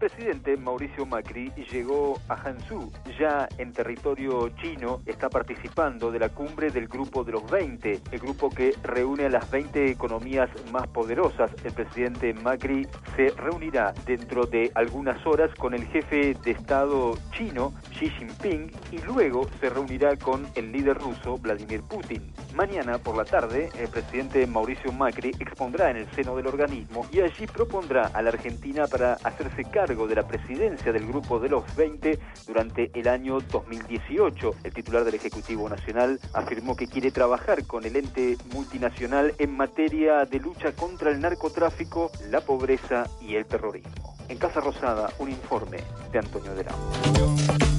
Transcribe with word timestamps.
presidente 0.00 0.56
Mauricio 0.56 1.04
Macri 1.04 1.52
llegó 1.70 2.18
a 2.28 2.34
Hangzhou, 2.34 2.90
ya 3.18 3.46
en 3.58 3.70
territorio 3.74 4.48
chino, 4.60 5.00
está 5.04 5.28
participando 5.28 6.10
de 6.10 6.18
la 6.18 6.30
cumbre 6.30 6.70
del 6.70 6.88
Grupo 6.88 7.22
de 7.22 7.32
los 7.32 7.48
20, 7.50 8.00
el 8.10 8.18
grupo 8.18 8.48
que 8.48 8.74
reúne 8.82 9.26
a 9.26 9.28
las 9.28 9.48
20 9.50 9.90
economías 9.90 10.48
más 10.72 10.88
poderosas. 10.88 11.50
El 11.62 11.72
presidente 11.72 12.32
Macri 12.32 12.88
se 13.14 13.28
reunirá 13.36 13.92
dentro 14.06 14.46
de 14.46 14.72
algunas 14.74 15.24
horas 15.26 15.54
con 15.56 15.74
el 15.74 15.86
jefe 15.88 16.34
de 16.42 16.50
Estado 16.50 17.18
chino, 17.32 17.74
Xi 17.98 18.08
Jinping, 18.08 18.72
y 18.92 18.98
luego 19.02 19.46
se 19.60 19.68
reunirá 19.68 20.16
con 20.16 20.46
el 20.54 20.72
líder 20.72 20.96
ruso, 20.96 21.36
Vladimir 21.36 21.82
Putin. 21.82 22.32
Mañana 22.54 22.98
por 22.98 23.16
la 23.16 23.24
tarde, 23.24 23.68
el 23.78 23.88
presidente 23.88 24.46
Mauricio 24.46 24.92
Macri 24.92 25.30
expondrá 25.38 25.90
en 25.90 25.98
el 25.98 26.10
seno 26.12 26.34
del 26.36 26.46
organismo 26.46 27.06
y 27.12 27.20
allí 27.20 27.46
propondrá 27.46 28.06
a 28.14 28.22
la 28.22 28.30
Argentina 28.30 28.86
para 28.86 29.12
hacerse 29.12 29.64
cargo 29.64 29.89
de 29.90 30.14
la 30.14 30.26
presidencia 30.26 30.92
del 30.92 31.04
Grupo 31.04 31.40
de 31.40 31.48
los 31.48 31.64
20 31.74 32.16
durante 32.46 32.92
el 32.94 33.08
año 33.08 33.40
2018. 33.40 34.54
El 34.62 34.72
titular 34.72 35.04
del 35.04 35.16
Ejecutivo 35.16 35.68
Nacional 35.68 36.20
afirmó 36.32 36.76
que 36.76 36.86
quiere 36.86 37.10
trabajar 37.10 37.66
con 37.66 37.84
el 37.84 37.96
ente 37.96 38.36
multinacional 38.54 39.34
en 39.38 39.56
materia 39.56 40.24
de 40.26 40.38
lucha 40.38 40.72
contra 40.76 41.10
el 41.10 41.20
narcotráfico, 41.20 42.12
la 42.30 42.40
pobreza 42.40 43.08
y 43.20 43.34
el 43.34 43.46
terrorismo. 43.46 44.14
En 44.28 44.38
Casa 44.38 44.60
Rosada, 44.60 45.10
un 45.18 45.28
informe 45.28 45.78
de 46.12 46.18
Antonio 46.20 46.54
Derao. 46.54 47.69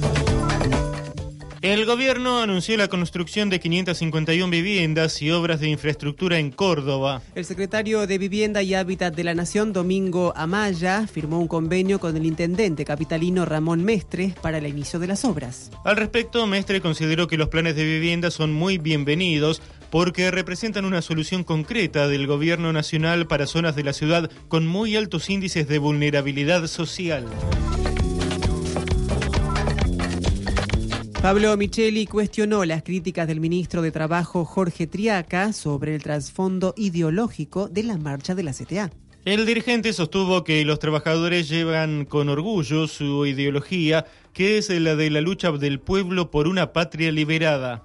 El 1.61 1.85
gobierno 1.85 2.39
anunció 2.39 2.75
la 2.75 2.87
construcción 2.87 3.51
de 3.51 3.59
551 3.59 4.49
viviendas 4.49 5.21
y 5.21 5.29
obras 5.29 5.59
de 5.59 5.69
infraestructura 5.69 6.39
en 6.39 6.49
Córdoba. 6.49 7.21
El 7.35 7.45
secretario 7.45 8.07
de 8.07 8.17
Vivienda 8.17 8.63
y 8.63 8.73
Hábitat 8.73 9.13
de 9.13 9.23
la 9.23 9.35
Nación, 9.35 9.71
Domingo 9.71 10.33
Amaya, 10.35 11.05
firmó 11.05 11.39
un 11.39 11.47
convenio 11.47 11.99
con 11.99 12.17
el 12.17 12.25
intendente 12.25 12.83
capitalino 12.83 13.45
Ramón 13.45 13.83
Mestre 13.83 14.33
para 14.41 14.57
el 14.57 14.65
inicio 14.65 14.97
de 14.97 15.05
las 15.05 15.23
obras. 15.23 15.69
Al 15.85 15.97
respecto, 15.97 16.47
Mestre 16.47 16.81
consideró 16.81 17.27
que 17.27 17.37
los 17.37 17.49
planes 17.49 17.75
de 17.75 17.83
vivienda 17.83 18.31
son 18.31 18.51
muy 18.51 18.79
bienvenidos 18.79 19.61
porque 19.91 20.31
representan 20.31 20.85
una 20.85 21.03
solución 21.03 21.43
concreta 21.43 22.07
del 22.07 22.25
gobierno 22.25 22.73
nacional 22.73 23.27
para 23.27 23.45
zonas 23.45 23.75
de 23.75 23.83
la 23.83 23.93
ciudad 23.93 24.31
con 24.47 24.65
muy 24.65 24.95
altos 24.95 25.29
índices 25.29 25.67
de 25.67 25.77
vulnerabilidad 25.77 26.65
social. 26.65 27.27
Pablo 31.21 31.55
Micheli 31.55 32.07
cuestionó 32.07 32.65
las 32.65 32.81
críticas 32.81 33.27
del 33.27 33.39
ministro 33.39 33.83
de 33.83 33.91
Trabajo 33.91 34.43
Jorge 34.43 34.87
Triaca 34.87 35.53
sobre 35.53 35.93
el 35.93 36.01
trasfondo 36.01 36.73
ideológico 36.75 37.67
de 37.67 37.83
la 37.83 37.97
marcha 37.97 38.33
de 38.33 38.41
la 38.41 38.53
CTA. 38.53 38.89
El 39.23 39.45
dirigente 39.45 39.93
sostuvo 39.93 40.43
que 40.43 40.65
los 40.65 40.79
trabajadores 40.79 41.47
llevan 41.47 42.05
con 42.05 42.27
orgullo 42.27 42.87
su 42.87 43.27
ideología, 43.27 44.03
que 44.33 44.57
es 44.57 44.71
la 44.71 44.95
de 44.95 45.11
la 45.11 45.21
lucha 45.21 45.51
del 45.51 45.79
pueblo 45.79 46.31
por 46.31 46.47
una 46.47 46.73
patria 46.73 47.11
liberada. 47.11 47.83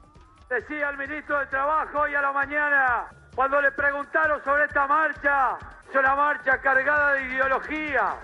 Decía 0.48 0.88
el 0.88 0.96
ministro 0.96 1.38
de 1.38 1.46
Trabajo 1.46 2.00
hoy 2.00 2.14
a 2.14 2.22
la 2.22 2.32
mañana, 2.32 3.04
cuando 3.34 3.60
le 3.60 3.70
preguntaron 3.72 4.42
sobre 4.44 4.64
esta 4.64 4.86
marcha, 4.86 5.58
es 5.90 5.94
una 5.94 6.16
marcha 6.16 6.58
cargada 6.62 7.12
de 7.12 7.26
ideología. 7.26 8.14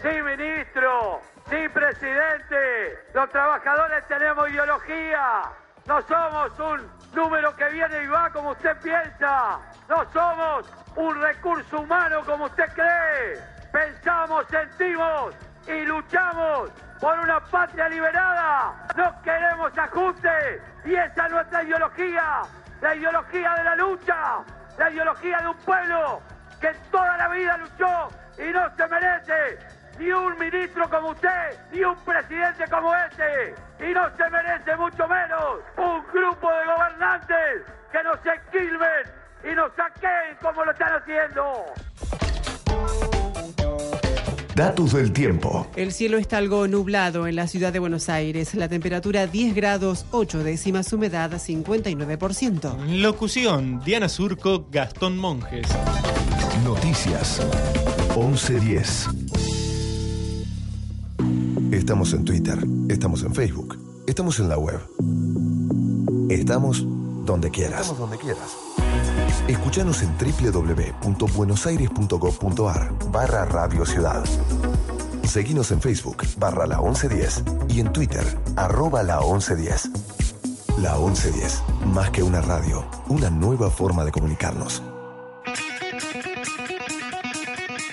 Sí, 0.00 0.08
ministro, 0.24 1.20
Sí, 1.50 1.68
presidente, 1.70 3.06
los 3.12 3.28
trabajadores 3.30 4.06
tenemos 4.06 4.48
ideología. 4.48 5.42
No 5.84 6.00
somos 6.02 6.56
un 6.60 6.88
número 7.12 7.56
que 7.56 7.68
viene 7.70 8.04
y 8.04 8.06
va 8.06 8.30
como 8.30 8.50
usted 8.50 8.76
piensa. 8.80 9.58
No 9.88 10.08
somos 10.12 10.72
un 10.94 11.20
recurso 11.20 11.80
humano 11.80 12.22
como 12.24 12.44
usted 12.44 12.72
cree. 12.72 13.42
Pensamos, 13.72 14.46
sentimos 14.48 15.34
y 15.66 15.84
luchamos 15.86 16.70
por 17.00 17.18
una 17.18 17.40
patria 17.40 17.88
liberada. 17.88 18.86
No 18.96 19.20
queremos 19.22 19.76
ajustes 19.76 20.62
y 20.84 20.94
esa 20.94 21.26
es 21.26 21.32
nuestra 21.32 21.64
ideología. 21.64 22.42
La 22.80 22.94
ideología 22.94 23.54
de 23.56 23.64
la 23.64 23.74
lucha, 23.74 24.44
la 24.78 24.88
ideología 24.88 25.38
de 25.38 25.48
un 25.48 25.56
pueblo 25.58 26.22
que 26.60 26.72
toda 26.92 27.16
la 27.16 27.26
vida 27.26 27.56
luchó 27.56 28.08
y 28.38 28.52
no 28.52 28.76
se 28.76 28.86
merece 28.86 29.79
ni 30.00 30.10
un 30.10 30.38
ministro 30.38 30.88
como 30.88 31.10
usted, 31.10 31.28
ni 31.72 31.84
un 31.84 31.96
presidente 31.96 32.64
como 32.70 32.90
este. 32.94 33.54
Y 33.86 33.92
no 33.92 34.08
se 34.16 34.30
merece 34.30 34.76
mucho 34.76 35.06
menos 35.06 35.60
un 35.76 36.02
grupo 36.12 36.48
de 36.50 36.66
gobernantes 36.66 37.62
que 37.92 38.02
nos 38.02 38.16
esquilmen 38.24 39.52
y 39.52 39.54
nos 39.54 39.70
saquen 39.76 40.36
como 40.40 40.64
lo 40.64 40.72
están 40.72 40.92
haciendo. 40.94 41.64
Datos 44.54 44.92
del 44.92 45.12
tiempo. 45.12 45.66
El 45.76 45.92
cielo 45.92 46.18
está 46.18 46.38
algo 46.38 46.66
nublado 46.66 47.26
en 47.26 47.36
la 47.36 47.46
ciudad 47.46 47.72
de 47.72 47.78
Buenos 47.78 48.08
Aires. 48.08 48.54
La 48.54 48.68
temperatura 48.68 49.26
10 49.26 49.54
grados 49.54 50.06
8 50.10 50.42
décimas, 50.44 50.92
humedad 50.92 51.30
59%. 51.32 53.00
Locución, 53.00 53.80
Diana 53.84 54.08
Surco, 54.08 54.66
Gastón 54.70 55.16
Monjes. 55.18 55.66
Noticias, 56.64 57.40
1110. 58.14 59.19
Estamos 61.72 62.12
en 62.14 62.24
Twitter, 62.24 62.58
estamos 62.88 63.22
en 63.22 63.32
Facebook, 63.32 63.78
estamos 64.08 64.40
en 64.40 64.48
la 64.48 64.58
web. 64.58 64.80
Estamos 66.28 66.84
donde 67.24 67.52
quieras. 67.52 67.82
Estamos 67.82 68.00
donde 68.00 68.18
quieras. 68.18 68.56
Escuchanos 69.46 70.02
en 70.02 70.12
www.buenosaires.gov.ar 70.18 72.92
barra 73.12 73.44
Radio 73.44 73.86
Ciudad. 73.86 74.24
Seguinos 75.22 75.70
en 75.70 75.80
Facebook 75.80 76.24
barra 76.38 76.66
la 76.66 76.80
1110 76.80 77.44
y 77.68 77.78
en 77.78 77.92
Twitter 77.92 78.24
arroba 78.56 79.04
la 79.04 79.20
1110. 79.20 79.90
La 80.78 80.98
1110, 80.98 81.62
más 81.86 82.10
que 82.10 82.24
una 82.24 82.40
radio, 82.40 82.84
una 83.08 83.30
nueva 83.30 83.70
forma 83.70 84.04
de 84.04 84.10
comunicarnos. 84.10 84.82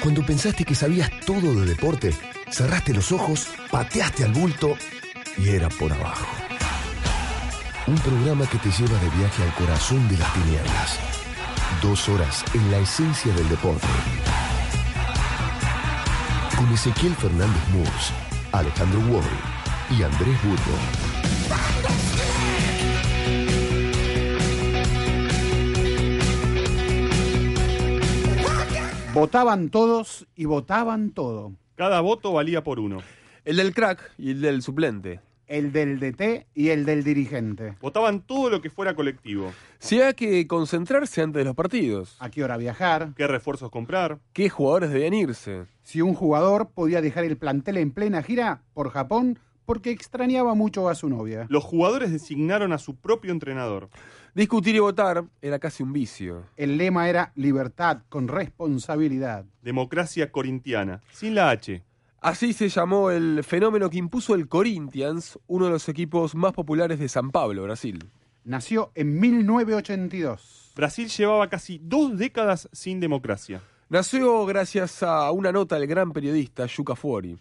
Cuando 0.02 0.26
pensaste 0.26 0.66
que 0.66 0.74
sabías 0.74 1.12
todo 1.28 1.54
de 1.54 1.66
deporte, 1.66 2.16
cerraste 2.52 2.94
los 2.94 3.12
ojos, 3.12 3.48
pateaste 3.72 4.24
al 4.24 4.34
bulto 4.34 4.76
y 5.38 5.50
era 5.50 5.70
por 5.70 5.92
abajo. 5.92 6.26
Un 7.88 7.98
programa 8.00 8.46
que 8.48 8.58
te 8.58 8.70
lleva 8.70 8.98
de 9.00 9.10
viaje 9.18 9.44
al 9.44 9.54
corazón 9.54 10.08
de 10.10 10.18
las 10.18 10.34
tinieblas. 10.34 11.00
Dos 11.82 12.10
horas 12.10 12.44
en 12.54 12.72
la 12.72 12.80
esencia 12.80 13.34
del 13.34 13.48
deporte. 13.50 13.88
Con 16.58 16.74
Ezequiel 16.74 17.16
Fernández 17.16 17.68
Murs, 17.72 18.12
Alejandro 18.52 19.00
Wall 19.12 19.24
y 19.98 20.04
Andrés 20.04 20.38
Burgo. 20.44 20.78
Votaban 29.14 29.70
todos 29.70 30.28
y 30.36 30.46
votaban 30.46 31.12
todo. 31.12 31.54
Cada 31.78 32.02
voto 32.02 32.34
valía 32.34 32.64
por 32.64 32.80
uno. 32.80 33.04
El 33.46 33.58
del 33.58 33.72
crack 33.72 34.12
y 34.18 34.32
el 34.32 34.42
del 34.42 34.64
suplente. 34.64 35.20
El 35.46 35.72
del 35.72 36.00
DT 36.00 36.48
y 36.56 36.70
el 36.70 36.86
del 36.86 37.04
dirigente. 37.04 37.76
Votaban 37.80 38.22
todo 38.22 38.50
lo 38.50 38.62
que 38.64 38.72
fuera 38.72 38.96
colectivo. 38.96 39.54
Si 39.78 40.02
hay 40.02 40.16
que 40.16 40.48
concentrarse 40.48 41.22
antes 41.22 41.42
de 41.42 41.46
los 41.46 41.56
partidos. 41.56 42.16
¿A 42.18 42.32
qué 42.32 42.44
hora 42.44 42.58
viajar? 42.58 43.14
¿Qué 43.16 43.28
refuerzos 43.28 43.70
comprar? 43.70 44.18
¿Qué 44.34 44.50
jugadores 44.50 44.90
debían 44.90 45.14
irse? 45.14 45.68
Si 45.84 46.02
un 46.02 46.16
jugador 46.16 46.72
podía 46.72 47.00
dejar 47.00 47.26
el 47.26 47.38
plantel 47.38 47.78
en 47.78 47.92
plena 47.92 48.24
gira 48.24 48.64
por 48.74 48.90
Japón 48.90 49.38
porque 49.68 49.92
extrañaba 49.92 50.56
mucho 50.56 50.88
a 50.88 50.96
su 50.96 51.10
novia. 51.10 51.46
Los 51.50 51.66
jugadores 51.66 52.10
designaron 52.10 52.72
a 52.72 52.78
su 52.78 52.96
propio 52.96 53.34
entrenador. 53.34 53.90
Discutir 54.34 54.76
y 54.76 54.80
votar 54.80 55.26
era 55.42 55.60
casi 55.60 55.84
un 55.84 55.92
vicio. 55.92 56.46
El 56.56 56.78
lema 56.78 57.10
era 57.10 57.34
libertad 57.36 58.04
con 58.08 58.30
responsabilidad. 58.30 59.46
Democracia 59.62 60.32
corintiana, 60.32 61.02
sin 61.12 61.36
la 61.36 61.50
H. 61.50 61.84
Así 62.22 62.54
se 62.54 62.70
llamó 62.70 63.12
el 63.12 63.44
fenómeno 63.44 63.90
que 63.90 63.98
impuso 63.98 64.36
el 64.36 64.48
Corinthians, 64.48 65.38
uno 65.48 65.66
de 65.66 65.72
los 65.72 65.90
equipos 65.90 66.34
más 66.34 66.54
populares 66.54 66.98
de 66.98 67.10
San 67.10 67.32
Pablo, 67.32 67.64
Brasil. 67.64 68.10
Nació 68.46 68.94
en 68.96 69.20
1982. 69.20 70.72
Brasil 70.78 71.10
llevaba 71.10 71.50
casi 71.50 71.82
dos 71.84 72.18
décadas 72.18 72.70
sin 72.72 73.02
democracia. 73.02 73.62
Nació 73.90 74.46
gracias 74.46 75.04
a 75.04 75.30
una 75.32 75.52
nota 75.52 75.78
del 75.78 75.88
gran 75.88 76.14
periodista 76.14 76.66
Yuka 76.68 76.96
Fuori. 76.96 77.38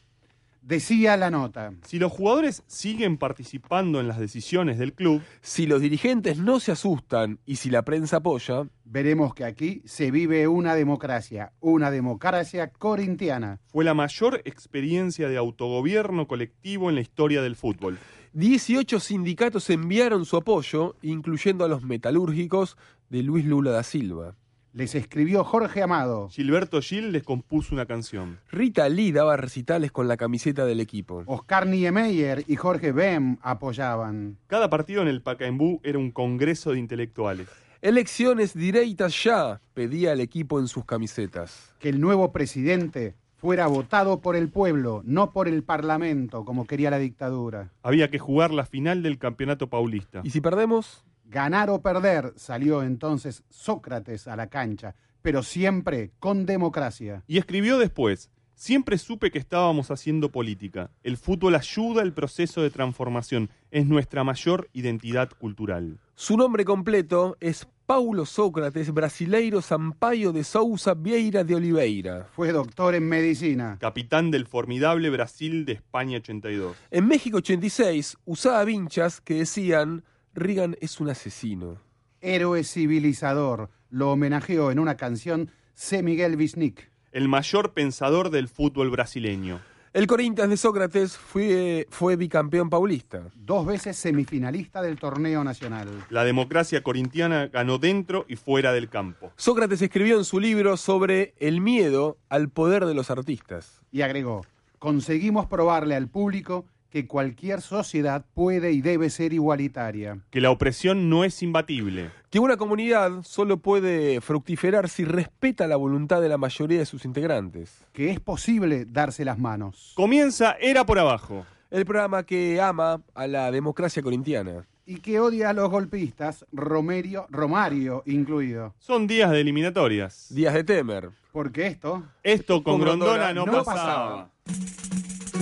Decía 0.67 1.17
la 1.17 1.31
nota. 1.31 1.75
Si 1.87 2.01
los 2.01 2.11
jugadores 2.11 2.65
siguen 2.67 3.19
participando 3.19 4.01
en 4.01 4.09
las 4.09 4.19
decisiones 4.19 4.79
del 4.79 4.95
club, 4.95 5.23
Si 5.41 5.65
los 5.65 5.81
dirigentes 5.81 6.39
no 6.39 6.59
se 6.59 6.73
asustan 6.73 7.39
y 7.47 7.57
si 7.57 7.71
la 7.71 7.83
prensa 7.83 8.17
apoya, 8.17 8.67
Veremos 8.85 9.33
que 9.33 9.45
aquí 9.45 9.83
se 9.85 10.11
vive 10.11 10.49
una 10.49 10.75
democracia, 10.75 11.53
una 11.61 11.93
democracia 11.93 12.73
corintiana. 12.73 13.61
fue 13.69 13.85
la 13.85 13.95
mayor 13.95 14.43
experiencia 14.45 15.29
de 15.29 15.37
autogobierno 15.37 16.27
colectivo 16.27 16.89
en 16.89 16.97
la 16.97 17.01
historia 17.01 17.43
del 17.43 17.55
fútbol. 17.55 17.97
18 18.33 18.99
sindicatos 18.99 19.71
enviaron 19.71 20.25
su 20.25 20.37
apoyo, 20.37 20.97
incluyendo 21.01 21.65
a 21.65 21.69
los 21.69 21.85
metalúrgicos 21.85 22.77
de 23.09 23.23
Luis 23.23 23.45
Lula 23.45 23.71
da 23.71 23.85
Silva. 23.85 24.35
Les 24.77 24.95
escribió 24.95 25.43
Jorge 25.43 25.83
Amado. 25.83 26.29
Gilberto 26.29 26.83
Gil 26.83 27.11
les 27.11 27.23
compuso 27.23 27.75
una 27.75 27.87
canción. 27.87 28.39
Rita 28.53 28.91
Lee 28.91 29.11
daba 29.11 29.39
recitales 29.39 29.91
con 29.91 30.07
la 30.07 30.19
camiseta 30.19 30.67
del 30.67 30.81
equipo. 30.81 31.23
Oscar 31.25 31.67
Niemeyer 31.67 32.45
y 32.47 32.57
Jorge 32.57 32.93
Bem 32.93 33.39
apoyaban. 33.41 34.37
Cada 34.49 34.69
partido 34.69 35.01
en 35.01 35.09
el 35.09 35.23
Pacaembú 35.23 35.81
era 35.83 35.99
un 35.99 36.11
congreso 36.11 36.73
de 36.73 36.79
intelectuales. 36.79 37.49
Elecciones 37.81 38.53
directas 38.53 39.25
ya, 39.25 39.63
pedía 39.73 40.13
el 40.13 40.21
equipo 40.21 40.61
en 40.61 40.69
sus 40.69 40.85
camisetas. 40.85 41.73
Que 41.79 41.89
el 41.89 41.99
nuevo 41.99 42.31
presidente 42.31 43.15
fuera 43.37 43.69
votado 43.69 44.21
por 44.21 44.37
el 44.37 44.51
pueblo, 44.51 45.01
no 45.07 45.33
por 45.33 45.49
el 45.49 45.63
parlamento, 45.63 46.45
como 46.45 46.67
quería 46.67 46.91
la 46.91 46.99
dictadura. 46.99 47.71
Había 47.83 48.11
que 48.11 48.19
jugar 48.19 48.51
la 48.51 48.67
final 48.67 49.03
del 49.03 49.17
campeonato 49.17 49.69
paulista. 49.69 50.21
¿Y 50.23 50.29
si 50.29 50.43
perdemos? 50.43 51.03
Ganar 51.29 51.71
o 51.71 51.83
perder, 51.83 52.33
salió 52.37 52.83
entonces 52.85 53.43
Sócrates 53.51 54.29
a 54.29 54.37
la 54.37 54.47
cancha, 54.47 54.95
pero 55.23 55.43
siempre 55.43 56.13
con 56.21 56.47
democracia. 56.47 57.25
Y 57.27 57.39
escribió 57.39 57.79
después, 57.79 58.31
siempre 58.55 58.97
supe 58.97 59.33
que 59.33 59.39
estábamos 59.41 59.91
haciendo 59.91 60.31
política. 60.31 60.91
El 61.03 61.17
fútbol 61.17 61.57
ayuda 61.57 62.03
el 62.03 62.13
proceso 62.13 62.63
de 62.63 62.71
transformación, 62.71 63.51
es 63.73 63.87
nuestra 63.87 64.23
mayor 64.23 64.69
identidad 64.73 65.31
cultural. 65.31 65.99
Su 66.15 66.37
nombre 66.37 66.65
completo 66.65 67.37
es 67.41 67.67
Paulo 67.87 68.25
Sócrates 68.25 68.93
Brasileiro 68.93 69.61
Sampaio 69.63 70.33
de 70.33 70.45
Souza 70.45 70.95
Vieira 70.95 71.43
de 71.43 71.57
Oliveira. 71.57 72.29
Fue 72.33 72.53
doctor 72.53 72.95
en 72.95 73.09
medicina. 73.09 73.79
Capitán 73.81 74.31
del 74.31 74.47
formidable 74.47 75.11
Brasil 75.11 75.65
de 75.65 75.73
España 75.73 76.19
82. 76.19 76.77
En 76.91 77.07
México 77.09 77.39
86 77.39 78.17
usaba 78.25 78.65
vinchas 78.65 79.21
que 79.21 79.35
decían 79.35 80.05
Reagan 80.37 80.77
es 80.83 81.01
un 81.01 81.09
asesino. 81.09 81.81
Héroe 82.21 82.63
civilizador. 82.63 83.71
Lo 83.89 84.13
homenajeó 84.13 84.71
en 84.71 84.79
una 84.79 84.97
canción 84.99 85.51
C. 85.75 86.03
Miguel 86.03 86.37
Wisnik. 86.37 86.91
El 87.11 87.29
mayor 87.29 87.73
pensador 87.73 88.29
del 88.29 88.49
fútbol 88.49 88.91
brasileño. 88.91 89.61
El 89.95 90.07
Corinthians 90.07 90.51
de 90.51 90.59
Sócrates 90.59 91.17
fue, 91.17 91.87
fue 91.89 92.17
bicampeón 92.17 92.69
paulista. 92.69 93.23
Dos 93.35 93.65
veces 93.65 93.97
semifinalista 93.97 94.83
del 94.83 94.99
torneo 94.99 95.43
nacional. 95.43 95.89
La 96.11 96.23
democracia 96.25 96.83
corintiana 96.83 97.47
ganó 97.47 97.79
dentro 97.79 98.27
y 98.29 98.37
fuera 98.37 98.75
del 98.75 98.91
campo. 98.91 99.33
Sócrates 99.37 99.81
escribió 99.81 100.19
en 100.19 100.27
su 100.27 100.39
libro 100.39 100.77
sobre 100.77 101.33
el 101.39 101.63
miedo 101.63 102.19
al 102.29 102.51
poder 102.51 102.85
de 102.85 102.93
los 102.93 103.11
artistas. 103.11 103.81
Y 103.91 104.03
agregó, 104.03 104.45
conseguimos 104.79 105.47
probarle 105.47 105.95
al 105.95 106.09
público 106.09 106.67
que 106.91 107.07
cualquier 107.07 107.61
sociedad 107.61 108.25
puede 108.35 108.73
y 108.73 108.81
debe 108.81 109.11
ser 109.11 109.33
igualitaria. 109.33 110.19
Que 110.31 110.41
la 110.41 110.51
opresión 110.51 111.09
no 111.11 111.25
es 111.25 111.43
imbatible. 111.43 112.11
Que 112.31 112.39
una 112.39 112.57
comunidad 112.57 113.23
solo 113.23 113.59
puede 113.59 114.21
fructiferar 114.21 114.89
si 114.89 115.05
respeta 115.05 115.67
la 115.67 115.77
voluntad 115.77 116.21
de 116.21 116.29
la 116.29 116.39
mayoría 116.39 116.79
de 116.79 116.87
sus 116.87 117.05
integrantes. 117.05 117.85
Que 117.93 118.11
es 118.11 118.21
posible 118.21 118.85
darse 118.87 119.25
las 119.25 119.39
manos. 119.39 119.93
Comienza 119.97 120.57
Era 120.61 120.85
por 120.87 120.99
Abajo. 120.99 121.45
El 121.71 121.85
programa 121.85 122.23
que 122.23 122.61
ama 122.61 123.03
a 123.15 123.27
la 123.27 123.51
democracia 123.51 124.03
corintiana. 124.03 124.67
Y 124.87 125.01
que 125.01 125.19
odia 125.19 125.51
a 125.51 125.53
los 125.53 125.69
golpistas, 125.69 126.47
Romerio, 126.53 127.27
Romario 127.29 128.05
incluido. 128.07 128.73
Son 128.79 129.09
días 129.09 129.33
de 129.33 129.41
eliminatorias. 129.41 130.27
Días 130.31 130.55
de 130.55 130.63
Temer. 130.63 131.11
Porque 131.33 131.67
esto... 131.67 132.05
Esto 132.23 132.63
con, 132.63 132.75
con 132.75 132.83
Grondona, 132.83 133.35
no, 133.35 133.45
no 133.45 133.65
pasaba. 133.65 134.31
pasaba. 134.45 135.36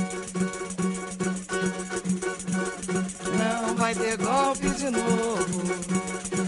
Vai 3.95 4.07
ter 4.07 4.17
golpe 4.17 4.71
de 4.71 4.91
novo. 4.91 5.63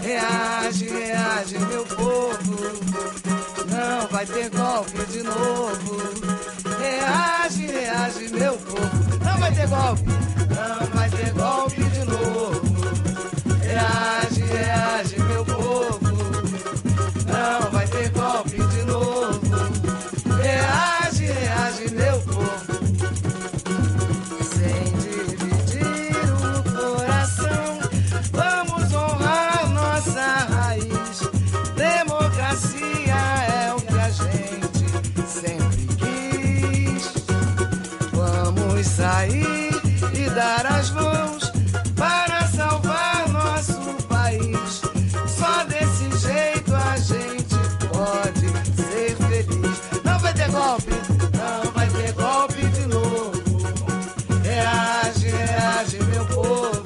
Reage, 0.03 0.89
reage, 0.89 1.59
meu 1.59 1.85
povo. 1.85 2.57
Não 3.69 4.07
vai 4.09 4.25
ter 4.25 4.49
golpe 4.49 5.05
de 5.11 5.23
novo. 5.23 5.97
Reage, 6.79 7.67
reage, 7.67 8.29
meu 8.29 8.57
povo. 8.57 9.23
Não 9.23 9.37
vai 9.39 9.51
ter 9.53 9.67
golpe. 9.67 10.03
Não 10.49 10.87
vai 10.93 11.09
ter 11.09 11.31
golpe 11.33 11.83
de 11.83 12.03
novo. 12.05 12.61
Reage, 13.61 14.41
reage, 14.41 15.19
meu 15.19 15.45
povo. 15.45 15.99
Não 17.27 17.71
vai 17.71 17.87
ter 17.87 18.09
golpe 18.09 18.57
de 18.57 18.83
novo. 18.83 19.41
Reage, 20.41 21.25
reage, 21.25 21.91
meu 21.93 22.21
povo. 22.21 23.26
Sair 39.17 39.71
e 40.13 40.29
dar 40.29 40.65
as 40.67 40.91
mãos 40.91 41.51
para 41.95 42.45
salvar 42.47 43.27
nosso 43.29 44.07
país. 44.07 44.81
Só 45.27 45.63
desse 45.65 46.05
jeito 46.27 46.75
a 46.75 46.97
gente 46.97 47.57
pode 47.93 48.47
ser 48.83 49.15
feliz. 49.29 49.77
Não 50.03 50.19
vai 50.19 50.33
ter 50.33 50.51
golpe, 50.51 50.93
não 51.33 51.71
vai 51.71 51.89
ter 51.89 52.13
golpe 52.13 52.61
de 52.77 52.85
novo. 52.85 53.31
Reage, 54.43 55.27
reage, 55.29 55.97
meu 56.03 56.25
povo. 56.27 56.83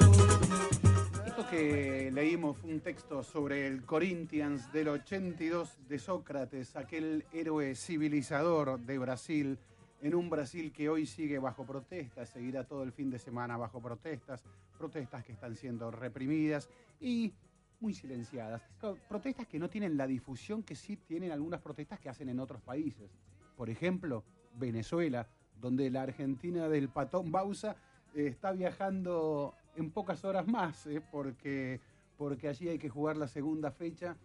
Esto 1.26 1.44
que 1.50 2.10
leímos 2.12 2.56
un 2.64 2.80
texto 2.80 3.22
sobre 3.22 3.66
el 3.66 3.84
Corinthians 3.84 4.72
del 4.72 4.88
82 4.88 5.68
de 5.86 5.98
Sócrates, 5.98 6.76
aquel 6.76 7.26
héroe 7.34 7.74
civilizador 7.74 8.80
de 8.80 8.98
Brasil 8.98 9.58
en 10.02 10.16
un 10.16 10.28
Brasil 10.28 10.72
que 10.72 10.88
hoy 10.88 11.06
sigue 11.06 11.38
bajo 11.38 11.64
protestas, 11.64 12.28
seguirá 12.28 12.64
todo 12.64 12.82
el 12.82 12.90
fin 12.90 13.08
de 13.08 13.20
semana 13.20 13.56
bajo 13.56 13.80
protestas, 13.80 14.42
protestas 14.76 15.24
que 15.24 15.32
están 15.32 15.54
siendo 15.54 15.92
reprimidas 15.92 16.68
y 17.00 17.32
muy 17.80 17.94
silenciadas. 17.94 18.62
Protestas 19.08 19.46
que 19.46 19.60
no 19.60 19.70
tienen 19.70 19.96
la 19.96 20.08
difusión 20.08 20.64
que 20.64 20.74
sí 20.74 20.96
tienen 20.96 21.30
algunas 21.30 21.60
protestas 21.60 22.00
que 22.00 22.08
hacen 22.08 22.28
en 22.28 22.40
otros 22.40 22.60
países. 22.62 23.10
Por 23.56 23.70
ejemplo, 23.70 24.24
Venezuela, 24.58 25.28
donde 25.60 25.88
la 25.88 26.02
Argentina 26.02 26.68
del 26.68 26.88
patón 26.88 27.30
Bausa 27.30 27.76
eh, 28.14 28.26
está 28.26 28.50
viajando 28.50 29.54
en 29.76 29.92
pocas 29.92 30.24
horas 30.24 30.48
más, 30.48 30.84
eh, 30.86 31.00
porque, 31.12 31.80
porque 32.18 32.48
allí 32.48 32.68
hay 32.68 32.78
que 32.78 32.88
jugar 32.88 33.16
la 33.16 33.28
segunda 33.28 33.70
fecha 33.70 34.16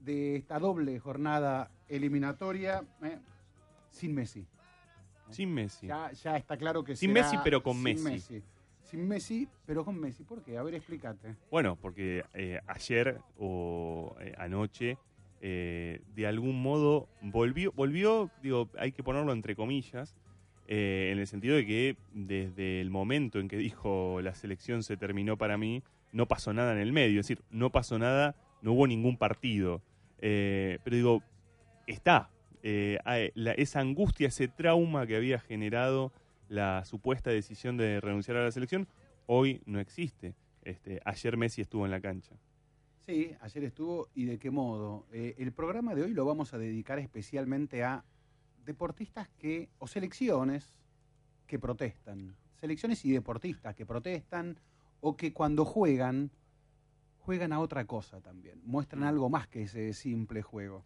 de 0.00 0.36
esta 0.36 0.58
doble 0.58 0.98
jornada 0.98 1.70
eliminatoria 1.88 2.84
eh, 3.02 3.18
sin 3.90 4.14
Messi. 4.14 4.46
Sin 5.30 5.52
Messi. 5.52 5.86
Ya, 5.86 6.10
ya, 6.12 6.36
está 6.36 6.56
claro 6.56 6.84
que 6.84 6.96
Sin 6.96 7.12
será 7.12 7.22
Messi, 7.22 7.38
pero 7.42 7.62
con 7.62 7.74
sin 7.74 8.02
Messi. 8.02 8.42
Sin 8.82 9.06
Messi, 9.06 9.48
pero 9.66 9.84
con 9.84 9.98
Messi. 9.98 10.24
¿Por 10.24 10.42
qué? 10.42 10.58
A 10.58 10.62
ver, 10.62 10.74
explícate. 10.74 11.36
Bueno, 11.50 11.76
porque 11.76 12.24
eh, 12.34 12.60
ayer 12.66 13.20
o 13.38 14.16
eh, 14.20 14.34
anoche, 14.36 14.98
eh, 15.40 16.00
de 16.14 16.26
algún 16.26 16.60
modo, 16.60 17.08
volvió, 17.22 17.72
volvió, 17.72 18.30
digo, 18.42 18.68
hay 18.78 18.92
que 18.92 19.02
ponerlo 19.02 19.32
entre 19.32 19.54
comillas, 19.54 20.16
en 20.72 21.18
el 21.18 21.26
sentido 21.26 21.56
de 21.56 21.66
que 21.66 21.96
desde 22.12 22.80
el 22.80 22.90
momento 22.90 23.40
en 23.40 23.48
que 23.48 23.56
dijo 23.56 24.20
la 24.22 24.36
selección 24.36 24.84
se 24.84 24.96
terminó 24.96 25.36
para 25.36 25.58
mí, 25.58 25.82
no 26.12 26.26
pasó 26.26 26.52
nada 26.52 26.72
en 26.72 26.78
el 26.78 26.92
medio. 26.92 27.18
Es 27.20 27.26
decir, 27.26 27.42
no 27.50 27.70
pasó 27.70 27.98
nada, 27.98 28.36
no 28.62 28.72
hubo 28.72 28.86
ningún 28.86 29.16
partido. 29.16 29.82
pero 30.20 30.96
digo, 30.96 31.22
está, 31.88 32.30
eh, 32.62 32.98
la, 33.34 33.52
esa 33.52 33.80
angustia, 33.80 34.28
ese 34.28 34.48
trauma 34.48 35.06
que 35.06 35.16
había 35.16 35.38
generado 35.38 36.12
la 36.48 36.84
supuesta 36.84 37.30
decisión 37.30 37.76
de 37.76 38.00
renunciar 38.00 38.36
a 38.36 38.44
la 38.44 38.50
selección, 38.50 38.88
hoy 39.26 39.62
no 39.66 39.80
existe. 39.80 40.34
Este, 40.62 41.00
ayer 41.04 41.36
Messi 41.36 41.62
estuvo 41.62 41.84
en 41.84 41.90
la 41.90 42.00
cancha. 42.00 42.34
Sí, 43.06 43.34
ayer 43.40 43.64
estuvo 43.64 44.08
y 44.14 44.24
de 44.24 44.38
qué 44.38 44.50
modo. 44.50 45.06
Eh, 45.12 45.34
el 45.38 45.52
programa 45.52 45.94
de 45.94 46.02
hoy 46.02 46.12
lo 46.12 46.24
vamos 46.24 46.52
a 46.54 46.58
dedicar 46.58 46.98
especialmente 46.98 47.82
a 47.82 48.04
deportistas 48.64 49.28
que, 49.38 49.68
o 49.78 49.86
selecciones 49.86 50.78
que 51.46 51.58
protestan. 51.58 52.36
Selecciones 52.60 53.04
y 53.04 53.12
deportistas 53.12 53.74
que 53.74 53.86
protestan 53.86 54.58
o 55.00 55.16
que 55.16 55.32
cuando 55.32 55.64
juegan, 55.64 56.30
juegan 57.20 57.52
a 57.52 57.60
otra 57.60 57.86
cosa 57.86 58.20
también. 58.20 58.60
Muestran 58.64 59.02
algo 59.04 59.30
más 59.30 59.48
que 59.48 59.62
ese 59.62 59.92
simple 59.94 60.42
juego. 60.42 60.84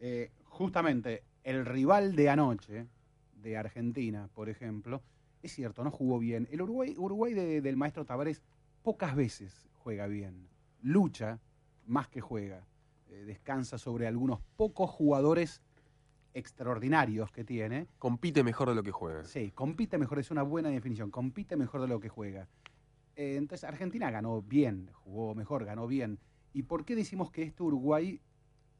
Eh, 0.00 0.30
justamente 0.52 1.24
el 1.44 1.64
rival 1.64 2.14
de 2.14 2.28
anoche, 2.28 2.86
de 3.34 3.56
Argentina, 3.56 4.28
por 4.34 4.48
ejemplo, 4.48 5.02
es 5.42 5.52
cierto, 5.52 5.82
no 5.82 5.90
jugó 5.90 6.18
bien. 6.18 6.46
El 6.52 6.62
Uruguay, 6.62 6.94
Uruguay 6.96 7.32
del 7.32 7.76
maestro 7.76 8.04
Tavares 8.04 8.42
pocas 8.82 9.16
veces 9.16 9.68
juega 9.78 10.06
bien. 10.06 10.48
Lucha 10.82 11.40
más 11.86 12.08
que 12.08 12.20
juega. 12.20 12.66
Eh, 13.08 13.24
descansa 13.24 13.78
sobre 13.78 14.06
algunos 14.06 14.40
pocos 14.56 14.90
jugadores 14.90 15.62
extraordinarios 16.34 17.32
que 17.32 17.44
tiene. 17.44 17.88
Compite 17.98 18.44
mejor 18.44 18.68
de 18.68 18.74
lo 18.74 18.82
que 18.82 18.92
juega. 18.92 19.24
Sí, 19.24 19.50
compite 19.52 19.98
mejor, 19.98 20.18
es 20.18 20.30
una 20.30 20.42
buena 20.42 20.68
definición. 20.68 21.10
Compite 21.10 21.56
mejor 21.56 21.80
de 21.80 21.88
lo 21.88 21.98
que 21.98 22.08
juega. 22.08 22.46
Eh, 23.16 23.36
entonces, 23.36 23.64
Argentina 23.68 24.10
ganó 24.10 24.42
bien, 24.42 24.90
jugó 24.92 25.34
mejor, 25.34 25.64
ganó 25.64 25.86
bien. 25.86 26.20
¿Y 26.52 26.64
por 26.64 26.84
qué 26.84 26.94
decimos 26.94 27.30
que 27.30 27.42
este 27.42 27.62
Uruguay 27.62 28.20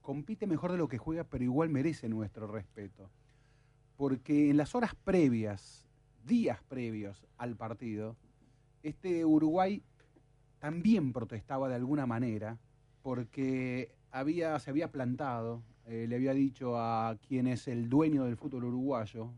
compite 0.03 0.47
mejor 0.47 0.73
de 0.73 0.79
lo 0.79 0.89
que 0.89 0.99
juega, 0.99 1.25
pero 1.25 1.45
igual 1.45 1.71
merece 1.71 2.09
nuestro 2.09 2.47
respeto. 2.47 3.09
Porque 3.97 4.51
en 4.51 4.57
las 4.57 4.75
horas 4.75 4.95
previas, 4.95 5.87
días 6.25 6.61
previos 6.69 7.25
al 7.39 7.57
partido, 7.57 8.17
este 8.83 9.25
Uruguay 9.25 9.83
también 10.59 11.13
protestaba 11.13 11.69
de 11.69 11.77
alguna 11.77 12.07
manera 12.07 12.59
porque 13.03 13.95
había, 14.11 14.59
se 14.59 14.71
había 14.71 14.91
plantado, 14.91 15.63
eh, 15.87 16.07
le 16.09 16.17
había 16.17 16.35
dicho 16.35 16.79
a 16.79 17.17
quien 17.27 17.47
es 17.47 17.67
el 17.67 17.89
dueño 17.89 18.25
del 18.25 18.37
fútbol 18.37 18.65
uruguayo, 18.65 19.31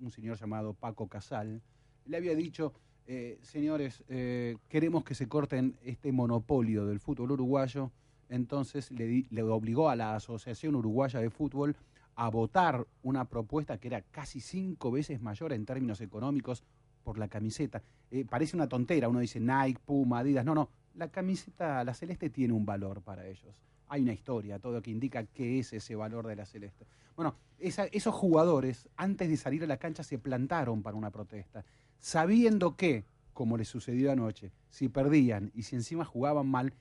un 0.00 0.10
señor 0.10 0.36
llamado 0.36 0.74
Paco 0.74 1.08
Casal, 1.08 1.62
le 2.04 2.16
había 2.16 2.34
dicho, 2.34 2.74
eh, 3.06 3.38
señores, 3.42 4.04
eh, 4.08 4.56
queremos 4.68 5.04
que 5.04 5.14
se 5.14 5.28
corten 5.28 5.76
este 5.82 6.12
monopolio 6.12 6.86
del 6.86 7.00
fútbol 7.00 7.32
uruguayo, 7.32 7.90
entonces 8.28 8.90
le, 8.90 9.42
obligó 9.42 9.88
a 9.88 9.96
la 9.96 10.14
Asociación 10.14 10.74
Uruguaya 10.74 11.20
de 11.20 11.30
Fútbol 11.30 11.76
a 12.14 12.28
votar 12.28 12.86
una 13.02 13.26
propuesta 13.26 13.78
que 13.78 13.88
era 13.88 14.00
casi 14.00 14.40
cinco 14.40 14.90
veces 14.90 15.20
mayor 15.20 15.52
en 15.52 15.66
términos 15.66 16.00
económicos 16.00 16.64
por 17.04 17.18
la 17.18 17.28
camiseta. 17.28 17.82
Eh, 18.10 18.24
parece 18.24 18.56
una 18.56 18.68
tontera, 18.68 19.08
uno 19.08 19.20
dice 19.20 19.38
Nike, 19.38 19.78
Puma, 19.84 20.20
Adidas, 20.20 20.44
no, 20.44 20.54
no, 20.54 20.70
la 20.94 21.08
camiseta, 21.08 21.84
la 21.84 21.94
celeste 21.94 22.30
tiene 22.30 22.54
un 22.54 22.64
valor 22.64 23.02
para 23.02 23.26
ellos. 23.26 23.54
Hay 23.88 24.02
una 24.02 24.12
historia, 24.12 24.58
todo 24.58 24.82
que 24.82 24.90
indica 24.90 25.24
qué 25.24 25.60
es 25.60 25.72
ese 25.72 25.94
valor 25.94 26.26
de 26.26 26.36
la 26.36 26.46
celeste. 26.46 26.86
Bueno, 27.14 27.36
esos 27.58 28.14
jugadores, 28.14 28.88
antes 28.96 29.28
de 29.28 29.36
salir 29.36 29.62
a 29.62 29.66
la 29.66 29.76
cancha, 29.76 30.02
se 30.02 30.18
plantaron 30.18 30.82
para 30.82 30.96
una 30.96 31.10
protesta, 31.10 31.64
sabiendo 32.00 32.76
que, 32.76 33.04
como 33.32 33.56
les 33.56 33.68
sucedió 33.68 34.10
anoche, 34.10 34.50
si 34.70 34.88
perdían 34.88 35.52
y 35.54 35.62
si 35.62 35.76
encima 35.76 36.04
jugaban 36.04 36.48
mal, 36.48 36.74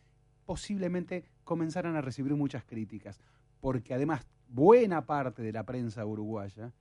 posiblemente 0.45 1.25
comenzaran 1.45 1.95
a 1.95 2.01
recibir 2.01 2.35
muchas 2.35 2.65
críticas, 2.65 3.21
porque 3.61 3.93
además 3.93 4.27
buena 4.49 5.05
parte 5.05 5.41
de 5.41 5.53
la 5.53 5.63
prensa 5.63 6.05
uruguaya 6.05 6.73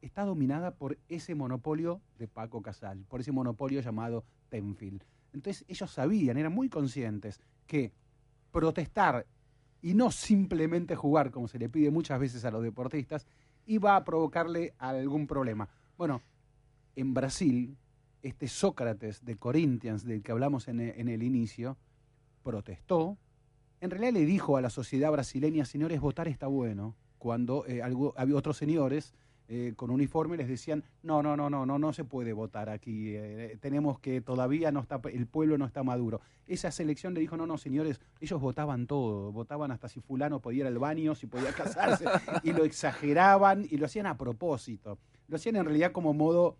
está 0.00 0.24
dominada 0.24 0.76
por 0.76 0.98
ese 1.08 1.34
monopolio 1.34 2.00
de 2.18 2.28
Paco 2.28 2.62
Casal, 2.62 3.04
por 3.08 3.20
ese 3.20 3.32
monopolio 3.32 3.80
llamado 3.80 4.24
Tenfield. 4.48 5.02
Entonces 5.32 5.64
ellos 5.68 5.90
sabían, 5.90 6.36
eran 6.36 6.52
muy 6.52 6.68
conscientes 6.68 7.40
que 7.66 7.92
protestar 8.52 9.26
y 9.82 9.94
no 9.94 10.10
simplemente 10.10 10.96
jugar, 10.96 11.30
como 11.30 11.48
se 11.48 11.58
le 11.58 11.68
pide 11.68 11.90
muchas 11.90 12.20
veces 12.20 12.44
a 12.44 12.50
los 12.50 12.62
deportistas, 12.62 13.26
iba 13.66 13.96
a 13.96 14.04
provocarle 14.04 14.74
algún 14.78 15.26
problema. 15.26 15.68
Bueno, 15.96 16.22
en 16.96 17.14
Brasil, 17.14 17.76
este 18.22 18.48
Sócrates 18.48 19.24
de 19.24 19.36
Corinthians, 19.36 20.04
del 20.04 20.22
que 20.22 20.32
hablamos 20.32 20.68
en 20.68 20.80
en 20.80 21.08
el 21.08 21.22
inicio, 21.22 21.78
protestó, 22.42 23.16
en 23.80 23.90
realidad 23.90 24.12
le 24.12 24.24
dijo 24.26 24.56
a 24.56 24.60
la 24.60 24.70
sociedad 24.70 25.10
brasileña, 25.10 25.64
señores, 25.64 26.00
votar 26.00 26.28
está 26.28 26.46
bueno, 26.46 26.94
cuando 27.18 27.64
eh, 27.66 27.82
algo- 27.82 28.14
había 28.16 28.36
otros 28.36 28.56
señores 28.56 29.14
eh, 29.52 29.72
con 29.74 29.90
uniforme 29.90 30.36
les 30.36 30.46
decían, 30.46 30.84
no, 31.02 31.24
no, 31.24 31.36
no, 31.36 31.50
no, 31.50 31.66
no, 31.66 31.76
no 31.76 31.92
se 31.92 32.04
puede 32.04 32.32
votar 32.32 32.68
aquí, 32.68 33.14
eh, 33.16 33.58
tenemos 33.60 33.98
que, 33.98 34.20
todavía 34.20 34.70
no 34.70 34.78
está, 34.78 35.00
el 35.12 35.26
pueblo 35.26 35.58
no 35.58 35.64
está 35.66 35.82
maduro. 35.82 36.20
Esa 36.46 36.70
selección 36.70 37.14
le 37.14 37.20
dijo, 37.20 37.36
no, 37.36 37.46
no, 37.46 37.58
señores, 37.58 38.00
ellos 38.20 38.40
votaban 38.40 38.86
todo, 38.86 39.32
votaban 39.32 39.72
hasta 39.72 39.88
si 39.88 39.98
fulano 40.00 40.38
podía 40.40 40.60
ir 40.60 40.66
al 40.68 40.78
baño, 40.78 41.16
si 41.16 41.26
podía 41.26 41.52
casarse, 41.52 42.04
y 42.44 42.52
lo 42.52 42.64
exageraban 42.64 43.66
y 43.68 43.76
lo 43.78 43.86
hacían 43.86 44.06
a 44.06 44.16
propósito. 44.16 44.98
Lo 45.26 45.34
hacían 45.34 45.56
en 45.56 45.64
realidad 45.64 45.90
como 45.90 46.14
modo 46.14 46.56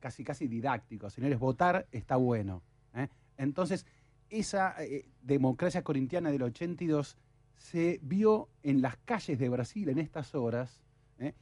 casi, 0.00 0.24
casi 0.24 0.48
didáctico, 0.48 1.10
señores, 1.10 1.38
votar 1.38 1.86
está 1.92 2.16
bueno. 2.16 2.62
¿eh? 2.94 3.08
Entonces, 3.36 3.84
esa 4.32 4.74
eh, 4.82 5.04
democracia 5.22 5.82
corintiana 5.82 6.30
del 6.30 6.42
82 6.42 7.16
se 7.56 8.00
vio 8.02 8.48
en 8.62 8.82
las 8.82 8.96
calles 9.04 9.38
de 9.38 9.48
Brasil 9.48 9.88
en 9.88 9.98
estas 9.98 10.34
horas. 10.34 10.80
¿eh? 11.18 11.34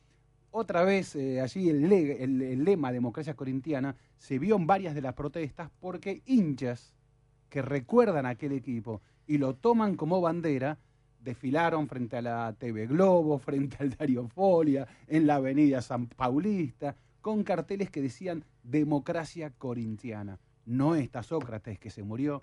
Otra 0.50 0.82
vez 0.84 1.14
eh, 1.16 1.40
allí 1.40 1.70
el, 1.70 1.88
le- 1.88 2.22
el- 2.22 2.42
el 2.42 2.64
lema 2.64 2.92
democracia 2.92 3.34
corintiana 3.34 3.96
se 4.18 4.38
vio 4.38 4.56
en 4.56 4.66
varias 4.66 4.94
de 4.94 5.00
las 5.02 5.14
protestas 5.14 5.70
porque 5.80 6.22
hinchas 6.26 6.94
que 7.48 7.62
recuerdan 7.62 8.26
a 8.26 8.30
aquel 8.30 8.52
equipo 8.52 9.00
y 9.26 9.38
lo 9.38 9.54
toman 9.54 9.96
como 9.96 10.20
bandera, 10.20 10.78
desfilaron 11.20 11.86
frente 11.88 12.16
a 12.16 12.22
la 12.22 12.54
TV 12.58 12.86
Globo, 12.86 13.38
frente 13.38 13.76
al 13.80 13.90
Dario 13.90 14.28
Folia, 14.28 14.86
en 15.06 15.26
la 15.26 15.36
avenida 15.36 15.80
San 15.82 16.06
Paulista, 16.06 16.96
con 17.20 17.44
carteles 17.44 17.90
que 17.90 18.00
decían 18.02 18.44
democracia 18.62 19.50
corintiana. 19.50 20.38
No 20.66 20.94
está 20.94 21.22
Sócrates 21.22 21.78
que 21.78 21.90
se 21.90 22.02
murió, 22.02 22.42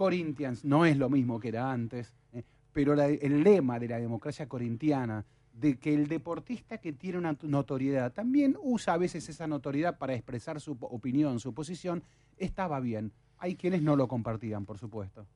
Corinthians 0.00 0.64
no 0.64 0.86
es 0.86 0.96
lo 0.96 1.10
mismo 1.10 1.38
que 1.38 1.48
era 1.48 1.70
antes, 1.70 2.14
¿eh? 2.32 2.42
pero 2.72 2.94
el 2.94 3.44
lema 3.44 3.78
de 3.78 3.86
la 3.86 3.98
democracia 3.98 4.48
corintiana, 4.48 5.26
de 5.52 5.78
que 5.78 5.92
el 5.92 6.08
deportista 6.08 6.78
que 6.78 6.94
tiene 6.94 7.18
una 7.18 7.36
notoriedad 7.42 8.10
también 8.10 8.56
usa 8.62 8.94
a 8.94 8.96
veces 8.96 9.28
esa 9.28 9.46
notoriedad 9.46 9.98
para 9.98 10.14
expresar 10.14 10.58
su 10.58 10.78
opinión, 10.80 11.38
su 11.38 11.52
posición, 11.52 12.02
estaba 12.38 12.80
bien. 12.80 13.12
Hay 13.36 13.56
quienes 13.56 13.82
no 13.82 13.94
lo 13.94 14.08
compartían, 14.08 14.64
por 14.64 14.78
supuesto. 14.78 15.26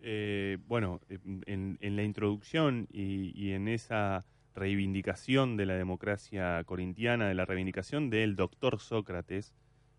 Eh, 0.00 0.58
bueno, 0.66 1.00
en, 1.46 1.78
la 1.80 2.02
introducción 2.02 2.88
y, 2.90 3.52
en 3.52 3.68
esa 3.68 4.24
reivindicación 4.56 5.56
de 5.56 5.66
la 5.66 5.74
democracia 5.74 6.64
corintiana, 6.64 7.28
de 7.28 7.34
la 7.34 7.44
reivindicación 7.44 8.10
del 8.10 8.34
doctor 8.34 8.80
Sócrates, 8.80 9.54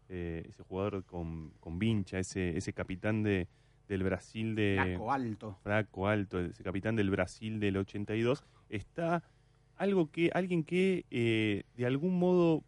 eh, 0.10 0.44
ese 0.50 0.62
jugador 0.64 1.06
con, 1.06 1.54
vincha, 1.80 2.20
ese 2.20 2.74
capitán 2.74 3.24
de, 3.24 3.48
del 3.90 4.04
Brasil 4.04 4.56
de... 4.56 4.80
Flaco, 4.82 5.12
alto. 5.12 5.58
Flaco, 5.64 6.08
alto, 6.08 6.40
ese 6.40 6.64
capitán 6.64 6.96
del 6.96 7.10
Brasil 7.10 7.60
del 7.60 7.76
82, 7.76 8.46
está 8.70 9.24
algo 9.76 10.12
que, 10.12 10.30
alguien 10.34 10.64
que 10.64 11.06
eh, 11.10 11.64
de 11.76 11.86
algún 11.86 12.18
modo 12.20 12.64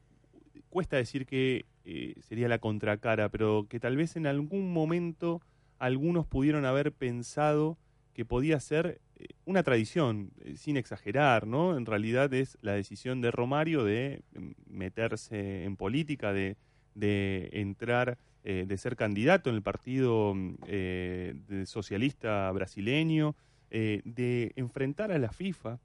cuesta 0.70 0.98
decir 0.98 1.25
que 1.25 1.66
eh, 1.86 2.16
sería 2.22 2.48
la 2.48 2.58
contracara, 2.58 3.30
pero 3.30 3.68
que 3.70 3.80
tal 3.80 3.96
vez 3.96 4.16
en 4.16 4.25
algún 4.25 4.74
momento 4.74 5.42
algunos 5.78 6.25
pudieron 6.25 6.66
haber 6.66 6.92
pensado 6.92 7.78
que 8.13 8.25
podía 8.25 8.60
ser 8.60 9.00
eh, 9.18 9.28
una 9.46 9.62
tradición, 9.62 10.32
sin 10.56 10.75
exagerar, 10.75 11.46
¿no? 11.46 11.78
En 11.78 11.86
realidad 11.86 12.34
es 12.34 12.58
la 12.62 12.74
decisión 12.74 13.22
de 13.22 13.30
Romario 13.30 13.84
de 13.84 14.24
mm, 14.34 14.51
meterse 14.66 15.66
en 15.66 15.78
política, 15.78 16.34
de, 16.34 16.58
de 16.96 17.50
entrar, 17.54 18.18
eh, 18.43 18.65
de 18.67 18.77
ser 18.77 18.95
candidato 18.95 19.50
en 19.50 19.55
el 19.55 19.62
Partido 19.62 20.33
mm, 20.33 20.55
eh, 20.67 21.63
Socialista 21.65 22.51
brasileño, 22.51 23.36
eh, 23.69 24.01
de 24.03 24.51
enfrentar 24.55 25.12
a 25.12 25.19
la 25.19 25.31
FIFA. 25.31 25.79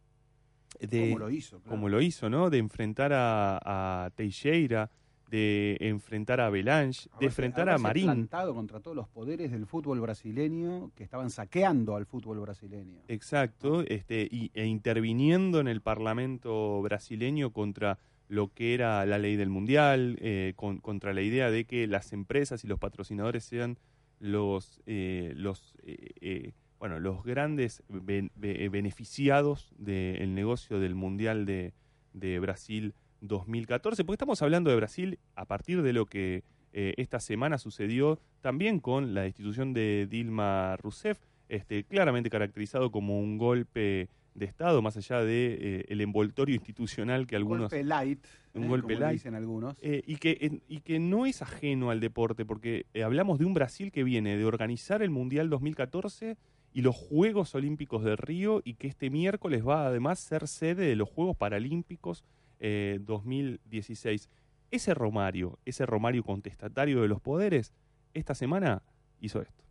De, 0.81 1.11
Como 1.11 1.19
lo 1.19 1.31
hizo, 1.31 1.61
claro. 1.61 1.71
como 1.71 1.89
lo 1.89 2.01
hizo, 2.01 2.29
¿no? 2.29 2.51
De 2.51 2.59
enfrentar 2.59 3.13
a, 3.13 4.05
a 4.05 4.11
Teixeira, 4.11 4.91
de 5.31 5.77
enfrentar 5.81 6.41
a 6.41 6.51
Belange, 6.51 7.09
de 7.19 7.27
enfrentar 7.27 7.69
a 7.69 7.79
Marín. 7.79 8.29
contra 8.29 8.81
todos 8.81 8.97
los 8.97 9.09
poderes 9.09 9.51
del 9.51 9.67
fútbol 9.67 10.01
brasileño 10.01 10.93
que 10.95 11.05
estaban 11.05 11.31
saqueando 11.31 11.97
al 11.97 12.07
fútbol 12.07 12.41
brasileño. 12.41 13.01
Exacto, 13.09 13.83
este, 13.83 14.29
y, 14.31 14.51
e 14.55 14.67
interviniendo 14.67 15.61
en 15.61 15.69
el 15.69 15.81
Parlamento 15.81 16.81
brasileño 16.83 17.53
contra 17.53 17.99
lo 18.29 18.53
que 18.53 18.75
era 18.75 19.05
la 19.07 19.19
ley 19.19 19.37
del 19.37 19.49
Mundial, 19.51 20.17
eh, 20.21 20.53
con- 20.57 20.79
contra 20.79 21.13
la 21.15 21.23
idea 21.23 21.51
de 21.51 21.65
que 21.65 21.87
las 21.87 22.13
empresas 22.13 22.65
y 22.65 22.67
los 22.67 22.79
patrocinadores 22.79 23.45
sean 23.45 23.79
los, 24.21 24.81
eh, 24.87 25.33
los, 25.37 25.75
eh, 25.85 26.11
eh, 26.21 26.53
bueno, 26.79 26.99
los 26.99 27.23
grandes 27.25 27.83
be- 27.89 28.31
beneficiados 28.71 29.73
del 29.79 30.35
negocio 30.35 30.81
del 30.81 30.95
Mundial 30.95 31.47
de, 31.47 31.73
de 32.15 32.39
Brasil 32.39 32.95
2014, 33.21 34.05
porque 34.05 34.15
estamos 34.17 34.43
hablando 34.43 34.71
de 34.71 34.77
Brasil 34.77 35.19
a 35.35 35.45
partir 35.45 35.83
de 35.83 35.93
lo 35.93 36.07
que 36.07 36.43
eh, 36.73 36.95
esta 36.99 37.21
semana 37.21 37.59
sucedió 37.59 38.19
también 38.41 38.81
con 38.81 39.15
la 39.15 39.23
destitución 39.23 39.73
de 39.73 40.07
Dilma 40.11 40.77
Rousseff, 40.77 41.19
este, 41.49 41.85
claramente 41.85 42.29
caracterizado 42.31 42.91
como 42.91 43.19
un 43.21 43.39
golpe 43.39 44.09
de 44.37 44.45
Estado, 44.45 44.83
más 44.83 44.97
allá 44.97 45.23
de 45.23 45.59
eh, 45.61 45.85
el 45.89 46.01
envoltorio 46.01 46.55
institucional 46.55 47.27
que 47.27 47.37
algunos... 47.37 47.71
golpe 47.71 47.83
light, 47.83 48.25
un 48.55 48.65
eh, 48.65 48.69
golpe 48.69 48.95
como 48.95 49.07
light. 49.07 49.15
dicen 49.15 49.35
algunos. 49.35 49.79
Eh, 49.81 50.03
y, 50.07 50.17
que, 50.17 50.61
y 50.69 50.81
que 50.81 50.99
no 50.99 51.27
es 51.27 51.43
ajeno 51.43 51.91
al 51.91 52.01
deporte, 52.01 52.45
porque 52.45 52.87
eh, 52.93 53.03
hablamos 53.03 53.39
de 53.39 53.47
un 53.47 53.55
Brasil 53.55 53.91
que 53.91 54.05
viene 54.05 54.37
de 54.37 54.45
organizar 54.45 55.03
el 55.03 55.11
Mundial 55.11 55.49
2014 55.49 56.37
y 56.75 56.83
los 56.83 56.95
Juegos 56.95 57.55
Olímpicos 57.55 58.05
de 58.05 58.17
Río, 58.17 58.61
y 58.63 58.75
que 58.75 58.87
este 58.87 59.09
miércoles 59.09 59.67
va 59.67 59.87
además 59.87 60.21
a 60.21 60.29
ser 60.29 60.49
sede 60.49 60.87
de 60.87 60.97
los 60.97 61.09
Juegos 61.09 61.37
Paralímpicos 61.37 62.23
eh, 62.61 62.99
2016. 63.01 64.29
Ese 64.71 64.93
Romario, 64.93 65.59
ese 65.65 65.87
Romario 65.87 66.23
contestatario 66.23 67.01
de 67.01 67.09
los 67.09 67.21
poderes, 67.21 67.73
esta 68.13 68.35
semana 68.35 68.83
hizo 69.21 69.41
esto. 69.41 69.65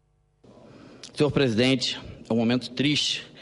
Senhor 1.14 1.32
presidente, 1.32 1.96
um 2.30 2.36
momento 2.36 2.74
triste 2.74 3.35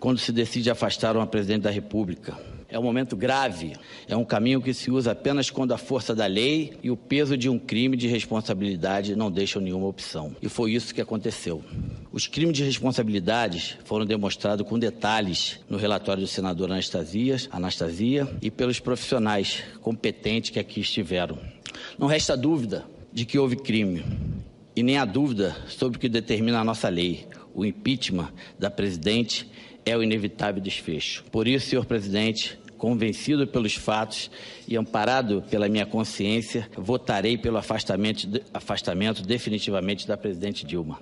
quando 0.00 0.18
se 0.18 0.32
decide 0.32 0.70
afastar 0.70 1.16
uma 1.16 1.26
presidente 1.26 1.62
da 1.62 1.70
República. 1.70 2.36
É 2.70 2.78
um 2.78 2.82
momento 2.82 3.16
grave. 3.16 3.72
É 4.06 4.14
um 4.14 4.24
caminho 4.24 4.60
que 4.60 4.74
se 4.74 4.90
usa 4.90 5.12
apenas 5.12 5.48
quando 5.48 5.72
a 5.72 5.78
força 5.78 6.14
da 6.14 6.26
lei 6.26 6.74
e 6.82 6.90
o 6.90 6.96
peso 6.96 7.34
de 7.34 7.48
um 7.48 7.58
crime 7.58 7.96
de 7.96 8.06
responsabilidade 8.06 9.16
não 9.16 9.30
deixam 9.30 9.62
nenhuma 9.62 9.86
opção. 9.86 10.36
E 10.42 10.50
foi 10.50 10.72
isso 10.72 10.94
que 10.94 11.00
aconteceu. 11.00 11.64
Os 12.12 12.26
crimes 12.26 12.58
de 12.58 12.64
responsabilidade 12.64 13.78
foram 13.84 14.04
demonstrados 14.04 14.68
com 14.68 14.78
detalhes 14.78 15.60
no 15.68 15.78
relatório 15.78 16.22
do 16.22 16.28
senador 16.28 16.70
Anastasias, 16.70 17.48
Anastasia 17.50 18.28
e 18.42 18.50
pelos 18.50 18.78
profissionais 18.78 19.64
competentes 19.80 20.50
que 20.50 20.58
aqui 20.58 20.80
estiveram. 20.80 21.38
Não 21.98 22.06
resta 22.06 22.36
dúvida 22.36 22.84
de 23.10 23.24
que 23.24 23.38
houve 23.38 23.56
crime 23.56 24.04
e 24.76 24.82
nem 24.82 24.98
há 24.98 25.06
dúvida 25.06 25.56
sobre 25.68 25.96
o 25.96 26.00
que 26.00 26.08
determina 26.08 26.60
a 26.60 26.64
nossa 26.64 26.90
lei. 26.90 27.26
O 27.54 27.64
impeachment 27.64 28.28
da 28.58 28.70
presidente 28.70 29.50
é 29.88 29.96
o 29.96 30.02
inevitável 30.02 30.62
desfecho. 30.62 31.24
Por 31.30 31.46
isso, 31.48 31.70
senhor 31.70 31.86
presidente, 31.86 32.58
convencido 32.78 33.46
pelos 33.46 33.74
fatos 33.74 34.30
e 34.66 34.76
amparado 34.76 35.42
pela 35.50 35.68
minha 35.68 35.84
consciência, 35.84 36.70
votarei 36.76 37.36
pelo 37.36 37.58
afastamento, 37.58 38.26
afastamento 38.54 39.22
definitivamente 39.22 40.06
da 40.06 40.16
presidente 40.16 40.64
Dilma. 40.64 41.00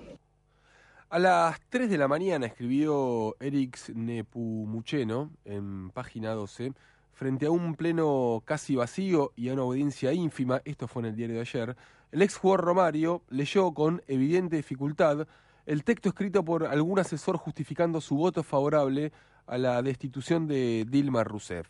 A 1.09 1.19
las 1.19 1.57
3 1.69 1.89
de 1.89 1.97
la 1.97 2.09
mañana 2.09 2.47
escribió 2.47 3.37
Erix 3.39 3.89
Nepumucheno 3.95 5.31
en 5.45 5.89
página 5.91 6.33
12, 6.33 6.73
frente 7.13 7.45
a 7.45 7.51
un 7.51 7.75
pleno 7.75 8.43
casi 8.43 8.75
vacío 8.75 9.31
y 9.37 9.47
a 9.47 9.53
una 9.53 9.61
audiencia 9.61 10.11
ínfima, 10.11 10.61
esto 10.65 10.87
fue 10.87 11.03
en 11.03 11.05
el 11.07 11.15
diario 11.15 11.35
de 11.35 11.41
ayer, 11.41 11.77
el 12.11 12.21
ex 12.21 12.35
jugador 12.35 12.65
Romario 12.65 13.21
leyó 13.29 13.73
con 13.73 14.01
evidente 14.07 14.57
dificultad 14.57 15.27
el 15.67 15.83
texto 15.83 16.07
escrito 16.09 16.45
por 16.45 16.65
algún 16.65 16.97
asesor 16.97 17.35
justificando 17.35 17.99
su 17.99 18.15
voto 18.15 18.41
favorable 18.41 19.11
a 19.45 19.57
la 19.57 19.81
destitución 19.81 20.47
de 20.47 20.85
Dilma 20.89 21.25
Rousseff. 21.25 21.67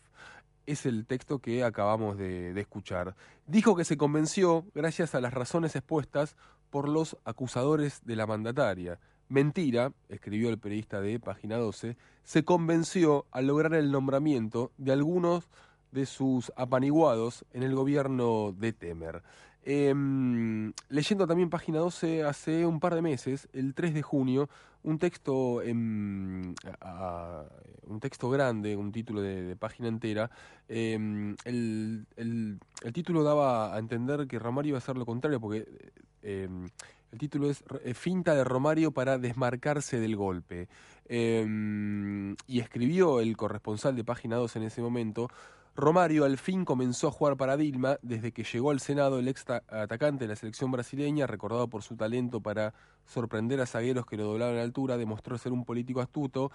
Es 0.66 0.86
el 0.86 1.04
texto 1.04 1.40
que 1.40 1.64
acabamos 1.64 2.16
de, 2.16 2.58
escuchar. 2.60 3.16
Dijo 3.46 3.74
que 3.74 3.84
se 3.84 3.96
convenció 3.96 4.64
gracias 4.72 5.16
a 5.16 5.20
las 5.20 5.34
razones 5.34 5.74
expuestas 5.74 6.36
por 6.70 6.88
los 6.88 7.16
acusadores 7.24 8.00
de 8.04 8.14
la 8.14 8.28
mandataria. 8.28 9.00
Mentira, 9.28 9.92
escribió 10.08 10.48
el 10.48 10.58
periodista 10.58 11.00
de 11.00 11.18
Página 11.18 11.56
12, 11.56 11.96
se 12.22 12.44
convenció 12.44 13.26
al 13.32 13.48
lograr 13.48 13.74
el 13.74 13.90
nombramiento 13.90 14.70
de 14.78 14.92
algunos 14.92 15.48
de 15.90 16.06
sus 16.06 16.52
apaniguados 16.54 17.44
en 17.52 17.64
el 17.64 17.74
gobierno 17.74 18.54
de 18.56 18.72
Temer. 18.72 19.24
Eh, 19.70 19.92
leyendo 20.88 21.26
también 21.26 21.50
página 21.50 21.80
12 21.80 22.24
hace 22.24 22.64
un 22.64 22.80
par 22.80 22.94
de 22.94 23.02
meses, 23.02 23.50
el 23.52 23.74
3 23.74 23.92
de 23.92 24.00
junio, 24.00 24.48
un 24.82 24.98
texto, 24.98 25.60
a, 26.80 27.44
un 27.86 28.00
texto 28.00 28.30
grande, 28.30 28.74
un 28.76 28.92
título 28.92 29.20
de, 29.20 29.56
página 29.56 29.88
entera. 29.88 30.30
Eh, 30.70 30.94
el, 31.44 32.06
el, 32.16 32.58
título 32.94 33.22
daba 33.22 33.74
a 33.74 33.78
entender 33.78 34.26
que 34.26 34.38
Romario 34.38 34.70
iba 34.70 34.78
a 34.78 34.80
hacer 34.80 34.96
lo 34.96 35.04
contrario, 35.04 35.38
porque 35.38 35.68
eh, 36.22 36.48
el 37.12 37.18
título 37.18 37.50
es 37.50 37.62
Finta 37.92 38.34
de 38.34 38.44
Romario 38.44 38.92
para 38.92 39.18
desmarcarse 39.18 40.00
del 40.00 40.16
golpe. 40.16 40.66
y 41.10 42.58
escribió 42.58 43.20
el 43.20 43.36
corresponsal 43.36 43.94
de 43.96 44.04
página 44.04 44.36
12 44.36 44.60
en 44.60 44.64
ese 44.64 44.80
momento. 44.80 45.28
Romario 45.78 46.24
al 46.24 46.38
fin 46.38 46.64
comenzó 46.64 47.06
a 47.06 47.12
jugar 47.12 47.36
para 47.36 47.56
Dilma 47.56 47.98
desde 48.02 48.32
que 48.32 48.42
llegó 48.42 48.72
al 48.72 48.80
Senado 48.80 49.20
el 49.20 49.28
ex 49.28 49.44
atacante 49.48 50.24
de 50.24 50.28
la 50.28 50.34
selección 50.34 50.72
brasileña, 50.72 51.28
recordado 51.28 51.68
por 51.68 51.84
su 51.84 51.94
talento 51.94 52.40
para 52.40 52.74
sorprender 53.06 53.60
a 53.60 53.66
zagueros 53.66 54.04
que 54.04 54.16
lo 54.16 54.24
doblaban 54.24 54.58
a 54.58 54.62
altura, 54.62 54.96
demostró 54.96 55.38
ser 55.38 55.52
un 55.52 55.64
político 55.64 56.00
astuto. 56.00 56.50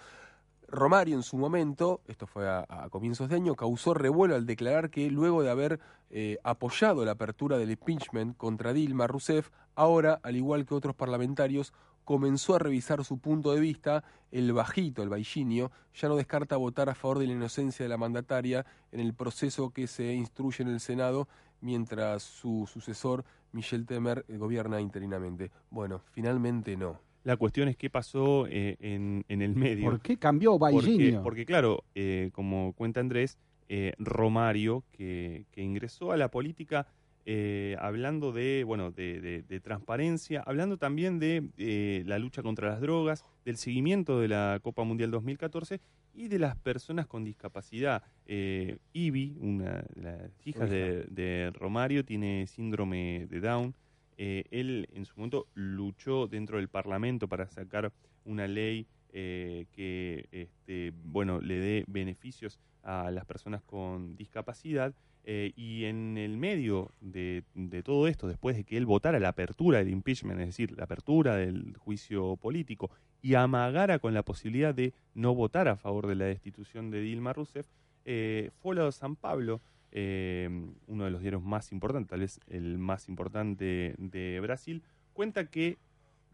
Romario 0.68 1.16
en 1.16 1.22
su 1.22 1.38
momento, 1.38 2.02
esto 2.06 2.26
fue 2.26 2.46
a, 2.46 2.66
a, 2.68 2.90
comienzos 2.90 3.30
de 3.30 3.36
año, 3.36 3.54
causó 3.54 3.94
revuelo 3.94 4.34
al 4.34 4.44
declarar 4.44 4.90
que 4.90 5.10
luego 5.10 5.42
de 5.42 5.48
haber 5.48 5.80
eh, 6.10 6.36
apoyado 6.44 7.02
la 7.06 7.12
apertura 7.12 7.56
del 7.56 7.70
impeachment 7.70 8.36
contra 8.36 8.74
Dilma 8.74 9.06
Rousseff, 9.06 9.48
ahora, 9.74 10.20
al 10.22 10.36
igual 10.36 10.66
que 10.66 10.74
otros 10.74 10.94
parlamentarios, 10.94 11.72
comenzó 12.04 12.54
a 12.54 12.58
revisar 12.58 13.04
su 13.04 13.18
punto 13.18 13.52
de 13.52 13.60
vista, 13.60 14.04
el 14.30 14.52
bajito, 14.52 15.02
el 15.02 15.08
baillinio, 15.08 15.70
ya 15.94 16.08
no 16.08 16.16
descarta 16.16 16.56
votar 16.56 16.88
a 16.88 16.94
favor 16.94 17.18
de 17.18 17.26
la 17.26 17.32
inocencia 17.32 17.84
de 17.84 17.88
la 17.88 17.96
mandataria 17.96 18.66
en 18.92 19.00
el 19.00 19.14
proceso 19.14 19.70
que 19.70 19.86
se 19.86 20.14
instruye 20.14 20.62
en 20.62 20.68
el 20.68 20.80
Senado, 20.80 21.28
mientras 21.60 22.22
su 22.22 22.68
sucesor, 22.70 23.24
Michel 23.52 23.86
Temer, 23.86 24.24
gobierna 24.28 24.80
interinamente. 24.80 25.50
Bueno, 25.70 26.02
finalmente 26.12 26.76
no. 26.76 27.00
La 27.22 27.38
cuestión 27.38 27.68
es 27.68 27.76
qué 27.76 27.88
pasó 27.88 28.46
eh, 28.48 28.76
en, 28.80 29.24
en, 29.28 29.40
el 29.40 29.56
medio. 29.56 29.90
¿Por 29.90 30.00
qué 30.00 30.18
cambió 30.18 30.58
Baillinio? 30.58 31.22
Porque, 31.22 31.22
porque 31.22 31.46
claro, 31.46 31.84
eh, 31.94 32.30
como 32.34 32.74
cuenta 32.74 33.00
Andrés, 33.00 33.38
eh, 33.68 33.94
Romario, 33.98 34.84
que, 34.92 35.46
que 35.50 35.62
ingresó 35.62 36.12
a 36.12 36.18
la 36.18 36.30
política 36.30 36.86
eh, 37.26 37.76
hablando 37.80 38.32
de, 38.32 38.64
bueno, 38.64 38.90
de, 38.90 39.20
de, 39.20 39.42
de, 39.42 39.60
transparencia, 39.60 40.42
hablando 40.44 40.76
también 40.76 41.18
de 41.18 41.48
eh, 41.56 42.02
la 42.06 42.18
lucha 42.18 42.42
contra 42.42 42.68
las 42.68 42.82
drogas, 42.82 43.24
del 43.46 43.56
seguimiento 43.56 44.20
de 44.20 44.28
la 44.28 44.60
Copa 44.62 44.84
Mundial 44.84 45.10
2014 45.10 45.80
y 46.12 46.28
de 46.28 46.38
las 46.38 46.54
personas 46.56 47.06
con 47.06 47.24
discapacidad. 47.24 48.02
Eh, 48.26 48.76
Ivy, 48.92 49.38
una 49.40 49.84
de 49.94 50.02
las 50.02 50.46
hijas 50.46 50.68
de, 50.68 51.06
de, 51.08 51.50
Romario, 51.54 52.04
tiene 52.04 52.46
síndrome 52.46 53.26
de 53.30 53.40
Down. 53.40 53.74
él 54.18 54.86
en 54.92 55.06
su 55.06 55.16
momento 55.16 55.46
luchó 55.54 56.26
dentro 56.26 56.58
del 56.58 56.68
Parlamento 56.68 57.26
para 57.26 57.48
sacar 57.48 57.90
una 58.26 58.46
ley 58.46 58.86
que 59.12 60.28
este, 60.32 60.92
bueno, 61.04 61.40
le 61.40 61.58
dé 61.58 61.84
beneficios 61.86 62.58
a 62.82 63.10
las 63.10 63.24
personas 63.24 63.62
con 63.62 64.16
discapacidad. 64.16 64.92
Eh, 65.26 65.52
y 65.56 65.84
en 65.84 66.18
el 66.18 66.36
medio 66.36 66.90
de, 67.00 67.42
todo 67.82 68.08
esto, 68.08 68.28
después 68.28 68.56
de 68.56 68.64
que 68.64 68.76
él 68.76 68.84
votara 68.84 69.18
la 69.18 69.28
apertura 69.28 69.78
del 69.78 69.88
impeachment, 69.88 70.40
es 70.40 70.48
decir, 70.48 70.76
la 70.76 70.84
apertura 70.84 71.36
del 71.36 71.76
juicio 71.78 72.36
político, 72.36 72.90
y 73.22 73.34
amagara 73.34 73.98
con 73.98 74.12
la 74.12 74.22
posibilidad 74.22 74.74
de 74.74 74.92
no 75.14 75.34
votar 75.34 75.68
a 75.68 75.76
favor 75.76 76.06
de 76.06 76.14
la 76.14 76.26
destitución 76.26 76.90
de 76.90 77.00
Dilma 77.00 77.32
Rousseff, 77.32 77.66
eh, 78.04 78.50
de 78.62 78.92
San 78.92 79.16
Pablo, 79.16 79.62
eh, 79.92 80.50
uno 80.88 81.04
de 81.04 81.10
los 81.10 81.22
diarios 81.22 81.42
más 81.42 81.72
importantes, 81.72 82.10
tal 82.10 82.20
vez 82.20 82.40
el 82.48 82.76
más 82.76 83.08
importante 83.08 83.94
de 83.96 84.40
Brasil, 84.40 84.82
cuenta 85.14 85.46
que 85.46 85.78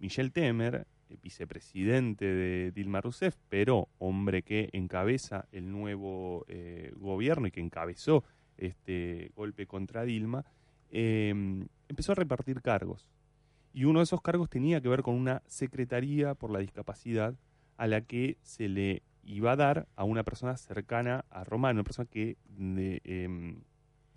Michel 0.01 0.33
Temer, 0.33 0.87
vicepresidente 1.23 2.25
de 2.25 2.71
Dilma 2.73 3.01
Rousseff, 3.01 3.37
pero 3.49 3.89
hombre 3.99 4.43
que 4.43 4.71
encabeza 4.73 5.47
el 5.53 5.71
nuevo 5.71 6.45
eh, 6.49 6.93
gobierno 6.97 7.47
y 7.47 7.51
que 7.51 7.61
encabezó 7.61 8.25
este 8.61 9.33
golpe 9.35 9.67
contra 9.67 10.05
Dilma, 10.05 10.45
eh, 10.91 11.35
empezó 11.89 12.13
a 12.13 12.15
repartir 12.15 12.63
cargos. 12.63 13.09
Y 13.73 13.85
uno 13.85 14.01
de 14.01 14.05
esos 14.05 14.21
cargos 14.21 14.51
tenía 14.51 14.81
que 14.81 14.89
ver 14.89 15.03
con 15.03 15.15
una 15.15 15.43
secretaría 15.47 16.35
por 16.35 16.51
la 16.51 16.59
discapacidad 16.59 17.35
a 17.77 17.87
la 17.87 18.01
que 18.01 18.37
se 18.43 18.69
le 18.69 19.03
iba 19.23 19.53
a 19.53 19.57
dar 19.57 19.87
a 19.97 20.05
una 20.05 20.25
persona 20.25 20.57
cercana 20.57 21.25
a 21.31 21.45
Romario, 21.45 21.77
una 21.77 21.85
persona 21.85 22.09
que, 22.11 22.37
eh, 22.59 23.57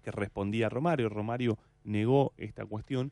que 0.01 0.11
respondía 0.11 0.67
a 0.67 0.69
Romario. 0.69 1.09
Romario 1.09 1.57
negó 1.83 2.33
esta 2.37 2.65
cuestión 2.65 3.11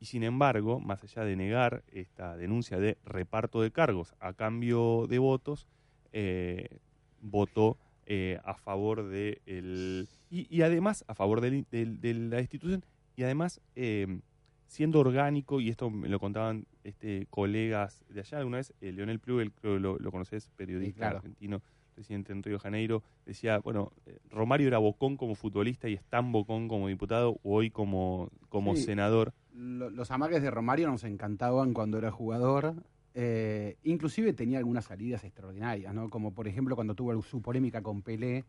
y 0.00 0.06
sin 0.06 0.22
embargo, 0.22 0.80
más 0.80 1.02
allá 1.04 1.24
de 1.24 1.36
negar 1.36 1.84
esta 1.92 2.36
denuncia 2.36 2.78
de 2.78 2.96
reparto 3.04 3.60
de 3.60 3.70
cargos 3.70 4.14
a 4.18 4.32
cambio 4.32 5.06
de 5.06 5.18
votos, 5.18 5.68
eh, 6.12 6.78
votó 7.20 7.76
eh, 8.12 8.40
a 8.44 8.54
favor 8.54 9.08
de 9.08 9.40
el 9.46 10.08
y, 10.30 10.44
y, 10.50 10.62
además 10.62 11.04
a 11.06 11.14
favor 11.14 11.40
de, 11.40 11.64
de, 11.70 11.86
de, 11.86 12.14
la 12.14 12.40
institución 12.40 12.84
y 13.14 13.22
además 13.22 13.60
eh, 13.76 14.18
siendo 14.66 14.98
orgánico 14.98 15.60
y 15.60 15.68
esto 15.68 15.90
me 15.90 16.08
lo 16.08 16.18
contaban 16.18 16.66
este 16.82 17.28
colegas 17.30 18.04
de 18.08 18.18
allá 18.18 18.38
alguna 18.38 18.56
vez 18.56 18.74
eh, 18.80 18.90
Leonel 18.90 19.20
Plugel 19.20 19.52
lo, 19.62 19.78
lo, 19.78 19.96
lo 19.96 20.10
conoces 20.10 20.50
periodista 20.56 20.92
sí, 20.92 20.98
claro. 20.98 21.16
argentino 21.18 21.62
residente 21.96 22.32
en 22.32 22.42
Río 22.42 22.54
de 22.54 22.58
Janeiro 22.58 23.04
decía 23.26 23.60
bueno 23.60 23.92
eh, 24.06 24.18
Romario 24.28 24.66
era 24.66 24.78
bocón 24.78 25.16
como 25.16 25.36
futbolista 25.36 25.88
y 25.88 25.94
es 25.94 26.02
tan 26.02 26.32
bocón 26.32 26.66
como 26.66 26.88
diputado 26.88 27.38
hoy 27.44 27.70
como 27.70 28.28
como 28.48 28.74
sí. 28.74 28.82
senador 28.82 29.34
los 29.54 30.10
amagues 30.10 30.42
de 30.42 30.50
Romario 30.50 30.88
nos 30.88 31.04
encantaban 31.04 31.74
cuando 31.74 31.96
era 31.96 32.10
jugador 32.10 32.74
eh, 33.14 33.76
inclusive 33.82 34.32
tenía 34.32 34.58
algunas 34.58 34.84
salidas 34.84 35.24
extraordinarias, 35.24 35.92
¿no? 35.92 36.08
Como 36.10 36.32
por 36.32 36.46
ejemplo 36.46 36.76
cuando 36.76 36.94
tuvo 36.94 37.20
su 37.22 37.42
polémica 37.42 37.82
con 37.82 38.02
Pelé 38.02 38.44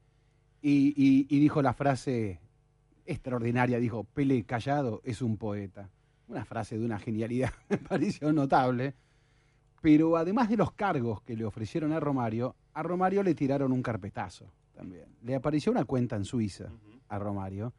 y, 0.61 0.93
y, 0.95 1.27
y, 1.29 1.39
dijo 1.39 1.61
la 1.61 1.73
frase 1.73 2.39
extraordinaria, 3.05 3.79
dijo, 3.79 4.03
Pelé 4.03 4.43
callado 4.43 5.01
es 5.03 5.21
un 5.21 5.37
poeta. 5.37 5.89
Una 6.27 6.45
frase 6.45 6.77
de 6.77 6.85
una 6.85 6.99
genialidad, 6.99 7.51
me 7.69 7.77
pareció 7.77 8.31
notable. 8.31 8.93
Pero 9.81 10.15
además 10.15 10.47
de 10.49 10.57
los 10.57 10.73
cargos 10.73 11.21
que 11.23 11.35
le 11.35 11.43
ofrecieron 11.43 11.91
a 11.91 11.99
Romario, 11.99 12.55
a 12.73 12.83
Romario 12.83 13.23
le 13.23 13.33
tiraron 13.33 13.71
un 13.71 13.81
carpetazo 13.81 14.45
también. 14.73 15.05
Le 15.23 15.35
apareció 15.35 15.71
una 15.71 15.85
cuenta 15.85 16.15
en 16.15 16.23
Suiza 16.23 16.65
uh 16.65 16.67
-huh. 16.67 17.01
a 17.09 17.19
Romario. 17.19 17.73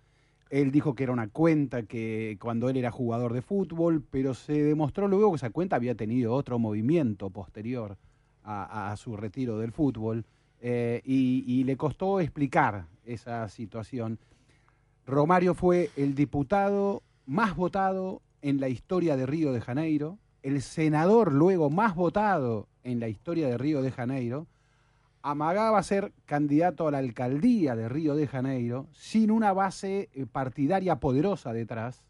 Él 0.53 0.71
dijo 0.71 0.95
que 0.95 1.05
era 1.05 1.15
una 1.15 1.29
cuenta 1.29 1.85
que 1.85 2.37
cuando 2.38 2.69
él 2.69 2.77
era 2.77 2.91
jugador 2.91 3.33
de 3.33 3.41
fútbol, 3.41 4.05
pero 4.11 4.35
se 4.35 4.62
demostró 4.62 5.09
luego 5.09 5.31
que 5.31 5.37
esa 5.37 5.49
cuenta 5.49 5.77
había 5.77 5.95
tenido 5.95 6.35
otro 6.35 6.59
movimiento 6.59 7.31
posterior 7.31 7.97
a, 8.45 8.95
su 8.99 9.17
retiro 9.17 9.59
del 9.59 9.73
fútbol. 9.73 10.27
eh, 10.61 11.01
y 11.05 11.65
le 11.65 11.77
costó 11.77 12.21
explicar 12.21 12.85
esa 13.07 13.49
situación. 13.49 14.19
Romario 15.07 15.55
fue 15.55 15.91
el 15.97 16.15
diputado 16.15 17.03
más 17.25 17.57
votado 17.57 18.21
en 18.43 18.61
la 18.61 18.69
historia 18.69 19.17
de 19.17 19.25
Río 19.25 19.53
de 19.53 19.61
Janeiro, 19.62 20.19
el 20.43 20.61
senador 20.61 21.33
luego 21.33 21.71
más 21.71 21.95
votado 21.95 22.69
en 22.85 23.01
la 23.01 23.09
historia 23.09 23.49
de 23.49 23.57
Río 23.57 23.81
de 23.81 23.91
Janeiro, 23.91 24.47
amagaba 25.22 25.82
ser 25.82 26.12
candidato 26.26 26.88
a 26.88 26.90
la 26.90 26.98
alcaldía 26.98 27.76
de 27.76 27.88
Río 27.88 28.14
de 28.14 28.26
Janeiro 28.26 28.88
sin 28.92 29.30
una 29.30 29.52
base 29.52 30.11
eh, 30.14 30.26
partidaria 30.26 30.96
poderosa 30.96 31.52
detrás. 31.52 32.02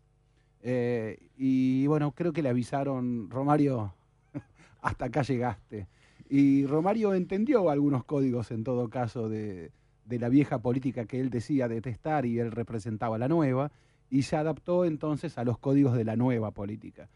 Eh, 0.62 1.28
y 1.36 1.86
bueno, 1.86 2.12
creo 2.12 2.32
que 2.32 2.42
le 2.42 2.48
avisaron, 2.48 3.30
Romario, 3.30 3.94
hasta 4.82 5.06
acá 5.06 5.22
llegaste. 5.22 5.88
Y 6.28 6.66
Romario 6.66 7.14
entendió 7.14 7.68
algunos 7.68 8.04
códigos 8.04 8.50
en 8.50 8.64
todo 8.64 8.88
caso 8.88 9.28
de, 9.28 9.70
de 10.06 10.18
la 10.18 10.28
vieja 10.28 10.60
política 10.60 11.04
que 11.04 11.20
él 11.20 11.30
decía 11.30 11.68
detestar 11.68 12.26
y 12.26 12.38
él 12.38 12.50
representaba 12.50 13.18
la 13.18 13.28
nueva, 13.28 13.70
y 14.12 14.22
se 14.22 14.36
adaptó 14.36 14.84
entonces 14.84 15.38
a 15.38 15.44
los 15.44 15.56
códigos 15.58 15.94
de 15.94 16.04
la 16.04 16.16
nueva 16.16 16.50
política. 16.50 17.08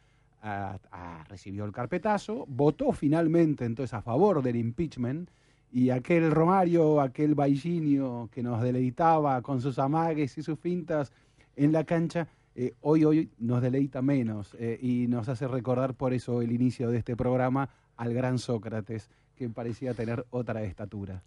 Ah, 0.43 0.79
ah, 0.91 1.25
recibió 1.29 1.67
el 1.67 1.73
carpetazo, 1.73 2.47
votó 2.49 2.93
finalmente 2.93 3.67
entonces 3.67 3.93
a 3.93 4.01
favor 4.01 4.43
del 4.43 4.57
impeachment, 4.57 5.29
y 5.73 5.91
aquel 5.91 6.31
Romario, 6.31 7.01
aquel 7.01 7.35
Baiginio 7.35 8.29
que 8.33 8.43
nos 8.43 8.63
deleitaba 8.63 9.43
con 9.43 9.61
sus 9.61 9.79
amagues 9.79 10.39
y 10.39 10.43
sus 10.43 10.59
fintas 10.59 11.13
en 11.57 11.73
la 11.73 11.85
cancha, 11.85 12.29
eh, 12.55 12.75
hoy, 12.81 13.05
hoy 13.05 13.31
nos 13.39 13.61
deleita 13.61 14.01
menos 14.01 14.57
eh, 14.59 14.79
y 14.81 15.07
nos 15.09 15.29
hace 15.29 15.47
recordar 15.47 15.95
por 15.95 16.15
eso 16.15 16.41
el 16.41 16.53
inicio 16.53 16.91
de 16.91 16.99
este 16.99 17.17
programa 17.17 17.69
al 17.97 18.15
gran 18.15 18.39
Sócrates, 18.39 19.11
que 19.35 19.49
parecía 19.49 19.93
tener 19.93 20.25
otra 20.31 20.63
estatura. 20.63 21.23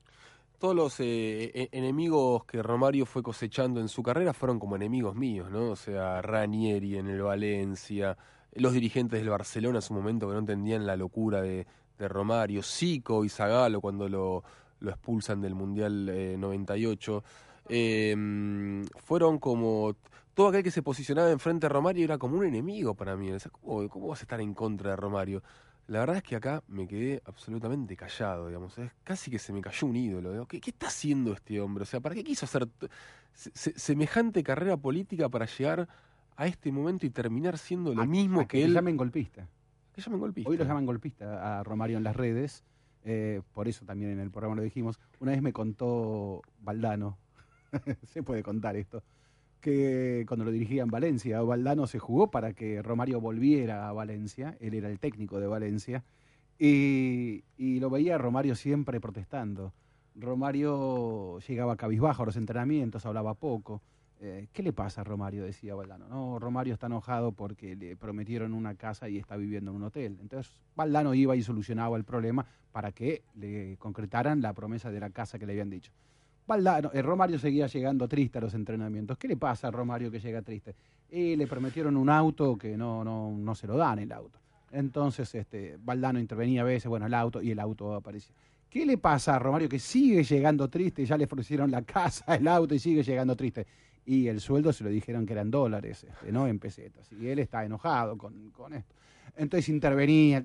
Todos 0.58 0.75
los 0.75 0.99
eh, 0.99 1.52
e- 1.54 1.69
enemigos 1.71 2.43
que 2.45 2.62
Romario 2.62 3.06
fue 3.06 3.23
cosechando 3.23 3.80
en 3.80 3.88
su 3.88 4.04
carrera 4.04 4.34
fueron 4.34 4.60
como 4.60 4.75
enemigos 4.75 5.15
míos, 5.15 5.49
¿no? 5.52 5.69
O 5.71 5.75
sea, 5.75 6.21
Ranieri 6.21 6.97
en 6.97 7.08
el 7.08 7.21
Valencia, 7.21 8.17
los 8.54 8.73
dirigentes 8.73 9.19
del 9.19 9.30
Barcelona 9.30 9.78
en 9.78 9.82
su 9.84 9.93
momento 9.93 10.28
que 10.28 10.34
no 10.34 10.39
entendían 10.39 10.86
la 10.86 10.97
locura 10.97 11.41
de, 11.41 11.67
de 12.00 12.08
Romario, 12.08 12.64
Zico 12.64 13.24
y 13.26 13.30
Zagalo 13.30 13.82
cuando 13.82 14.08
lo, 14.10 14.44
lo 14.80 14.90
expulsan 14.90 15.42
del 15.42 15.54
Mundial 15.54 16.10
eh, 16.10 16.36
98. 16.40 17.24
Eh, 17.68 18.16
fueron 18.98 19.38
como 19.38 19.96
todo 20.34 20.48
aquel 20.48 20.64
que 20.64 20.72
se 20.72 20.82
posicionaba 20.82 21.30
enfrente 21.30 21.66
a 21.66 21.70
Romario 21.70 22.04
era 22.06 22.18
como 22.18 22.38
un 22.38 22.46
enemigo 22.46 22.96
para 22.96 23.16
mí. 23.16 23.32
O 23.32 23.40
sea, 23.40 23.52
¿cómo, 23.52 23.88
¿Cómo 23.90 24.08
vas 24.08 24.20
a 24.22 24.24
estar 24.24 24.40
en 24.42 24.54
contra 24.54 24.92
de 24.92 24.96
Romario? 24.96 25.44
La 25.88 26.00
verdad 26.00 26.18
es 26.18 26.24
que 26.24 26.36
acá 26.36 26.64
me 26.68 26.88
quedé 26.88 27.22
absolutamente 27.26 27.96
callado, 27.98 28.48
digamos. 28.48 28.78
Es 28.78 28.92
casi 29.04 29.30
que 29.32 29.40
se 29.40 29.52
me 29.52 29.60
cayó 29.62 29.88
un 29.88 29.96
ídolo. 29.96 30.32
digo, 30.32 30.46
¿Qué, 30.46 30.62
qué 30.62 30.70
está 30.70 30.88
haciendo 30.88 31.34
este 31.34 31.60
hombre? 31.60 31.82
O 31.84 31.86
sea, 31.86 32.00
¿para 32.00 32.16
qué 32.16 32.24
quiso 32.24 32.46
hacer 32.46 32.68
t- 32.68 32.88
se- 33.34 33.52
se- 33.54 33.78
semejante 33.78 34.44
carrera 34.44 34.78
política 34.78 35.28
para 35.30 35.46
llegar 35.48 35.88
a 36.38 36.46
este 36.48 36.72
momento 36.72 37.06
y 37.06 37.10
terminar 37.10 37.58
siendo 37.58 37.94
lo 37.94 38.04
A- 38.04 38.06
mismo 38.06 38.42
a 38.42 38.44
que 38.48 38.60
que 38.60 38.64
él? 38.66 38.74
llamen 38.74 38.96
golpista. 38.98 39.48
Hoy 40.50 40.58
lo 40.58 40.64
llaman 40.64 40.86
golpista 40.86 41.60
a 41.60 41.64
Romario 41.64 41.98
en 41.98 42.04
las 42.04 42.16
redes, 42.16 42.64
eh, 43.04 43.42
por 43.54 43.68
eso 43.68 43.86
también 43.86 44.12
en 44.12 44.20
el 44.20 44.32
programa 44.32 44.56
lo 44.56 44.62
dijimos. 44.62 45.00
Una 45.20 45.32
vez 45.32 45.42
me 45.42 45.54
contó 45.54 46.42
Valdano, 46.62 47.18
se 48.04 48.24
puede 48.24 48.44
contar 48.44 48.76
esto, 48.76 49.04
que 49.62 50.26
cuando 50.28 50.46
lo 50.46 50.52
dirigía 50.52 50.84
en 50.84 50.90
Valencia, 50.90 51.42
Valdano 51.42 51.88
se 51.88 52.00
jugó 52.00 52.32
para 52.32 52.54
que 52.54 52.82
Romario 52.82 53.20
volviera 53.22 53.90
a 53.90 53.94
Valencia, 53.94 54.58
él 54.60 54.74
era 54.74 54.90
el 54.90 55.00
técnico 55.00 55.40
de 55.40 55.48
Valencia, 55.48 56.04
y, 56.58 57.44
y 57.58 57.80
lo 57.80 57.90
veía 57.90 58.18
Romario 58.18 58.56
siempre 58.56 59.00
protestando. 59.00 59.74
Romario 60.16 61.40
llegaba 61.40 61.78
cabizbajo 61.78 62.24
a 62.24 62.26
los 62.26 62.36
entrenamientos, 62.36 63.06
hablaba 63.06 63.34
poco. 63.34 63.82
Eh, 64.21 64.47
¿Qué 64.51 64.63
le 64.63 64.73
pasa 64.73 65.01
a 65.01 65.03
Romario? 65.05 65.45
Decía 65.45 65.75
Valdano. 65.75 66.08
No, 66.10 66.39
Romario 66.39 66.73
está 66.73 66.88
enojado 66.88 67.32
porque 67.32 67.75
le 67.75 67.95
prometieron 67.95 68.53
una 68.53 68.75
casa 68.75 69.08
y 69.08 69.17
está 69.17 69.38
viviendo 69.38 69.71
en 69.71 69.77
un 69.77 69.84
hotel. 69.84 70.17
Entonces 70.19 70.51
Valdano 70.75 71.13
iba 71.13 71.36
y 71.36 71.41
solucionaba 71.41 71.95
el 71.95 72.03
problema 72.03 72.45
para 72.73 72.91
que 72.91 73.23
le 73.36 73.77
concretaran 73.77 74.41
la 74.41 74.53
promesa 74.53 74.91
de 74.91 74.99
la 74.99 75.10
casa 75.10 75.39
que 75.39 75.45
le 75.45 75.53
habían 75.53 75.69
dicho. 75.69 75.91
Valdano, 76.45 76.91
eh, 76.93 77.01
Romario 77.01 77.39
seguía 77.39 77.67
llegando 77.67 78.08
triste 78.08 78.39
a 78.39 78.41
los 78.41 78.53
entrenamientos. 78.53 79.17
¿Qué 79.17 79.27
le 79.27 79.38
pasa 79.38 79.69
a 79.69 79.71
Romario 79.71 80.12
que 80.12 80.19
llega 80.19 80.41
triste? 80.41 80.75
Y 81.10 81.36
le 81.38 81.47
prometieron 81.47 81.95
un 81.95 82.10
auto 82.10 82.58
que 82.58 82.75
no, 82.75 83.03
no, 83.03 83.32
no 83.32 83.55
se 83.55 83.67
lo 83.67 83.77
dan 83.77 83.99
el 83.99 84.12
auto. 84.12 84.39
Entonces 84.71 85.34
este, 85.34 85.77
Valdano 85.79 86.19
intervenía 86.19 86.62
a 86.62 86.65
veces, 86.65 86.89
bueno, 86.89 87.05
el 87.05 87.13
auto 87.13 87.41
y 87.41 87.51
el 87.51 87.60
auto 87.60 87.93
aparecía. 87.93 88.36
¿Qué 88.69 88.86
le 88.86 88.97
pasa 88.99 89.36
a 89.36 89.39
Romario 89.39 89.67
que 89.67 89.79
sigue 89.79 90.23
llegando 90.23 90.69
triste? 90.69 91.03
Ya 91.05 91.17
le 91.17 91.25
ofrecieron 91.25 91.71
la 91.71 91.82
casa, 91.82 92.36
el 92.36 92.47
auto 92.47 92.75
y 92.75 92.79
sigue 92.79 93.01
llegando 93.01 93.36
triste. 93.36 93.65
Y 94.10 94.28
el 94.28 94.41
sueldo 94.41 94.74
se 94.74 94.84
lo 94.84 94.89
dijeron 94.89 95.28
que 95.28 95.34
eran 95.34 95.52
dólares, 95.52 96.04
este, 96.04 96.32
no 96.32 96.48
en 96.48 96.58
pesetas. 96.58 97.12
Y 97.12 97.28
él 97.28 97.38
está 97.38 97.63
enojado 97.63 98.17
con, 98.17 98.50
con 98.50 98.74
esto. 98.74 98.95
Entonces 99.36 99.69
intervenía. 99.69 100.43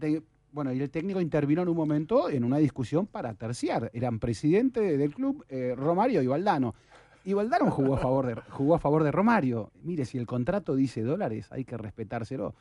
bueno, 0.52 0.70
y 0.70 0.82
el 0.82 0.90
técnico 0.90 1.18
intervino 1.18 1.62
en 1.62 1.68
un 1.68 1.76
momento 1.76 2.28
en 2.28 2.44
una 2.44 2.58
discusión 2.58 3.06
para 3.06 3.32
terciar. 3.32 3.90
Eran 3.94 4.18
presidente 4.18 4.98
del 4.98 5.14
club 5.14 5.46
eh, 5.48 5.72
Romario 5.74 6.20
y 6.20 6.26
Valdano. 6.26 6.74
Y 7.24 7.32
Valdano 7.32 7.70
jugó 7.70 7.94
a, 7.94 7.98
favor 7.98 8.26
de, 8.26 8.34
jugó 8.50 8.74
a 8.74 8.78
favor 8.78 9.02
de 9.02 9.10
Romario. 9.10 9.70
Mire, 9.82 10.04
si 10.04 10.18
el 10.18 10.26
contrato 10.26 10.76
dice 10.76 11.00
dólares, 11.00 11.46
hay 11.50 11.64
que 11.64 11.78
respetárselo. 11.78 12.54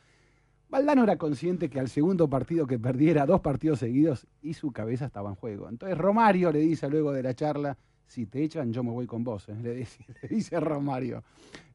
Valdano 0.70 1.04
era 1.04 1.18
consciente 1.18 1.68
que 1.68 1.80
al 1.80 1.90
segundo 1.90 2.30
partido 2.30 2.66
que 2.66 2.78
perdiera 2.78 3.26
dos 3.26 3.42
partidos 3.42 3.80
seguidos 3.80 4.26
y 4.40 4.54
su 4.54 4.72
cabeza 4.72 5.04
estaba 5.04 5.28
en 5.28 5.36
juego. 5.36 5.68
Entonces 5.68 5.98
Romario 5.98 6.50
le 6.50 6.60
dice 6.60 6.88
luego 6.88 7.12
de 7.12 7.22
la 7.22 7.34
charla, 7.34 7.76
si 8.06 8.26
te 8.26 8.42
echan 8.42 8.72
yo 8.72 8.82
me 8.82 8.90
voy 8.90 9.06
con 9.06 9.24
vos, 9.24 9.48
¿eh? 9.48 9.56
le, 9.62 9.74
dice, 9.74 10.54
le 10.54 10.60
Romario. 10.60 11.22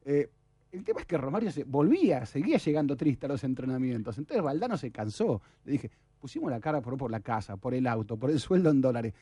Eh, 0.04 0.30
el 0.72 0.84
tema 0.84 1.00
es 1.00 1.06
que 1.06 1.18
Romario 1.18 1.50
se, 1.50 1.64
volvía, 1.64 2.24
seguía 2.26 2.58
llegando 2.58 2.96
triste 2.96 3.26
a 3.26 3.28
los 3.28 3.42
entrenamientos. 3.42 4.18
Entonces 4.18 4.42
Valdano 4.42 4.76
se 4.76 4.90
cansó. 4.90 5.42
Le 5.64 5.72
dije, 5.72 5.90
pusimos 6.20 6.50
la 6.50 6.60
cara 6.60 6.80
por, 6.80 6.96
por 6.96 7.10
la 7.10 7.20
casa, 7.20 7.56
por 7.56 7.74
el 7.74 7.86
auto, 7.86 8.16
por 8.16 8.30
el 8.30 8.38
sueldo 8.40 8.70
en 8.70 8.80
dólares. 8.80 9.14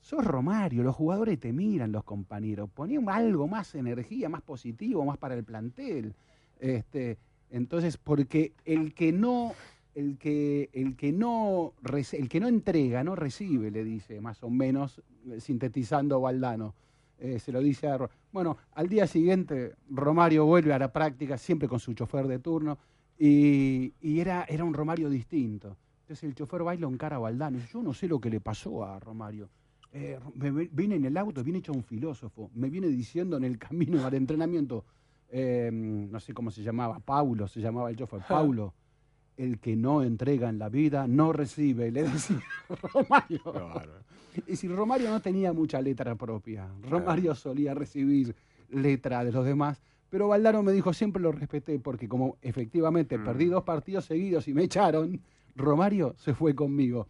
Sos 0.00 0.24
Romario, 0.24 0.82
los 0.82 0.94
jugadores 0.94 1.38
te 1.40 1.52
miran, 1.52 1.90
los 1.92 2.04
compañeros. 2.04 2.70
Poné 2.70 2.98
algo 3.08 3.48
más 3.48 3.74
energía, 3.74 4.28
más 4.28 4.42
positivo, 4.42 5.04
más 5.04 5.18
para 5.18 5.34
el 5.34 5.44
plantel. 5.44 6.14
Este, 6.60 7.18
entonces, 7.50 7.96
porque 7.96 8.52
el 8.64 8.94
que 8.94 9.12
no, 9.12 9.52
el 9.96 10.18
que, 10.18 10.68
el 10.74 10.94
que 10.94 11.10
no, 11.10 11.72
el 12.12 12.28
que 12.28 12.38
no 12.38 12.48
entrega, 12.48 13.02
no 13.02 13.16
recibe, 13.16 13.70
le 13.70 13.82
dice, 13.82 14.20
más 14.20 14.42
o 14.42 14.50
menos, 14.50 15.02
eh, 15.30 15.40
sintetizando 15.40 16.20
Valdano. 16.20 16.74
Eh, 17.18 17.38
se 17.38 17.50
lo 17.50 17.60
dice 17.60 17.88
a 17.88 17.98
Bueno, 18.30 18.58
al 18.74 18.88
día 18.90 19.06
siguiente 19.06 19.74
Romario 19.88 20.44
vuelve 20.44 20.74
a 20.74 20.78
la 20.78 20.92
práctica, 20.92 21.38
siempre 21.38 21.66
con 21.66 21.80
su 21.80 21.94
chofer 21.94 22.26
de 22.28 22.38
turno, 22.38 22.76
y, 23.18 23.94
y 24.02 24.20
era, 24.20 24.44
era 24.44 24.64
un 24.64 24.74
Romario 24.74 25.08
distinto. 25.08 25.78
Entonces 26.02 26.24
el 26.24 26.34
chofer 26.34 26.64
va 26.66 26.74
y 26.74 26.78
lo 26.78 26.88
encara 26.90 27.16
a 27.16 27.20
Valdano. 27.20 27.58
Yo 27.72 27.82
no 27.82 27.94
sé 27.94 28.06
lo 28.06 28.20
que 28.20 28.28
le 28.28 28.40
pasó 28.40 28.84
a 28.84 29.00
Romario. 29.00 29.48
Eh, 29.94 30.18
me, 30.34 30.52
me- 30.52 30.68
viene 30.70 30.96
en 30.96 31.06
el 31.06 31.16
auto, 31.16 31.42
viene 31.42 31.60
hecho 31.60 31.72
un 31.72 31.82
filósofo. 31.82 32.50
Me 32.54 32.68
viene 32.68 32.88
diciendo 32.88 33.38
en 33.38 33.44
el 33.44 33.56
camino 33.58 34.04
al 34.04 34.12
entrenamiento, 34.12 34.84
eh, 35.30 35.70
no 35.72 36.20
sé 36.20 36.34
cómo 36.34 36.50
se 36.50 36.62
llamaba, 36.62 36.98
Paulo, 36.98 37.48
se 37.48 37.62
llamaba 37.62 37.88
el 37.88 37.96
chofer, 37.96 38.20
Paulo. 38.28 38.74
El 39.36 39.58
que 39.58 39.76
no 39.76 40.02
entrega 40.02 40.48
en 40.48 40.58
la 40.58 40.68
vida 40.68 41.06
no 41.06 41.32
recibe, 41.32 41.90
le 41.90 42.04
decía 42.04 42.42
Romario. 42.94 43.42
Y 44.46 44.56
si 44.56 44.68
Romario 44.68 45.10
no 45.10 45.20
tenía 45.20 45.52
mucha 45.52 45.80
letra 45.80 46.14
propia, 46.14 46.68
Romario 46.88 47.34
solía 47.34 47.74
recibir 47.74 48.34
letra 48.70 49.24
de 49.24 49.32
los 49.32 49.44
demás, 49.44 49.82
pero 50.10 50.28
Valdano 50.28 50.62
me 50.62 50.72
dijo, 50.72 50.92
siempre 50.92 51.22
lo 51.22 51.32
respeté, 51.32 51.78
porque 51.78 52.08
como 52.08 52.36
efectivamente 52.42 53.18
perdí 53.18 53.46
dos 53.46 53.64
partidos 53.64 54.04
seguidos 54.04 54.48
y 54.48 54.54
me 54.54 54.64
echaron, 54.64 55.20
Romario 55.54 56.14
se 56.18 56.34
fue 56.34 56.54
conmigo. 56.54 57.08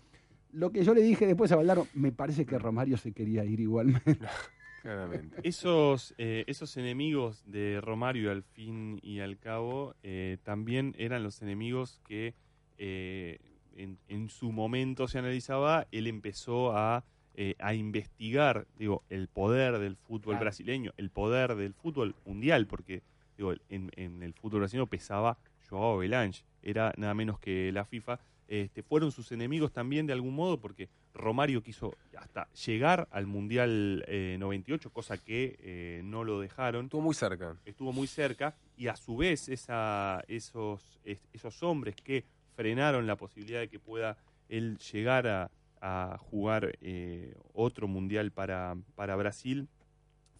Lo 0.53 0.71
que 0.73 0.85
yo 0.85 0.95
le 0.95 1.03
dije 1.03 1.27
después 1.27 1.53
a 1.53 1.57
Valdano, 1.57 1.87
me 1.95 2.13
parece 2.13 2.47
que 2.47 2.59
Romario 2.59 2.97
se 2.97 3.13
quería 3.13 3.45
ir 3.45 3.61
igualmente. 3.61 4.19
Claramente. 4.87 5.41
Esos, 5.43 6.15
eh, 6.17 6.45
esos 6.47 6.77
enemigos 6.77 7.43
de 7.47 7.81
Romario 7.81 8.31
al 8.31 8.45
fin 8.45 9.01
y 9.03 9.19
al 9.19 9.37
cabo 9.39 9.95
eh, 10.05 10.39
también 10.45 10.95
eran 10.97 11.25
los 11.25 11.43
enemigos 11.43 12.01
que 12.07 12.35
eh, 12.79 13.39
en, 13.77 13.99
en 14.07 14.29
su 14.29 14.53
momento 14.53 15.09
se 15.09 15.19
analizaba, 15.19 15.89
él 15.91 16.07
empezó 16.07 16.77
a, 16.77 17.05
eh, 17.35 17.57
a 17.59 17.75
investigar 17.75 18.67
digo, 18.79 19.03
el 19.11 19.27
poder 19.27 19.79
del 19.79 19.97
fútbol 19.97 20.35
Claro. 20.35 20.45
brasileño, 20.45 20.93
el 20.97 21.11
poder 21.11 21.57
del 21.57 21.75
fútbol 21.75 22.15
mundial, 22.25 22.69
porque 22.69 23.03
digo, 23.37 23.55
en, 23.69 23.91
en 23.97 24.23
el 24.23 24.35
fútbol 24.35 24.61
brasileño 24.61 24.87
pesaba 24.87 25.37
Joao 25.69 25.99
Belange, 25.99 26.45
era 26.63 26.93
nada 26.97 27.13
menos 27.15 27.41
que 27.41 27.73
la 27.73 27.85
FIFA. 27.85 28.21
Este, 28.49 28.85
fueron 28.85 29.11
sus 29.11 29.33
enemigos 29.33 29.73
también 29.73 30.07
de 30.07 30.13
algún 30.13 30.33
modo 30.37 30.61
porque 30.61 30.89
Romario 31.17 31.63
quiso 31.63 31.95
hasta 32.17 32.49
llegar 32.53 33.09
al 33.11 33.27
Mundial 33.27 34.05
eh, 34.07 34.37
98, 34.39 34.91
cosa 34.91 35.17
que 35.19 35.57
eh, 35.61 36.01
no 36.05 36.25
lo 36.25 36.41
dejaron. 36.41 36.87
Estuvo 36.87 37.01
muy 37.03 37.15
cerca. 37.15 37.57
Estuvo 37.65 37.93
muy 37.93 38.07
cerca 38.07 38.55
y 38.77 38.89
a 38.89 38.97
su 38.97 39.17
vez 39.17 39.49
esa, 39.49 40.23
esos, 40.29 41.01
es- 41.05 41.27
esos 41.33 41.63
hombres 41.63 41.97
que 41.97 42.25
frenaron 42.55 43.07
la 43.07 43.17
posibilidad 43.17 43.61
de 43.61 43.69
que 43.69 43.79
pueda 43.79 44.17
él 44.49 44.79
llegar 44.93 45.27
a, 45.27 45.51
a 45.81 46.17
jugar 46.19 46.77
eh, 46.81 47.35
otro 47.53 47.89
mundial 47.89 48.31
para, 48.31 48.77
para 48.95 49.17
Brasil 49.17 49.69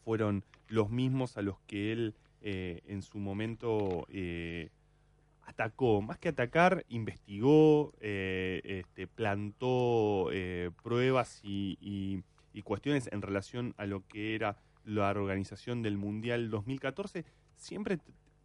fueron 0.05 0.45
los 0.69 0.91
mismos 0.91 1.37
a 1.37 1.43
los 1.43 1.59
que 1.67 1.93
él 1.93 2.15
eh, 2.43 2.81
en 2.87 3.03
su 3.03 3.19
momento 3.19 4.07
atacó. 5.47 6.03
Más 6.03 6.19
que 6.19 6.29
atacar, 6.29 6.85
investigó, 6.89 7.93
eh, 8.01 8.61
este, 8.65 9.07
plantó 9.07 10.31
eh, 10.33 10.71
pruebas 10.83 11.41
y, 11.43 12.23
cuestiones 12.65 13.09
en 13.13 13.21
relación 13.21 13.75
a 13.77 13.85
lo 13.85 14.03
que 14.09 14.35
era 14.35 14.57
la 14.85 15.11
organización 15.11 15.83
del 15.83 15.99
Mundial 15.99 16.49
2014, 16.49 17.25
siempre, 17.57 17.99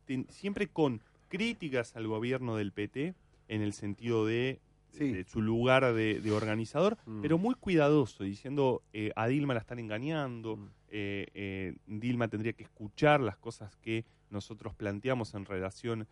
te- 0.06 0.26
siempre 0.30 0.68
con 0.68 1.02
críticas 1.30 1.96
al 1.96 2.08
gobierno 2.08 2.58
del 2.58 2.74
PT 2.74 3.16
en 3.48 3.62
el 3.62 3.72
sentido 3.72 4.26
de, 4.26 4.60
de 5.00 5.24
su 5.24 5.42
lugar 5.42 5.94
de, 5.94 6.20
de 6.22 6.32
organizador, 6.32 6.98
Mm. 7.06 7.22
pero 7.22 7.38
muy 7.38 7.56
cuidadoso, 7.56 8.24
diciendo 8.24 8.84
eh, 8.94 9.12
a 9.16 9.28
Dilma 9.28 9.54
la 9.54 9.60
están 9.62 9.80
engañando, 9.80 10.58
Mm. 10.58 10.68
eh, 10.90 11.28
eh, 11.34 11.76
Dilma 11.88 12.28
tendría 12.28 12.54
que 12.54 12.64
escuchar 12.64 13.22
las 13.22 13.38
cosas 13.38 13.76
que 13.78 14.06
nosotros 14.30 14.74
planteamos 14.76 15.34
en 15.34 15.46
relación 15.46 16.08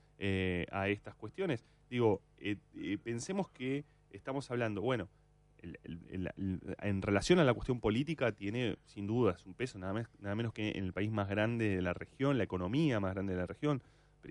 a 0.71 0.89
estas 0.89 1.15
cuestiones. 1.15 1.63
Digo, 1.89 2.21
pensemos 3.03 3.49
que 3.49 3.85
estamos 4.11 4.49
hablando, 4.51 4.81
bueno, 4.81 5.07
el- 5.61 5.77
el- 5.83 5.99
el- 6.09 6.31
el- 6.37 6.75
en 6.81 7.01
relación 7.01 7.39
a 7.39 7.43
la 7.43 7.53
cuestión 7.53 7.79
política 7.79 8.31
tiene 8.31 8.77
sin 8.85 9.07
dudas 9.07 9.45
un 9.45 9.53
peso, 9.53 9.77
nada, 9.79 9.93
más, 9.93 10.07
nada 10.19 10.35
menos 10.35 10.53
que 10.53 10.69
en 10.71 10.83
el 10.85 10.93
país 10.93 11.11
más 11.11 11.27
grande 11.29 11.75
de 11.75 11.81
la 11.81 11.93
región, 11.93 12.37
la 12.37 12.43
economía 12.45 12.99
más 12.99 13.13
grande 13.13 13.33
de 13.33 13.39
la 13.39 13.45
región, 13.45 13.81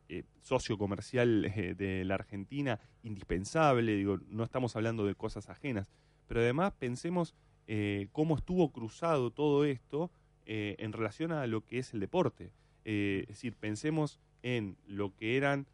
eh, 0.08 0.24
socio 0.42 0.76
comercial 0.78 1.44
eh, 1.46 1.74
de 1.74 2.04
la 2.04 2.14
Argentina, 2.14 2.78
indispensable, 3.02 3.96
digo, 3.96 4.18
no 4.28 4.44
estamos 4.44 4.76
hablando 4.76 5.06
de 5.06 5.14
cosas 5.14 5.48
ajenas, 5.48 5.90
pero 6.26 6.40
además 6.40 6.72
pensemos 6.78 7.34
eh, 7.66 8.08
cómo 8.12 8.36
estuvo 8.36 8.70
cruzado 8.72 9.30
todo 9.30 9.64
esto 9.64 10.10
eh, 10.46 10.76
en 10.78 10.92
relación 10.92 11.32
a 11.32 11.46
lo 11.46 11.64
que 11.64 11.78
es 11.78 11.92
el 11.94 12.00
deporte. 12.00 12.52
Es 12.84 13.26
decir, 13.28 13.54
pensemos 13.54 14.18
en 14.42 14.76
lo 14.86 15.14
que 15.14 15.36
eran 15.36 15.66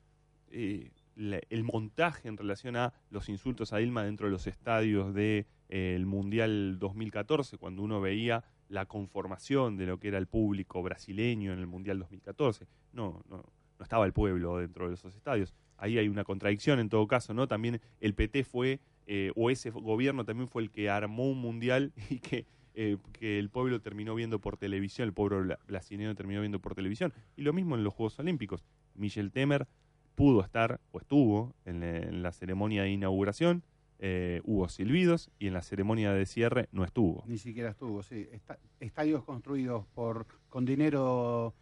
la- 1.17 1.41
el 1.51 1.63
montaje 1.65 2.29
en 2.29 2.37
relación 2.37 2.77
a 2.77 2.93
los 3.11 3.29
insultos 3.29 3.73
a 3.73 3.79
Dilma 3.79 4.05
dentro 4.05 4.27
de 4.27 4.33
los 4.33 4.47
estadios 4.47 5.15
del 5.15 6.07
Mundial 6.07 6.79
2014, 6.81 7.57
cuando 7.59 7.83
uno 7.83 8.01
veía 8.01 8.45
la 8.69 8.87
conformación 8.87 9.77
de 9.77 9.87
lo 9.87 9.99
que 10.01 10.09
era 10.09 10.19
el 10.19 10.27
público 10.27 10.83
brasileño 10.83 11.53
en 11.53 11.59
el 11.61 11.67
Mundial 11.67 11.99
2014. 12.01 12.67
No, 12.93 13.23
no, 13.29 13.45
no 13.79 13.83
estaba 13.83 14.07
el 14.07 14.13
pueblo 14.13 14.59
dentro 14.59 14.89
de 14.89 14.95
esos 14.95 15.15
estadios. 15.15 15.55
Ahí 15.77 15.99
hay 15.99 16.09
una 16.09 16.25
contradicción 16.25 16.79
en 16.79 16.89
todo 16.89 17.07
caso, 17.07 17.35
¿no? 17.35 17.49
También 17.49 17.81
el 18.01 18.15
PT 18.15 18.45
fue, 18.45 18.81
eh, 19.07 19.33
o 19.35 19.51
ese 19.51 19.71
gobierno 19.71 20.25
también 20.25 20.49
fue 20.49 20.63
el 20.63 20.71
que 20.71 20.89
armó 20.89 21.29
un 21.31 21.39
mundial 21.41 21.93
y 22.11 22.21
que, 22.21 22.47
eh, 22.75 22.97
que 23.13 23.39
el 23.39 23.51
pueblo 23.51 23.81
terminó 23.81 24.15
viendo 24.15 24.41
por 24.41 24.57
televisión, 24.57 25.07
el 25.09 25.13
pueblo 25.13 25.57
brasileño 25.67 26.15
terminó 26.15 26.41
viendo 26.41 26.61
por 26.61 26.75
televisión. 26.75 27.13
Y 27.37 27.43
lo 27.43 27.53
mismo 27.53 27.75
en 27.75 27.85
los 27.85 27.93
Juegos 27.93 28.19
Olímpicos. 28.19 28.65
Michel 28.95 29.33
Temer 29.33 29.67
pudo 30.15 30.43
estar, 30.43 30.81
o 30.93 31.01
estuvo, 31.01 31.55
en 31.65 32.23
la, 32.23 32.31
ceremonia 32.33 32.83
de 32.85 32.91
inauguración, 32.91 33.65
eh, 33.99 34.41
hubo 34.45 34.69
silbidos, 34.69 35.31
y 35.41 35.49
en 35.49 35.55
la 35.55 35.63
ceremonia 35.63 36.13
de 36.13 36.25
cierre 36.27 36.69
no 36.71 36.85
estuvo. 36.85 37.25
Ni 37.27 37.39
siquiera 37.39 37.71
estuvo, 37.71 38.03
sí. 38.03 38.29
Esta- 38.31 38.59
estadios 38.79 39.25
construidos 39.25 39.87
por 39.89 40.27
con 40.49 40.65
dinero 40.65 41.53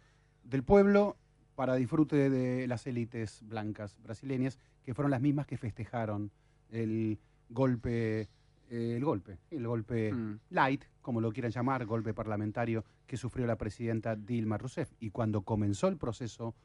del 0.43 0.63
pueblo 0.63 1.17
para 1.55 1.75
disfrute 1.75 2.29
de 2.29 2.67
las 2.67 2.85
élites 2.87 3.41
blancas 3.43 3.99
brasileñas, 4.01 4.57
que 4.83 4.93
fueron 4.93 5.11
las 5.11 5.21
mismas 5.21 5.45
que 5.47 5.57
festejaron 5.57 6.31
el 6.69 7.19
golpe, 7.49 8.21
eh, 8.69 8.95
el 8.97 9.05
golpe, 9.05 9.37
el 9.51 9.67
golpe 9.67 10.11
Mm. 10.11 10.39
light, 10.49 10.83
como 11.01 11.21
lo 11.21 11.31
quieran 11.31 11.51
llamar, 11.51 11.85
golpe 11.85 12.13
parlamentario 12.13 12.83
que 13.05 13.17
sufrió 13.17 13.45
la 13.45 13.57
presidenta 13.57 14.15
Dilma 14.15 14.57
Rousseff. 14.57 14.91
Y 14.99 15.11
cuando 15.11 15.41
comenzó 15.43 15.87
el 15.87 15.97
proceso 15.97 16.55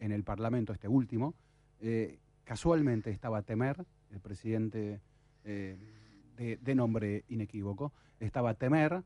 en 0.00 0.12
el 0.12 0.24
Parlamento, 0.24 0.72
este 0.72 0.88
último, 0.88 1.34
eh, 1.80 2.18
casualmente 2.44 3.10
estaba 3.10 3.42
Temer, 3.42 3.84
el 4.10 4.20
presidente 4.20 5.00
eh, 5.44 5.76
de, 6.36 6.56
de 6.56 6.74
nombre 6.74 7.24
inequívoco, 7.28 7.92
estaba 8.20 8.54
Temer 8.54 9.02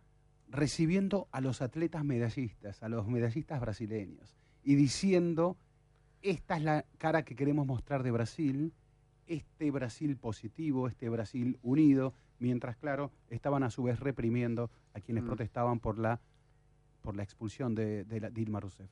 recibiendo 0.48 1.28
a 1.33 1.40
los 1.40 1.62
atletas 1.62 2.05
medallistas, 2.05 2.83
a 2.83 2.88
los 2.88 3.09
medallistas 3.09 3.61
brasileños, 3.61 4.37
y 4.64 4.75
diciendo, 4.75 5.57
esta 6.22 6.57
es 6.57 6.62
la 6.62 6.85
cara 6.98 7.25
que 7.25 7.35
queremos 7.35 7.66
mostrar 7.66 8.03
de 8.03 8.11
Brasil, 8.11 8.72
este 9.27 9.70
Brasil 9.70 10.16
positivo, 10.16 10.88
este 10.88 11.09
Brasil 11.09 11.59
unido, 11.62 12.14
mientras, 12.38 12.77
claro, 12.77 13.11
estaban 13.31 13.62
a 13.62 13.70
su 13.70 13.85
vez 13.85 14.01
reprimiendo 14.01 14.70
a 14.94 15.01
quienes 15.01 15.25
Mm. 15.25 15.27
protestaban 15.27 15.81
por 15.81 15.98
la, 15.98 16.20
por 17.03 17.16
la 17.16 17.22
expulsión 17.22 17.75
de, 17.75 18.05
de 18.05 18.20
la 18.20 18.31
Dilma 18.31 18.61
Rousseff. 18.61 18.90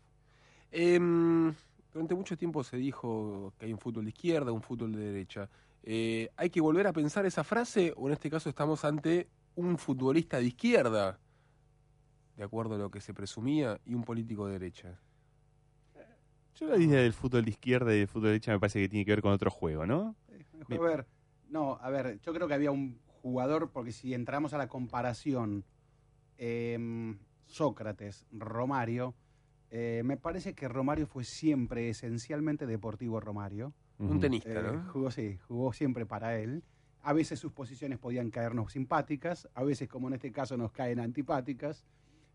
Em, 0.72 1.52
durante 1.92 2.14
mucho 2.14 2.36
tiempo 2.36 2.62
se 2.62 2.76
dijo 2.76 3.52
que 3.58 3.66
hay 3.66 3.72
un 3.72 3.78
fútbol 3.78 4.04
de 4.04 4.10
izquierda, 4.10 4.52
un 4.52 4.62
fútbol 4.62 4.92
de 4.92 5.00
derecha. 5.00 5.48
Eh, 5.82 6.30
¿Hay 6.36 6.50
que 6.50 6.60
volver 6.60 6.86
a 6.86 6.92
pensar 6.92 7.26
esa 7.26 7.42
frase 7.42 7.92
o 7.96 8.06
en 8.06 8.12
este 8.12 8.30
caso 8.30 8.48
estamos 8.48 8.84
ante 8.84 9.28
un 9.56 9.78
futbolista 9.78 10.38
de 10.38 10.44
izquierda, 10.46 11.18
de 12.36 12.44
acuerdo 12.44 12.76
a 12.76 12.78
lo 12.78 12.90
que 12.90 13.00
se 13.00 13.12
presumía, 13.12 13.80
y 13.84 13.94
un 13.94 14.04
político 14.04 14.46
de 14.46 14.52
derecha? 14.54 14.98
Yo 16.60 16.66
la 16.68 16.76
idea 16.76 17.00
del 17.00 17.14
fútbol 17.14 17.44
de 17.44 17.50
izquierda 17.50 17.94
y 17.94 18.00
del 18.00 18.06
fútbol 18.08 18.24
de 18.24 18.28
derecha 18.30 18.52
me 18.52 18.60
parece 18.60 18.80
que 18.80 18.88
tiene 18.88 19.04
que 19.06 19.12
ver 19.12 19.22
con 19.22 19.32
otro 19.32 19.50
juego, 19.50 19.86
¿no? 19.86 20.14
A 20.68 20.78
ver, 20.78 21.06
no, 21.48 21.78
a 21.80 21.88
ver, 21.88 22.20
yo 22.20 22.34
creo 22.34 22.46
que 22.46 22.54
había 22.54 22.70
un 22.70 22.98
jugador, 23.22 23.70
porque 23.70 23.92
si 23.92 24.12
entramos 24.12 24.52
a 24.52 24.58
la 24.58 24.68
comparación, 24.68 25.64
em, 26.36 27.18
Sócrates, 27.46 28.26
Romario, 28.30 29.14
eh, 29.70 30.02
me 30.04 30.16
parece 30.16 30.54
que 30.54 30.68
Romario 30.68 31.06
fue 31.06 31.24
siempre 31.24 31.88
esencialmente 31.88 32.66
deportivo 32.66 33.20
Romario. 33.20 33.72
Un 33.98 34.20
tenista, 34.20 34.50
Eh, 34.50 34.62
¿no? 34.62 34.84
Jugó, 34.92 35.10
sí, 35.10 35.38
jugó 35.48 35.72
siempre 35.72 36.06
para 36.06 36.38
él. 36.38 36.62
A 37.02 37.12
veces 37.14 37.38
sus 37.38 37.52
posiciones 37.52 37.98
podían 37.98 38.30
caernos 38.30 38.72
simpáticas, 38.72 39.48
a 39.54 39.64
veces, 39.64 39.88
como 39.88 40.08
en 40.08 40.14
este 40.14 40.30
caso, 40.30 40.56
nos 40.56 40.72
caen 40.72 41.00
antipáticas. 41.00 41.86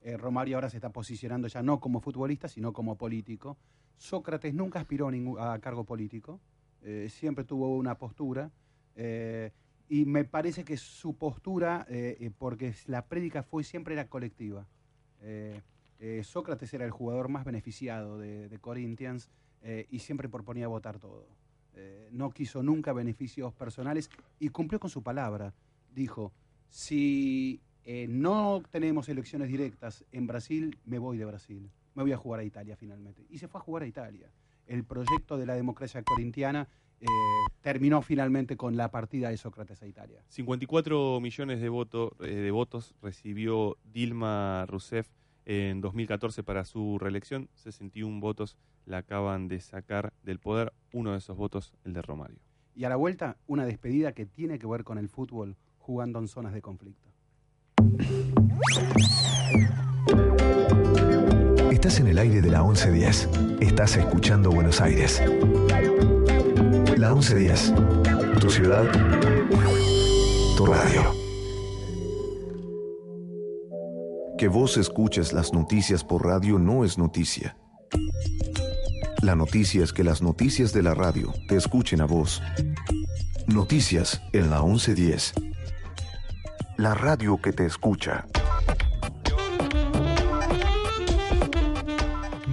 Eh, 0.06 0.18
Romario 0.18 0.56
ahora 0.56 0.70
se 0.70 0.78
está 0.78 0.92
posicionando 0.92 1.48
ya 1.48 1.64
no 1.64 1.80
como 1.80 2.00
futbolista, 2.00 2.48
sino 2.48 2.74
como 2.74 2.96
político. 2.96 3.58
Sócrates 3.98 4.54
nunca 4.54 4.80
aspiró 4.80 5.10
a, 5.40 5.58
cargo 5.58 5.84
político, 5.84 6.40
eh, 6.84 7.08
siempre 7.10 7.44
tuvo 7.44 7.76
una 7.76 7.98
postura. 7.98 8.52
eh, 8.96 9.52
y 9.88 10.06
me 10.06 10.24
parece 10.24 10.64
que 10.64 10.78
su 10.78 11.16
postura, 11.16 11.86
porque 12.40 12.74
la 12.88 13.06
prédica 13.06 13.44
fue 13.44 13.64
siempre 13.64 13.94
era 13.94 14.08
colectiva. 14.08 14.66
Sócrates 16.24 16.74
era 16.74 16.86
el 16.86 16.92
jugador 16.92 17.30
más 17.30 17.46
beneficiado 17.46 18.18
de, 18.18 18.50
de 18.50 18.58
Corinthians 18.58 19.30
y 19.92 20.00
siempre 20.00 20.28
proponía 20.28 20.68
votar 20.68 20.98
todo. 20.98 21.28
No 22.10 22.32
quiso 22.32 22.64
nunca 22.64 22.94
beneficios 22.94 23.54
personales 23.54 24.10
y 24.40 24.50
cumplió 24.50 24.80
con 24.80 24.90
su 24.90 25.04
palabra. 25.04 25.54
Dijo, 25.94 26.34
si 26.68 27.62
eh, 27.86 28.08
no 28.10 28.62
tenemos 28.72 29.08
elecciones 29.10 29.48
directas 29.50 30.04
en 30.12 30.28
Brasil, 30.28 30.78
me 30.86 30.98
voy 31.00 31.18
de 31.18 31.26
Brasil. 31.26 31.70
Me 31.94 32.04
voy 32.04 32.12
a 32.12 32.18
jugar 32.18 32.42
a 32.42 32.44
Italia 32.44 32.76
finalmente. 32.76 33.26
Y 33.30 33.38
se 33.38 33.48
fue 33.48 33.60
a 33.62 33.64
jugar 33.64 33.84
a 33.84 33.88
Italia. 33.88 34.30
El 34.68 34.84
proyecto 34.84 35.38
de 35.38 35.46
la 35.46 35.54
democracia 35.54 36.04
corintiana 36.04 36.68
eh, 37.00 37.06
terminó 37.62 38.02
finalmente 38.02 38.58
con 38.58 38.76
la 38.76 38.90
partida 38.92 39.30
de 39.30 39.38
Sócrates 39.38 39.82
a 39.82 39.88
Italia. 39.88 40.22
54 40.28 41.20
millones 41.22 41.62
de, 41.62 41.70
voto- 41.70 42.16
eh, 42.20 42.28
de 42.36 42.52
votos 42.52 42.96
recibió 43.02 43.78
Dilma 43.84 44.66
Rousseff 44.68 45.08
en 45.46 45.80
2014 45.82 46.44
para 46.44 46.66
su 46.66 46.98
reelección. 47.00 47.50
61 47.54 48.20
votos 48.20 48.58
la 48.86 48.98
acaban 48.98 49.48
de 49.48 49.60
sacar 49.62 50.12
del 50.24 50.40
poder. 50.40 50.74
Uno 50.92 51.12
de 51.12 51.20
esos 51.20 51.38
votos, 51.38 51.74
el 51.86 51.94
de 51.94 52.02
Romario. 52.02 52.40
Y 52.76 52.84
a 52.84 52.90
la 52.90 52.96
vuelta, 52.98 53.38
una 53.48 53.66
despedida 53.66 54.12
que 54.14 54.26
tiene 54.26 54.60
que 54.60 54.68
ver 54.68 54.84
con 54.84 54.98
el 54.98 55.08
fútbol 55.08 55.56
jugando 55.78 56.20
en 56.20 56.28
zonas 56.28 56.54
de 56.54 56.62
conflicto. 56.62 57.10
Estás 61.86 62.00
en 62.00 62.08
el 62.08 62.18
aire 62.18 62.42
de 62.42 62.50
la 62.50 62.64
1110. 62.64 63.30
Estás 63.60 63.96
escuchando 63.96 64.50
Buenos 64.50 64.82
Aires. 64.82 65.22
La 66.98 67.14
1110. 67.14 67.74
Tu 68.40 68.50
ciudad. 68.50 68.84
Tu 70.58 70.66
radio. 70.66 71.14
Que 74.38 74.48
vos 74.48 74.78
escuches 74.78 75.32
las 75.32 75.54
noticias 75.54 76.04
por 76.04 76.26
radio 76.26 76.58
no 76.58 76.86
es 76.86 76.98
noticia. 76.98 77.56
La 79.22 79.36
noticia 79.36 79.84
es 79.84 79.94
que 79.94 80.04
las 80.04 80.24
noticias 80.24 80.74
de 80.74 80.82
la 80.82 80.96
radio 80.96 81.34
te 81.48 81.56
escuchen 81.56 82.02
a 82.02 82.06
vos. 82.06 82.42
Noticias 83.48 84.22
en 84.34 84.50
la 84.50 84.64
1110. 84.64 85.34
La 86.78 86.94
radio 86.94 87.40
que 87.42 87.54
te 87.54 87.66
escucha. 87.66 88.26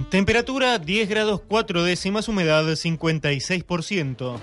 Temperatura 0.09 0.79
10 0.79 1.09
grados 1.09 1.41
4 1.47 1.83
décimas, 1.83 2.29
humedad 2.29 2.63
56%. 2.63 4.39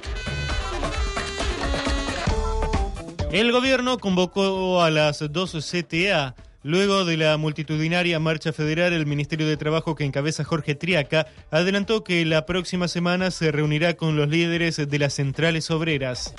El 3.32 3.52
gobierno 3.52 3.98
convocó 3.98 4.82
a 4.82 4.90
las 4.90 5.24
dos 5.32 5.52
CTA. 5.52 6.34
Luego 6.62 7.06
de 7.06 7.16
la 7.16 7.38
multitudinaria 7.38 8.18
marcha 8.18 8.52
federal, 8.52 8.92
el 8.92 9.06
Ministerio 9.06 9.46
de 9.46 9.56
Trabajo 9.56 9.94
que 9.94 10.04
encabeza 10.04 10.44
Jorge 10.44 10.74
Triaca 10.74 11.26
adelantó 11.50 12.04
que 12.04 12.26
la 12.26 12.44
próxima 12.44 12.86
semana 12.86 13.30
se 13.30 13.50
reunirá 13.50 13.94
con 13.94 14.14
los 14.14 14.28
líderes 14.28 14.76
de 14.76 14.98
las 14.98 15.14
centrales 15.14 15.70
obreras. 15.70 16.34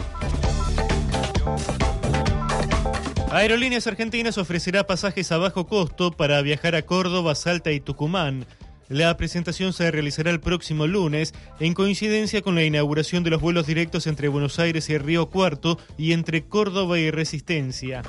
Aerolíneas 3.32 3.88
Argentinas 3.88 4.38
ofrecerá 4.38 4.86
pasajes 4.86 5.32
a 5.32 5.38
bajo 5.38 5.66
costo 5.66 6.12
para 6.12 6.42
viajar 6.42 6.76
a 6.76 6.82
Córdoba, 6.82 7.34
Salta 7.34 7.72
y 7.72 7.80
Tucumán. 7.80 8.46
La 8.90 9.16
presentación 9.16 9.72
se 9.72 9.90
realizará 9.90 10.32
el 10.32 10.42
próximo 10.42 10.86
lunes 10.86 11.34
en 11.62 11.74
coincidencia 11.74 12.42
con 12.42 12.56
la 12.56 12.66
inauguración 12.66 13.24
de 13.24 13.30
los 13.30 13.40
vuelos 13.40 13.68
directos 13.68 14.06
entre 14.06 14.28
Buenos 14.28 14.60
Aires 14.60 14.90
y 14.90 14.98
Río 14.98 15.30
Cuarto 15.30 15.80
y 15.98 16.12
entre 16.12 16.44
Córdoba 16.44 17.00
y 17.00 17.10
Resistencia. 17.10 18.02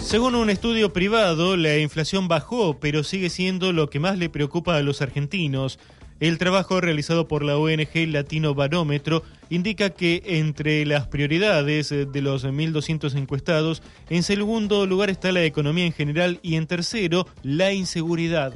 Según 0.00 0.36
un 0.36 0.48
estudio 0.48 0.92
privado, 0.92 1.56
la 1.56 1.76
inflación 1.78 2.28
bajó, 2.28 2.78
pero 2.78 3.02
sigue 3.02 3.30
siendo 3.30 3.72
lo 3.72 3.90
que 3.90 3.98
más 3.98 4.16
le 4.16 4.28
preocupa 4.28 4.76
a 4.76 4.82
los 4.82 5.02
argentinos. 5.02 5.80
El 6.18 6.38
trabajo 6.38 6.80
realizado 6.80 7.28
por 7.28 7.44
la 7.44 7.58
ONG 7.58 8.08
Latino 8.08 8.54
Barómetro 8.54 9.22
indica 9.50 9.90
que 9.90 10.22
entre 10.24 10.86
las 10.86 11.06
prioridades 11.08 11.90
de 11.90 12.20
los 12.22 12.44
1.200 12.44 13.16
encuestados, 13.16 13.82
en 14.08 14.22
segundo 14.22 14.86
lugar 14.86 15.10
está 15.10 15.30
la 15.30 15.44
economía 15.44 15.84
en 15.84 15.92
general 15.92 16.40
y 16.42 16.56
en 16.56 16.66
tercero, 16.66 17.26
la 17.42 17.72
inseguridad. 17.72 18.54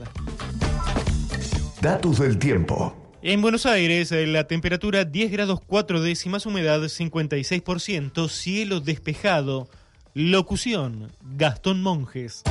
Datos 1.83 2.19
del 2.19 2.39
tiempo. 2.39 2.97
En 3.23 3.43
Buenos 3.43 3.67
Aires, 3.67 4.11
la 4.13 4.45
temperatura 4.45 5.05
10 5.05 5.31
grados 5.31 5.61
4 5.67 6.01
décimas, 6.01 6.47
humedad 6.47 6.81
56%, 6.81 8.29
cielo 8.31 8.81
despejado. 8.81 9.69
Locución, 10.15 11.13
Gastón 11.37 11.83
Monjes. 11.83 12.43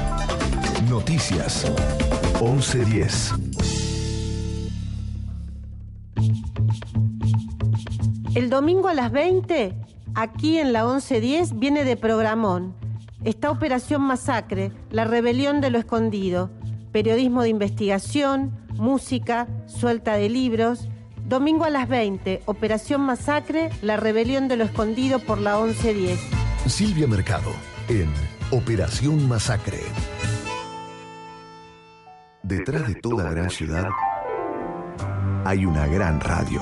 Noticias. 0.87 1.65
1110. 2.39 3.78
El 8.35 8.51
domingo 8.51 8.87
a 8.87 8.93
las 8.93 9.11
20, 9.11 9.73
aquí 10.13 10.59
en 10.59 10.71
la 10.71 10.83
1110, 10.83 11.57
viene 11.57 11.83
de 11.83 11.97
programón. 11.97 12.75
Está 13.23 13.49
Operación 13.49 14.03
Masacre, 14.03 14.71
la 14.91 15.03
rebelión 15.03 15.61
de 15.61 15.71
lo 15.71 15.79
escondido. 15.79 16.51
Periodismo 16.91 17.41
de 17.41 17.49
investigación, 17.49 18.51
música, 18.75 19.47
suelta 19.65 20.13
de 20.13 20.29
libros. 20.29 20.87
Domingo 21.27 21.65
a 21.65 21.71
las 21.71 21.89
20, 21.89 22.43
Operación 22.45 23.01
Masacre, 23.01 23.71
la 23.81 23.97
rebelión 23.97 24.47
de 24.47 24.57
lo 24.57 24.63
escondido 24.63 25.19
por 25.19 25.39
la 25.39 25.57
1110. 25.59 26.19
Silvia 26.67 27.07
Mercado 27.07 27.51
en 27.87 28.13
Operación 28.51 29.27
Masacre. 29.27 29.79
Detrás 32.43 32.87
de 32.87 32.95
toda 32.95 33.31
gran 33.31 33.49
ciudad 33.49 33.89
hay 35.45 35.65
una 35.65 35.87
gran 35.87 36.19
radio. 36.19 36.61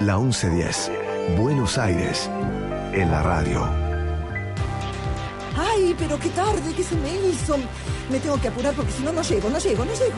La 0.00 0.18
1110, 0.18 0.90
Buenos 1.38 1.78
Aires, 1.78 2.30
en 2.92 3.10
la 3.10 3.22
radio. 3.22 3.64
Ay, 5.56 5.94
pero 5.98 6.18
qué 6.18 6.28
tarde, 6.30 6.72
¿qué 6.76 6.82
se 6.82 6.94
me 6.96 7.14
hizo? 7.28 7.56
Me 8.10 8.18
tengo 8.20 8.38
que 8.40 8.48
apurar 8.48 8.74
porque 8.74 8.92
si 8.92 9.02
no, 9.02 9.12
no 9.12 9.22
llego, 9.22 9.48
no 9.48 9.58
llego, 9.58 9.84
no 9.84 9.92
llego. 9.92 10.16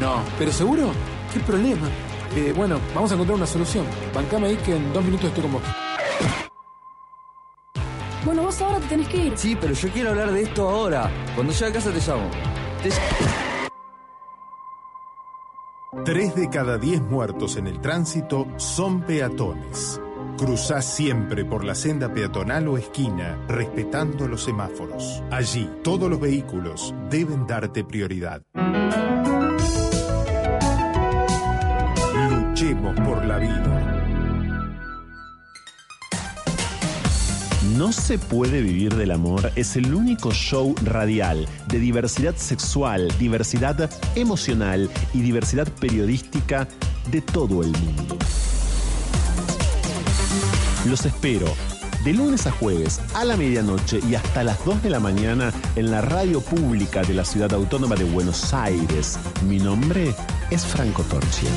No, 0.00 0.22
pero 0.38 0.52
seguro, 0.52 0.92
¿qué 1.32 1.40
problema? 1.40 1.88
Eh, 2.36 2.52
bueno, 2.54 2.78
vamos 2.94 3.10
a 3.10 3.14
encontrar 3.14 3.36
una 3.36 3.46
solución. 3.46 3.86
Bancame 4.14 4.48
ahí 4.48 4.56
que 4.56 4.76
en 4.76 4.92
dos 4.92 5.04
minutos 5.04 5.26
estoy 5.28 5.42
con 5.42 5.52
vos. 5.54 5.62
Bueno, 8.24 8.42
vos 8.42 8.60
ahora 8.62 8.78
te 8.80 8.86
tenés 8.86 9.08
que 9.08 9.16
ir. 9.16 9.32
Sí, 9.36 9.56
pero 9.60 9.72
yo 9.74 9.88
quiero 9.90 10.10
hablar 10.10 10.30
de 10.30 10.42
esto 10.42 10.68
ahora. 10.68 11.10
Cuando 11.34 11.52
llegue 11.52 11.66
a 11.66 11.72
casa 11.72 11.90
te 11.90 11.98
llamo. 12.00 12.28
Te- 12.82 13.51
Tres 16.04 16.34
de 16.34 16.50
cada 16.50 16.78
diez 16.78 17.00
muertos 17.00 17.56
en 17.56 17.68
el 17.68 17.80
tránsito 17.80 18.48
son 18.56 19.02
peatones. 19.02 20.00
Cruzá 20.36 20.82
siempre 20.82 21.44
por 21.44 21.62
la 21.62 21.76
senda 21.76 22.12
peatonal 22.12 22.66
o 22.66 22.76
esquina, 22.76 23.38
respetando 23.46 24.26
los 24.26 24.42
semáforos. 24.42 25.22
Allí, 25.30 25.70
todos 25.84 26.10
los 26.10 26.18
vehículos 26.18 26.92
deben 27.08 27.46
darte 27.46 27.84
prioridad. 27.84 28.42
Luchemos 32.30 32.98
por 33.00 33.24
la 33.24 33.38
vida. 33.38 33.91
No 37.82 37.90
se 37.90 38.16
puede 38.16 38.60
vivir 38.60 38.94
del 38.94 39.10
amor 39.10 39.50
es 39.56 39.74
el 39.74 39.92
único 39.92 40.30
show 40.30 40.72
radial 40.84 41.48
de 41.66 41.80
diversidad 41.80 42.36
sexual, 42.36 43.12
diversidad 43.18 43.90
emocional 44.14 44.88
y 45.12 45.20
diversidad 45.20 45.66
periodística 45.80 46.68
de 47.10 47.20
todo 47.22 47.60
el 47.60 47.72
mundo. 47.72 48.16
Los 50.86 51.04
espero 51.06 51.52
de 52.04 52.12
lunes 52.12 52.46
a 52.46 52.52
jueves 52.52 53.00
a 53.14 53.24
la 53.24 53.36
medianoche 53.36 53.98
y 54.08 54.14
hasta 54.14 54.44
las 54.44 54.64
2 54.64 54.84
de 54.84 54.90
la 54.90 55.00
mañana 55.00 55.52
en 55.74 55.90
la 55.90 56.02
radio 56.02 56.40
pública 56.40 57.02
de 57.02 57.14
la 57.14 57.24
Ciudad 57.24 57.52
Autónoma 57.52 57.96
de 57.96 58.04
Buenos 58.04 58.54
Aires. 58.54 59.18
Mi 59.48 59.58
nombre 59.58 60.14
es 60.52 60.64
Franco 60.64 61.02
Torchia. 61.02 61.50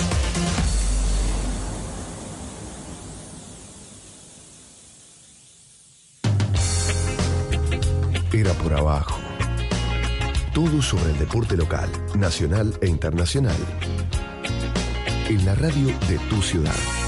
Por 8.63 8.73
abajo. 8.73 9.19
Todo 10.53 10.81
sobre 10.81 11.11
el 11.11 11.19
deporte 11.19 11.57
local, 11.57 11.89
nacional 12.15 12.77
e 12.81 12.87
internacional. 12.87 13.57
En 15.27 15.45
la 15.45 15.55
radio 15.55 15.87
de 16.07 16.17
tu 16.29 16.41
ciudad. 16.41 17.04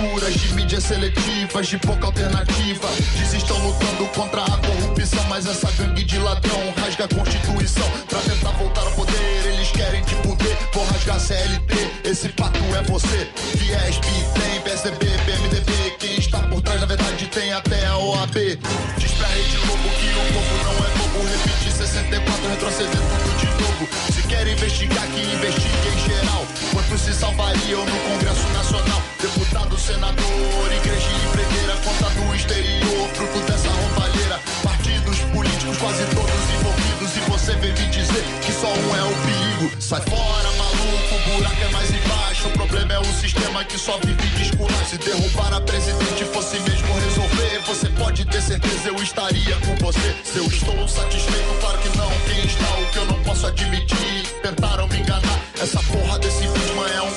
De 0.00 0.54
mídias 0.54 0.84
seletivas, 0.84 1.66
de 1.66 1.76
pouca 1.78 2.06
alternativa. 2.06 2.88
Diz 3.18 3.34
estão 3.34 3.58
lutando 3.58 4.06
contra 4.14 4.42
a 4.42 4.56
corrupção, 4.58 5.22
mas 5.28 5.46
essa 5.46 5.70
gangue 5.72 6.04
de 6.04 6.18
ladrão 6.18 6.72
rasga 6.76 7.04
a 7.04 7.08
Constituição 7.08 7.86
pra 8.08 8.18
tentar 8.20 8.50
voltar 8.52 8.80
ao 8.80 8.92
poder. 8.92 9.46
Eles 9.46 9.70
querem 9.70 10.02
te 10.04 10.14
fuder, 10.16 10.56
vou 10.72 10.84
rasgar 10.86 11.20
CLT. 11.20 11.74
Esse 12.04 12.28
pato 12.30 12.58
é 12.76 12.82
você. 12.84 13.28
Fiesp, 13.58 14.02
tem 14.34 14.60
PSDB, 14.62 15.06
PMDB. 15.26 15.72
Quem 15.98 16.16
está 16.16 16.38
por 16.38 16.62
trás, 16.62 16.80
na 16.80 16.86
verdade, 16.86 17.26
tem 17.26 17.52
até 17.52 17.86
a 17.86 17.98
OAB. 17.98 18.58
Diz 18.96 19.10
pra 19.12 19.28
Rede 19.28 19.56
Globo 19.66 19.82
que 19.82 20.08
o 20.08 20.32
povo 20.32 20.64
não 20.64 20.86
é 20.86 20.90
bobo. 20.98 21.28
Repetir 21.28 21.72
64, 21.72 22.48
retroceder 22.48 22.90
tudo 22.90 23.38
de 23.38 23.46
novo. 23.62 23.88
Se 24.12 24.22
quer 24.28 24.48
investigar, 24.48 25.06
que 25.08 25.20
investigue 25.20 25.88
em 25.88 26.08
geral. 26.08 26.46
Quantos 26.72 27.00
se 27.02 27.12
salvariam 27.12 27.84
no 27.84 28.00
Congresso 28.08 28.48
Nacional? 28.54 29.02
Deputado, 29.50 29.78
senador, 29.80 30.72
igreja 30.72 31.10
e 31.10 31.26
empreiteira, 31.26 31.76
conta 31.82 32.08
do 32.10 32.34
exterior, 32.36 33.08
fruto 33.14 33.40
dessa 33.40 33.68
roubalheira. 33.68 34.40
Partidos 34.62 35.18
políticos, 35.32 35.76
quase 35.78 36.04
todos 36.14 36.50
envolvidos. 36.54 37.16
E 37.16 37.20
você 37.28 37.56
vem 37.56 37.72
me 37.72 37.86
dizer 37.90 38.24
que 38.42 38.52
só 38.52 38.68
um 38.68 38.96
é 38.96 39.02
o 39.02 39.14
perigo. 39.26 39.82
Sai 39.82 40.00
fora, 40.02 40.52
maluco, 40.52 41.14
o 41.16 41.36
buraco 41.36 41.62
é 41.64 41.68
mais 41.70 41.90
embaixo. 41.90 42.46
O 42.46 42.50
problema 42.52 42.92
é 42.92 42.98
o 43.00 43.04
sistema 43.06 43.64
que 43.64 43.76
só 43.76 43.98
vive 43.98 44.24
de 44.24 44.42
escurar. 44.42 44.84
Se 44.86 44.96
derrubar 44.98 45.52
a 45.52 45.60
presidente 45.60 46.24
fosse 46.26 46.60
mesmo 46.60 46.94
resolver, 46.94 47.60
você 47.66 47.88
pode 47.88 48.24
ter 48.26 48.42
certeza 48.42 48.88
eu 48.88 49.02
estaria 49.02 49.56
com 49.66 49.74
você. 49.84 50.14
Se 50.22 50.38
eu 50.38 50.46
estou 50.46 50.86
satisfeito, 50.86 51.58
claro 51.60 51.78
que 51.78 51.98
não. 51.98 52.10
Quem 52.28 52.44
está 52.44 52.70
o 52.78 52.86
que 52.92 52.98
eu 52.98 53.06
não 53.06 53.20
posso 53.24 53.48
admitir? 53.48 54.26
Tentaram 54.44 54.86
me 54.86 55.00
enganar. 55.00 55.40
Essa 55.60 55.82
porra 55.82 56.20
desse 56.20 56.46
vítima 56.46 56.88
é 56.88 57.02
um 57.02 57.10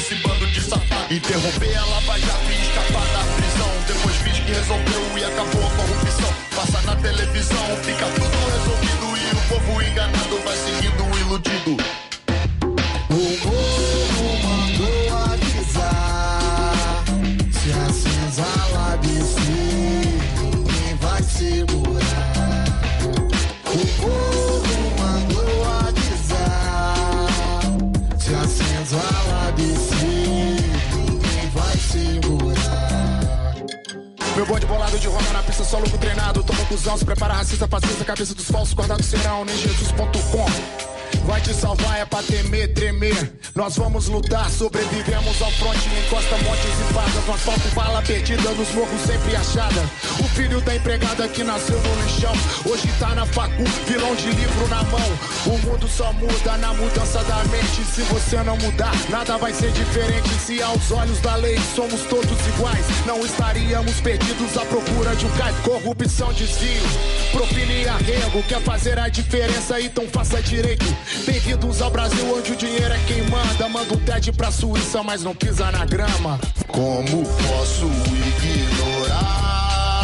esse 0.00 0.14
bando 0.16 0.46
de 0.46 0.60
safado. 0.62 1.14
Interromper 1.14 1.76
a 1.76 1.84
Lava 1.84 2.18
Jato 2.18 2.50
e 2.50 2.62
escapar 2.62 3.06
da 3.12 3.22
prisão. 3.36 3.70
Depois 3.86 4.16
finge 4.16 4.42
que 4.42 4.52
resolveu 4.52 5.18
e 5.18 5.24
acabou 5.24 5.66
a 5.66 5.70
corrupção. 5.76 6.34
Passa 6.56 6.80
na 6.82 6.96
televisão, 6.96 7.66
fica 7.82 8.06
tudo 8.06 8.38
resolvido 8.50 9.06
e 9.18 9.36
o 9.36 9.40
povo 9.48 9.82
enganado 9.82 10.40
vai 10.42 10.56
seguindo 10.56 11.18
iludido. 11.18 11.76
O 13.10 13.59
Meu 34.50 34.56
bonde 34.56 34.66
bolado 34.66 34.98
de 34.98 35.06
Roma 35.06 35.32
na 35.32 35.44
pista, 35.44 35.62
só 35.62 35.78
louco 35.78 35.96
treinado. 35.96 36.42
Toma 36.42 36.64
cuzão, 36.64 36.98
se 36.98 37.04
prepara 37.04 37.34
racista, 37.34 37.68
fascista, 37.68 38.04
cabeça 38.04 38.34
dos 38.34 38.50
falsos, 38.50 38.74
guardados 38.74 39.06
serão, 39.06 39.44
nem 39.44 39.56
Jesus.com. 39.56 40.99
Vai 41.24 41.40
te 41.40 41.54
salvar, 41.54 42.00
é 42.00 42.04
pra 42.04 42.22
temer, 42.22 42.72
tremer. 42.74 43.32
Nós 43.54 43.76
vamos 43.76 44.08
lutar, 44.08 44.48
sobrevivemos 44.50 45.40
ao 45.42 45.50
fronte, 45.52 45.88
encosta 46.06 46.36
montes 46.38 46.64
e 46.64 46.92
fadas. 46.92 47.26
No 47.26 47.34
asfalto, 47.34 47.68
bala 47.74 48.02
perdida, 48.02 48.50
nos 48.52 48.70
morros 48.72 49.00
sempre 49.02 49.36
achada. 49.36 49.80
O 50.18 50.24
filho 50.30 50.60
da 50.60 50.74
empregada 50.74 51.28
que 51.28 51.44
nasceu 51.44 51.78
no 51.80 52.02
lixão, 52.02 52.32
hoje 52.66 52.88
tá 52.98 53.14
na 53.14 53.26
facu, 53.26 53.64
vilão 53.86 54.14
de 54.14 54.30
livro 54.30 54.68
na 54.68 54.82
mão. 54.84 55.18
O 55.46 55.58
mundo 55.66 55.88
só 55.88 56.12
muda 56.14 56.56
na 56.58 56.72
mudança 56.74 57.22
da 57.24 57.44
mente. 57.44 57.84
Se 57.84 58.02
você 58.02 58.42
não 58.42 58.56
mudar, 58.56 58.92
nada 59.08 59.36
vai 59.36 59.52
ser 59.52 59.70
diferente. 59.72 60.28
Se 60.40 60.62
aos 60.62 60.90
olhos 60.90 61.20
da 61.20 61.36
lei 61.36 61.58
somos 61.74 62.00
todos 62.02 62.46
iguais, 62.54 62.84
não 63.06 63.24
estaríamos 63.24 64.00
perdidos 64.00 64.56
à 64.56 64.64
procura 64.64 65.14
de 65.16 65.26
um 65.26 65.30
cais. 65.30 65.56
Corrupção, 65.64 66.32
desvio, 66.32 66.82
propina 67.32 67.72
e 67.72 67.88
arrego. 67.88 68.42
Quer 68.44 68.60
fazer 68.62 68.98
a 68.98 69.08
diferença, 69.08 69.80
então 69.80 70.06
faça 70.08 70.40
direito. 70.42 70.86
Bem-vindos 71.26 71.82
ao 71.82 71.90
Brasil, 71.90 72.34
onde 72.34 72.52
o 72.52 72.56
dinheiro 72.56 72.94
é 72.94 72.98
quem 73.06 73.22
manda. 73.28 73.68
Manda 73.68 73.94
um 73.94 73.96
TED 73.98 74.32
pra 74.32 74.50
Suíça, 74.50 75.02
mas 75.02 75.22
não 75.22 75.34
pisa 75.34 75.70
na 75.70 75.84
grama. 75.84 76.38
Como 76.68 77.24
posso 77.24 77.86
ignorar? 78.36 80.02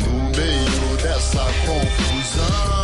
No 0.00 0.30
meio 0.30 0.96
dessa 1.02 1.44
confusão, 1.66 2.79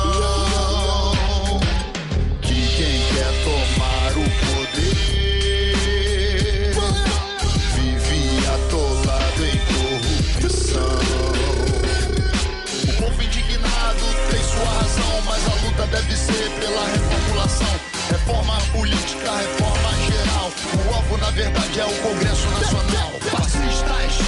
deve 15.90 16.16
ser 16.16 16.50
pela 16.60 16.84
reformulação. 16.86 17.80
Reforma 18.10 18.58
política, 18.72 19.30
reforma 19.30 19.90
geral. 20.06 20.52
O 20.86 20.94
alvo, 20.94 21.16
na 21.18 21.30
verdade, 21.30 21.80
é 21.80 21.84
o 21.84 21.94
Congresso 22.02 22.48
Nacional. 22.50 23.12
Fascistas 23.20 24.18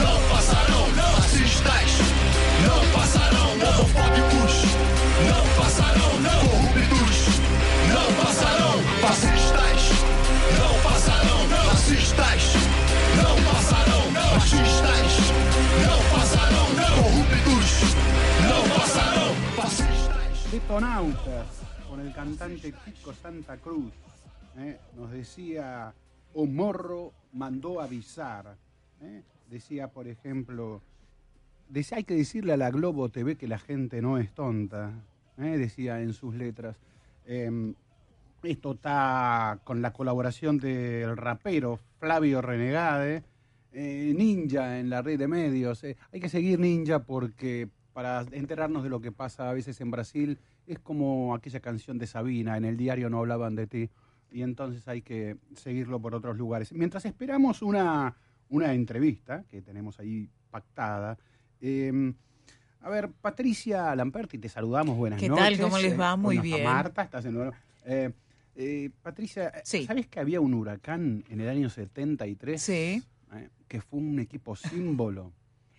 não 0.00 0.28
passarão, 0.28 0.86
fascistas 1.16 1.90
não 2.66 2.90
passarão. 2.90 3.52
Homofóbicos 3.52 4.31
Con 21.88 22.00
el 22.00 22.14
cantante 22.14 22.72
Pico 22.84 23.12
Santa 23.12 23.56
Cruz, 23.58 23.92
¿eh? 24.56 24.78
nos 24.96 25.10
decía, 25.10 25.92
o 26.34 26.46
Morro 26.46 27.12
mandó 27.32 27.80
avisar. 27.80 28.56
¿eh? 29.02 29.22
Decía, 29.50 29.88
por 29.88 30.08
ejemplo, 30.08 30.80
decía, 31.68 31.98
hay 31.98 32.04
que 32.04 32.14
decirle 32.14 32.52
a 32.52 32.56
la 32.56 32.70
Globo 32.70 33.08
TV 33.08 33.36
que 33.36 33.48
la 33.48 33.58
gente 33.58 34.00
no 34.00 34.18
es 34.18 34.32
tonta, 34.32 34.92
¿eh? 35.36 35.58
decía 35.58 36.00
en 36.00 36.14
sus 36.14 36.34
letras. 36.34 36.76
Em, 37.26 37.74
esto 38.42 38.72
está 38.72 39.58
con 39.64 39.82
la 39.82 39.92
colaboración 39.92 40.58
del 40.58 41.16
rapero 41.16 41.78
Flavio 41.98 42.40
Renegade, 42.40 43.24
Ninja 43.72 44.78
en 44.78 44.90
la 44.90 45.02
red 45.02 45.18
de 45.18 45.28
medios. 45.28 45.82
hay 45.84 46.20
que 46.20 46.28
seguir 46.28 46.58
Ninja 46.58 47.00
porque 47.00 47.68
para 47.92 48.24
enterarnos 48.32 48.82
de 48.82 48.90
lo 48.90 49.00
que 49.00 49.12
pasa 49.12 49.50
a 49.50 49.52
veces 49.52 49.80
en 49.80 49.90
Brasil 49.90 50.38
es 50.66 50.78
como 50.78 51.34
aquella 51.34 51.60
canción 51.60 51.98
de 51.98 52.06
Sabina, 52.06 52.56
en 52.56 52.64
el 52.64 52.76
diario 52.76 53.10
no 53.10 53.18
hablaban 53.18 53.54
de 53.54 53.66
ti, 53.66 53.90
y 54.30 54.42
entonces 54.42 54.88
hay 54.88 55.02
que 55.02 55.36
seguirlo 55.54 56.00
por 56.00 56.14
otros 56.14 56.36
lugares. 56.36 56.72
Mientras 56.72 57.04
esperamos 57.04 57.62
una, 57.62 58.16
una 58.48 58.72
entrevista 58.72 59.44
que 59.50 59.60
tenemos 59.60 59.98
ahí 59.98 60.28
pactada, 60.50 61.18
eh, 61.60 62.12
a 62.80 62.90
ver, 62.90 63.10
Patricia 63.10 63.94
Lamperti, 63.94 64.38
te 64.38 64.48
saludamos, 64.48 64.96
buenas 64.96 65.20
¿Qué 65.20 65.28
noches. 65.28 65.44
tal? 65.44 65.60
¿Cómo 65.60 65.78
les 65.78 65.98
va? 65.98 66.14
Eh, 66.14 66.16
Muy 66.16 66.36
bueno, 66.36 66.56
bien. 66.56 66.64
Marta, 66.64 67.02
estás 67.02 67.24
en 67.26 67.52
eh, 67.84 68.12
eh, 68.54 68.90
Patricia, 69.02 69.52
¿sabes 69.64 70.08
que 70.08 70.20
había 70.20 70.40
un 70.40 70.54
huracán 70.54 71.24
en 71.28 71.40
el 71.40 71.48
año 71.48 71.70
73? 71.70 72.60
Sí. 72.60 73.02
Eh, 73.34 73.48
que 73.68 73.80
fue 73.80 74.00
un 74.00 74.18
equipo 74.18 74.56
símbolo. 74.56 75.32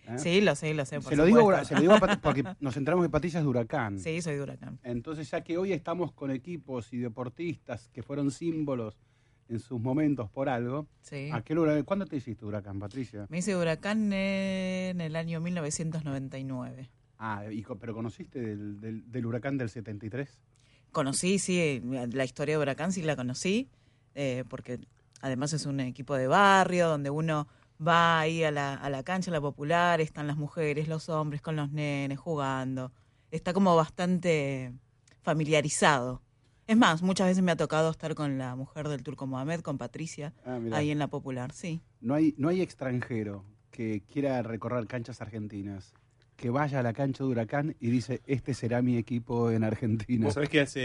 ¿Eh? 0.08 0.18
Sí, 0.18 0.40
lo 0.40 0.54
sé, 0.54 0.74
lo 0.74 0.84
sé. 0.84 1.00
por 1.00 1.10
Se 1.10 1.16
lo, 1.16 1.24
digo, 1.24 1.64
se 1.64 1.74
lo 1.74 1.80
digo 1.80 1.94
a 1.94 2.00
Pat- 2.00 2.20
porque 2.20 2.42
nos 2.60 2.76
enteramos 2.76 3.04
que 3.04 3.10
Patricia 3.10 3.38
es 3.38 3.44
de 3.44 3.48
Huracán. 3.50 3.98
Sí, 3.98 4.20
soy 4.22 4.36
de 4.36 4.42
Huracán. 4.42 4.78
Entonces, 4.82 5.30
ya 5.30 5.42
que 5.42 5.56
hoy 5.58 5.72
estamos 5.72 6.12
con 6.12 6.30
equipos 6.30 6.92
y 6.92 6.98
deportistas 6.98 7.88
que 7.92 8.02
fueron 8.02 8.30
símbolos 8.30 8.98
en 9.48 9.60
sus 9.60 9.78
momentos 9.80 10.30
por 10.30 10.48
algo, 10.48 10.86
Sí. 11.02 11.28
¿a 11.32 11.42
qué 11.42 11.54
huracán- 11.54 11.84
¿cuándo 11.84 12.06
te 12.06 12.16
hiciste 12.16 12.44
Huracán, 12.46 12.78
Patricia? 12.78 13.26
Me 13.28 13.38
hice 13.38 13.54
Huracán 13.56 14.10
en 14.12 15.00
el 15.02 15.16
año 15.16 15.40
1999. 15.40 16.90
Ah, 17.18 17.44
y 17.50 17.64
pero 17.80 17.94
conociste 17.94 18.40
del, 18.40 18.80
del- 18.80 19.10
del 19.10 19.26
Huracán 19.26 19.56
del 19.58 19.68
73? 19.70 20.40
Conocí, 20.92 21.38
sí, 21.38 21.80
la 22.12 22.24
historia 22.24 22.56
de 22.56 22.62
Huracán 22.62 22.92
sí 22.92 23.02
la 23.02 23.16
conocí, 23.16 23.68
eh, 24.14 24.44
porque 24.48 24.78
además 25.20 25.52
es 25.52 25.66
un 25.66 25.80
equipo 25.80 26.14
de 26.16 26.26
barrio 26.28 26.88
donde 26.88 27.10
uno 27.10 27.48
va 27.84 28.20
ahí 28.20 28.44
a 28.44 28.50
la, 28.50 28.74
a 28.74 28.90
la 28.90 29.02
cancha, 29.02 29.30
a 29.30 29.34
la 29.34 29.40
popular, 29.40 30.00
están 30.00 30.26
las 30.26 30.36
mujeres, 30.36 30.88
los 30.88 31.08
hombres 31.08 31.40
con 31.42 31.56
los 31.56 31.70
nenes 31.70 32.18
jugando. 32.18 32.92
Está 33.30 33.52
como 33.52 33.74
bastante 33.76 34.72
familiarizado. 35.22 36.22
Es 36.66 36.76
más, 36.76 37.02
muchas 37.02 37.26
veces 37.28 37.42
me 37.42 37.52
ha 37.52 37.56
tocado 37.56 37.90
estar 37.90 38.14
con 38.14 38.38
la 38.38 38.56
mujer 38.56 38.88
del 38.88 39.02
Turco 39.02 39.26
Mohamed, 39.26 39.60
con 39.60 39.76
Patricia, 39.76 40.32
Ah, 40.46 40.58
ahí 40.72 40.90
en 40.90 40.98
la 40.98 41.08
popular, 41.08 41.52
sí. 41.52 41.82
No 42.00 42.14
hay, 42.14 42.34
no 42.38 42.48
hay 42.48 42.62
extranjero 42.62 43.44
que 43.70 44.02
quiera 44.10 44.42
recorrer 44.42 44.86
canchas 44.86 45.20
argentinas 45.20 45.92
que 46.36 46.50
vaya 46.50 46.80
a 46.80 46.82
la 46.82 46.92
cancha 46.92 47.22
de 47.22 47.30
Huracán 47.30 47.76
y 47.80 47.90
dice, 47.90 48.20
este 48.26 48.54
será 48.54 48.82
mi 48.82 48.96
equipo 48.96 49.50
en 49.50 49.62
Argentina. 49.62 50.24
Vos 50.24 50.34
sabés 50.34 50.48
que 50.48 50.60
hace 50.60 50.80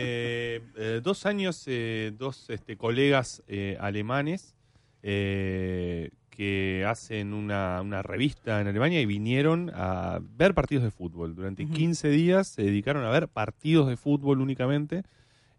eh, 0.76 1.02
dos 1.02 1.26
años 1.26 1.64
eh, 1.66 2.14
dos 2.18 2.50
este, 2.50 2.78
colegas 2.78 3.42
eh, 3.48 3.78
alemanes 3.80 4.56
eh, 5.02 6.12
que 6.40 6.86
hacen 6.88 7.34
una, 7.34 7.82
una 7.82 8.02
revista 8.02 8.62
en 8.62 8.68
Alemania 8.68 9.02
y 9.02 9.06
vinieron 9.06 9.74
a 9.76 10.22
ver 10.38 10.54
partidos 10.54 10.86
de 10.86 10.90
fútbol. 10.90 11.36
Durante 11.36 11.66
Ujú. 11.66 11.74
15 11.74 12.08
días 12.12 12.48
se 12.48 12.64
dedicaron 12.64 13.04
a 13.04 13.10
ver 13.10 13.28
partidos 13.28 13.90
de 13.90 13.98
fútbol 13.98 14.40
únicamente. 14.40 15.04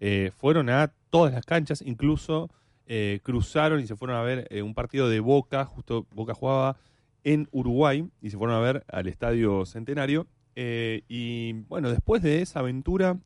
Eh, 0.00 0.30
fueron 0.38 0.70
a 0.70 0.90
todas 1.10 1.34
las 1.34 1.44
canchas, 1.44 1.82
incluso 1.84 2.48
eh, 2.86 3.20
cruzaron 3.22 3.80
y 3.80 3.86
se 3.86 3.94
fueron 3.94 4.16
a 4.16 4.22
ver 4.22 4.48
eh, 4.48 4.62
un 4.62 4.72
partido 4.72 5.10
de 5.10 5.20
Boca, 5.20 5.66
justo 5.66 6.06
Boca 6.14 6.32
jugaba 6.32 6.78
en 7.24 7.46
Uruguay 7.52 8.08
y 8.22 8.30
se 8.30 8.38
fueron 8.38 8.56
a 8.56 8.60
ver 8.60 8.82
al 8.88 9.06
Estadio 9.06 9.66
Centenario. 9.66 10.28
Y 10.56 11.52
bueno, 11.68 11.90
después 11.90 12.22
de 12.22 12.40
esa 12.40 12.60
aventura 12.60 13.18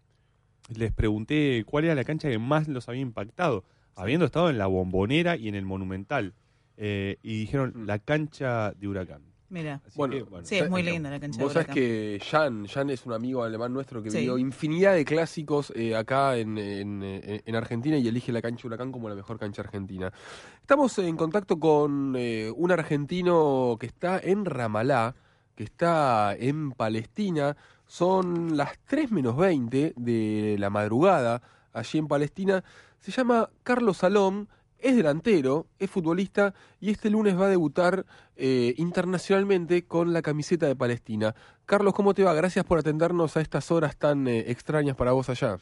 les 0.74 0.92
pregunté 0.92 1.62
cuál 1.64 1.84
era 1.84 1.94
la 1.94 2.02
cancha 2.02 2.28
que 2.28 2.38
más 2.40 2.66
los 2.66 2.88
había 2.88 3.02
impactado, 3.02 3.62
habiendo 3.94 4.26
estado 4.26 4.50
en 4.50 4.58
la 4.58 4.66
Bombonera 4.66 5.36
y 5.36 5.46
en 5.46 5.54
el 5.54 5.64
Monumental. 5.64 6.34
Eh, 6.76 7.18
y 7.22 7.38
dijeron 7.40 7.86
la 7.86 7.98
cancha 7.98 8.72
de 8.72 8.88
Huracán. 8.88 9.22
Mira. 9.50 9.80
Así 9.86 10.00
que, 10.10 10.22
bueno, 10.24 10.44
sí, 10.44 10.56
es 10.56 10.68
muy 10.68 10.82
linda 10.82 11.10
la 11.10 11.20
cancha 11.20 11.38
de 11.38 11.44
Vos 11.44 11.52
sabés 11.52 11.68
que 11.68 12.20
Jan, 12.28 12.66
Jan 12.66 12.90
es 12.90 13.06
un 13.06 13.12
amigo 13.12 13.44
alemán 13.44 13.72
nuestro 13.72 14.02
que 14.02 14.10
Sí. 14.10 14.18
vivió 14.18 14.36
infinidad 14.36 14.94
de 14.94 15.04
clásicos 15.04 15.72
eh, 15.76 15.94
acá 15.94 16.36
en, 16.38 16.58
en, 16.58 17.02
eh, 17.04 17.42
en 17.44 17.54
Argentina 17.54 17.96
y 17.96 18.08
elige 18.08 18.32
la 18.32 18.42
cancha 18.42 18.66
Huracán 18.66 18.90
como 18.90 19.08
la 19.08 19.14
mejor 19.14 19.38
cancha 19.38 19.62
argentina. 19.62 20.12
Estamos 20.60 20.98
en 20.98 21.16
contacto 21.16 21.60
con 21.60 22.14
eh, 22.18 22.50
un 22.56 22.72
argentino 22.72 23.76
que 23.78 23.86
está 23.86 24.18
en 24.18 24.44
Ramalá, 24.44 25.14
que 25.54 25.62
está 25.62 26.34
en 26.36 26.72
Palestina. 26.72 27.56
Son 27.86 28.56
las 28.56 28.78
3 28.86 29.12
menos 29.12 29.36
20 29.36 29.92
de 29.96 30.56
la 30.58 30.70
madrugada 30.70 31.42
allí 31.72 31.98
en 31.98 32.08
Palestina. 32.08 32.64
Se 32.98 33.12
llama 33.12 33.50
Carlos 33.62 33.98
Salom, 33.98 34.46
es 34.84 34.94
delantero, 34.94 35.66
es 35.78 35.90
futbolista 35.90 36.52
y 36.78 36.90
este 36.90 37.08
lunes 37.08 37.40
va 37.40 37.46
a 37.46 37.48
debutar 37.48 38.04
eh, 38.36 38.74
internacionalmente 38.76 39.86
con 39.86 40.12
la 40.12 40.20
camiseta 40.20 40.66
de 40.66 40.76
Palestina. 40.76 41.34
Carlos, 41.64 41.94
¿cómo 41.94 42.12
te 42.12 42.22
va? 42.22 42.34
Gracias 42.34 42.66
por 42.66 42.78
atendernos 42.78 43.38
a 43.38 43.40
estas 43.40 43.70
horas 43.70 43.96
tan 43.96 44.28
eh, 44.28 44.44
extrañas 44.48 44.94
para 44.94 45.12
vos 45.12 45.30
allá. 45.30 45.56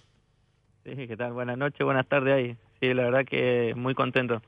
Sí, 0.85 1.07
¿qué 1.07 1.17
tal? 1.17 1.35
Buenas 1.35 1.57
noches, 1.57 1.85
buenas 1.85 2.09
tardes 2.09 2.35
ahí. 2.35 2.57
Sí, 2.81 2.93
la 2.93 3.05
verdad 3.05 3.25
que 3.25 3.73
muy 3.77 3.95
contento. 3.95 4.43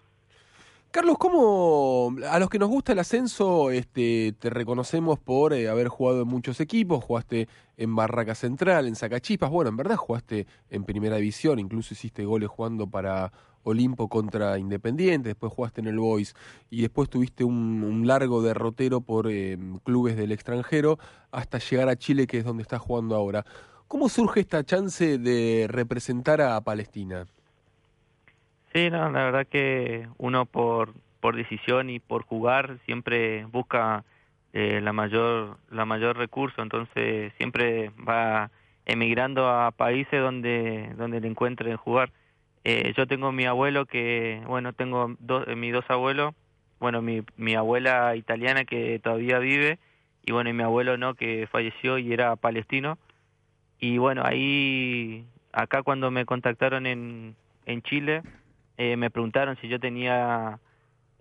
Carlos, 0.91 1.19
¿cómo 1.19 2.15
a 2.29 2.39
los 2.41 2.49
que 2.49 2.59
nos 2.59 2.69
gusta 2.69 2.93
el 2.93 2.99
ascenso 2.99 3.71
este, 3.71 4.33
te 4.39 4.51
reconocemos 4.51 5.21
por 5.21 5.53
eh, 5.53 5.69
haber 5.69 5.87
jugado 5.87 6.23
en 6.23 6.29
muchos 6.29 6.61
equipos? 6.61 7.05
Jugaste 7.05 7.49
en 7.77 7.95
Barraca 7.95 8.35
Central, 8.35 8.89
en 8.89 8.97
Sacachipas, 8.97 9.51
bueno, 9.51 9.71
en 9.71 9.77
verdad 9.77 9.97
jugaste 9.97 10.47
en 10.71 10.85
Primera 10.85 11.17
División, 11.17 11.61
incluso 11.61 11.95
hiciste 11.95 12.25
goles 12.25 12.49
jugando 12.49 12.89
para 12.89 13.33
Olimpo 13.65 14.09
contra 14.09 14.59
Independiente, 14.59 15.31
después 15.31 15.53
jugaste 15.53 15.81
en 15.81 15.89
el 15.89 15.99
Boys 15.99 16.35
y 16.71 16.83
después 16.83 17.11
tuviste 17.11 17.45
un, 17.45 18.07
largo 18.07 18.43
derrotero 18.43 19.01
por 19.01 19.29
eh, 19.29 19.59
clubes 19.83 20.17
del 20.17 20.33
extranjero 20.33 20.99
hasta 21.33 21.59
llegar 21.59 21.89
a 21.89 21.97
Chile, 21.97 22.27
que 22.27 22.39
es 22.39 22.45
donde 22.45 22.63
estás 22.63 22.81
jugando 22.81 23.17
ahora. 23.17 23.45
¿Cómo 23.89 24.09
surge 24.09 24.41
esta 24.41 24.65
chance 24.65 25.19
de 25.19 25.67
representar 25.69 26.41
a 26.41 26.61
Palestina? 26.61 27.27
Sí, 28.73 28.91
no, 28.91 29.11
la 29.11 29.25
verdad 29.25 29.47
que 29.47 30.09
uno 30.19 30.47
por, 30.47 30.95
por 31.21 31.37
decisión 31.37 31.91
y 31.91 32.01
por 32.01 32.25
jugar 32.25 32.79
siempre 32.87 33.45
busca 33.47 34.05
eh, 34.53 34.81
la 34.81 34.93
mayor 34.93 35.59
la 35.71 35.85
mayor 35.85 36.17
recurso, 36.17 36.63
entonces 36.63 37.33
siempre 37.39 37.91
va 37.91 38.51
emigrando 38.85 39.49
a 39.49 39.71
países 39.71 40.21
donde 40.21 40.93
donde 40.97 41.21
le 41.21 41.29
encuentren 41.29 41.77
jugar. 41.77 42.11
Eh, 42.65 42.95
yo 42.97 43.07
tengo 43.07 43.31
mi 43.33 43.45
abuelo 43.45 43.87
que, 43.87 44.43
bueno, 44.47 44.73
tengo 44.73 45.15
dos, 45.19 45.47
mis 45.57 45.73
dos 45.73 45.85
abuelos, 45.89 46.35
bueno, 46.81 47.03
mi, 47.03 47.23
mi 47.37 47.55
abuela 47.55 48.17
italiana 48.17 48.65
que 48.65 48.99
todavía 48.99 49.39
vive 49.39 49.79
y 50.27 50.33
bueno, 50.33 50.51
y 50.51 50.55
mi 50.55 50.63
abuelo 50.63 50.97
no, 50.97 51.15
que 51.15 51.47
falleció 51.51 51.99
y 51.99 52.13
era 52.13 52.37
palestino. 52.37 52.99
Y 53.79 53.99
bueno, 53.99 54.23
ahí, 54.25 55.27
acá 55.53 55.83
cuando 55.83 56.11
me 56.11 56.25
contactaron 56.25 56.87
en, 56.87 57.37
en 57.67 57.83
Chile, 57.83 58.23
eh, 58.79 58.97
me 58.97 59.11
preguntaron 59.11 59.57
si 59.61 59.69
yo 59.69 59.79
tenía 59.79 60.59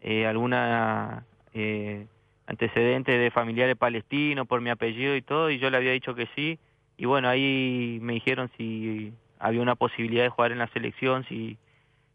eh, 0.01 0.25
alguna 0.25 1.25
eh, 1.53 2.07
antecedente 2.47 3.17
de 3.17 3.31
familiares 3.31 3.75
palestinos 3.75 4.47
por 4.47 4.61
mi 4.61 4.69
apellido 4.69 5.15
y 5.15 5.21
todo, 5.21 5.49
y 5.51 5.59
yo 5.59 5.69
le 5.69 5.77
había 5.77 5.91
dicho 5.91 6.15
que 6.15 6.27
sí. 6.35 6.59
Y 6.97 7.05
bueno, 7.05 7.27
ahí 7.27 7.99
me 8.01 8.13
dijeron 8.13 8.49
si 8.57 9.13
había 9.43 9.61
una 9.61 9.75
posibilidad 9.75 10.23
de 10.23 10.29
jugar 10.29 10.51
en 10.53 10.59
la 10.59 10.67
selección, 10.67 11.25
si, 11.25 11.57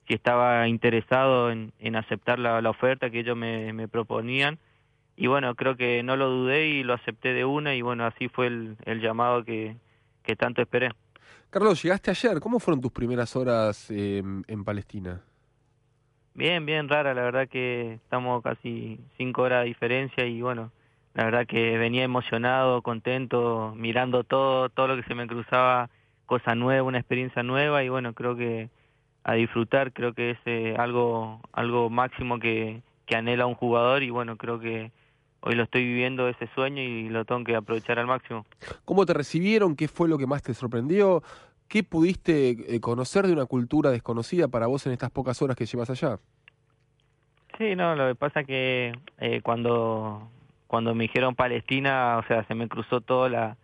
si 0.07 0.15
estaba 0.15 0.67
interesado 0.67 1.51
en, 1.51 1.73
en 1.79 1.95
aceptar 1.95 2.39
la, 2.39 2.61
la 2.63 2.71
oferta 2.71 3.11
que 3.11 3.21
ellos 3.21 3.37
me, 3.37 3.73
me 3.75 3.87
proponían. 3.87 4.59
Y 5.15 5.27
bueno, 5.27 5.55
creo 5.55 5.77
que 5.77 6.03
no 6.03 6.17
lo 6.17 6.31
dudé 6.31 6.69
y 6.69 6.83
lo 6.85 6.95
acepté 6.95 7.35
de 7.35 7.45
una 7.45 7.75
y 7.75 7.83
bueno, 7.83 8.07
así 8.07 8.29
fue 8.29 8.47
el, 8.47 8.77
el 8.85 9.01
llamado 9.01 9.45
que, 9.45 9.77
que 10.23 10.37
tanto 10.37 10.63
esperé. 10.63 10.91
Carlos, 11.51 11.83
llegaste 11.83 12.11
ayer, 12.11 12.41
¿cómo 12.41 12.59
fueron 12.61 12.81
tus 12.81 12.93
primeras 12.93 13.37
horas 13.37 13.91
eh, 13.91 14.23
en 14.47 14.65
Palestina? 14.65 15.21
Bien, 16.35 16.65
bien 16.65 16.89
rara, 16.89 17.15
la 17.15 17.23
verdad 17.23 17.49
que 17.49 17.95
estamos 17.95 18.43
casi 18.43 19.01
cinco 19.17 19.43
horas 19.43 19.63
de 19.63 19.69
diferencia 19.69 20.25
y 20.25 20.41
bueno, 20.41 20.71
la 21.15 21.25
verdad 21.25 21.47
que 21.47 21.77
venía 21.77 22.05
emocionado, 22.05 22.81
contento, 22.81 23.75
mirando 23.77 24.25
todo, 24.25 24.69
todo 24.69 24.87
lo 24.87 24.97
que 24.97 25.03
se 25.03 25.15
me 25.15 25.27
cruzaba, 25.27 25.91
cosa 26.29 26.55
nueva, 26.55 26.87
una 26.87 26.99
experiencia 26.99 27.43
nueva 27.43 27.83
y 27.83 27.89
bueno, 27.89 28.13
creo 28.13 28.37
que 28.37 28.69
a 29.25 29.33
disfrutar, 29.33 29.93
creo 29.93 30.13
que 30.13 30.31
es 30.33 30.39
eh, 30.45 30.77
algo, 30.79 31.41
algo 31.53 31.91
máximo 31.91 32.39
que, 32.39 32.83
que 33.07 33.17
anhela 33.17 33.47
un 33.47 33.55
jugador 33.55 34.03
y 34.03 34.11
bueno, 34.11 34.37
creo 34.37 34.61
que 34.61 34.93
hoy 35.41 35.55
lo 35.55 35.65
estoy 35.65 35.85
viviendo 35.85 36.29
ese 36.29 36.47
sueño 36.55 36.83
y 36.83 37.09
lo 37.09 37.25
tengo 37.25 37.43
que 37.45 37.57
aprovechar 37.57 37.99
al 37.99 38.07
máximo. 38.07 38.45
¿Cómo 38.85 39.07
te 39.07 39.15
recibieron? 39.15 39.75
¿Qué 39.75 39.89
fue 39.89 40.09
lo 40.09 40.19
que 40.19 40.27
más 40.27 40.43
te 40.43 40.53
sorprendió? 40.53 41.23
¿Qué 41.67 41.83
pudiste 41.83 42.75
eh, 42.75 42.81
conocer 42.81 43.27
de 43.27 43.33
una 43.33 43.47
cultura 43.47 43.91
desconocida 43.91 44.49
para 44.49 44.67
vos 44.67 44.87
en 44.87 44.93
estas 44.93 45.11
pocas 45.11 45.41
horas 45.41 45.57
que 45.57 45.67
llevas 45.67 45.91
allá? 45.91 46.19
Sí, 47.57 47.75
no, 47.75 47.97
lo 47.97 48.07
que 48.09 48.15
pasa 48.15 48.45
que 48.45 48.93
eh, 49.19 49.41
cuando 49.43 50.29
cuando 50.67 50.95
me 50.95 51.05
dijeron 51.05 51.35
Palestina, 51.35 52.19
o 52.19 52.23
sea, 52.25 52.47
se 52.47 52.55
me 52.55 52.69
cruzó 52.69 53.01
todo 53.01 53.31
la, 53.31 53.57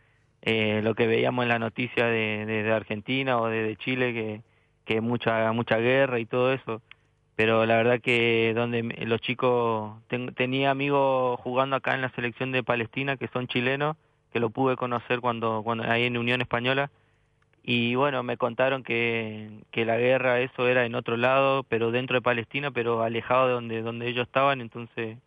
eh, 0.45 0.81
lo 0.83 0.95
que 0.95 1.07
veíamos 1.07 1.45
en 1.45 1.49
la 1.49 1.59
noticia 1.59 2.07
de, 2.07 2.71
Argentina 2.75 3.39
o 3.41 3.49
de, 3.49 3.77
Chile, 3.77 4.13
que, 4.15 4.43
que 4.85 5.01
mucha 5.01 5.51
mucha 5.53 5.79
guerra 5.79 6.21
y 6.21 6.27
todo 6.27 6.53
eso. 6.53 6.83
Pero 7.37 7.67
la 7.67 7.77
verdad 7.79 8.01
que 8.01 8.53
donde 8.55 8.83
los 9.07 9.21
chicos, 9.23 9.95
ten- 10.09 10.35
tenía 10.35 10.71
amigos 10.71 11.41
jugando 11.41 11.77
acá 11.77 11.95
en 11.95 12.03
la 12.03 12.11
selección 12.11 12.53
de 12.53 12.63
Palestina 12.63 13.17
que 13.17 13.29
son 13.29 13.49
chilenos, 13.49 13.97
que 14.33 14.41
lo 14.41 14.51
pude 14.51 14.77
conocer 14.77 15.21
cuando, 15.21 15.63
cuando 15.65 15.85
ahí 15.85 16.05
en 16.05 16.19
Unión 16.19 16.41
Española. 16.43 16.91
Y 17.63 17.95
bueno, 17.95 18.23
me 18.23 18.37
contaron 18.37 18.83
que, 18.85 19.51
que 19.73 19.87
la 19.87 19.97
guerra, 19.99 20.41
eso 20.41 20.69
era 20.69 20.85
en 20.87 20.95
otro 20.95 21.17
lado, 21.17 21.65
pero 21.65 21.91
dentro 21.91 22.17
de 22.17 22.23
Palestina, 22.23 22.71
pero 22.71 23.03
alejado 23.03 23.49
de 23.49 23.55
donde, 23.55 23.83
donde 23.83 24.09
ellos 24.09 24.27
estaban. 24.27 24.61
Entonces 24.61 25.19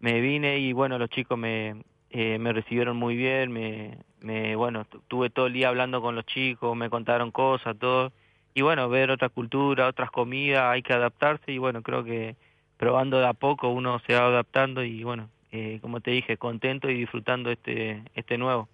me 0.00 0.20
vine 0.20 0.58
y 0.58 0.72
bueno, 0.74 0.98
los 0.98 1.10
chicos 1.10 1.38
me, 1.38 1.82
eh, 2.10 2.38
me 2.38 2.52
recibieron 2.52 2.96
muy 2.96 3.16
bien. 3.16 3.52
Me, 3.52 3.98
me, 4.24 4.56
bueno, 4.56 4.84
tu- 4.86 5.00
tuve 5.06 5.30
todo 5.30 5.46
el 5.46 5.52
día 5.52 5.68
hablando 5.68 6.00
con 6.02 6.14
los 6.16 6.24
chicos, 6.26 6.76
me 6.76 6.90
contaron 6.90 7.30
cosas, 7.30 7.76
todo. 7.78 8.12
Y 8.54 8.62
bueno, 8.62 8.88
ver 8.88 9.10
otra 9.10 9.28
cultura, 9.28 9.88
otras 9.88 10.10
comidas, 10.10 10.64
hay 10.64 10.82
que 10.82 10.92
adaptarse 10.92 11.52
y 11.52 11.58
bueno, 11.58 11.82
creo 11.82 12.04
que 12.04 12.36
probando 12.76 13.18
de 13.18 13.26
a 13.26 13.32
poco 13.34 13.68
uno 13.68 14.00
se 14.06 14.14
va 14.14 14.26
adaptando 14.26 14.82
y 14.84 15.02
bueno, 15.04 15.28
eh, 15.52 15.78
como 15.80 16.00
te 16.00 16.10
dije, 16.12 16.36
contento 16.36 16.88
y 16.90 16.94
disfrutando 16.98 17.50
este, 17.50 18.02
este 18.14 18.38
nuevo. 18.38 18.68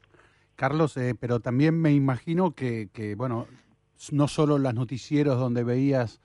Carlos, 0.57 0.97
eh, 0.97 1.15
pero 1.19 1.41
también 1.41 1.81
me 1.81 1.93
imagino 1.93 2.53
que, 2.53 2.89
que, 2.93 3.15
bueno, 3.15 3.47
no 4.13 4.29
solo 4.29 4.59
los 4.59 4.75
noticieros 4.75 5.39
donde 5.39 5.65
veías 5.65 6.21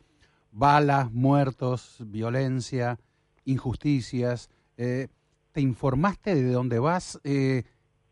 balas, 0.51 1.11
muertos, 1.11 1.97
violencia, 2.07 2.97
injusticias, 3.45 4.49
eh, 4.78 5.07
¿te 5.51 5.61
informaste 5.61 6.36
de 6.36 6.51
dónde 6.51 6.80
vas? 6.80 7.19
Eh, 7.23 7.63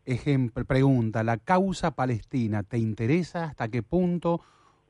ejemplo, 0.04 0.64
pregunta, 0.64 1.22
¿la 1.22 1.38
causa 1.38 1.94
palestina 1.94 2.62
te 2.62 2.78
interesa? 2.78 3.44
¿Hasta 3.44 3.68
qué 3.68 3.82
punto? 3.82 4.40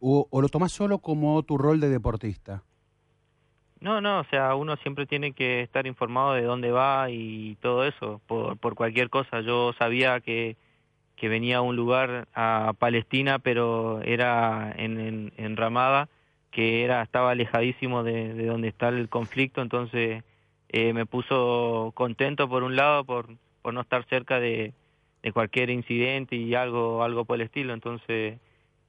¿O, 0.01 0.29
lo 0.41 0.49
tomás 0.49 0.73
solo 0.73 0.99
como 0.99 1.43
tu 1.43 1.57
rol 1.57 1.81
de 1.81 1.89
deportista? 1.89 2.63
No, 3.81 4.01
no, 4.01 4.21
o 4.21 4.25
sea, 4.25 4.55
uno 4.55 4.77
siempre 4.77 5.07
tiene 5.07 5.33
que 5.33 5.63
estar 5.63 5.87
informado 5.87 6.35
de 6.35 6.43
dónde 6.43 6.71
va 6.71 7.11
y 7.11 7.57
todo 7.61 7.85
eso, 7.85 8.21
por, 8.27 8.57
por 8.59 8.75
cualquier 8.75 9.11
cosa. 9.11 9.41
Yo 9.41 9.73
sabía 9.79 10.21
que, 10.21 10.57
que 11.17 11.29
venía 11.29 11.59
a 11.59 11.63
un 11.63 11.77
lugar, 11.77 12.29
a 12.35 12.73
Palestina, 12.79 13.39
pero 13.39 14.01
era 14.03 14.75
en, 14.77 15.01
en, 15.01 15.33
en 15.37 15.57
Ramada, 15.57 16.09
que 16.51 16.85
era 16.85 17.03
estaba 17.03 17.33
alejadísimo 17.33 18.03
de, 18.03 18.35
de 18.35 18.47
donde 18.47 18.69
está 18.69 18.89
el 18.89 19.09
conflicto, 19.09 19.61
entonces 19.61 20.23
eh, 20.69 20.93
me 20.93 21.07
puso 21.07 21.93
contento 21.95 22.49
por 22.49 22.63
un 22.63 22.77
lado 22.77 23.05
por, 23.05 23.29
por 23.63 23.75
no 23.75 23.81
estar 23.81 24.05
cerca 24.07 24.41
de, 24.41 24.73
de 25.25 25.33
cualquier 25.33 25.71
incidente 25.71 26.37
y 26.37 26.55
algo, 26.55 27.03
algo 27.03 27.25
por 27.25 27.37
el 27.37 27.47
estilo. 27.47 27.73
Entonces, 27.73 28.39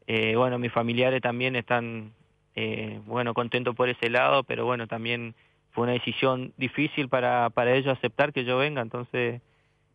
eh, 0.06 0.36
bueno, 0.36 0.60
mis 0.60 0.72
familiares 0.72 1.22
también 1.22 1.56
están 1.56 2.12
eh, 2.56 3.00
bueno, 3.06 3.34
contento 3.34 3.74
por 3.74 3.88
ese 3.88 4.10
lado, 4.10 4.44
pero 4.44 4.66
bueno, 4.66 4.86
también 4.86 5.34
fue 5.72 5.86
una 5.86 5.94
decisión 5.94 6.52
difícil 6.58 7.08
para, 7.08 7.50
para 7.52 7.74
ellos 7.74 7.98
aceptar 7.98 8.34
que 8.34 8.44
yo 8.44 8.58
venga, 8.58 8.82
entonces 8.82 9.42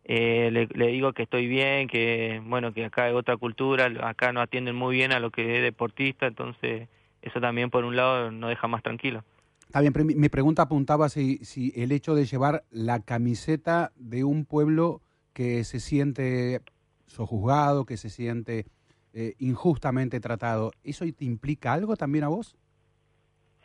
eh, 0.03 0.67
le, 0.73 0.87
digo 0.87 1.13
que 1.13 1.23
estoy 1.23 1.47
bien, 1.47 1.87
que 1.87 2.41
bueno, 2.43 2.73
que 2.73 2.85
acá 2.85 3.05
hay 3.05 3.13
otra 3.13 3.37
cultura, 3.37 3.91
acá 4.01 4.33
nos 4.33 4.43
atienden 4.43 4.75
muy 4.75 4.95
bien 4.95 5.11
a 5.11 5.19
lo 5.19 5.29
que 5.29 5.57
es 5.57 5.61
deportista, 5.61 6.25
entonces 6.25 6.89
eso 7.21 7.39
también 7.39 7.69
por 7.69 7.85
un 7.85 7.95
lado 7.95 8.31
nos 8.31 8.49
deja 8.49 8.67
más 8.67 8.81
tranquilo. 8.81 9.23
Está 9.67 9.79
bien, 9.81 9.93
pero 9.93 10.05
mi 10.05 10.29
pregunta 10.29 10.63
apuntaba 10.63 11.07
si, 11.07 11.37
si 11.45 11.71
el 11.75 11.91
hecho 11.91 12.15
de 12.15 12.25
llevar 12.25 12.63
la 12.71 12.99
camiseta 12.99 13.91
de 13.95 14.23
un 14.23 14.45
pueblo 14.45 15.01
que 15.33 15.63
se 15.63 15.79
siente 15.79 16.61
sojuzgado, 17.07 17.85
que 17.85 17.97
se 17.97 18.09
siente 18.09 18.65
eh, 19.13 19.33
injustamente 19.39 20.19
tratado, 20.19 20.71
¿eso 20.83 21.05
te 21.17 21.25
implica 21.25 21.73
algo 21.73 21.95
también 21.97 22.23
a 22.23 22.29
vos? 22.29 22.55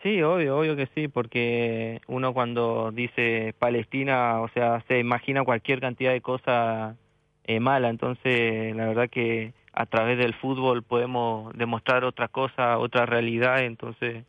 Sí, 0.03 0.21
obvio, 0.23 0.59
obvio 0.59 0.77
que 0.77 0.89
sí, 0.95 1.09
porque 1.09 2.01
uno 2.07 2.35
cuando 2.35 2.91
dice 2.93 3.55
Palestina, 3.59 4.41
o 4.41 4.49
sea, 4.49 4.85
se 4.89 4.99
imagina 4.99 5.45
cualquier 5.45 5.81
cantidad 5.81 6.13
de 6.13 6.21
cosas 6.21 6.97
eh, 7.45 7.61
mala, 7.61 7.89
entonces 7.89 8.75
la 8.75 8.87
verdad 8.87 9.09
que 9.09 9.53
a 9.73 9.87
través 9.87 10.19
del 10.19 10.35
fútbol 10.35 10.83
podemos 10.83 11.57
demostrar 11.57 12.05
otra 12.05 12.29
cosa, 12.29 12.79
otra 12.79 13.07
realidad, 13.07 13.61
entonces 13.65 14.25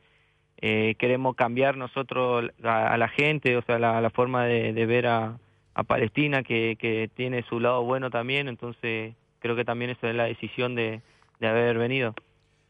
eh, 0.61 0.95
queremos 0.99 1.35
cambiar 1.35 1.77
nosotros 1.77 2.51
a, 2.63 2.97
la 2.97 3.07
gente, 3.07 3.57
o 3.57 3.61
sea, 3.63 3.79
la, 3.79 4.01
la 4.01 4.09
forma 4.09 4.45
de, 4.45 4.73
de 4.73 4.85
ver 4.85 5.07
a, 5.07 5.38
a 5.78 5.84
Palestina, 5.84 6.41
que, 6.41 6.75
que 6.80 7.07
tiene 7.13 7.43
su 7.43 7.59
lado 7.59 7.84
bueno 7.84 8.09
también, 8.09 8.47
entonces 8.47 9.13
creo 9.38 9.55
que 9.55 9.63
también 9.63 9.91
esa 9.91 10.09
es 10.09 10.15
la 10.15 10.23
decisión 10.23 10.73
de, 10.73 11.01
de 11.39 11.47
haber 11.47 11.78
venido. 11.78 12.15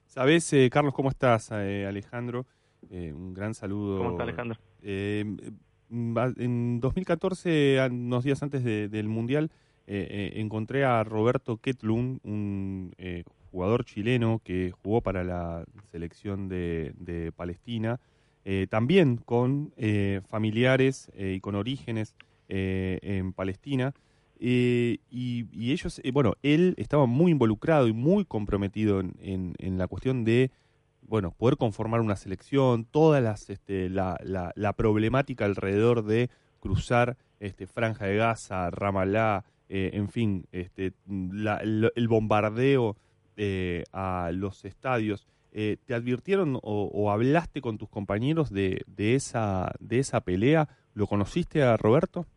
Sabes, 0.07 0.51
eh, 0.51 0.69
Carlos, 0.69 0.93
¿cómo 0.93 1.07
estás? 1.07 1.49
Eh, 1.53 1.85
Alejandro, 1.87 2.45
eh, 2.91 3.13
un 3.15 3.33
gran 3.33 3.53
saludo. 3.53 3.99
¿Cómo 3.99 4.11
está 4.11 4.23
Alejandro? 4.23 4.59
Eh, 4.81 5.23
va- 5.89 6.33
en 6.37 6.81
2014, 6.81 7.79
a- 7.79 7.85
unos 7.87 8.25
días 8.25 8.43
antes 8.43 8.65
de- 8.65 8.89
del 8.89 9.07
Mundial, 9.07 9.51
encontré 9.89 10.83
a 10.83 11.01
Roberto 11.05 11.55
Ketlun, 11.55 12.19
un 12.25 12.93
eh, 12.97 13.23
jugador 13.51 13.85
chileno 13.85 14.41
que 14.43 14.71
jugó 14.83 14.99
para 14.99 15.23
la 15.23 15.63
selección 15.93 16.49
de, 16.49 16.91
de 16.99 17.31
Palestina, 17.31 18.01
también 18.69 19.15
con 19.15 19.71
eh, 19.77 20.19
familiares 20.27 21.09
y 21.17 21.39
con 21.39 21.55
orígenes 21.55 22.15
eh, 22.49 22.99
en 23.01 23.33
Palestina. 23.33 23.93
Eh, 24.39 24.99
y, 25.09 25.71
ellos, 25.71 25.99
eh, 26.03 26.11
bueno, 26.11 26.33
él 26.43 26.75
estaba 26.77 27.05
muy 27.07 27.31
involucrado 27.31 27.87
y 27.87 27.93
muy 27.93 28.23
comprometido 28.25 28.99
en, 28.99 29.55
en- 29.57 29.77
la 29.77 29.87
cuestión 29.87 30.23
de, 30.25 30.51
bueno, 31.01 31.31
poder 31.31 31.57
conformar 31.57 32.01
una 32.01 32.15
selección, 32.15 32.85
toda 32.85 33.19
las, 33.19 33.49
este, 33.49 33.89
la, 33.89 34.17
la, 34.23 34.51
la 34.55 34.73
problemática 34.73 35.45
alrededor 35.45 36.03
de 36.05 36.29
cruzar 36.59 37.17
este, 37.39 37.65
Franja 37.65 38.05
de 38.05 38.17
Gaza, 38.17 38.69
Ramallah, 38.69 39.43
eh, 39.69 39.89
en 39.93 40.07
fin, 40.09 40.45
este, 40.51 40.93
la- 41.07 41.61
lo- 41.63 41.91
el 41.95 42.07
bombardeo 42.07 42.95
eh, 43.37 43.83
a 43.91 44.29
los 44.33 44.65
estadios. 44.65 45.27
¿Te 45.51 45.95
advirtieron 45.95 46.57
o, 46.61 46.83
o 46.93 47.09
hablaste 47.09 47.61
con 47.61 47.79
tus 47.79 47.89
compañeros 47.89 48.51
de, 48.51 48.83
de, 48.85 49.15
esa, 49.15 49.73
de 49.79 49.97
esa 49.97 50.21
pelea? 50.21 50.69
¿Lo 50.93 51.07
conociste 51.07 51.63
a 51.63 51.77
Roberto? 51.77 52.27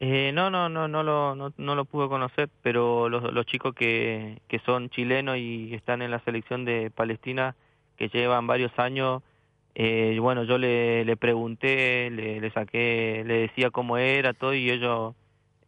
Eh, 0.00 0.32
no, 0.34 0.50
no, 0.50 0.68
no, 0.68 0.88
no 0.88 1.02
lo, 1.02 1.34
no, 1.36 1.52
no 1.56 1.74
lo 1.76 1.84
pude 1.84 2.08
conocer, 2.08 2.50
pero 2.62 3.08
los, 3.08 3.32
los 3.32 3.46
chicos 3.46 3.74
que, 3.74 4.42
que 4.48 4.58
son 4.60 4.90
chilenos 4.90 5.36
y 5.38 5.72
están 5.74 6.02
en 6.02 6.10
la 6.10 6.18
selección 6.20 6.64
de 6.64 6.90
Palestina, 6.90 7.56
que 7.96 8.08
llevan 8.08 8.46
varios 8.46 8.76
años, 8.78 9.22
eh, 9.76 10.18
bueno, 10.20 10.44
yo 10.44 10.58
le, 10.58 11.04
le 11.04 11.16
pregunté, 11.16 12.10
le, 12.10 12.40
le 12.40 12.50
saqué, 12.50 13.22
le 13.26 13.34
decía 13.42 13.70
cómo 13.70 13.96
era 13.96 14.34
todo 14.34 14.52
y 14.54 14.68
ellos 14.70 15.14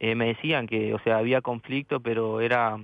eh, 0.00 0.14
me 0.16 0.26
decían 0.26 0.66
que, 0.66 0.92
o 0.94 0.98
sea, 1.00 1.18
había 1.18 1.40
conflicto, 1.40 2.00
pero 2.00 2.40
era 2.40 2.78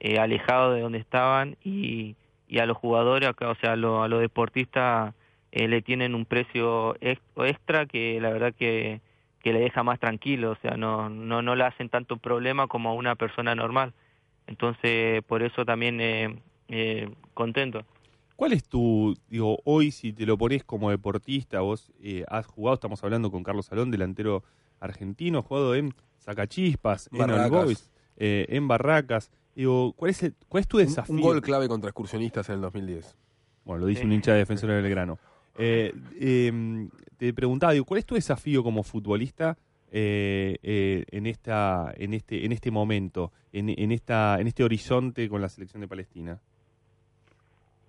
eh, 0.00 0.18
alejado 0.18 0.72
de 0.72 0.80
donde 0.82 0.98
estaban 0.98 1.56
y, 1.64 2.16
y 2.48 2.58
a 2.58 2.66
los 2.66 2.76
jugadores, 2.76 3.30
o 3.40 3.54
sea, 3.56 3.72
a, 3.72 3.76
lo- 3.76 4.02
a 4.02 4.08
los 4.08 4.20
deportistas 4.20 5.14
eh, 5.52 5.68
le 5.68 5.82
tienen 5.82 6.14
un 6.14 6.26
precio 6.26 6.96
ex- 7.00 7.20
extra 7.36 7.86
que 7.86 8.20
la 8.20 8.30
verdad 8.30 8.54
que 8.54 9.00
que 9.46 9.52
le 9.52 9.60
deja 9.60 9.84
más 9.84 10.00
tranquilo, 10.00 10.50
o 10.50 10.56
sea, 10.56 10.76
no, 10.76 11.08
no, 11.08 11.40
no 11.40 11.54
le 11.54 11.62
hacen 11.62 11.88
tanto 11.88 12.16
problema 12.16 12.66
como 12.66 12.88
a 12.90 12.94
una 12.94 13.14
persona 13.14 13.54
normal. 13.54 13.92
Entonces, 14.48 15.22
por 15.22 15.44
eso 15.44 15.64
también 15.64 16.00
eh, 16.00 16.42
eh, 16.66 17.08
contento. 17.32 17.84
¿Cuál 18.34 18.54
es 18.54 18.64
tu, 18.64 19.16
digo, 19.28 19.60
hoy 19.64 19.92
si 19.92 20.12
te 20.12 20.26
lo 20.26 20.36
pones 20.36 20.64
como 20.64 20.90
deportista, 20.90 21.60
vos 21.60 21.92
eh, 22.02 22.24
has 22.26 22.44
jugado, 22.44 22.74
estamos 22.74 23.04
hablando 23.04 23.30
con 23.30 23.44
Carlos 23.44 23.66
Salón, 23.66 23.92
delantero 23.92 24.42
argentino, 24.80 25.42
jugado 25.42 25.76
en 25.76 25.94
Sacachispas, 26.18 27.08
en 27.12 27.18
Barracas. 27.18 27.44
All 27.44 27.50
Boys, 27.66 27.92
eh, 28.16 28.46
en 28.48 28.66
Barracas. 28.66 29.30
Digo, 29.54 29.92
¿cuál 29.92 30.10
es, 30.10 30.24
el- 30.24 30.34
¿cuál 30.48 30.62
es 30.62 30.66
tu 30.66 30.78
desafío? 30.78 31.14
Un, 31.14 31.20
gol 31.20 31.40
clave 31.40 31.68
contra 31.68 31.90
excursionistas 31.90 32.48
en 32.48 32.56
el 32.56 32.62
2010. 32.62 33.16
Bueno, 33.64 33.82
lo 33.82 33.86
dice 33.86 34.04
un 34.04 34.12
hincha 34.12 34.32
de 34.32 34.38
defensor 34.38 34.70
de 34.70 34.82
Belgrano. 34.82 35.20
Eh, 35.58 35.92
eh, 36.20 36.88
te 37.16 37.32
preguntaba, 37.32 37.72
¿cuál 37.86 37.98
es 37.98 38.06
tu 38.06 38.14
desafío 38.14 38.62
como 38.62 38.82
futbolista 38.82 39.56
eh, 39.90 40.58
eh, 40.62 41.04
en 41.10 41.26
esta, 41.26 41.92
en 41.96 42.12
este, 42.12 42.44
en 42.44 42.52
este 42.52 42.70
momento, 42.70 43.32
en, 43.52 43.70
en 43.70 43.92
esta, 43.92 44.38
en 44.40 44.46
este 44.46 44.64
horizonte 44.64 45.28
con 45.28 45.40
la 45.40 45.48
selección 45.48 45.80
de 45.80 45.88
Palestina? 45.88 46.38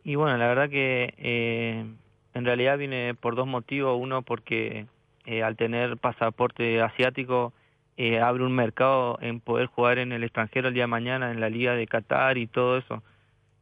Y 0.04 0.16
bueno, 0.16 0.38
la 0.38 0.48
verdad 0.48 0.70
que 0.70 1.14
eh, 1.18 1.86
en 2.34 2.46
realidad 2.46 2.78
viene 2.78 3.14
por 3.16 3.36
dos 3.36 3.48
motivos. 3.48 3.98
Uno, 4.00 4.22
porque 4.22 4.86
eh, 5.26 5.44
al 5.44 5.58
tener 5.58 5.98
pasaporte 5.98 6.82
asiático 6.82 7.54
abre 8.22 8.44
un 8.44 8.54
mercado 8.54 9.18
en 9.22 9.40
poder 9.40 9.66
jugar 9.66 9.98
en 9.98 10.12
el 10.12 10.24
extranjero 10.24 10.68
el 10.68 10.76
día 10.76 10.84
de 10.84 10.88
mañana 10.88 11.32
en 11.32 11.42
la 11.42 11.50
Liga 11.50 11.74
de 11.74 11.88
Qatar 11.88 12.38
y 12.38 12.46
todo 12.46 12.78
eso. 12.78 13.02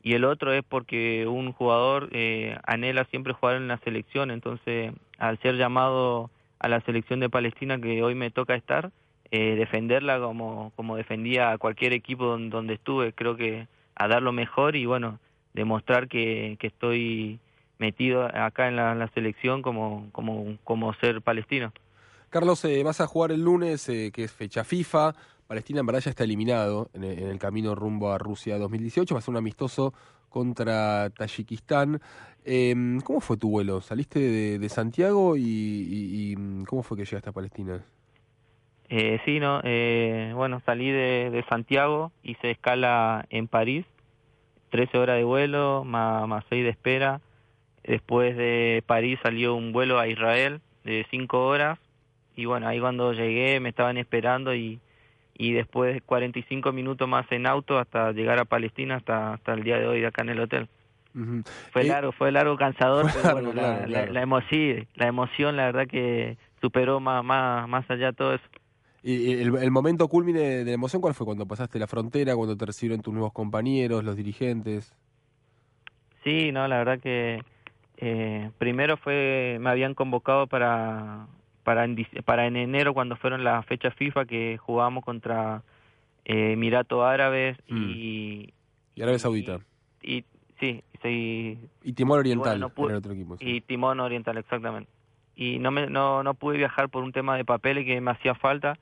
Y 0.06 0.14
el 0.14 0.24
otro 0.24 0.54
es 0.54 0.64
porque 0.64 1.26
un 1.28 1.52
jugador 1.52 2.10
eh, 2.12 2.56
anhela 2.68 3.06
siempre 3.06 3.34
jugar 3.34 3.56
en 3.56 3.68
la 3.68 3.80
selección. 3.80 4.30
Entonces, 4.30 4.94
al 5.18 5.40
ser 5.40 5.58
llamado 5.58 6.30
a 6.60 6.68
la 6.68 6.80
selección 6.82 7.20
de 7.20 7.28
Palestina, 7.28 7.82
que 7.82 8.04
hoy 8.04 8.14
me 8.14 8.30
toca 8.30 8.54
estar, 8.54 8.92
eh, 9.32 9.56
defenderla 9.56 10.20
como, 10.20 10.72
como 10.76 10.96
defendía 10.96 11.52
a 11.52 11.58
cualquier 11.58 11.94
equipo 11.94 12.26
don- 12.26 12.52
donde 12.52 12.76
estuve. 12.76 13.14
Creo 13.14 13.36
que 13.36 13.68
a 13.96 14.08
dar 14.08 14.22
lo 14.22 14.32
mejor 14.32 14.76
y 14.76 14.86
bueno, 14.86 15.18
demostrar 15.56 16.08
que, 16.08 16.56
que 16.60 16.68
estoy 16.68 17.40
metido 17.80 18.26
acá 18.26 18.68
en 18.68 18.76
la, 18.76 18.92
en 18.92 19.00
la 19.00 19.08
selección 19.08 19.64
como, 19.64 20.08
como, 20.12 20.56
como 20.64 20.94
ser 20.94 21.24
palestino. 21.24 21.74
Carlos, 22.30 22.64
eh, 22.66 22.84
vas 22.84 23.02
a 23.02 23.08
jugar 23.08 23.32
el 23.32 23.42
lunes, 23.44 23.90
eh, 23.90 24.12
que 24.14 24.26
es 24.26 24.32
fecha 24.32 24.64
FIFA. 24.64 25.16
Palestina 25.48 25.80
en 25.82 25.86
verdad 25.86 26.02
ya 26.02 26.10
está 26.10 26.24
eliminado 26.24 26.90
en 26.94 27.04
el, 27.04 27.20
en 27.20 27.28
el 27.30 27.40
camino 27.40 27.76
rumbo 27.76 28.12
a 28.12 28.18
Rusia 28.18 28.58
2018. 28.58 29.14
Va 29.14 29.20
a 29.20 29.22
ser 29.22 29.32
un 29.32 29.38
amistoso 29.38 29.94
contra 30.36 31.10
Tayikistán. 31.12 32.02
Eh, 32.44 32.76
¿Cómo 33.06 33.22
fue 33.22 33.38
tu 33.38 33.50
vuelo? 33.50 33.80
¿Saliste 33.80 34.20
de, 34.60 34.70
Santiago 34.70 35.38
y, 35.38 36.36
mm, 36.38 36.64
cómo 36.66 36.84
fue 36.84 36.98
que 36.98 37.06
llegaste 37.06 37.30
a 37.30 37.32
Palestina? 37.32 37.86
Eh, 38.90 39.22
sí, 39.24 39.40
no, 39.40 39.62
eh, 39.64 40.34
bueno, 40.36 40.62
salí 40.66 40.92
de, 40.92 41.30
de 41.32 41.44
Santiago, 41.50 42.12
hice 42.22 42.52
escala 42.52 43.26
en 43.30 43.48
París, 43.48 43.86
13 44.72 44.98
horas 44.98 45.16
de 45.16 45.24
vuelo, 45.24 45.86
más, 45.86 46.28
más 46.28 46.44
6 46.50 46.66
de 46.66 46.70
espera. 46.70 47.22
Después 47.86 48.36
de 48.36 48.84
París 48.86 49.18
salió 49.24 49.56
un 49.56 49.72
vuelo 49.72 50.00
a 50.00 50.10
Israel 50.10 50.60
de 50.84 51.06
5 51.12 51.48
horas. 51.48 51.80
Y 52.36 52.44
bueno, 52.44 52.68
ahí 52.68 52.82
cuando 52.82 53.14
llegué 53.14 53.62
me 53.62 53.70
estaban 53.70 53.98
esperando 53.98 54.54
y, 54.54 54.82
y 55.38 55.54
después 55.54 55.94
de 55.94 56.02
45 56.02 56.72
minutos 56.72 57.08
más 57.08 57.30
en 57.32 57.46
auto 57.48 57.78
hasta 57.78 58.12
llegar 58.12 58.40
a 58.40 58.46
Palestina, 58.46 58.96
hasta, 58.96 59.34
hasta 59.34 59.54
el 59.54 59.64
día 59.64 59.78
de 59.78 59.88
hoy 59.88 60.04
acá 60.06 60.22
en 60.22 60.30
el 60.30 60.40
hotel. 60.40 60.70
Fue 61.72 61.84
Eh, 61.84 61.88
largo, 61.88 62.12
fue 62.14 62.32
largo, 62.32 62.56
cansador, 62.58 63.10
fue 63.12 63.22
pero 63.22 63.36
largo, 63.36 63.52
bueno, 63.54 63.62
la, 63.62 63.86
claro, 63.86 64.14
la- 64.14 64.22
emoción, 65.08 65.56
la 65.58 65.66
verdad 65.66 65.88
que 65.88 66.38
superó 66.62 67.00
más, 67.00 67.24
más, 67.24 67.68
más 67.68 67.90
allá 67.90 68.14
todo 68.14 68.34
eso. 68.34 68.46
Y 69.04 69.34
el, 69.34 69.56
el 69.58 69.72
momento 69.72 70.08
culmine 70.08 70.40
de 70.40 70.66
la 70.66 70.72
emoción, 70.72 71.02
¿cuál 71.02 71.14
fue? 71.14 71.26
Cuando 71.26 71.46
pasaste 71.46 71.78
la 71.80 71.86
frontera, 71.88 72.36
cuando 72.36 72.58
te 72.58 72.66
recibieron 72.66 73.02
tus 73.02 73.14
nuevos 73.14 73.34
compañeros, 73.34 74.04
los 74.04 74.16
dirigentes. 74.16 74.94
Sí, 76.24 76.52
no, 76.52 76.68
la 76.68 76.78
verdad 76.80 77.00
que 77.00 77.44
eh, 77.98 78.52
primero 78.58 78.98
fue, 78.98 79.58
me 79.60 79.70
habían 79.70 79.94
convocado 79.94 80.48
para, 80.48 81.28
para, 81.66 81.84
en, 81.84 81.98
para 82.24 82.48
en 82.48 82.56
enero 82.56 82.94
cuando 82.94 83.18
fueron 83.18 83.44
las 83.44 83.66
fechas 83.66 83.94
FIFA 83.96 84.26
que 84.26 84.58
jugábamos 84.58 85.04
contra 85.04 85.64
eh, 86.24 86.54
Emiratos 86.54 87.04
Árabes 87.04 87.58
y, 87.68 88.54
Y 88.96 89.02
Arabia 89.02 89.20
Saudita. 89.20 89.60
y 90.02 90.24
sí, 90.60 90.82
sí, 91.02 91.60
Y 91.84 91.92
Timor 91.94 92.20
Oriental, 92.20 92.54
bueno, 92.60 92.68
no 92.68 92.70
pude- 92.74 92.94
otro 92.96 93.12
equipo. 93.12 93.36
sí. 93.38 93.46
y 93.58 93.62
Timón 93.62 94.00
Oriental, 94.00 94.38
exactamente. 94.38 94.90
Y 95.36 95.60
no, 95.60 95.70
me, 95.72 95.88
no, 95.88 96.24
no 96.24 96.34
pude 96.36 96.56
viajar 96.58 96.88
por 96.88 97.04
un 97.04 97.12
tema 97.12 97.36
de 97.36 97.44
papeles 97.44 97.86
que 97.86 98.00
me 98.00 98.12
hacía 98.12 98.36
falta. 98.36 98.78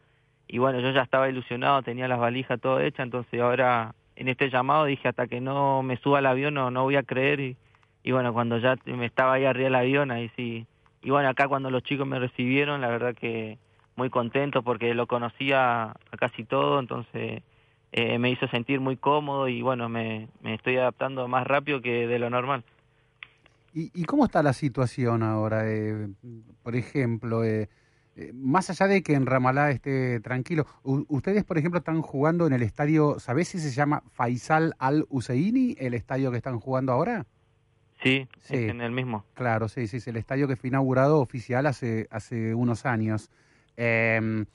Y 0.47 0.59
bueno, 0.59 0.79
yo 0.81 0.91
ya 0.91 1.01
estaba 1.01 1.27
ilusionado, 1.29 1.81
tenía 1.81 2.07
las 2.07 2.19
valijas 2.19 2.59
todo 2.61 2.79
hechas, 2.79 3.05
entonces 3.05 3.41
ahora 3.41 3.95
en 4.15 4.27
este 4.27 4.51
llamado 4.51 4.86
dije 4.86 5.07
hasta 5.07 5.25
que 5.25 5.41
no 5.41 5.81
me 5.81 5.97
suba 5.97 6.19
al 6.19 6.27
avión 6.27 6.53
no, 6.53 6.69
no 6.69 6.84
voy 6.84 6.95
a 6.97 7.01
creer. 7.03 7.39
Y, 7.39 7.57
y 8.03 8.11
bueno, 8.11 8.34
cuando 8.34 8.59
ya 8.59 8.77
me 8.86 9.05
estaba 9.07 9.34
ahí 9.34 9.45
arriba 9.45 9.63
del 9.65 9.75
avión, 9.75 10.11
ahí 10.11 10.29
sí. 10.36 10.67
Y 11.03 11.09
bueno, 11.09 11.29
acá 11.29 11.47
cuando 11.47 11.69
los 11.69 11.83
chicos 11.83 12.07
me 12.07 12.17
recibieron, 12.17 12.81
la 12.81 12.87
verdad 12.87 13.13
que 13.13 13.59
muy 13.95 14.09
contento 14.09 14.63
porque 14.63 14.93
lo 14.93 15.05
conocía 15.05 15.91
a 15.91 16.17
casi 16.17 16.45
todo, 16.45 16.79
entonces 16.79 17.43
eh, 17.91 18.17
me 18.17 18.31
hizo 18.31 18.47
sentir 18.47 18.79
muy 18.79 18.97
cómodo 18.97 19.47
y 19.47 19.61
bueno, 19.61 19.89
me, 19.89 20.29
me 20.41 20.55
estoy 20.55 20.77
adaptando 20.77 21.27
más 21.27 21.45
rápido 21.45 21.81
que 21.81 22.07
de 22.07 22.19
lo 22.19 22.29
normal. 22.29 22.63
¿Y, 23.73 23.91
y 23.93 24.05
cómo 24.05 24.25
está 24.25 24.41
la 24.41 24.53
situación 24.53 25.23
ahora? 25.23 25.69
Eh, 25.69 26.07
por 26.61 26.75
ejemplo, 26.75 27.43
eh, 27.43 27.69
eh, 28.15 28.31
más 28.33 28.69
allá 28.69 28.87
de 28.87 29.01
que 29.01 29.15
en 29.15 29.25
Ramalá 29.25 29.71
esté 29.71 30.19
tranquilo, 30.19 30.67
ustedes, 30.83 31.43
por 31.43 31.57
ejemplo, 31.57 31.79
están 31.79 32.01
jugando 32.01 32.45
en 32.45 32.53
el 32.53 32.61
estadio, 32.61 33.19
¿sabés 33.19 33.47
si 33.47 33.59
se 33.59 33.71
llama 33.71 34.03
Faisal 34.11 34.75
Al 34.77 35.05
Husseini, 35.09 35.75
el 35.79 35.95
estadio 35.95 36.29
que 36.29 36.37
están 36.37 36.59
jugando 36.59 36.91
ahora? 36.91 37.25
Sí, 38.03 38.27
Sí. 38.41 38.55
en 38.55 38.81
el 38.81 38.91
mismo. 38.91 39.23
Claro, 39.33 39.67
sí, 39.69 39.87
sí, 39.87 39.97
es 39.97 40.07
el 40.07 40.17
estadio 40.17 40.47
que 40.47 40.55
fue 40.57 40.67
inaugurado 40.67 41.19
oficial 41.21 41.65
hace, 41.65 42.07
hace 42.11 42.53
unos 42.53 42.85
años. 42.85 43.31
Eh, 43.77 44.45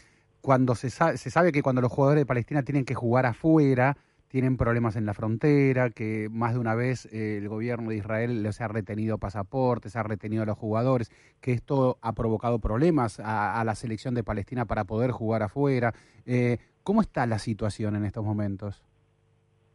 cuando 0.40 0.74
se, 0.74 0.90
sa- 0.90 1.16
se 1.16 1.30
sabe 1.30 1.50
que 1.50 1.62
cuando 1.62 1.80
los 1.82 1.90
jugadores 1.90 2.20
de 2.22 2.26
Palestina 2.26 2.62
tienen 2.62 2.84
que 2.84 2.94
jugar 2.94 3.26
afuera, 3.26 3.96
tienen 4.28 4.58
problemas 4.58 4.94
en 4.96 5.06
la 5.06 5.14
frontera, 5.14 5.88
que 5.88 6.28
más 6.30 6.52
de 6.52 6.58
una 6.60 6.74
vez 6.74 7.06
eh, 7.06 7.38
el 7.38 7.48
gobierno 7.48 7.88
de 7.90 7.96
Israel 7.96 8.42
les 8.42 8.60
ha 8.60 8.68
retenido 8.68 9.16
pasaportes, 9.18 9.96
ha 9.96 10.02
retenido 10.02 10.42
a 10.42 10.46
los 10.46 10.58
jugadores, 10.58 11.10
que 11.40 11.52
esto 11.52 11.98
ha 12.02 12.12
provocado 12.12 12.58
problemas 12.58 13.18
a, 13.20 13.58
a 13.58 13.64
la 13.64 13.74
selección 13.74 14.14
de 14.14 14.22
Palestina 14.24 14.66
para 14.66 14.84
poder 14.84 15.10
jugar 15.12 15.42
afuera. 15.42 15.94
Eh, 16.26 16.58
¿Cómo 16.84 17.00
está 17.00 17.26
la 17.26 17.38
situación 17.38 17.96
en 17.96 18.04
estos 18.04 18.24
momentos? 18.24 18.84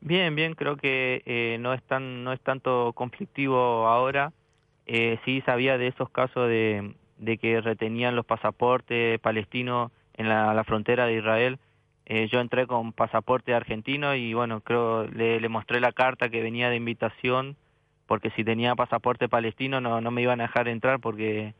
Bien, 0.06 0.36
bien, 0.36 0.54
creo 0.56 0.76
que 0.76 1.22
eh, 1.26 1.58
no 1.62 1.74
es 1.74 1.82
tan, 1.84 2.24
no 2.26 2.34
es 2.34 2.42
tanto 2.42 2.92
conflictivo 2.94 3.88
ahora. 3.88 4.34
Eh, 4.86 5.18
sí 5.24 5.42
sabía 5.46 5.78
de 5.78 5.88
esos 5.88 6.10
casos 6.10 6.50
de, 6.50 6.94
de 7.18 7.38
que 7.38 7.62
retenían 7.62 8.16
los 8.16 8.26
pasaportes 8.26 9.18
palestinos 9.22 9.92
en 10.16 10.28
la, 10.28 10.62
frontera 10.66 11.06
de 11.06 11.14
Israel. 11.20 11.58
Eh, 12.06 12.28
yo 12.30 12.42
entré 12.42 12.68
con 12.68 12.92
pasaporte 12.92 13.54
argentino 13.54 14.14
y 14.14 14.34
bueno, 14.34 14.60
creo 14.62 15.06
le, 15.08 15.40
le 15.40 15.50
mostré 15.50 15.80
la 15.80 15.94
carta 15.94 16.28
que 16.30 16.42
venía 16.42 16.70
de 16.70 16.76
invitación 16.76 17.56
porque 18.06 18.30
si 18.32 18.44
tenía 18.44 18.76
pasaporte 18.76 19.30
palestino 19.30 19.80
no, 19.80 20.02
no 20.02 20.12
me 20.12 20.22
iban 20.22 20.42
a 20.42 20.46
dejar 20.46 20.68
entrar 20.68 21.00
porque 21.00 21.54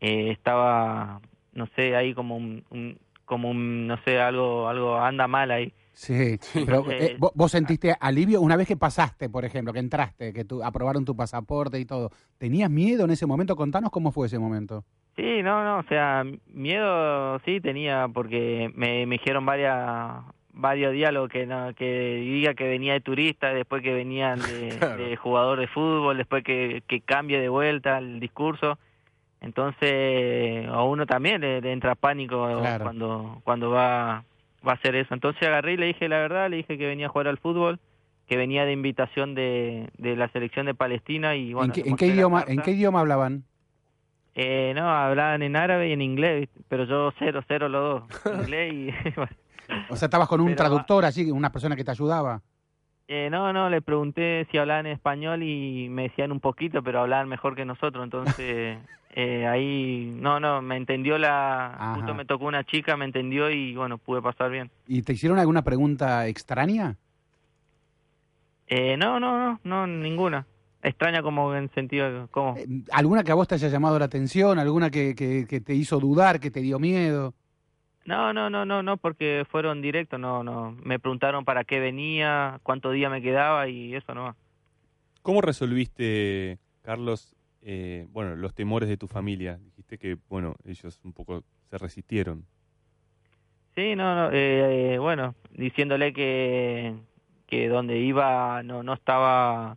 eh, 0.00 0.30
estaba, 0.30 1.20
no 1.52 1.66
sé, 1.76 1.96
ahí 1.96 2.14
como 2.14 2.36
un, 2.36 2.64
un- 2.70 2.98
como 3.24 3.50
un, 3.50 3.86
no 3.86 3.96
sé, 4.04 4.20
algo, 4.20 4.68
algo 4.68 4.98
anda 4.98 5.26
mal 5.28 5.50
ahí. 5.50 5.72
Sí, 5.94 6.38
pero 6.66 6.84
Eh, 6.90 7.16
¿vo- 7.18 7.32
¿vos 7.34 7.50
sentiste 7.52 7.94
alivio 8.00 8.40
una 8.40 8.56
vez 8.56 8.66
que 8.68 8.76
pasaste, 8.76 9.28
por 9.30 9.44
ejemplo, 9.44 9.72
que 9.72 9.78
entraste, 9.78 10.32
que 10.32 10.44
tu, 10.44 10.62
aprobaron 10.62 11.04
tu 11.04 11.14
pasaporte 11.16 11.78
y 11.78 11.84
todo? 11.86 12.10
¿Tenías 12.36 12.68
miedo 12.68 13.04
en 13.04 13.12
ese 13.12 13.26
momento? 13.26 13.54
Contanos 13.56 13.90
cómo 13.90 14.10
fue 14.12 14.26
ese 14.26 14.38
momento. 14.38 14.84
Sí, 15.16 15.42
no, 15.44 15.62
no, 15.64 15.78
o 15.78 15.82
sea, 15.84 16.24
miedo 16.52 17.38
sí 17.44 17.60
tenía 17.60 18.08
porque 18.12 18.70
me, 18.74 19.06
me 19.06 19.14
dijeron 19.18 19.46
varias 19.46 20.24
varios 20.56 20.92
diálogos 20.92 21.30
que 21.30 21.46
no, 21.46 21.72
que 21.74 22.16
diga 22.16 22.54
que 22.54 22.68
venía 22.68 22.92
de 22.92 23.00
turista, 23.00 23.52
después 23.52 23.82
que 23.82 23.92
venían 23.92 24.40
de, 24.40 24.76
Claro. 24.78 25.04
de 25.04 25.16
jugador 25.16 25.58
de 25.60 25.66
fútbol, 25.68 26.16
después 26.16 26.42
que, 26.44 26.82
que 26.88 27.00
cambie 27.00 27.40
de 27.40 27.48
vuelta 27.48 27.98
el 27.98 28.18
discurso. 28.20 28.78
Entonces, 29.40 30.66
a 30.68 30.82
uno 30.82 31.06
también 31.06 31.40
le, 31.40 31.60
le 31.60 31.72
entra 31.72 31.94
pánico 31.94 32.46
Claro. 32.60 32.84
cuando 32.84 33.40
cuando 33.44 33.70
va 33.70 34.24
va 34.66 34.72
a 34.72 34.74
hacer 34.76 34.94
eso. 34.94 35.14
Entonces 35.14 35.42
agarré 35.42 35.74
y 35.74 35.76
le 35.76 35.86
dije 35.86 36.08
la 36.08 36.18
verdad, 36.18 36.50
le 36.50 36.56
dije 36.56 36.78
que 36.78 36.86
venía 36.86 37.06
a 37.06 37.08
jugar 37.10 37.28
al 37.28 37.38
fútbol, 37.38 37.80
que 38.26 38.36
venía 38.36 38.64
de 38.64 38.72
invitación 38.72 39.34
de, 39.34 39.90
de 39.98 40.16
la 40.16 40.28
selección 40.28 40.66
de 40.66 40.74
Palestina 40.74 41.36
y 41.36 41.52
bueno, 41.52 41.74
¿En, 41.74 41.82
qué, 41.82 41.88
en 41.88 41.96
qué 41.96 42.06
idioma. 42.06 42.44
¿En 42.46 42.60
qué 42.62 42.72
idioma 42.72 43.00
hablaban? 43.00 43.44
Eh, 44.34 44.72
no, 44.74 44.88
hablaban 44.88 45.42
en 45.42 45.54
árabe 45.54 45.88
y 45.88 45.92
en 45.92 46.02
inglés, 46.02 46.48
pero 46.68 46.84
yo 46.84 47.12
cero, 47.18 47.42
cero 47.46 47.68
los 47.68 48.10
dos. 48.10 48.24
Inglés 48.40 48.72
y... 48.72 49.10
bueno. 49.16 49.32
O 49.88 49.96
sea, 49.96 50.06
estabas 50.06 50.28
con 50.28 50.40
un 50.40 50.48
Pero, 50.48 50.56
traductor 50.56 51.04
allí, 51.04 51.30
una 51.30 51.50
persona 51.50 51.76
que 51.76 51.84
te 51.84 51.90
ayudaba. 51.90 52.42
Eh, 53.06 53.28
no, 53.30 53.52
no, 53.52 53.68
le 53.68 53.82
pregunté 53.82 54.46
si 54.50 54.56
hablaban 54.56 54.86
español 54.86 55.42
y 55.42 55.88
me 55.90 56.04
decían 56.04 56.32
un 56.32 56.40
poquito, 56.40 56.82
pero 56.82 57.00
hablaban 57.00 57.28
mejor 57.28 57.54
que 57.54 57.66
nosotros, 57.66 58.02
entonces 58.02 58.78
eh, 59.14 59.46
ahí, 59.46 60.16
no, 60.20 60.40
no, 60.40 60.62
me 60.62 60.76
entendió 60.76 61.18
la... 61.18 61.66
Ajá. 61.74 61.94
Justo 61.96 62.14
me 62.14 62.24
tocó 62.24 62.46
una 62.46 62.64
chica, 62.64 62.96
me 62.96 63.04
entendió 63.04 63.50
y 63.50 63.74
bueno, 63.74 63.98
pude 63.98 64.22
pasar 64.22 64.50
bien. 64.50 64.70
¿Y 64.86 65.02
te 65.02 65.12
hicieron 65.12 65.38
alguna 65.38 65.62
pregunta 65.62 66.26
extraña? 66.26 66.96
Eh, 68.68 68.96
no, 68.96 69.20
no, 69.20 69.38
no, 69.38 69.60
no, 69.64 69.86
ninguna. 69.86 70.46
Extraña 70.82 71.22
como 71.22 71.54
en 71.54 71.70
sentido, 71.72 72.28
¿cómo? 72.30 72.56
¿Alguna 72.92 73.22
que 73.22 73.32
a 73.32 73.34
vos 73.34 73.48
te 73.48 73.54
haya 73.54 73.68
llamado 73.68 73.98
la 73.98 74.04
atención? 74.06 74.58
¿Alguna 74.58 74.90
que, 74.90 75.14
que, 75.14 75.46
que 75.46 75.60
te 75.60 75.74
hizo 75.74 75.98
dudar, 75.98 76.40
que 76.40 76.50
te 76.50 76.60
dio 76.60 76.78
miedo? 76.78 77.34
No, 78.04 78.32
no, 78.32 78.50
no, 78.50 78.64
no, 78.64 78.82
no, 78.82 78.96
porque 78.98 79.44
fueron 79.50 79.80
directos, 79.80 80.20
no, 80.20 80.44
no. 80.44 80.72
Me 80.82 80.98
preguntaron 80.98 81.44
para 81.44 81.64
qué 81.64 81.80
venía, 81.80 82.60
cuánto 82.62 82.90
día 82.90 83.08
me 83.08 83.22
quedaba 83.22 83.68
y 83.68 83.94
eso 83.94 84.14
no. 84.14 84.36
¿Cómo 85.22 85.40
resolviste, 85.40 86.58
Carlos, 86.82 87.34
eh, 87.62 88.06
bueno, 88.10 88.36
los 88.36 88.54
temores 88.54 88.88
de 88.88 88.98
tu 88.98 89.08
familia? 89.08 89.58
Dijiste 89.58 89.96
que, 89.96 90.18
bueno, 90.28 90.54
ellos 90.66 91.00
un 91.02 91.14
poco 91.14 91.44
se 91.70 91.78
resistieron. 91.78 92.44
Sí, 93.74 93.96
no, 93.96 94.14
no, 94.14 94.30
eh, 94.30 94.94
eh, 94.94 94.98
bueno, 94.98 95.34
diciéndole 95.50 96.12
que, 96.12 96.94
que 97.46 97.68
donde 97.68 97.98
iba 97.98 98.62
no, 98.62 98.84
no 98.84 98.92
estaba 98.92 99.76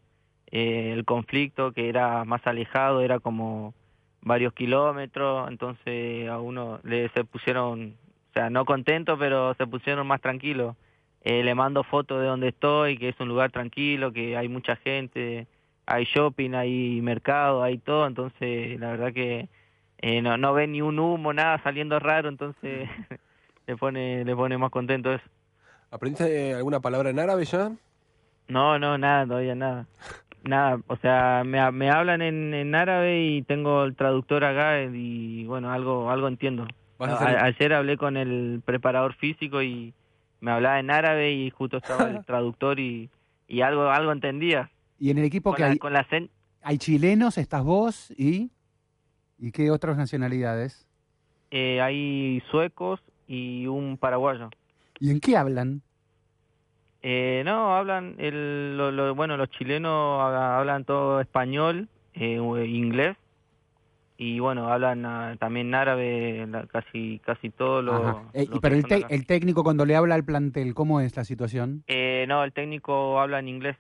eh, 0.52 0.92
el 0.94 1.04
conflicto, 1.04 1.72
que 1.72 1.90
era 1.90 2.24
más 2.24 2.46
alejado, 2.46 3.02
era 3.02 3.20
como 3.20 3.74
varios 4.22 4.54
kilómetros, 4.54 5.50
entonces 5.50 6.30
a 6.30 6.40
uno 6.40 6.80
le 6.84 7.10
se 7.10 7.24
pusieron, 7.24 7.96
o 8.30 8.34
sea, 8.34 8.50
no 8.50 8.66
contentos, 8.66 9.18
pero 9.20 9.54
se 9.56 9.68
pusieron 9.68 10.06
más 10.08 10.22
tranquilos. 10.22 10.76
Eh, 11.24 11.44
le 11.44 11.56
mando 11.56 11.84
fotos 11.84 12.22
de 12.22 12.28
donde 12.28 12.50
estoy, 12.50 12.98
que 12.98 13.10
es 13.10 13.20
un 13.20 13.28
lugar 13.28 13.52
tranquilo, 13.52 14.14
que 14.14 14.38
hay 14.38 14.48
mucha 14.48 14.76
gente, 14.78 15.48
hay 15.86 16.06
shopping, 16.06 16.54
hay 16.54 17.02
mercado, 17.02 17.64
hay 17.64 17.80
todo, 17.80 18.08
entonces 18.08 18.80
la 18.80 18.92
verdad 18.92 19.14
que 19.14 19.50
eh, 20.00 20.22
no, 20.22 20.38
no 20.38 20.54
ven 20.54 20.74
ni 20.74 20.82
un 20.82 21.00
humo, 21.00 21.34
nada 21.34 21.62
saliendo 21.64 22.00
raro, 22.00 22.30
entonces 22.30 22.88
le 23.68 23.76
pone 23.76 24.24
le 24.24 24.36
pone 24.36 24.58
más 24.58 24.70
contento 24.70 25.12
eso. 25.12 25.26
¿Aprendiste 25.90 26.54
alguna 26.54 26.80
palabra 26.80 27.10
en 27.10 27.20
árabe 27.20 27.46
ya? 27.46 27.72
No, 28.48 28.78
no, 28.80 28.98
nada, 28.98 29.26
todavía 29.26 29.56
nada. 29.56 29.88
Nada, 30.44 30.80
o 30.88 30.96
sea, 30.98 31.44
me, 31.46 31.72
me 31.72 31.90
hablan 31.90 32.22
en, 32.22 32.54
en 32.54 32.76
árabe 32.76 33.22
y 33.22 33.42
tengo 33.42 33.84
el 33.84 33.96
traductor 33.96 34.46
acá 34.46 34.82
y 34.82 35.46
bueno, 35.46 35.72
algo 35.72 36.10
algo 36.10 36.28
entiendo. 36.28 36.68
Vas 36.98 37.10
a 37.10 37.14
A- 37.14 37.16
hacer- 37.26 37.40
ayer 37.44 37.74
hablé 37.74 37.98
con 37.98 38.18
el 38.18 38.62
preparador 38.66 39.14
físico 39.14 39.62
y 39.62 39.94
me 40.40 40.52
hablaba 40.52 40.80
en 40.80 40.90
árabe 40.92 41.32
y 41.34 41.50
justo 41.50 41.78
estaba 41.78 42.10
el 42.10 42.24
traductor 42.26 42.80
y, 42.80 43.10
y 43.48 43.62
algo 43.62 43.90
algo 43.90 44.12
entendía. 44.12 44.70
¿Y 45.00 45.12
en 45.12 45.18
el 45.20 45.26
equipo 45.26 45.52
Con 45.52 45.58
que 45.58 45.62
la- 45.64 45.70
hay, 45.70 45.78
con 45.78 45.94
la 45.94 46.06
cen- 46.08 46.30
hay 46.64 46.78
chilenos, 46.78 47.38
estás 47.38 47.64
vos 47.64 48.12
y... 48.18 48.52
¿Y 49.40 49.52
qué 49.52 49.70
otras 49.70 49.98
nacionalidades? 49.98 50.88
eh, 51.52 51.80
hay 51.80 52.42
suecos 52.52 53.00
y 53.28 53.68
un 53.68 53.98
paraguayo. 53.98 54.50
¿Y 55.00 55.12
en 55.12 55.20
qué 55.20 55.38
hablan? 55.38 55.82
Eh, 57.04 57.44
no, 57.46 57.76
hablan, 57.78 58.16
el, 58.18 58.76
lo, 58.78 58.92
lo- 58.92 59.14
bueno, 59.16 59.38
los 59.38 59.50
chilenos 59.52 60.20
ha- 60.20 60.58
hablan 60.60 60.84
todo 60.84 61.22
español, 61.22 61.88
eh, 62.16 62.36
inglés, 62.68 63.16
y 64.18 64.40
bueno, 64.40 64.72
hablan 64.72 65.06
ah, 65.06 65.36
también 65.40 65.74
árabe, 65.76 66.46
la- 66.48 66.66
casi 66.68 67.20
casi 67.26 67.50
todo 67.50 67.82
lo... 67.82 68.24
Eh, 68.34 68.48
lo 68.50 68.60
pero 68.62 68.76
el, 68.76 68.86
te- 68.86 69.06
el 69.10 69.26
técnico 69.26 69.64
cuando 69.64 69.86
le 69.86 69.96
habla 69.96 70.16
al 70.16 70.24
plantel, 70.26 70.74
¿cómo 70.74 71.00
es 71.02 71.16
la 71.16 71.24
situación? 71.24 71.84
Eh, 71.88 72.26
no, 72.28 72.44
el 72.44 72.52
técnico 72.54 73.20
habla 73.20 73.40
en 73.40 73.48
inglés, 73.48 73.78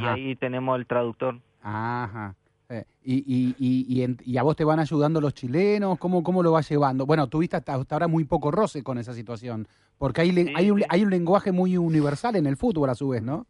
y 0.00 0.04
ahí 0.04 0.36
tenemos 0.36 0.78
el 0.78 0.86
traductor. 0.86 1.38
Ajá. 1.62 2.34
Eh, 2.68 2.84
y, 3.02 3.16
y, 3.26 3.56
y, 3.58 3.86
y, 3.98 4.02
en- 4.04 4.18
y 4.24 4.36
a 4.38 4.42
vos 4.44 4.54
te 4.56 4.64
van 4.64 4.78
ayudando 4.78 5.20
los 5.20 5.34
chilenos? 5.34 5.98
¿Cómo, 5.98 6.22
cómo 6.22 6.42
lo 6.42 6.52
vas 6.52 6.70
llevando? 6.70 7.04
Bueno, 7.04 7.28
tuviste 7.28 7.56
hasta, 7.56 7.74
hasta 7.74 7.94
ahora 7.96 8.06
muy 8.08 8.24
poco 8.24 8.50
roce 8.52 8.82
con 8.84 8.96
esa 8.96 9.12
situación, 9.12 9.66
porque 9.98 10.20
hay, 10.20 10.30
Sí, 10.30 10.52
hay, 10.54 10.70
un, 10.70 10.78
sí. 10.78 10.84
hay 10.88 11.02
un 11.02 11.10
lenguaje 11.10 11.50
muy 11.52 11.76
universal 11.76 12.36
en 12.36 12.46
el 12.46 12.56
fútbol 12.56 12.88
a 12.90 12.94
su 12.94 13.08
vez, 13.08 13.22
¿no? 13.22 13.46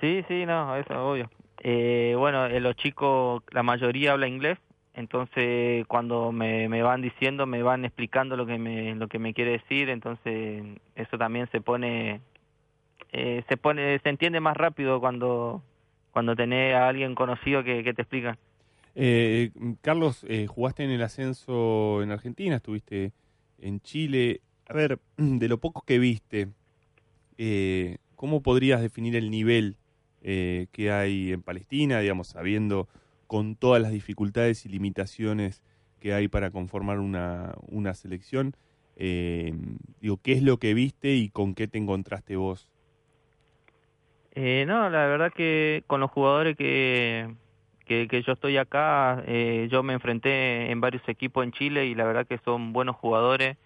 Sí, 0.00 0.22
sí, 0.28 0.44
no, 0.44 0.74
eso 0.76 0.92
es 0.92 0.98
obvio. 0.98 1.30
Eh, 1.62 2.14
bueno, 2.18 2.46
eh, 2.46 2.58
los 2.60 2.74
chicos, 2.76 3.42
la 3.52 3.62
mayoría 3.62 4.12
habla 4.12 4.26
inglés, 4.26 4.58
entonces 4.94 5.86
cuando 5.86 6.32
me, 6.32 6.68
van 6.82 7.02
diciendo, 7.02 7.46
me 7.46 7.62
van 7.62 7.84
explicando 7.84 8.36
lo 8.36 8.46
que 8.46 8.58
me, 8.58 8.94
lo 8.94 9.08
que 9.08 9.18
me 9.18 9.34
quiere 9.34 9.52
decir, 9.52 9.90
entonces 9.90 10.64
eso 10.94 11.18
también 11.18 11.48
se 11.50 11.60
pone, 11.60 12.20
eh, 13.12 13.44
se 13.48 13.56
pone, 13.56 13.98
se 13.98 14.08
entiende 14.08 14.40
más 14.40 14.56
rápido 14.56 15.00
cuando, 15.00 15.62
cuando 16.12 16.34
tenés 16.36 16.74
a 16.74 16.88
alguien 16.88 17.14
conocido 17.14 17.62
que, 17.64 17.82
que 17.84 17.94
te 17.94 18.02
explica. 18.02 18.38
Eh, 18.94 19.50
Carlos, 19.80 20.24
eh, 20.28 20.46
jugaste 20.46 20.84
en 20.84 20.90
el 20.90 21.02
ascenso 21.02 22.02
en 22.02 22.12
Argentina, 22.12 22.56
estuviste 22.56 23.12
en 23.58 23.80
Chile. 23.80 24.40
A 24.68 24.74
ver, 24.74 25.00
de 25.16 25.48
lo 25.48 25.58
poco 25.58 25.82
que 25.82 25.98
viste, 25.98 26.48
eh, 27.36 27.98
¿cómo 28.14 28.42
podrías 28.42 28.80
definir 28.80 29.16
el 29.16 29.30
nivel 29.30 29.76
eh, 30.22 30.68
que 30.72 30.90
hay 30.90 31.32
en 31.32 31.42
Palestina, 31.42 32.00
digamos, 32.00 32.28
sabiendo 32.28 32.88
con 33.26 33.56
todas 33.56 33.80
las 33.82 33.92
dificultades 33.92 34.66
y 34.66 34.68
limitaciones 34.68 35.62
que 36.00 36.12
hay 36.14 36.28
para 36.28 36.50
conformar 36.50 36.98
una, 36.98 37.54
una 37.68 37.94
selección? 37.94 38.54
Eh, 38.96 39.52
digo, 40.00 40.18
¿qué 40.22 40.32
es 40.32 40.42
lo 40.42 40.58
que 40.58 40.74
viste 40.74 41.14
y 41.14 41.30
con 41.30 41.54
qué 41.54 41.66
te 41.66 41.78
encontraste 41.78 42.36
vos? 42.36 42.68
Eh, 44.34 44.64
no, 44.66 44.90
la 44.90 45.06
verdad 45.06 45.32
que 45.32 45.84
con 45.86 46.00
los 46.00 46.10
jugadores 46.10 46.56
que, 46.56 47.28
que, 47.86 48.22
yo 48.26 48.32
estoy 48.32 48.56
acá, 48.56 49.22
eh, 49.26 49.68
yo 49.70 49.82
me 49.82 49.92
enfrenté 49.92 50.70
en 50.70 50.80
varios 50.80 51.08
equipos 51.08 51.44
en 51.44 51.52
Chile 51.52 51.86
y 51.86 51.94
la 51.94 52.04
verdad 52.04 52.26
que 52.26 52.38
son 52.38 52.72
buenos 52.72 52.96
jugadores. 52.96 53.56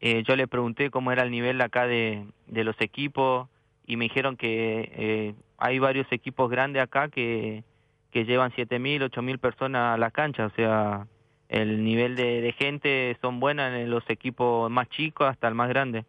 Eh, 0.00 0.22
yo 0.26 0.36
le 0.36 0.48
pregunté 0.48 0.90
cómo 0.90 1.12
era 1.12 1.22
el 1.22 1.30
nivel 1.30 1.60
acá 1.60 1.86
de, 1.86 2.26
de 2.46 2.64
los 2.64 2.78
equipos 2.80 3.48
y 3.86 3.96
me 3.96 4.04
dijeron 4.04 4.36
que 4.36 5.34
hay 5.58 5.78
varios 5.78 6.10
equipos 6.12 6.50
grandes 6.50 6.82
acá 6.82 7.08
que, 7.08 7.64
que 8.12 8.24
llevan 8.24 8.52
7.000, 8.54 9.02
8.000 9.02 9.38
personas 9.38 9.94
a 9.94 9.98
la 9.98 10.10
cancha, 10.10 10.46
o 10.46 10.50
sea, 10.50 11.06
el 11.48 11.82
nivel 11.82 12.14
de, 12.14 12.40
de 12.40 12.52
gente 12.52 13.16
son 13.20 13.40
buenas 13.40 13.74
en 13.74 13.90
los 13.90 14.08
equipos 14.08 14.70
más 14.70 14.88
chicos 14.90 15.28
hasta 15.28 15.48
el 15.48 15.54
más 15.54 15.68
grande. 15.68 16.04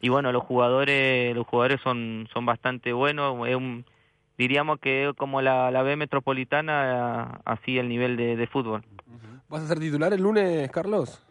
Y 0.00 0.08
bueno, 0.08 0.32
los 0.32 0.42
jugadores 0.44 1.34
los 1.34 1.46
jugadores 1.46 1.80
son 1.82 2.28
son 2.32 2.44
bastante 2.46 2.92
buenos, 2.92 3.46
es 3.48 3.56
un, 3.56 3.84
diríamos 4.38 4.78
que 4.80 5.08
es 5.08 5.14
como 5.16 5.42
la, 5.42 5.70
la 5.70 5.82
B 5.82 5.96
metropolitana, 5.96 7.40
así 7.44 7.78
el 7.78 7.88
nivel 7.88 8.16
de, 8.16 8.36
de 8.36 8.46
fútbol. 8.46 8.82
¿Vas 9.48 9.62
a 9.62 9.66
ser 9.68 9.78
titular 9.78 10.12
el 10.12 10.22
lunes, 10.22 10.70
Carlos? 10.70 11.24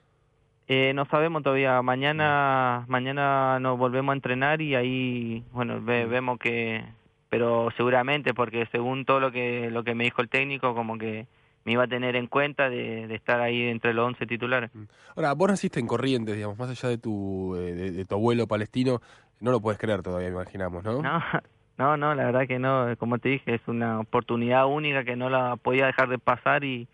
Eh, 0.67 0.91
no 0.93 1.05
sabemos 1.05 1.41
todavía. 1.41 1.81
Mañana, 1.81 2.85
mañana 2.87 3.59
nos 3.59 3.77
volvemos 3.77 4.13
a 4.13 4.15
entrenar 4.15 4.61
y 4.61 4.75
ahí, 4.75 5.43
bueno, 5.51 5.81
ve- 5.81 6.05
vemos 6.05 6.37
que, 6.37 6.83
pero 7.29 7.69
seguramente, 7.77 8.33
porque 8.33 8.67
según 8.71 9.05
todo 9.05 9.19
lo 9.19 9.31
que 9.31 9.69
lo 9.71 9.83
que 9.83 9.95
me 9.95 10.03
dijo 10.03 10.21
el 10.21 10.29
técnico, 10.29 10.73
como 10.75 10.97
que 10.97 11.27
me 11.65 11.73
iba 11.73 11.83
a 11.83 11.87
tener 11.87 12.15
en 12.15 12.27
cuenta 12.27 12.69
de, 12.69 13.07
de 13.07 13.15
estar 13.15 13.39
ahí 13.41 13.63
entre 13.67 13.93
los 13.93 14.07
11 14.07 14.25
titulares. 14.25 14.71
Ahora, 15.15 15.33
vos 15.33 15.49
naciste 15.49 15.79
en 15.79 15.87
Corrientes, 15.87 16.35
digamos, 16.35 16.57
más 16.57 16.69
allá 16.69 16.89
de 16.89 16.97
tu, 16.97 17.55
eh, 17.55 17.73
de, 17.73 17.91
de 17.91 18.05
tu 18.05 18.15
abuelo 18.15 18.47
palestino, 18.47 19.01
no 19.39 19.51
lo 19.51 19.61
puedes 19.61 19.79
creer 19.79 20.01
todavía, 20.01 20.29
imaginamos, 20.29 20.83
¿no? 20.83 21.01
No, 21.01 21.21
no, 21.77 21.97
no, 21.97 22.15
la 22.15 22.25
verdad 22.25 22.47
que 22.47 22.59
no. 22.59 22.95
Como 22.97 23.19
te 23.19 23.29
dije, 23.29 23.55
es 23.55 23.61
una 23.67 23.99
oportunidad 23.99 24.65
única 24.67 25.03
que 25.03 25.15
no 25.15 25.29
la 25.29 25.55
podía 25.57 25.85
dejar 25.85 26.09
de 26.09 26.17
pasar 26.17 26.63
y 26.63 26.87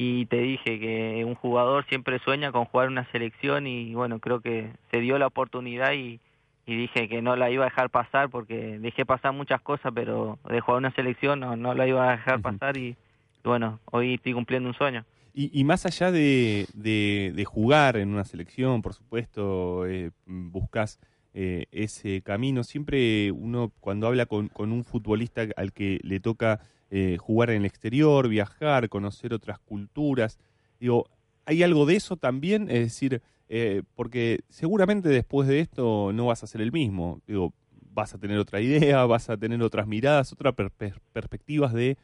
y 0.00 0.26
te 0.26 0.36
dije 0.36 0.78
que 0.78 1.24
un 1.26 1.34
jugador 1.34 1.84
siempre 1.88 2.20
sueña 2.20 2.52
con 2.52 2.66
jugar 2.66 2.86
una 2.86 3.10
selección 3.10 3.66
y 3.66 3.96
bueno, 3.96 4.20
creo 4.20 4.40
que 4.40 4.70
se 4.92 5.00
dio 5.00 5.18
la 5.18 5.26
oportunidad 5.26 5.92
y, 5.92 6.20
y 6.68 6.76
dije 6.76 7.08
que 7.08 7.22
no 7.22 7.34
la 7.34 7.50
iba 7.50 7.64
a 7.64 7.68
dejar 7.70 7.88
pasar 7.88 8.28
porque 8.28 8.78
dejé 8.78 9.06
pasar 9.06 9.32
muchas 9.32 9.60
cosas, 9.62 9.90
pero 9.94 10.38
de 10.48 10.60
jugar 10.60 10.78
una 10.78 10.94
selección 10.94 11.40
no, 11.40 11.56
no 11.56 11.72
la 11.74 11.86
iba 11.88 12.06
a 12.06 12.16
dejar 12.16 12.42
pasar 12.42 12.76
y, 12.76 12.88
y 12.88 12.96
bueno, 13.42 13.80
hoy 13.86 14.14
estoy 14.14 14.34
cumpliendo 14.34 14.68
un 14.68 14.74
sueño. 14.74 15.04
Y, 15.32 15.50
y 15.58 15.64
más 15.64 15.86
allá 15.86 16.12
de, 16.12 16.66
de- 16.74 17.32
de 17.34 17.44
jugar 17.46 17.96
en 17.96 18.10
una 18.10 18.24
selección, 18.24 18.82
por 18.82 18.92
supuesto, 18.92 19.86
eh, 19.86 20.10
buscas 20.26 20.98
eh, 21.32 21.66
ese 21.70 22.20
camino. 22.22 22.64
Siempre 22.64 23.32
uno, 23.32 23.72
cuando 23.80 24.06
habla 24.06 24.26
con, 24.26 24.48
con 24.48 24.70
un 24.70 24.84
futbolista 24.84 25.46
al 25.56 25.72
que 25.72 26.00
le 26.02 26.20
toca 26.20 26.60
eh, 26.90 27.16
jugar 27.18 27.50
en 27.50 27.56
el 27.62 27.64
exterior, 27.66 28.28
viajar, 28.28 28.88
conocer 28.90 29.32
otras 29.32 29.58
culturas, 29.60 30.38
digo, 30.80 31.08
¿hay 31.46 31.62
algo 31.62 31.86
de 31.86 31.96
eso 31.96 32.16
también? 32.16 32.64
Es 32.70 32.80
decir, 32.80 33.22
eh, 33.48 33.82
porque 33.94 34.40
seguramente 34.48 35.08
después 35.08 35.48
de 35.48 35.60
esto 35.60 36.12
no 36.12 36.26
vas 36.26 36.42
a 36.44 36.46
ser 36.46 36.60
el 36.60 36.72
mismo. 36.72 37.20
Digo, 37.26 37.52
vas 37.92 38.14
a 38.14 38.18
tener 38.18 38.38
otra 38.38 38.60
idea, 38.60 39.04
vas 39.06 39.30
a 39.30 39.36
tener 39.36 39.62
otras 39.62 39.86
miradas, 39.86 40.32
otras 40.32 40.54
per- 40.54 40.70
per- 40.72 41.00
perspectivas 41.12 41.72
de 41.72 41.96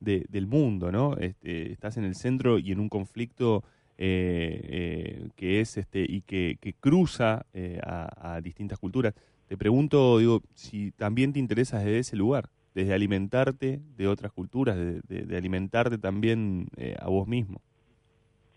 de- 0.00 0.26
del 0.28 0.46
mundo, 0.46 0.92
¿no? 0.92 1.16
Este, 1.16 1.72
estás 1.72 1.96
en 1.96 2.04
el 2.04 2.14
centro 2.14 2.58
y 2.58 2.72
en 2.72 2.80
un 2.80 2.88
conflicto 2.88 3.64
eh, 3.96 4.60
eh, 4.64 5.28
que 5.36 5.60
es 5.60 5.76
este 5.76 6.04
y 6.08 6.22
que, 6.22 6.58
que 6.60 6.74
cruza 6.74 7.46
eh, 7.52 7.80
a, 7.84 8.34
a 8.36 8.40
distintas 8.40 8.78
culturas. 8.78 9.14
Te 9.46 9.56
pregunto, 9.56 10.18
digo, 10.18 10.42
si 10.54 10.90
también 10.92 11.32
te 11.32 11.38
interesa 11.38 11.78
desde 11.78 11.98
ese 12.00 12.16
lugar, 12.16 12.50
desde 12.74 12.92
alimentarte 12.94 13.80
de 13.96 14.08
otras 14.08 14.32
culturas, 14.32 14.76
de 14.76 15.36
alimentarte 15.36 15.96
también 15.98 16.68
eh, 16.76 16.96
a 16.98 17.08
vos 17.08 17.26
mismo. 17.28 17.62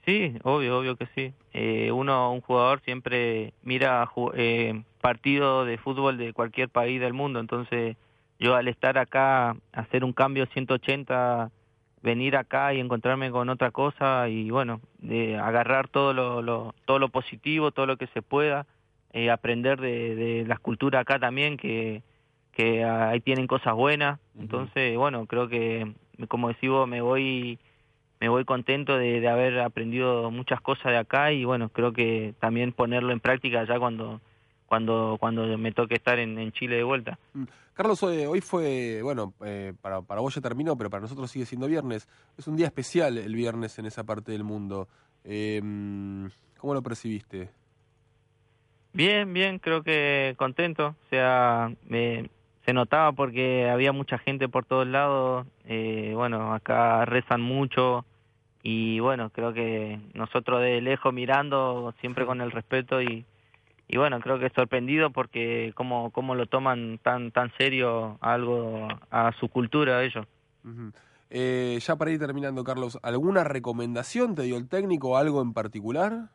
Sí, 0.08 0.34
obvio, 0.44 0.80
obvio 0.80 0.96
que 0.96 1.06
sí. 1.14 1.34
Eh, 1.52 1.92
uno, 1.92 2.32
un 2.32 2.40
jugador 2.40 2.80
siempre 2.86 3.54
mira 3.62 4.10
eh, 4.36 4.82
partidos 5.02 5.68
de 5.68 5.78
fútbol 5.78 6.18
de 6.18 6.32
cualquier 6.32 6.70
país 6.70 7.02
del 7.02 7.12
mundo, 7.14 7.42
entonces 7.42 7.98
yo 8.40 8.56
al 8.56 8.70
estar 8.70 8.98
acá, 8.98 9.58
hacer 9.74 10.06
un 10.06 10.14
cambio 10.14 10.46
180, 10.54 11.52
venir 12.02 12.38
acá 12.38 12.74
y 12.74 12.80
encontrarme 12.80 13.32
con 13.32 13.50
otra 13.50 13.72
cosa 13.72 14.30
y 14.30 14.50
bueno, 14.50 14.80
de 15.00 15.36
agarrar 15.38 15.90
todo 15.90 16.14
lo, 16.14 16.42
lo- 16.42 16.74
todo 16.86 17.00
lo 17.00 17.10
positivo, 17.10 17.72
todo 17.72 17.86
lo 17.86 17.98
que 17.98 18.08
se 18.08 18.22
pueda, 18.22 18.66
eh, 19.12 19.30
aprender 19.30 19.82
de, 19.82 20.16
de 20.16 20.46
las 20.48 20.62
culturas 20.62 21.02
acá 21.02 21.20
también, 21.20 21.58
que, 21.58 22.02
que 22.54 22.86
ahí 22.86 23.20
tienen 23.20 23.46
cosas 23.48 23.74
buenas, 23.74 24.22
entonces 24.40 24.96
bueno, 24.96 25.26
creo 25.26 25.50
que 25.50 25.92
como 26.30 26.48
decís 26.48 26.70
vos, 26.70 26.88
me 26.88 27.02
voy 27.02 27.60
me 28.20 28.30
voy 28.30 28.46
contento 28.46 28.98
de, 28.98 29.20
de 29.20 29.28
haber 29.28 29.60
aprendido 29.60 30.32
muchas 30.32 30.62
cosas 30.62 30.92
de 30.92 30.98
acá 30.98 31.32
y 31.32 31.46
bueno, 31.46 31.70
creo 31.70 31.94
que 31.94 32.34
también 32.40 32.72
ponerlo 32.72 33.12
en 33.14 33.20
práctica 33.20 33.64
ya 33.66 33.80
cuando 33.80 34.22
cuando 34.66 35.18
cuando 35.20 35.58
me 35.58 35.72
toque 35.72 35.96
estar 35.96 36.20
en, 36.20 36.38
en 36.38 36.52
Chile 36.52 36.78
de 36.78 36.84
vuelta. 36.84 37.20
Carlos, 37.74 38.02
hoy, 38.02 38.26
hoy 38.26 38.42
fue, 38.42 39.02
bueno, 39.04 39.34
eh, 39.46 39.72
para, 39.82 40.02
para 40.02 40.20
vos 40.20 40.34
ya 40.34 40.42
terminó, 40.42 40.76
pero 40.76 40.90
para 40.90 41.02
nosotros 41.02 41.30
sigue 41.30 41.46
siendo 41.46 41.68
viernes. 41.68 42.08
Es 42.36 42.48
un 42.48 42.56
día 42.56 42.66
especial 42.66 43.20
el 43.20 43.36
viernes 43.36 43.78
en 43.78 43.86
esa 43.86 44.04
parte 44.04 44.32
del 44.32 44.44
mundo. 44.44 44.88
Eh, 45.24 45.62
¿Cómo 46.58 46.74
lo 46.74 46.82
percibiste? 46.82 47.52
Bien, 48.94 49.32
bien, 49.32 49.60
creo 49.60 49.84
que 49.84 50.34
contento. 50.38 50.96
O 51.06 51.10
sea, 51.12 51.72
me, 51.88 52.32
se 52.68 52.74
notaba 52.74 53.14
porque 53.14 53.70
había 53.70 53.94
mucha 53.94 54.18
gente 54.18 54.50
por 54.50 54.66
todos 54.66 54.86
lados. 54.86 55.48
Eh, 55.64 56.12
bueno, 56.14 56.54
acá 56.54 57.06
rezan 57.06 57.40
mucho 57.40 58.04
y 58.62 59.00
bueno, 59.00 59.30
creo 59.30 59.54
que 59.54 60.02
nosotros 60.14 60.60
de 60.60 60.82
lejos 60.82 61.14
mirando, 61.14 61.94
siempre 62.02 62.26
con 62.26 62.42
el 62.42 62.52
respeto 62.52 63.02
y, 63.02 63.26
y 63.88 63.98
bueno, 63.98 64.20
creo 64.20 64.38
que 64.38 64.50
sorprendido 64.50 65.12
porque 65.12 65.72
cómo, 65.76 66.12
cómo 66.12 66.36
lo 66.36 66.46
toman 66.48 67.00
tan 67.02 67.32
tan 67.32 67.54
serio 67.58 68.18
algo 68.20 68.90
a 69.12 69.32
su 69.40 69.48
cultura 69.48 70.04
ellos. 70.04 70.28
Eh, 71.30 71.80
ya 71.80 71.96
para 71.96 72.12
ir 72.12 72.20
terminando, 72.20 72.66
Carlos, 72.66 73.00
¿alguna 73.02 73.46
recomendación 73.46 74.36
te 74.36 74.42
dio 74.42 74.58
el 74.58 74.68
técnico, 74.68 75.16
algo 75.16 75.42
en 75.42 75.54
particular? 75.54 76.28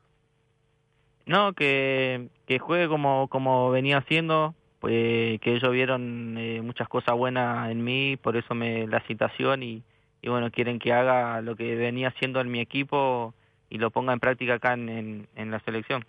No, 1.27 1.53
que, 1.53 2.31
que 2.47 2.59
juegue 2.59 2.89
como, 2.89 3.29
como 3.29 3.71
venía 3.71 3.99
haciendo, 3.99 4.55
pues 4.83 5.41
que 5.41 5.55
ellos 5.55 5.71
vieron 5.71 6.35
eh, 6.37 6.61
muchas 6.61 6.89
cosas 6.89 7.17
buenas 7.17 7.71
en 7.71 7.85
mí, 7.85 8.17
por 8.17 8.37
eso 8.37 8.53
me 8.53 8.89
la 8.89 8.99
citación 9.07 9.63
y, 9.63 9.85
y 10.21 10.29
bueno, 10.29 10.51
quieren 10.51 10.81
que 10.81 10.93
haga 10.93 11.41
lo 11.41 11.55
que 11.55 11.77
venía 11.77 12.09
haciendo 12.09 12.41
en 12.41 12.51
mi 12.51 12.59
equipo 12.59 13.33
y 13.71 13.79
lo 13.79 13.93
ponga 13.93 14.13
en 14.13 14.19
práctica 14.19 14.55
acá 14.55 14.73
en, 14.73 15.29
en, 15.37 15.51
la 15.53 15.61
selección. 15.61 16.05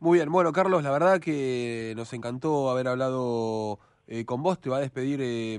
Muy 0.00 0.16
bien, 0.16 0.32
bueno, 0.32 0.50
Carlos, 0.54 0.82
la 0.82 0.92
verdad 0.92 1.20
que 1.20 1.92
nos 1.94 2.10
encantó 2.14 2.70
haber 2.70 2.88
hablado 2.88 3.78
eh, 4.06 4.24
con 4.24 4.42
vos. 4.42 4.58
Te 4.62 4.70
va 4.70 4.78
a 4.78 4.80
despedir, 4.80 5.20
eh, 5.20 5.58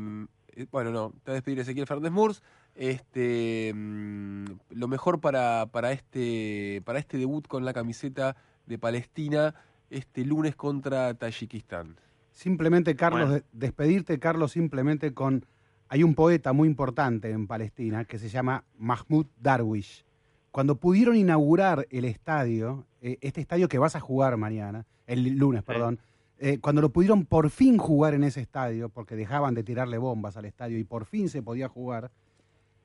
eh, 0.56 0.66
bueno, 0.72 0.90
no, 0.90 1.14
te 1.24 1.30
va 1.30 1.34
a 1.34 1.36
despedir 1.36 1.60
Ezequiel 1.60 1.86
Fernández 1.86 2.12
Murs. 2.12 2.42
Este, 2.74 3.72
mm, 3.72 4.46
lo 4.72 4.88
mejor 4.88 5.22
para, 5.22 5.68
para, 5.72 5.92
este, 5.92 6.82
para 6.86 6.98
este 6.98 7.20
debut 7.20 7.48
con 7.48 7.66
la 7.66 7.74
camiseta 7.74 8.36
de 8.66 8.80
Palestina 8.80 9.54
este 9.92 10.26
lunes 10.26 10.56
contra 10.56 11.14
Tayikistán. 11.14 11.98
Simplemente, 12.38 12.96
Carlos, 12.96 13.30
Bueno. 13.30 13.44
despedirte, 13.52 14.20
Carlos, 14.20 14.52
simplemente 14.52 15.12
con... 15.12 15.44
Hay 15.90 16.04
un 16.04 16.14
poeta 16.14 16.54
muy 16.54 16.68
importante 16.68 17.32
en 17.32 17.48
Palestina 17.48 18.06
que 18.06 18.20
se 18.20 18.30
llama 18.30 18.64
Mahmoud 18.78 19.26
Darwish. 19.42 20.06
Cuando 20.52 20.76
pudieron 20.76 21.16
inaugurar 21.16 21.88
el 21.90 22.06
estadio, 22.06 22.86
eh, 23.02 23.18
este 23.22 23.42
estadio 23.42 23.68
que 23.68 23.80
vas 23.80 23.96
a 23.96 24.00
jugar 24.00 24.38
mañana, 24.38 24.86
el 25.08 25.36
lunes, 25.36 25.64
perdón, 25.64 26.00
eh, 26.38 26.60
cuando 26.60 26.84
lo 26.84 26.92
pudieron 26.92 27.26
por 27.26 27.50
fin 27.50 27.80
jugar 27.80 28.14
en 28.14 28.24
ese 28.24 28.42
estadio, 28.42 28.90
porque 28.90 29.16
dejaban 29.16 29.56
de 29.56 29.64
tirarle 29.64 29.98
bombas 29.98 30.38
al 30.38 30.46
estadio 30.46 30.78
y 30.78 30.84
por 30.84 31.06
fin 31.06 31.30
se 31.30 31.42
podía 31.42 31.68
jugar, 31.68 32.12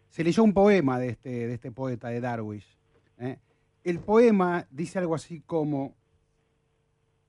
se 0.09 0.25
leyó 0.25 0.45
un 0.45 0.55
poema 0.55 0.99
de 0.99 1.11
este, 1.11 1.47
de 1.47 1.53
este 1.53 1.71
poeta 1.71 2.09
de 2.09 2.23
Darwish. 2.23 2.79
¿eh? 3.19 3.37
El 3.85 3.99
poema 3.99 4.67
dice 4.71 4.99
algo 4.99 5.15
así 5.15 5.43
como, 5.45 5.95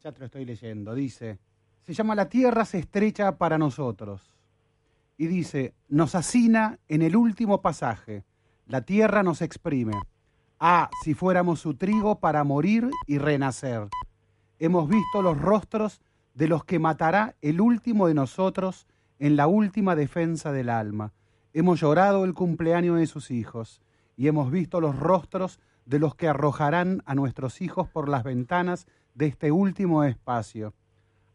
ya 0.02 0.14
te 0.14 0.20
lo 0.20 0.28
estoy 0.28 0.46
leyendo, 0.46 0.96
dice, 0.96 1.38
se 1.86 1.94
llama 1.94 2.16
La 2.16 2.30
tierra 2.30 2.66
se 2.66 2.80
estrecha 2.80 3.38
para 3.38 3.58
nosotros. 3.58 4.34
Y 5.18 5.28
dice, 5.28 5.74
nos 5.90 6.16
hacina 6.16 6.80
en 6.88 7.02
el 7.02 7.16
último 7.16 7.62
pasaje, 7.62 8.24
la 8.66 8.82
tierra 8.82 9.22
nos 9.22 9.42
exprime. 9.42 9.94
Ah, 10.60 10.90
si 11.04 11.14
fuéramos 11.14 11.60
su 11.60 11.76
trigo 11.76 12.20
para 12.20 12.44
morir 12.44 12.90
y 13.06 13.18
renacer. 13.18 13.90
Hemos 14.60 14.88
visto 14.88 15.22
los 15.22 15.40
rostros 15.40 16.02
de 16.34 16.48
los 16.48 16.64
que 16.64 16.80
matará 16.80 17.36
el 17.42 17.60
último 17.60 18.08
de 18.08 18.14
nosotros 18.14 18.88
en 19.20 19.36
la 19.36 19.48
última 19.48 19.96
defensa 19.96 20.52
del 20.52 20.70
alma. 20.70 21.12
Hemos 21.54 21.82
llorado 21.82 22.24
el 22.24 22.34
cumpleaños 22.34 22.98
de 22.98 23.08
sus 23.08 23.30
hijos 23.30 23.82
y 24.16 24.28
hemos 24.28 24.52
visto 24.52 24.80
los 24.80 24.98
rostros 24.98 25.60
de 25.86 26.00
los 26.00 26.16
que 26.16 26.30
arrojarán 26.30 27.04
a 27.06 27.14
nuestros 27.14 27.62
hijos 27.62 27.90
por 27.90 28.08
las 28.08 28.24
ventanas 28.24 28.88
de 29.16 29.28
este 29.28 29.52
último 29.52 30.04
espacio. 30.04 30.74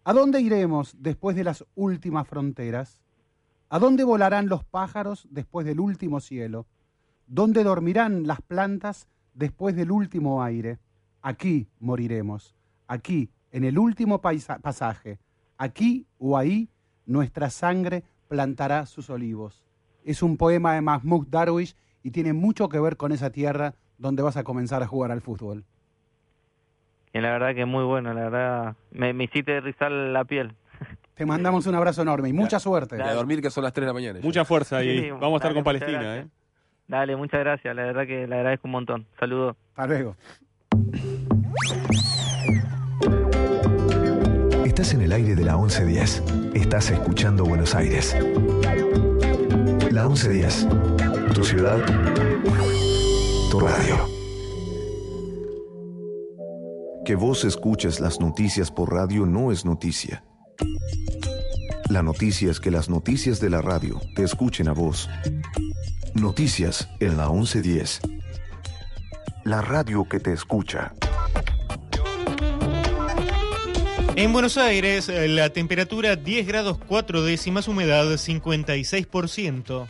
¿A 0.08 0.14
dónde 0.14 0.40
iremos 0.40 0.96
después 0.98 1.36
de 1.36 1.44
las 1.44 1.66
últimas 1.74 2.26
fronteras? 2.26 2.98
¿A 3.68 3.78
dónde 3.78 4.04
volarán 4.04 4.48
los 4.48 4.64
pájaros 4.64 5.28
después 5.30 5.66
del 5.66 5.80
último 5.80 6.20
cielo? 6.20 6.66
¿Dónde 7.26 7.62
dormirán 7.62 8.26
las 8.26 8.40
plantas 8.40 9.06
después 9.34 9.76
del 9.76 9.90
último 9.90 10.42
aire? 10.42 10.78
Aquí 11.20 11.68
moriremos, 11.78 12.56
aquí, 12.86 13.28
en 13.52 13.64
el 13.64 13.78
último 13.78 14.22
pasaje. 14.22 15.18
Aquí 15.58 16.06
o 16.16 16.38
ahí 16.38 16.70
nuestra 17.04 17.50
sangre 17.50 18.02
plantará 18.28 18.86
sus 18.86 19.10
olivos. 19.10 19.62
Es 20.04 20.22
un 20.22 20.38
poema 20.38 20.72
de 20.72 20.80
Mahmoud 20.80 21.26
Darwish 21.28 21.76
y 22.02 22.12
tiene 22.12 22.32
mucho 22.32 22.70
que 22.70 22.80
ver 22.80 22.96
con 22.96 23.12
esa 23.12 23.28
tierra 23.28 23.74
donde 23.98 24.22
vas 24.22 24.38
a 24.38 24.44
comenzar 24.44 24.82
a 24.82 24.86
jugar 24.86 25.10
al 25.10 25.20
fútbol. 25.20 25.66
Y 27.18 27.20
la 27.20 27.32
verdad 27.32 27.52
que 27.54 27.64
muy 27.64 27.82
bueno, 27.82 28.14
la 28.14 28.28
verdad 28.30 28.76
me, 28.92 29.12
me 29.12 29.24
hiciste 29.24 29.60
rizar 29.60 29.90
la 29.90 30.24
piel. 30.24 30.54
Te 31.14 31.26
mandamos 31.26 31.66
un 31.66 31.74
abrazo 31.74 32.02
enorme 32.02 32.28
y 32.28 32.32
mucha 32.32 32.60
suerte. 32.60 32.96
Y 32.96 33.00
a 33.00 33.12
dormir 33.12 33.42
que 33.42 33.50
son 33.50 33.64
las 33.64 33.72
3 33.72 33.82
de 33.82 33.86
la 33.88 33.92
mañana. 33.92 34.18
ya. 34.20 34.24
Mucha 34.24 34.44
fuerza 34.44 34.84
y 34.84 35.00
Sí, 35.00 35.10
vamos 35.10 35.32
a 35.32 35.36
estar 35.36 35.50
dale, 35.50 35.54
con 35.54 35.64
Palestina. 35.64 36.16
¿eh? 36.18 36.26
Dale, 36.86 37.16
muchas 37.16 37.40
gracias, 37.40 37.74
la 37.74 37.82
verdad 37.82 38.06
que 38.06 38.26
le 38.28 38.36
agradezco 38.36 38.68
un 38.68 38.72
montón. 38.72 39.06
Saludos. 39.18 39.56
Hasta 39.74 39.86
luego. 39.86 40.16
Estás 44.64 44.94
en 44.94 45.00
el 45.02 45.12
aire 45.12 45.34
de 45.34 45.44
la 45.44 45.56
1110. 45.56 46.22
Estás 46.54 46.90
escuchando 46.92 47.44
Buenos 47.44 47.74
Aires. 47.74 48.16
La 49.90 50.06
1110. 50.06 50.68
Tu 51.34 51.42
ciudad. 51.44 51.78
Tu 53.50 53.58
radio. 53.58 54.17
Que 57.08 57.14
vos 57.14 57.42
escuches 57.44 58.00
las 58.00 58.20
noticias 58.20 58.70
por 58.70 58.92
radio 58.92 59.24
no 59.24 59.50
es 59.50 59.64
noticia. 59.64 60.22
La 61.88 62.02
noticia 62.02 62.50
es 62.50 62.60
que 62.60 62.70
las 62.70 62.90
noticias 62.90 63.40
de 63.40 63.48
la 63.48 63.62
radio 63.62 63.98
te 64.14 64.24
escuchen 64.24 64.68
a 64.68 64.72
vos. 64.72 65.08
Noticias 66.12 66.86
en 67.00 67.16
la 67.16 67.30
1110. 67.30 68.02
La 69.44 69.62
radio 69.62 70.06
que 70.06 70.20
te 70.20 70.34
escucha. 70.34 70.92
En 74.14 74.34
Buenos 74.34 74.58
Aires, 74.58 75.08
eh, 75.08 75.28
la 75.28 75.48
temperatura 75.48 76.14
10 76.14 76.46
grados 76.46 76.76
4 76.76 77.22
décimas, 77.22 77.68
humedad 77.68 78.04
56%. 78.04 79.88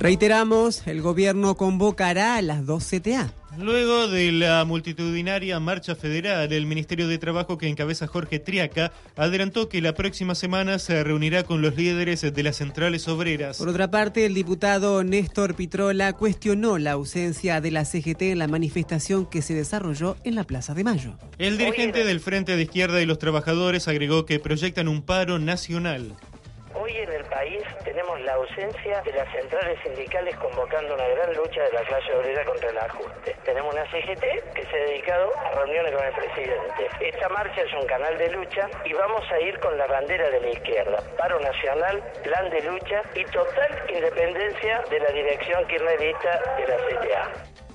Reiteramos, 0.00 0.86
el 0.86 1.02
gobierno 1.02 1.56
convocará 1.56 2.36
a 2.36 2.42
las 2.42 2.64
dos 2.64 2.88
CTA. 2.88 3.32
Luego 3.58 4.06
de 4.06 4.30
la 4.30 4.64
multitudinaria 4.64 5.58
marcha 5.58 5.96
federal, 5.96 6.52
el 6.52 6.66
Ministerio 6.66 7.08
de 7.08 7.18
Trabajo 7.18 7.58
que 7.58 7.66
encabeza 7.66 8.06
Jorge 8.06 8.38
Triaca 8.38 8.92
adelantó 9.16 9.68
que 9.68 9.82
la 9.82 9.94
próxima 9.94 10.36
semana 10.36 10.78
se 10.78 11.02
reunirá 11.02 11.42
con 11.42 11.62
los 11.62 11.74
líderes 11.74 12.20
de 12.22 12.42
las 12.44 12.56
centrales 12.56 13.08
obreras. 13.08 13.58
Por 13.58 13.70
otra 13.70 13.90
parte, 13.90 14.24
el 14.24 14.34
diputado 14.34 15.02
Néstor 15.02 15.56
Pitrola 15.56 16.12
cuestionó 16.12 16.78
la 16.78 16.92
ausencia 16.92 17.60
de 17.60 17.72
la 17.72 17.84
CGT 17.84 18.22
en 18.22 18.38
la 18.38 18.46
manifestación 18.46 19.26
que 19.26 19.42
se 19.42 19.54
desarrolló 19.54 20.16
en 20.22 20.36
la 20.36 20.44
Plaza 20.44 20.74
de 20.74 20.84
Mayo. 20.84 21.18
El 21.38 21.58
dirigente 21.58 22.04
del 22.04 22.20
Frente 22.20 22.54
de 22.54 22.62
Izquierda 22.62 23.02
y 23.02 23.06
los 23.06 23.18
Trabajadores 23.18 23.88
agregó 23.88 24.26
que 24.26 24.38
proyectan 24.38 24.86
un 24.86 25.02
paro 25.02 25.40
nacional. 25.40 26.14
Hoy 26.80 26.92
en 26.92 27.10
el 27.10 27.24
país 27.24 27.58
tenemos 27.84 28.07
de 28.58 29.12
las 29.12 29.30
centrales 29.30 29.78
sindicales 29.84 30.34
convocando 30.36 30.92
una 30.92 31.06
gran 31.06 31.32
lucha 31.32 31.62
de 31.62 31.72
la 31.74 31.82
clase 31.82 32.12
obrera 32.12 32.44
contra 32.44 32.70
el 32.70 32.78
ajuste. 32.78 33.36
Tenemos 33.44 33.72
una 33.72 33.84
CGT 33.84 34.52
que 34.52 34.66
se 34.68 34.76
ha 34.76 34.84
dedicado 34.84 35.30
a 35.38 35.50
reuniones 35.52 35.94
con 35.94 36.04
el 36.04 36.12
presidente. 36.12 36.88
Esta 37.00 37.28
marcha 37.28 37.62
es 37.62 37.72
un 37.72 37.86
canal 37.86 38.18
de 38.18 38.30
lucha 38.30 38.68
y 38.84 38.92
vamos 38.94 39.22
a 39.30 39.38
ir 39.38 39.60
con 39.60 39.78
la 39.78 39.86
bandera 39.86 40.28
de 40.30 40.40
la 40.40 40.48
izquierda. 40.48 41.00
Paro 41.16 41.38
nacional, 41.38 42.02
plan 42.24 42.50
de 42.50 42.62
lucha 42.62 43.02
y 43.14 43.24
total 43.26 43.84
independencia 43.94 44.82
de 44.90 44.98
la 44.98 45.10
dirección 45.10 45.64
kirchnerista 45.68 46.56
de 46.56 46.66
la 46.66 46.76
CTA. 46.78 47.67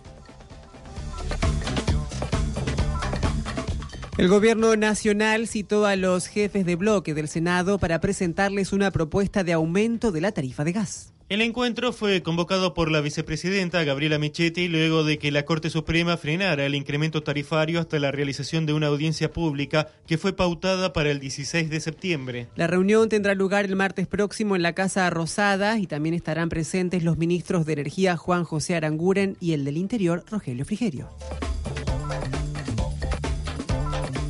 El 4.16 4.28
gobierno 4.28 4.76
nacional 4.76 5.47
citó 5.47 5.88
a 5.88 5.95
los 5.95 6.28
jefes 6.28 6.68
de 6.68 6.76
bloque 6.76 7.16
del 7.16 7.28
Senado 7.28 7.80
para 7.80 7.99
presentarles 7.99 8.72
una 8.72 8.91
propuesta 8.91 9.43
de 9.43 9.53
aumento 9.53 10.11
de 10.11 10.22
la 10.22 10.32
tarifa 10.32 10.64
de 10.64 10.72
gas. 10.72 11.14
El 11.30 11.41
encuentro 11.41 11.93
fue 11.93 12.22
convocado 12.22 12.76
por 12.76 12.91
la 12.91 13.01
vicepresidenta 13.01 13.84
Gabriela 13.84 14.20
Michetti 14.20 14.68
luego 14.68 15.03
de 15.03 15.18
que 15.18 15.32
la 15.32 15.45
Corte 15.45 15.72
Suprema 15.72 16.16
frenara 16.16 16.64
el 16.64 16.76
incremento 16.76 17.24
tarifario 17.24 17.80
hasta 17.80 17.97
la 17.97 18.11
realización 18.11 18.68
de 18.68 18.74
una 18.74 18.86
audiencia 18.86 19.32
pública 19.32 19.88
que 20.05 20.20
fue 20.20 20.34
pautada 20.34 20.93
para 20.93 21.09
el 21.09 21.20
16 21.20 21.72
de 21.72 21.80
septiembre. 21.80 22.47
La 22.55 22.68
reunión 22.68 23.09
tendrá 23.09 23.34
lugar 23.34 23.66
el 23.66 23.76
martes 23.76 24.05
próximo 24.05 24.55
en 24.55 24.61
la 24.61 24.74
Casa 24.74 25.09
Rosada 25.09 25.80
y 25.80 25.88
también 25.88 26.14
estarán 26.14 26.49
presentes 26.49 27.03
los 27.03 27.18
ministros 27.18 27.66
de 27.66 27.74
Energía 27.74 28.16
Juan 28.16 28.43
José 28.43 28.76
Aranguren 28.76 29.38
y 29.39 29.53
el 29.53 29.66
del 29.66 29.78
Interior 29.78 30.24
Rogelio 30.30 30.66
Frigerio. 30.66 31.09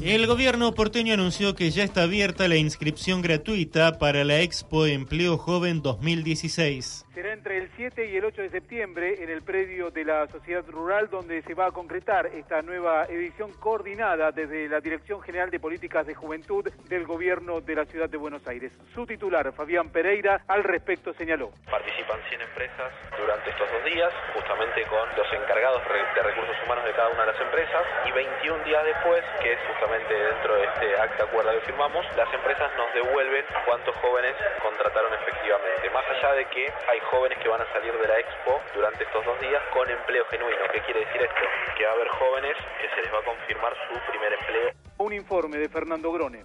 El 0.04 0.28
gobierno 0.28 0.74
porteño 0.74 1.14
anunció 1.14 1.56
que 1.56 1.72
ya 1.72 1.86
está 1.86 2.04
abierta 2.04 2.50
la 2.50 2.58
inscripción 2.58 3.22
gratuita 3.22 4.00
para 4.00 4.26
la 4.26 4.42
Expo 4.42 4.86
Empleo 4.86 5.38
Joven 5.38 5.82
2016. 5.82 7.06
Será 7.14 7.32
entre 7.32 7.60
el 7.60 7.70
7 7.76 8.08
y 8.08 8.18
el 8.18 8.26
8 8.26 8.42
de 8.42 8.50
septiembre 8.50 9.24
en 9.24 9.30
el 9.30 9.44
predio 9.44 9.92
de 9.92 10.04
la 10.04 10.26
Sociedad 10.30 10.66
Rural 10.68 11.12
donde 11.12 11.44
se 11.44 11.54
va 11.54 11.68
a 11.68 11.72
concretar 11.72 12.26
esta 12.26 12.64
nueva 12.64 13.04
edición 13.06 13.54
coordinada 13.60 14.32
desde 14.32 14.68
la 14.68 14.82
Dirección 14.82 15.22
General 15.22 15.52
de 15.52 15.60
Políticas 15.60 16.08
de 16.08 16.16
Juventud 16.16 16.68
del 16.90 17.06
Gobierno 17.06 17.62
de 17.62 17.76
la 17.76 17.86
Ciudad 17.86 18.10
de 18.10 18.18
Buenos 18.18 18.48
Aires. 18.48 18.72
Su 18.96 19.06
titular, 19.06 19.54
Fabián 19.54 19.90
Pereira, 19.90 20.42
al 20.48 20.64
respecto 20.64 21.14
señaló. 21.14 21.52
Participan 21.70 22.20
100 22.30 22.42
empresas 22.42 22.92
durante 23.16 23.52
estos 23.52 23.70
dos 23.70 23.86
días, 23.86 24.12
justamente 24.34 24.82
con 24.90 25.08
los 25.16 25.34
encargados 25.34 25.84
de 25.86 26.24
recursos 26.24 26.56
humanos 26.66 26.84
de 26.84 26.94
cada 26.94 27.10
una 27.10 27.26
de 27.28 27.32
las 27.32 27.42
empresas, 27.42 27.84
y 28.08 28.12
21 28.12 28.64
días 28.64 28.84
después, 28.86 29.22
que 29.40 29.54
es 29.54 29.60
justamente 29.70 30.14
dentro 30.16 30.56
de 30.56 30.64
este 30.66 30.98
acta 30.98 31.26
acuerdo 31.26 31.52
que 31.52 31.66
firmamos, 31.68 32.06
las 32.18 32.34
empresas 32.34 32.72
nos 32.76 32.92
devuelven 32.94 33.46
cuántos 33.66 33.96
jóvenes 33.98 34.34
contrataron 34.64 35.14
efectivamente. 35.14 35.90
Más 35.92 36.06
allá 36.10 36.34
de 36.34 36.46
que 36.46 36.74
hay 36.90 37.03
jóvenes 37.04 37.38
que 37.42 37.50
van 37.50 37.62
a 37.62 37.72
salir 37.74 37.94
de 37.94 38.08
la 38.08 38.20
expo 38.20 38.60
durante 38.76 39.04
estos 39.04 39.26
dos 39.26 39.40
días 39.40 39.62
con 39.74 39.90
empleo 39.90 40.26
genuino. 40.26 40.64
¿Qué 40.74 40.82
quiere 40.82 41.02
decir 41.06 41.22
esto? 41.22 41.44
Que 41.78 41.86
va 41.86 41.92
a 41.92 41.94
haber 41.94 42.08
jóvenes 42.10 42.56
que 42.82 42.88
se 42.90 43.02
les 43.02 43.14
va 43.14 43.20
a 43.20 43.26
confirmar 43.26 43.74
su 43.88 44.12
primer 44.12 44.34
empleo. 44.34 44.72
Un 44.98 45.14
informe 45.14 45.58
de 45.58 45.70
Fernando 45.70 46.12
Grone. 46.12 46.44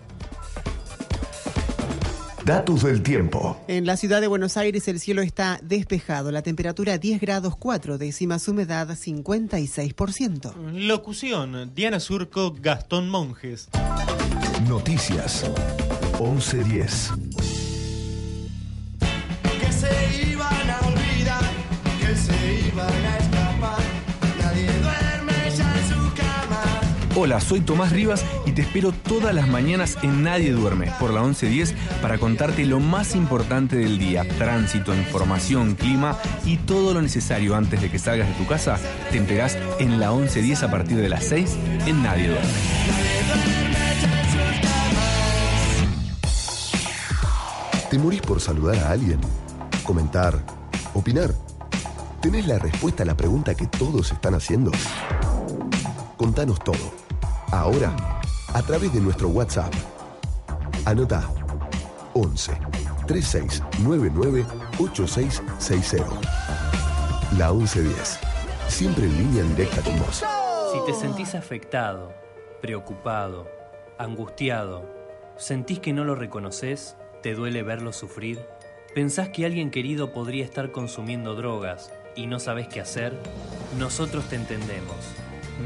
Datos 2.49 2.83
del 2.83 3.03
tiempo. 3.03 3.63
En 3.69 3.85
la 3.85 3.99
ciudad 3.99 4.23
de 4.23 4.27
Buenos 4.27 4.57
Aires 4.57 4.89
el 4.89 5.01
cielo 5.01 5.21
está 5.21 5.59
despejado, 5.63 6.33
la 6.33 6.41
temperatura 6.41 6.97
10 6.97 7.21
grados 7.21 7.57
4 7.57 7.99
décimas, 7.99 8.49
humedad 8.49 8.89
56%. 8.89 10.55
Locución, 10.73 11.75
Diana 11.75 12.01
Surco, 12.01 12.55
Gastón 12.59 13.11
Monjes. 13.11 13.69
Noticias. 14.67 15.45
1110. 16.19 17.13
que 19.61 19.73
se 19.73 20.28
Hola, 27.21 27.41
soy 27.41 27.61
Tomás 27.61 27.91
Rivas 27.91 28.25
y 28.47 28.53
te 28.53 28.63
espero 28.63 28.93
todas 28.93 29.35
las 29.35 29.49
mañanas 29.49 29.99
en 30.03 30.23
Nadie 30.23 30.53
Duerme 30.53 30.93
por 31.01 31.13
la 31.13 31.21
1110 31.23 31.75
para 32.01 32.17
contarte 32.17 32.65
lo 32.65 32.79
más 32.79 33.17
importante 33.17 33.75
del 33.77 33.99
día, 33.99 34.25
tránsito, 34.39 34.95
información, 34.95 35.75
clima 35.75 36.17
y 36.45 36.59
todo 36.59 36.95
lo 36.95 37.03
necesario 37.03 37.57
antes 37.57 37.81
de 37.81 37.91
que 37.91 37.99
salgas 37.99 38.29
de 38.29 38.35
tu 38.35 38.47
casa. 38.47 38.79
Te 39.11 39.19
enterás 39.19 39.59
en 39.81 39.99
la 39.99 40.13
1110 40.13 40.63
a 40.63 40.71
partir 40.71 40.97
de 40.99 41.09
las 41.09 41.25
6 41.25 41.57
en 41.87 42.03
Nadie 42.05 42.29
Duerme. 42.29 42.49
¿Te 47.91 47.99
morís 47.99 48.21
por 48.21 48.41
saludar 48.41 48.79
a 48.79 48.93
alguien? 48.93 49.19
¿Comentar? 49.83 50.39
¿Opinar? 50.95 51.35
¿Tenés 52.21 52.49
la 52.49 52.59
respuesta 52.59 53.05
a 53.05 53.07
la 53.07 53.17
pregunta 53.17 53.55
que 53.55 53.69
todos 53.69 54.11
están 54.11 54.35
haciendo? 54.35 54.73
Contanos 56.17 56.59
todo. 56.59 56.93
Ahora, 57.53 57.95
a 58.55 58.63
través 58.63 58.93
de 58.93 59.01
nuestro 59.01 59.29
WhatsApp. 59.29 59.73
Anota 60.85 61.31
11 62.15 62.59
3699 63.07 64.45
8660. 64.81 66.21
La 67.39 67.53
1110. 67.53 68.19
Siempre 68.67 69.05
en 69.05 69.17
línea 69.17 69.45
directa 69.45 69.81
con 69.83 69.97
vos. 70.01 70.25
Si 70.73 70.85
te 70.87 70.99
sentís 70.99 71.37
afectado, 71.37 72.13
preocupado, 72.61 73.47
angustiado, 73.97 74.85
sentís 75.37 75.79
que 75.79 75.93
no 75.93 76.05
lo 76.05 76.17
reconoces, 76.17 76.97
te 77.23 77.35
duele 77.35 77.63
verlo 77.63 77.93
sufrir, 77.93 78.45
pensás 78.93 79.29
que 79.29 79.47
alguien 79.47 79.71
querido 79.71 80.13
podría 80.13 80.45
estar 80.45 80.73
consumiendo 80.73 81.37
drogas 81.37 81.93
y 82.19 82.27
no 82.27 82.39
sabes 82.41 82.67
qué 82.67 82.81
hacer, 82.81 83.13
nosotros 83.79 84.29
te 84.29 84.35
entendemos. 84.35 84.97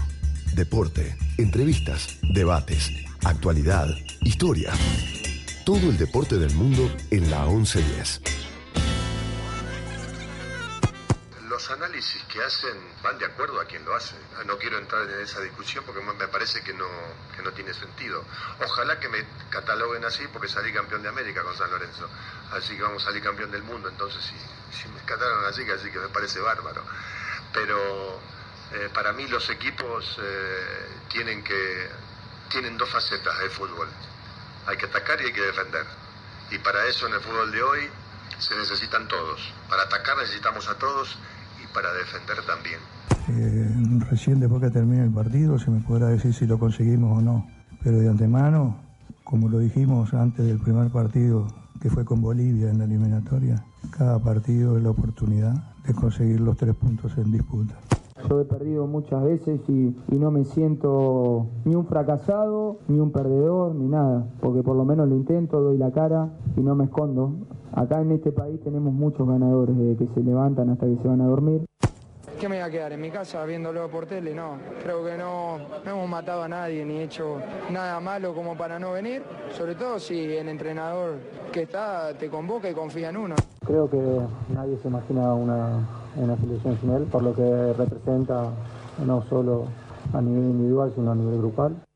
Deporte, 0.55 1.17
entrevistas, 1.39 2.19
debates, 2.35 2.91
actualidad, 3.29 3.89
historia. 4.23 4.73
Todo 5.65 5.91
el 5.91 5.99
deporte 5.99 6.37
del 6.39 6.55
mundo 6.55 6.91
en 7.11 7.31
la 7.31 7.45
1110. 7.45 8.23
Los 11.49 11.71
análisis 11.71 12.23
que 12.25 12.43
hacen 12.43 12.77
van 13.03 13.19
de 13.19 13.27
acuerdo 13.27 13.61
a 13.61 13.67
quien 13.67 13.85
lo 13.85 13.95
hace. 13.95 14.15
No 14.47 14.57
quiero 14.57 14.79
entrar 14.79 15.03
en 15.11 15.21
esa 15.21 15.41
discusión 15.41 15.85
porque 15.85 16.01
me 16.01 16.29
parece 16.29 16.63
que 16.63 16.73
no, 16.73 16.87
que 17.37 17.43
no 17.43 17.53
tiene 17.53 17.75
sentido. 17.75 18.25
Ojalá 18.65 18.99
que 18.99 19.09
me 19.09 19.25
cataloguen 19.51 20.05
así 20.05 20.25
porque 20.33 20.49
salí 20.49 20.73
campeón 20.73 21.03
de 21.03 21.11
América 21.11 21.43
con 21.43 21.57
San 21.57 21.71
Lorenzo. 21.71 22.09
Así 22.53 22.77
que 22.77 22.83
vamos 22.83 23.03
a 23.03 23.07
salir 23.07 23.23
campeón 23.23 23.51
del 23.51 23.63
mundo. 23.63 23.91
Entonces, 23.91 24.23
si, 24.71 24.89
me 24.89 25.01
catalogan 25.05 25.45
así, 25.45 25.69
así 25.71 25.91
que 25.91 25.99
me 25.99 26.09
parece 26.09 26.41
bárbaro. 26.41 26.83
Pero 27.53 28.21
eh, 28.73 28.89
para 28.95 29.13
mí 29.13 29.27
los 29.27 29.51
equipos 29.51 30.19
eh, 30.23 30.89
tienen 31.09 31.43
que 31.45 32.08
tienen 32.51 32.77
dos 32.77 32.89
facetas 32.91 33.39
del 33.39 33.51
fútbol. 33.51 33.89
Hay 34.67 34.77
que 34.77 34.87
atacar 34.87 35.21
y 35.21 35.27
hay 35.27 35.33
que 35.33 35.43
defender. 35.43 35.85
Y 36.51 36.59
para 36.59 36.87
eso 36.87 37.07
en 37.07 37.15
el 37.15 37.21
fútbol 37.21 37.51
de 37.53 37.63
hoy 37.63 37.81
se 38.39 38.57
necesitan 38.57 39.07
todos. 39.09 39.41
Para 39.69 39.83
atacar 39.83 40.17
necesitamos 40.19 40.69
a 40.69 40.75
todos 40.79 41.19
y 41.63 41.67
para 41.75 41.93
defender 41.93 42.43
también. 42.47 42.81
Eh, 43.29 44.07
recién 44.11 44.41
después 44.41 44.63
que 44.63 44.71
termine 44.71 45.05
el 45.05 45.13
partido 45.13 45.59
se 45.59 45.71
me 45.71 45.81
podrá 45.81 46.09
decir 46.09 46.33
si 46.33 46.47
lo 46.47 46.59
conseguimos 46.59 47.19
o 47.19 47.21
no. 47.21 47.51
Pero 47.83 47.99
de 47.99 48.09
antemano, 48.09 48.81
como 49.25 49.49
lo 49.49 49.59
dijimos 49.59 50.15
antes 50.15 50.47
del 50.47 50.59
primer 50.59 50.91
partido 50.91 51.47
que 51.81 51.91
fue 51.91 52.05
con 52.05 52.21
Bolivia 52.21 52.71
en 52.71 52.79
la 52.79 52.85
eliminatoria, 52.85 53.63
cada 53.97 54.19
partido 54.19 54.77
es 54.77 54.83
la 54.83 54.91
oportunidad 54.91 55.53
de 55.85 55.95
conseguir 55.95 56.41
los 56.41 56.57
tres 56.57 56.75
puntos 56.75 57.13
en 57.17 57.31
disputa. 57.31 57.75
Yo 58.29 58.41
he 58.41 58.45
perdido 58.45 58.87
muchas 58.87 59.23
veces 59.23 59.61
y, 59.69 59.95
y, 60.11 60.19
no 60.19 60.31
me 60.31 60.45
siento 60.45 61.47
ni 61.65 61.75
un 61.75 61.87
fracasado, 61.87 62.79
ni 62.89 62.99
un 62.99 63.13
perdedor, 63.13 63.75
ni 63.75 63.87
nada, 63.87 64.27
porque 64.41 64.63
por 64.63 64.77
lo 64.77 64.85
menos 64.85 65.09
lo 65.09 65.17
intento, 65.17 65.61
doy 65.61 65.79
la 65.79 65.93
cara 65.93 66.31
y 66.57 66.61
no 66.61 66.75
me 66.75 66.85
escondo. 66.85 67.33
Acá 67.73 68.01
en 68.01 68.13
este 68.13 68.33
país 68.33 68.61
tenemos 68.61 68.93
muchos 68.93 69.29
ganadores, 69.29 69.77
desde 69.77 69.97
que 69.97 70.07
se 70.09 70.23
levantan 70.23 70.71
hasta 70.71 70.87
que 70.87 70.97
se 70.97 71.09
van 71.09 71.21
a 71.21 71.27
dormir. 71.27 71.65
¿Qué 72.39 72.49
me 72.49 72.55
voy 72.55 72.65
a 72.65 72.71
quedar 72.71 72.93
en 72.93 73.01
mi 73.01 73.11
casa 73.11 73.45
viéndolo 73.45 73.89
por 73.89 74.07
tele? 74.07 74.33
No, 74.33 74.59
creo 74.85 75.05
que 75.05 75.17
no, 75.17 75.59
hemos 75.85 76.09
matado 76.09 76.45
a 76.45 76.49
nadie 76.49 76.85
ni 76.85 77.01
hecho 77.01 77.41
nada 77.69 77.99
malo 77.99 78.33
como 78.33 78.57
para 78.57 78.79
no 78.79 78.93
venir, 78.93 79.25
sobre 79.51 79.75
todo 79.75 79.99
si 79.99 80.37
el 80.37 80.49
entrenador 80.49 81.17
que 81.51 81.63
está 81.63 82.15
te 82.15 82.31
convoca 82.31 82.71
y 82.71 82.75
confía 82.75 83.09
en 83.09 83.17
uno. 83.17 83.35
Creo 83.67 83.91
que 83.91 83.99
nadie 84.55 84.79
se 84.81 84.87
imagina 84.87 85.35
una, 85.35 85.85
una 86.15 86.37
selección 86.37 86.79
sin 86.81 86.91
él, 86.91 87.03
por 87.11 87.25
lo 87.25 87.35
que 87.35 87.73
representa 87.73 88.53
no 89.05 89.21
solo 89.23 89.65
a 90.13 90.21
nivel 90.21 90.45
individual, 90.45 90.93
sino 90.95 91.11
a 91.11 91.15
nivel 91.17 91.39
grupal. 91.39 91.88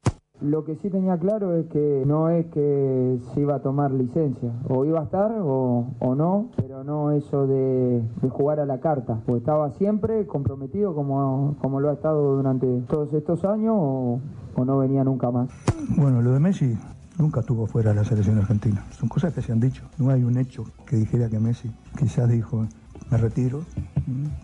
Lo 0.42 0.64
que 0.64 0.76
sí 0.76 0.90
tenía 0.90 1.16
claro 1.18 1.56
es 1.56 1.66
que 1.66 2.02
no 2.06 2.28
es 2.28 2.46
que 2.46 3.18
se 3.32 3.40
iba 3.40 3.56
a 3.56 3.58
tomar 3.60 3.92
licencia, 3.92 4.52
o 4.68 4.84
iba 4.84 5.00
a 5.00 5.04
estar 5.04 5.30
o, 5.40 5.86
o 6.00 6.14
no, 6.14 6.50
pero 6.56 6.82
no 6.82 7.12
eso 7.12 7.46
de, 7.46 8.02
jugar 8.30 8.58
a 8.58 8.66
la 8.66 8.80
carta, 8.80 9.20
porque 9.24 9.38
estaba 9.38 9.70
siempre 9.72 10.26
comprometido 10.26 10.94
como, 10.94 11.54
como 11.60 11.80
lo 11.80 11.90
ha 11.90 11.92
estado 11.92 12.36
durante 12.36 12.66
todos 12.88 13.12
estos 13.12 13.44
años 13.44 13.74
o, 13.78 14.20
o 14.56 14.64
no 14.64 14.78
venía 14.78 15.04
nunca 15.04 15.30
más. 15.30 15.48
Bueno, 15.96 16.20
lo 16.22 16.32
de 16.32 16.40
Messi 16.40 16.76
nunca 17.18 17.40
estuvo 17.40 17.66
fuera 17.66 17.90
de 17.90 17.96
la 17.96 18.04
selección 18.04 18.38
argentina, 18.38 18.84
son 18.90 19.08
cosas 19.08 19.32
que 19.32 19.42
se 19.42 19.52
han 19.52 19.60
dicho, 19.60 19.84
no 19.98 20.10
hay 20.10 20.24
un 20.24 20.36
hecho 20.38 20.64
que 20.86 20.96
dijera 20.96 21.28
que 21.28 21.38
Messi 21.38 21.70
quizás 21.96 22.28
dijo 22.28 22.66
me 23.10 23.18
retiro, 23.18 23.60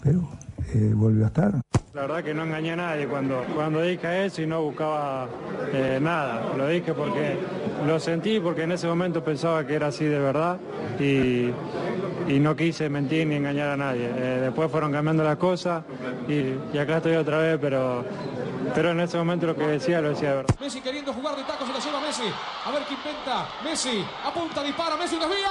pero 0.02 0.20
eh, 0.74 0.92
volvió 0.94 1.24
a 1.24 1.28
estar. 1.28 1.52
La 1.94 2.02
verdad 2.02 2.22
que 2.22 2.34
no 2.34 2.44
engañé 2.44 2.72
a 2.72 2.76
nadie 2.76 3.08
cuando, 3.08 3.42
cuando 3.54 3.82
dije 3.82 4.26
eso 4.26 4.42
y 4.42 4.46
no 4.46 4.62
buscaba 4.62 5.26
eh, 5.72 5.98
nada. 6.00 6.54
Lo 6.56 6.68
dije 6.68 6.94
porque 6.94 7.36
lo 7.86 7.98
sentí, 7.98 8.38
porque 8.38 8.62
en 8.62 8.72
ese 8.72 8.86
momento 8.86 9.24
pensaba 9.24 9.66
que 9.66 9.74
era 9.74 9.88
así 9.88 10.04
de 10.04 10.18
verdad 10.18 10.58
y, 11.00 11.50
y 12.28 12.38
no 12.38 12.54
quise 12.54 12.88
mentir 12.88 13.26
ni 13.26 13.36
engañar 13.36 13.70
a 13.70 13.76
nadie. 13.76 14.10
Eh, 14.14 14.38
después 14.42 14.70
fueron 14.70 14.92
cambiando 14.92 15.24
las 15.24 15.38
cosas 15.38 15.82
y, 16.28 16.54
y, 16.72 16.78
acá 16.78 16.98
estoy 16.98 17.16
otra 17.16 17.38
vez, 17.38 17.58
pero, 17.60 18.04
pero 18.74 18.90
en 18.90 19.00
ese 19.00 19.16
momento 19.16 19.46
lo 19.46 19.56
que 19.56 19.66
decía 19.66 20.00
lo 20.00 20.10
decía 20.10 20.30
de 20.30 20.36
verdad. 20.36 20.54
Messi 20.60 20.80
queriendo 20.80 21.12
jugar 21.12 21.36
de 21.36 21.42
tacos 21.42 21.68
y 21.68 21.72
la 21.72 21.78
lleva 21.78 22.00
Messi. 22.00 22.30
A 22.64 22.70
ver 22.70 22.82
qué 22.84 22.94
inventa. 22.94 23.48
Messi 23.64 24.04
apunta, 24.24 24.62
dispara, 24.62 24.96
Messi 24.96 25.16
desvía. 25.16 25.48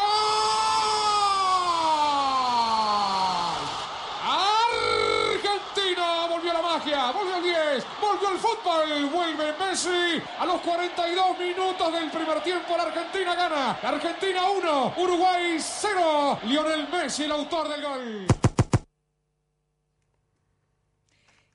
volvió 6.38 6.54
la 6.54 6.62
magia, 6.78 7.12
volvió 7.12 7.38
el 7.38 7.44
10, 7.44 7.86
volvió 8.02 8.32
el 8.32 8.38
fútbol, 8.38 9.10
vuelve 9.12 9.54
Messi. 9.60 10.22
A 10.40 10.46
los 10.46 10.62
42 10.62 11.40
minutos 11.40 11.94
del 11.94 12.10
primer 12.10 12.42
tiempo, 12.44 12.78
la 12.78 12.84
Argentina 12.84 13.36
gana, 13.36 13.72
Argentina 13.82 14.42
1, 14.50 14.94
Uruguay 14.98 15.58
0, 15.60 16.40
Lionel 16.44 16.88
Messi 16.90 17.24
el 17.24 17.32
autor 17.32 17.70
del 17.70 17.82
gol. 17.82 18.28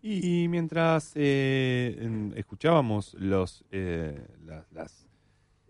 Y, 0.00 0.44
y, 0.44 0.48
mientras 0.48 1.10
eh, 1.16 2.30
escuchábamos 2.36 3.14
los, 3.14 3.64
eh, 3.72 4.24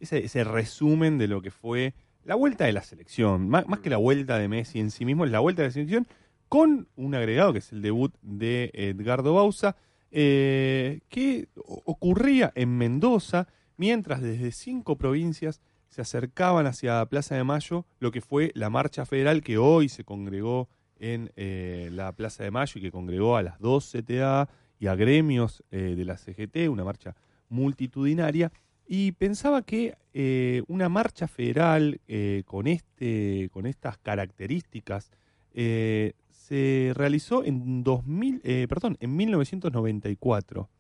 ese 0.01 0.45
resumen 0.45 1.17
de 1.17 1.29
lo 1.29 1.41
que 1.41 1.51
fue 1.51 1.95
la 2.25 2.35
vuelta 2.35 2.65
de 2.65 2.73
la 2.73 2.83
selección, 2.83 3.49
más, 3.49 3.65
que 3.83 3.91
la 3.91 3.97
vuelta 3.97 4.39
de 4.39 4.49
Messi 4.49 4.81
en 4.81 4.91
sí 4.91 5.05
mismo, 5.05 5.25
es 5.25 5.31
la 5.31 5.41
vuelta 5.41 5.63
de 5.63 5.69
la 5.69 5.73
selección 5.73 6.07
con 6.49 6.89
un 6.97 7.15
agregado 7.15 7.53
que 7.53 7.59
es 7.59 7.73
el 7.73 7.83
debut 7.83 8.15
de 8.23 8.71
Edgardo 8.75 9.35
Bausa, 9.35 9.77
eh, 10.11 11.01
que 11.09 11.49
ocurría 11.55 12.53
en 12.55 12.77
Mendoza, 12.77 13.49
mientras 13.77 14.23
desde 14.23 14.53
cinco 14.53 14.97
provincias 14.97 15.61
se 15.89 16.03
acercaban 16.03 16.67
hacia 16.67 17.05
Plaza 17.07 17.35
de 17.35 17.45
Mayo 17.45 17.87
lo 17.99 18.11
que 18.11 18.21
fue 18.21 18.53
la 18.55 18.71
marcha 18.71 19.07
federal 19.07 19.43
que 19.43 19.59
hoy 19.59 19.89
se 19.89 20.05
congregó 20.05 20.69
en 20.99 21.33
eh, 21.37 21.89
la 21.93 22.13
Plaza 22.13 22.45
de 22.45 22.51
Mayo 22.51 22.73
y 22.77 22.83
que 22.83 22.91
congregó 22.91 23.37
a 23.37 23.43
las 23.43 23.59
dos 23.59 23.91
CTA 23.93 24.49
y 24.79 24.87
a 24.87 24.95
gremios 24.95 25.65
eh, 25.71 25.95
de 25.97 26.05
la 26.05 26.17
CGT, 26.17 26.69
una 26.69 26.85
marcha 26.85 27.15
multitudinaria 27.49 28.53
y 28.89 29.13
pensaba 29.13 29.63
que 29.63 29.99
eh, 30.15 30.63
una 30.67 30.89
marcha 30.89 31.29
federal 31.29 32.01
eh, 32.09 32.43
con, 32.47 32.67
este, 32.67 33.51
con 33.53 33.67
estas 33.67 33.99
características 33.99 35.11
eh, 35.53 36.15
se 36.31 36.93
realizó 36.95 37.45
en 37.45 37.85
2000, 37.85 38.41
eh, 38.43 38.67
perdón, 38.67 38.97
en 39.01 39.15
1994. 39.15 40.71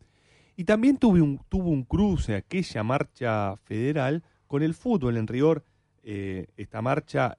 Y 0.56 0.64
también 0.64 0.97
tuve 0.97 1.20
un, 1.20 1.39
tuvo 1.51 1.68
un 1.68 1.85
cruce 1.85 2.35
aquella 2.35 2.82
marcha 2.82 3.55
federal 3.56 4.24
con 4.47 4.62
el 4.62 4.72
fútbol 4.72 5.18
en 5.18 5.26
rigor. 5.26 5.62
esta 6.02 6.80
marcha 6.80 7.36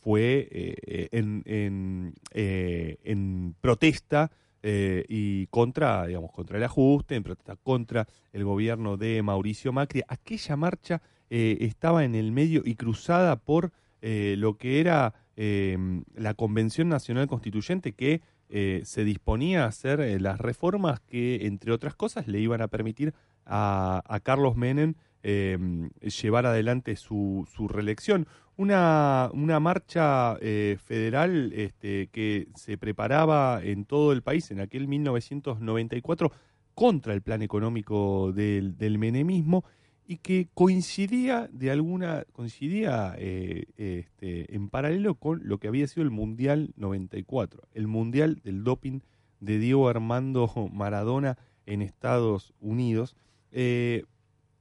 fue 0.00 0.48
en, 1.10 1.42
en, 1.44 2.14
en 2.32 3.54
protesta 3.60 4.30
eh, 4.62 5.04
y 5.08 5.46
contra, 5.48 6.06
digamos, 6.06 6.32
contra 6.32 6.58
el 6.58 6.64
ajuste, 6.64 7.14
en 7.14 7.22
protesta 7.22 7.56
contra 7.56 8.06
el 8.32 8.44
gobierno 8.44 8.96
de 8.96 9.22
Mauricio 9.22 9.72
Macri. 9.72 10.02
Aquella 10.08 10.56
marcha 10.56 11.02
eh, 11.30 11.58
estaba 11.60 12.04
en 12.04 12.14
el 12.14 12.32
medio 12.32 12.62
y 12.64 12.74
cruzada 12.74 13.36
por 13.36 13.72
eh, 14.00 14.34
lo 14.38 14.56
que 14.58 14.80
era 14.80 15.14
eh, 15.36 15.76
la 16.14 16.34
Convención 16.34 16.88
Nacional 16.88 17.28
Constituyente 17.28 17.92
que 17.92 18.22
eh, 18.48 18.80
se 18.84 19.04
disponía 19.04 19.64
a 19.64 19.68
hacer 19.68 20.00
eh, 20.00 20.18
las 20.18 20.38
reformas 20.38 21.00
que, 21.00 21.46
entre 21.46 21.70
otras 21.72 21.94
cosas, 21.94 22.26
le 22.26 22.40
iban 22.40 22.62
a 22.62 22.68
permitir 22.68 23.14
a, 23.44 24.02
a 24.06 24.20
Carlos 24.20 24.56
Menem 24.56 24.94
eh, 25.22 25.58
llevar 26.22 26.46
adelante 26.46 26.96
su, 26.96 27.46
su 27.52 27.68
reelección. 27.68 28.26
Una, 28.58 29.30
una 29.32 29.60
marcha 29.60 30.36
eh, 30.40 30.76
federal 30.84 31.52
este, 31.54 32.08
que 32.08 32.48
se 32.56 32.76
preparaba 32.76 33.60
en 33.62 33.84
todo 33.84 34.12
el 34.12 34.22
país 34.22 34.50
en 34.50 34.60
aquel 34.60 34.88
1994 34.88 36.32
contra 36.74 37.14
el 37.14 37.22
plan 37.22 37.40
económico 37.40 38.32
del, 38.32 38.76
del 38.76 38.98
menemismo 38.98 39.64
y 40.06 40.16
que 40.18 40.48
coincidía 40.54 41.48
de 41.52 41.70
alguna 41.70 42.24
coincidía 42.32 43.14
eh, 43.16 43.66
este, 43.76 44.54
en 44.54 44.68
paralelo 44.68 45.14
con 45.14 45.40
lo 45.44 45.58
que 45.58 45.68
había 45.68 45.86
sido 45.86 46.02
el 46.02 46.10
mundial 46.10 46.72
94 46.76 47.62
el 47.74 47.86
mundial 47.86 48.40
del 48.42 48.64
doping 48.64 49.00
de 49.40 49.58
Diego 49.58 49.88
Armando 49.88 50.50
Maradona 50.72 51.38
en 51.66 51.82
Estados 51.82 52.54
Unidos. 52.60 53.16
Eh, 53.52 54.04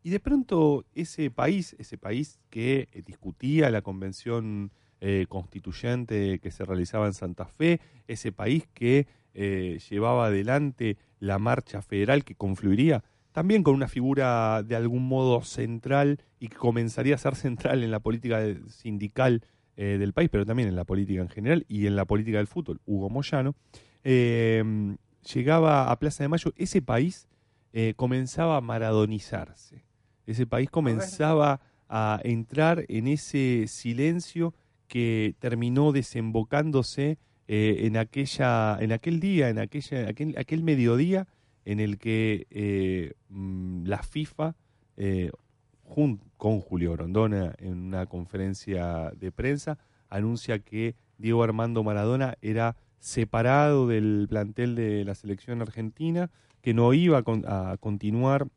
y 0.08 0.10
de 0.10 0.22
pronto 0.22 0.86
ese 0.96 1.30
país 1.30 1.76
ese 1.80 1.98
país 1.98 2.40
que 2.50 2.88
eh, 2.94 3.04
discutía 3.06 3.70
la 3.70 3.82
convención 3.82 4.72
eh, 5.02 5.26
constituyente 5.28 6.40
que 6.40 6.50
se 6.50 6.64
realizaba 6.64 7.08
en 7.08 7.14
Santa 7.14 7.46
Fe 7.46 7.82
ese 8.08 8.32
país 8.32 8.70
que 8.74 9.06
eh, 9.34 9.80
llevaba 9.90 10.28
adelante 10.28 10.96
la 11.20 11.40
marcha 11.40 11.82
federal 11.82 12.24
que 12.24 12.36
confluiría 12.36 13.04
también 13.34 13.64
con 13.64 13.76
una 13.76 13.90
figura 13.90 14.64
de 14.64 14.78
algún 14.78 15.06
modo 15.10 15.42
central 15.42 16.22
y 16.40 16.48
que 16.48 16.56
comenzaría 16.56 17.16
a 17.16 17.18
ser 17.18 17.36
central 17.36 17.84
en 17.84 17.92
la 17.92 18.00
política 18.00 18.42
sindical 18.70 19.44
eh, 19.76 19.98
del 20.00 20.14
país, 20.14 20.30
pero 20.32 20.46
también 20.46 20.70
en 20.70 20.78
la 20.78 20.86
política 20.86 21.22
en 21.22 21.30
general 21.30 21.66
y 21.68 21.86
en 21.86 21.98
la 21.98 22.06
política 22.06 22.38
del 22.38 22.48
fútbol, 22.48 22.80
Hugo 22.86 23.10
Moyano, 23.10 23.56
llegaba 25.34 25.92
a 25.92 26.00
Plaza 26.00 26.24
de 26.24 26.30
Mayo, 26.30 26.54
ese 26.56 26.82
país 26.82 27.28
comenzaba 27.98 28.58
a 28.58 28.62
maradonizarse, 28.62 29.87
ese 30.28 30.46
país 30.46 30.70
comenzaba 30.70 31.60
a 31.90 32.20
entrar 32.24 32.86
en 32.90 33.08
ese 33.08 33.66
silencio 33.68 34.54
que 34.88 35.34
terminó 35.40 35.92
desembocándose 35.92 37.18
eh, 37.48 37.78
en 37.86 37.98
aquella 37.98 38.78
en 38.80 38.92
aquel 38.92 39.20
día 39.20 39.50
en 39.50 39.58
aquella 39.60 40.10
aquel, 40.10 40.36
aquel 40.38 40.64
mediodía 40.64 41.28
en 41.66 41.80
el 41.80 41.98
que 41.98 42.46
eh, 42.52 43.14
mm, 43.30 43.86
la 43.86 44.04
FIFA 44.04 44.56
eh, 44.98 45.32
jun- 45.84 46.20
con 46.38 46.60
Julio 46.60 46.92
Grondona 46.94 47.56
en 47.58 47.74
una 47.78 48.06
conferencia 48.06 49.12
de 49.18 49.32
prensa 49.32 49.78
anuncia 50.10 50.60
que 50.60 50.96
Diego 51.18 51.42
Armando 51.44 51.84
Maradona 51.84 52.38
era 52.42 52.76
separado 53.00 53.88
del 53.88 54.28
plantel 54.30 54.76
de 54.76 55.06
la 55.06 55.16
selección 55.16 55.62
argentina 55.62 56.30
que 56.62 56.74
no 56.74 56.94
iba 56.94 57.24
a 57.26 57.78
continuar 57.80 58.48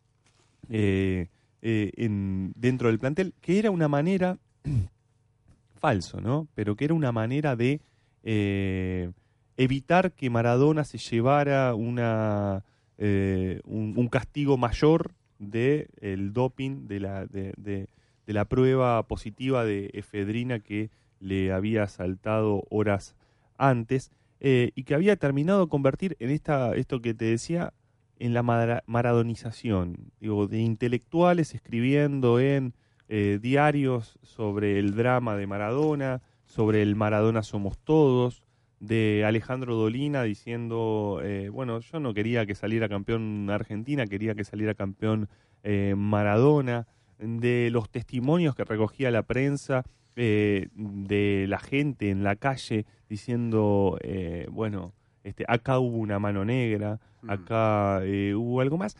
eh, 0.69 1.29
eh, 1.63 1.93
en, 1.97 2.53
dentro 2.57 2.89
del 2.89 2.99
plantel, 2.99 3.35
que 3.41 3.59
era 3.59 3.71
una 3.71 3.89
manera, 3.89 4.39
falso, 5.81 6.21
¿no? 6.21 6.49
Pero 6.55 6.77
que 6.77 6.85
era 6.85 6.95
una 6.95 7.13
manera 7.13 7.57
de 7.57 7.81
eh, 8.23 9.11
evitar 9.57 10.13
que 10.13 10.31
Maradona 10.31 10.85
se 10.85 10.99
llevara 10.99 11.75
una, 11.75 12.65
eh, 12.99 13.61
un, 13.65 14.09
castigo 14.09 14.57
mayor 14.59 15.13
de 15.39 15.89
el 16.01 16.33
doping, 16.33 16.87
de 16.87 17.01
la, 17.01 17.27
de, 17.27 17.55
de- 17.57 17.89
de 18.27 18.35
la 18.35 18.45
prueba 18.45 19.03
positiva 19.09 19.65
de 19.65 19.91
efedrina 19.93 20.61
que 20.61 20.91
le 21.19 21.51
había 21.53 21.89
saltado 21.89 22.63
horas 22.71 23.17
antes 23.59 24.13
y 24.41 24.85
que 24.85 24.95
había 24.95 25.17
terminado 25.17 25.65
de 25.65 25.69
convertir 25.69 26.17
en 26.21 26.31
esta, 26.31 26.75
esto 26.77 27.03
que 27.03 27.13
te 27.13 27.25
decía, 27.25 27.73
en 28.21 28.33
la 28.35 28.43
mara- 28.45 28.85
maradonización, 28.87 30.13
digo, 30.21 30.47
de 30.47 30.61
intelectuales 30.61 31.55
escribiendo 31.55 32.39
en 32.39 32.75
eh, 33.09 33.39
diarios 33.43 34.19
sobre 34.23 34.79
el 34.79 34.95
drama 34.95 35.37
de 35.37 35.47
Maradona, 35.49 36.23
sobre 36.45 36.83
el 36.83 36.95
Maradona 36.95 37.43
somos 37.43 37.79
todos, 37.79 38.45
de 38.79 39.25
Alejandro 39.27 39.75
Dolina 39.75 40.23
diciendo, 40.23 41.21
eh, 41.23 41.49
bueno, 41.51 41.81
yo 41.81 42.01
no 42.01 42.15
quería 42.15 42.47
que 42.47 42.55
saliera 42.55 42.89
campeón 42.89 43.51
Argentina, 43.51 44.07
quería 44.07 44.35
que 44.35 44.45
saliera 44.45 44.75
campeón 44.75 45.29
eh, 45.65 45.95
Maradona, 45.97 46.87
de 47.19 47.69
los 47.71 47.91
testimonios 47.91 48.55
que 48.55 48.65
recogía 48.65 49.11
la 49.11 49.23
prensa, 49.25 49.83
eh, 50.17 50.69
de 50.75 51.47
la 51.49 51.59
gente 51.59 52.11
en 52.11 52.23
la 52.25 52.37
calle 52.37 52.87
diciendo, 53.09 53.99
eh, 54.03 54.47
bueno, 54.51 54.93
este, 55.25 55.45
acá 55.49 55.79
hubo 55.79 55.99
una 55.99 56.19
mano 56.19 56.45
negra, 56.45 56.99
acá 57.29 58.01
eh, 58.05 58.35
hubo 58.35 58.61
algo 58.61 58.79
más. 58.79 58.97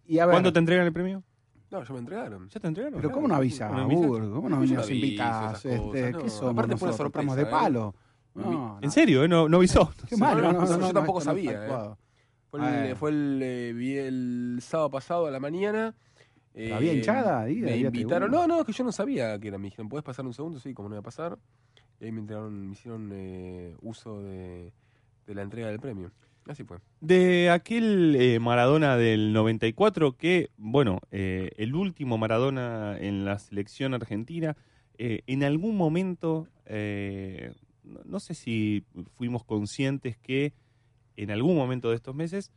y 0.07 0.19
a 0.19 0.25
ver, 0.27 0.33
¿Cuándo 0.33 0.53
te 0.53 0.59
entregan 0.59 0.85
el 0.85 0.93
premio? 0.93 1.23
No, 1.71 1.83
ya 1.83 1.93
me 1.93 1.99
entregaron. 1.99 2.47
¿Ya 2.49 2.59
te 2.59 2.67
entregaron? 2.67 2.99
Pero 3.01 3.11
¿cómo 3.11 3.27
no 3.27 3.35
avisa, 3.35 3.69
¿No 3.69 3.79
avisas? 3.81 4.07
Burgo? 4.07 4.35
¿Cómo 4.35 4.49
no 4.49 4.57
nos 4.65 4.89
invitas? 4.91 5.65
Este, 5.65 5.77
cosas, 5.79 6.11
no. 6.11 6.19
¿Qué 6.19 6.29
somos 6.29 6.51
Aparte 6.53 6.77
fue 6.77 6.93
sorpresa, 6.93 7.35
de 7.35 7.41
¿eh? 7.43 7.45
palo. 7.47 7.95
No, 8.35 8.79
¿En 8.81 8.91
serio? 8.91 9.23
eh? 9.23 9.27
No, 9.27 9.47
no 9.49 9.57
avisó. 9.57 9.91
Qué 10.07 10.17
mal, 10.17 10.41
no, 10.41 10.51
no, 10.53 10.79
yo 10.79 10.93
tampoco 10.93 11.21
sabía. 11.21 11.65
¿eh? 11.65 11.95
Fue, 12.51 12.89
el, 12.89 12.95
fue 12.95 13.09
el, 13.11 13.39
eh, 13.43 13.73
vi 13.73 13.97
el 13.97 14.59
sábado 14.61 14.89
pasado 14.91 15.25
a 15.27 15.31
la 15.31 15.39
mañana. 15.39 15.95
eh, 16.53 16.73
¿Había 16.73 16.93
hinchada 16.93 17.41
ahí? 17.41 17.57
Me 17.61 17.71
¿Había 17.73 17.87
invitaron. 17.87 18.29
No, 18.31 18.45
no, 18.47 18.59
es 18.59 18.65
que 18.65 18.73
yo 18.73 18.83
no 18.83 18.91
sabía 18.91 19.37
que 19.39 19.47
era. 19.49 19.57
Me 19.57 19.65
dijeron, 19.65 19.89
¿puedes 19.89 20.03
pasar 20.03 20.25
un 20.25 20.33
segundo? 20.33 20.59
Sí, 20.59 20.73
como 20.73 20.89
no 20.89 20.95
iba 20.95 20.99
a 20.99 21.03
pasar. 21.03 21.37
Y 21.99 22.05
ahí 22.05 22.11
me, 22.11 22.19
entregaron, 22.21 22.67
me 22.67 22.73
hicieron 22.73 23.09
eh, 23.13 23.75
uso 23.81 24.21
de, 24.21 24.73
de 25.25 25.35
la 25.35 25.41
entrega 25.41 25.67
del 25.69 25.79
premio. 25.79 26.11
De 27.01 27.49
aquel 27.49 28.15
eh, 28.15 28.39
Maradona 28.39 28.97
del 28.97 29.33
94 29.33 30.15
que, 30.15 30.51
bueno, 30.57 31.01
eh, 31.11 31.51
el 31.57 31.75
último 31.75 32.17
Maradona 32.17 32.97
en 32.99 33.25
la 33.25 33.39
selección 33.39 33.93
argentina, 33.93 34.55
eh, 34.97 35.21
en 35.27 35.43
algún 35.43 35.75
momento, 35.75 36.47
no, 37.83 38.19
sé 38.19 38.33
si 38.33 38.85
fuimos 39.17 39.43
conscientes 39.43 40.17
que 40.17 40.53
en 41.15 41.31
algún 41.31 41.55
momento 41.55 41.89
de 41.89 41.95
estos 41.95 42.15
meses, 42.15 42.51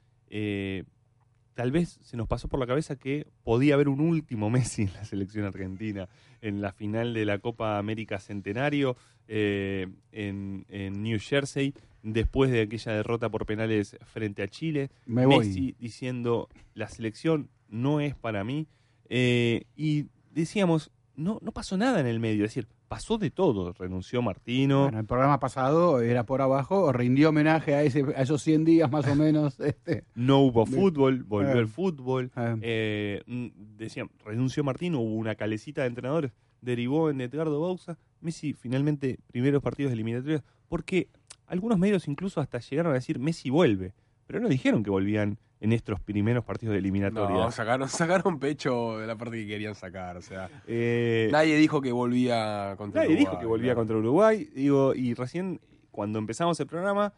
tal 1.58 1.72
vez 1.72 1.98
se 2.02 2.16
nos 2.16 2.28
pasó 2.28 2.46
por 2.46 2.60
la 2.60 2.68
cabeza 2.68 2.94
que 2.94 3.26
podía 3.42 3.74
haber 3.74 3.88
un 3.88 4.00
último 4.00 4.48
Messi 4.50 4.82
en 4.82 4.92
la 4.92 5.04
selección 5.04 5.44
argentina, 5.44 6.08
en 6.40 6.60
la 6.60 6.70
final 6.70 7.12
de 7.12 7.24
la 7.24 7.40
Copa 7.40 7.78
América 7.78 8.20
Centenario 8.20 8.96
eh, 9.26 9.88
en, 10.12 10.66
en 10.68 11.02
New 11.02 11.18
Jersey, 11.18 11.74
después 12.04 12.52
de 12.52 12.60
aquella 12.60 12.92
derrota 12.92 13.28
por 13.28 13.44
penales 13.44 13.96
frente 14.04 14.44
a 14.44 14.46
Chile. 14.46 14.90
Me 15.04 15.26
voy. 15.26 15.48
Messi 15.48 15.74
diciendo, 15.80 16.48
la 16.74 16.88
selección 16.88 17.50
no 17.68 17.98
es 17.98 18.14
para 18.14 18.44
mí. 18.44 18.68
Eh, 19.08 19.64
y 19.74 20.06
decíamos, 20.30 20.92
no, 21.16 21.40
no 21.42 21.50
pasó 21.50 21.76
nada 21.76 21.98
en 21.98 22.06
el 22.06 22.20
medio, 22.20 22.44
es 22.44 22.54
decir, 22.54 22.68
pasó 22.88 23.18
de 23.18 23.30
todo. 23.30 23.72
Renunció 23.72 24.22
Martino. 24.22 24.84
Bueno, 24.84 24.98
el 25.00 25.06
programa 25.06 25.38
pasado 25.38 26.00
era 26.00 26.24
por 26.24 26.40
abajo, 26.42 26.92
rindió 26.92 27.28
homenaje 27.28 27.74
a, 27.74 27.82
ese, 27.82 28.04
a 28.16 28.22
esos 28.22 28.42
100 28.42 28.64
días 28.64 28.90
más 28.90 29.06
o 29.06 29.14
menos. 29.14 29.58
Este. 29.68 30.04
No 30.14 30.40
hubo 30.40 30.66
fútbol, 30.66 31.22
volvió 31.24 31.54
Eh. 31.56 31.60
el 31.60 31.68
fútbol. 31.68 32.30
Eh, 32.62 33.22
mm, 33.26 33.46
decían, 33.76 34.10
renunció 34.24 34.64
Martino, 34.64 35.00
hubo 35.00 35.14
una 35.16 35.34
calecita 35.34 35.82
de 35.82 35.88
entrenadores, 35.88 36.32
derivó 36.60 37.10
en 37.10 37.20
Edgardo 37.20 37.60
Bausa. 37.60 37.98
Messi 38.20 38.52
finalmente, 38.54 39.18
primeros 39.28 39.62
partidos 39.62 39.90
de 39.90 39.94
eliminatorias, 39.94 40.42
porque 40.68 41.08
algunos 41.46 41.78
medios 41.78 42.08
incluso 42.08 42.40
hasta 42.40 42.58
llegaron 42.58 42.92
a 42.92 42.94
decir 42.96 43.18
Messi 43.18 43.48
vuelve, 43.50 43.92
pero 44.28 44.40
no 44.40 44.48
dijeron 44.48 44.84
que 44.84 44.90
volvían 44.90 45.38
en 45.58 45.72
estos 45.72 45.98
primeros 46.00 46.44
partidos 46.44 46.74
de 46.74 46.80
eliminatorias. 46.80 47.32
No, 47.32 47.50
sacaron, 47.50 47.88
sacaron 47.88 48.38
pecho 48.38 48.98
de 48.98 49.06
la 49.06 49.16
parte 49.16 49.38
que 49.38 49.46
querían 49.46 49.74
sacar. 49.74 50.18
O 50.18 50.22
sea, 50.22 50.50
Eh, 50.66 51.30
nadie 51.32 51.56
dijo 51.56 51.80
que 51.80 51.90
volvía 51.90 52.74
contra 52.76 53.02
Nadie 53.02 53.16
dijo 53.16 53.30
Uruguay, 53.30 53.40
que 53.40 53.46
volvía 53.46 53.74
contra 53.74 53.96
Uruguay. 53.96 54.44
Digo, 54.54 54.94
y 54.94 55.14
recién 55.14 55.60
cuando 55.90 56.18
empezamos 56.18 56.60
el 56.60 56.66
programa, 56.66 57.14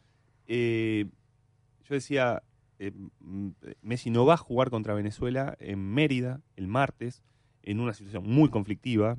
eh, 0.46 1.06
yo 1.88 1.94
decía, 1.96 2.44
eh, 2.78 2.92
mm, 3.18 3.48
Messi 3.82 4.10
no 4.10 4.24
va 4.24 4.34
a 4.34 4.38
jugar 4.38 4.70
contra 4.70 4.94
Venezuela 4.94 5.56
en 5.58 5.80
Mérida 5.92 6.40
el 6.54 6.68
martes, 6.68 7.24
en 7.64 7.80
una 7.80 7.92
situación 7.92 8.22
muy 8.24 8.48
conflictiva. 8.50 9.18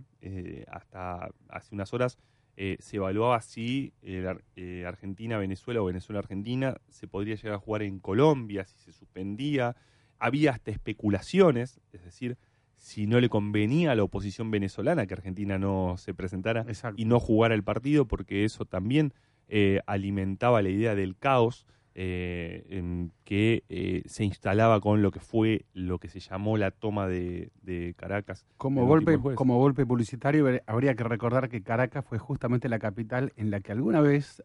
Hasta 0.68 1.30
hace 1.49 1.76
unas 1.76 1.93
horas 1.93 2.18
eh, 2.57 2.78
se 2.80 2.98
evaluaba 2.98 3.41
si 3.41 3.94
eh, 4.02 4.36
eh, 4.56 4.86
Argentina-Venezuela 4.86 5.82
o 5.82 5.86
Venezuela-Argentina 5.86 6.78
se 6.90 7.07
podría 7.07 7.36
llegar 7.36 7.53
a 7.53 7.60
jugar 7.60 7.84
en 7.84 7.99
Colombia, 7.99 8.65
si 8.65 8.78
se 8.78 8.91
suspendía. 8.91 9.76
Había 10.19 10.52
hasta 10.52 10.72
especulaciones, 10.72 11.80
es 11.91 12.03
decir, 12.03 12.38
si 12.82 13.06
no 13.06 13.19
le 13.19 13.30
convenía 13.30 13.91
a 13.91 13.95
la 13.95 14.03
oposición 14.03 14.49
venezolana 14.49 15.06
que 15.06 15.14
Argentina 15.14 15.60
no 15.60 15.95
se 15.98 16.15
presentara 16.15 16.65
y 16.98 17.06
no 17.06 17.19
jugara 17.19 17.53
el 17.53 17.64
partido, 17.64 18.07
porque 18.07 18.44
eso 18.44 18.65
también 18.65 19.14
eh, 19.48 19.82
alimentaba 19.86 20.61
la 20.61 20.69
idea 20.69 20.95
del 20.95 21.15
caos 21.15 21.68
eh, 21.93 22.65
en 22.69 23.11
que 23.26 23.63
eh, 23.68 24.03
se 24.05 24.23
instalaba 24.23 24.80
con 24.80 25.01
lo 25.01 25.11
que 25.11 25.19
fue 25.19 25.65
lo 25.73 25.99
que 25.99 26.07
se 26.07 26.22
llamó 26.22 26.57
la 26.57 26.72
toma 26.72 27.07
de, 27.07 27.51
de 27.63 27.93
Caracas. 27.97 28.45
Como 28.57 28.85
golpe, 28.85 29.19
como 29.35 29.57
golpe 29.59 29.85
publicitario, 29.85 30.47
habría 30.68 30.95
que 30.95 31.03
recordar 31.03 31.49
que 31.49 31.61
Caracas 31.61 32.05
fue 32.05 32.18
justamente 32.18 32.69
la 32.69 32.80
capital 32.80 33.34
en 33.35 33.51
la 33.51 33.59
que 33.59 33.73
alguna 33.73 33.99
vez 33.99 34.41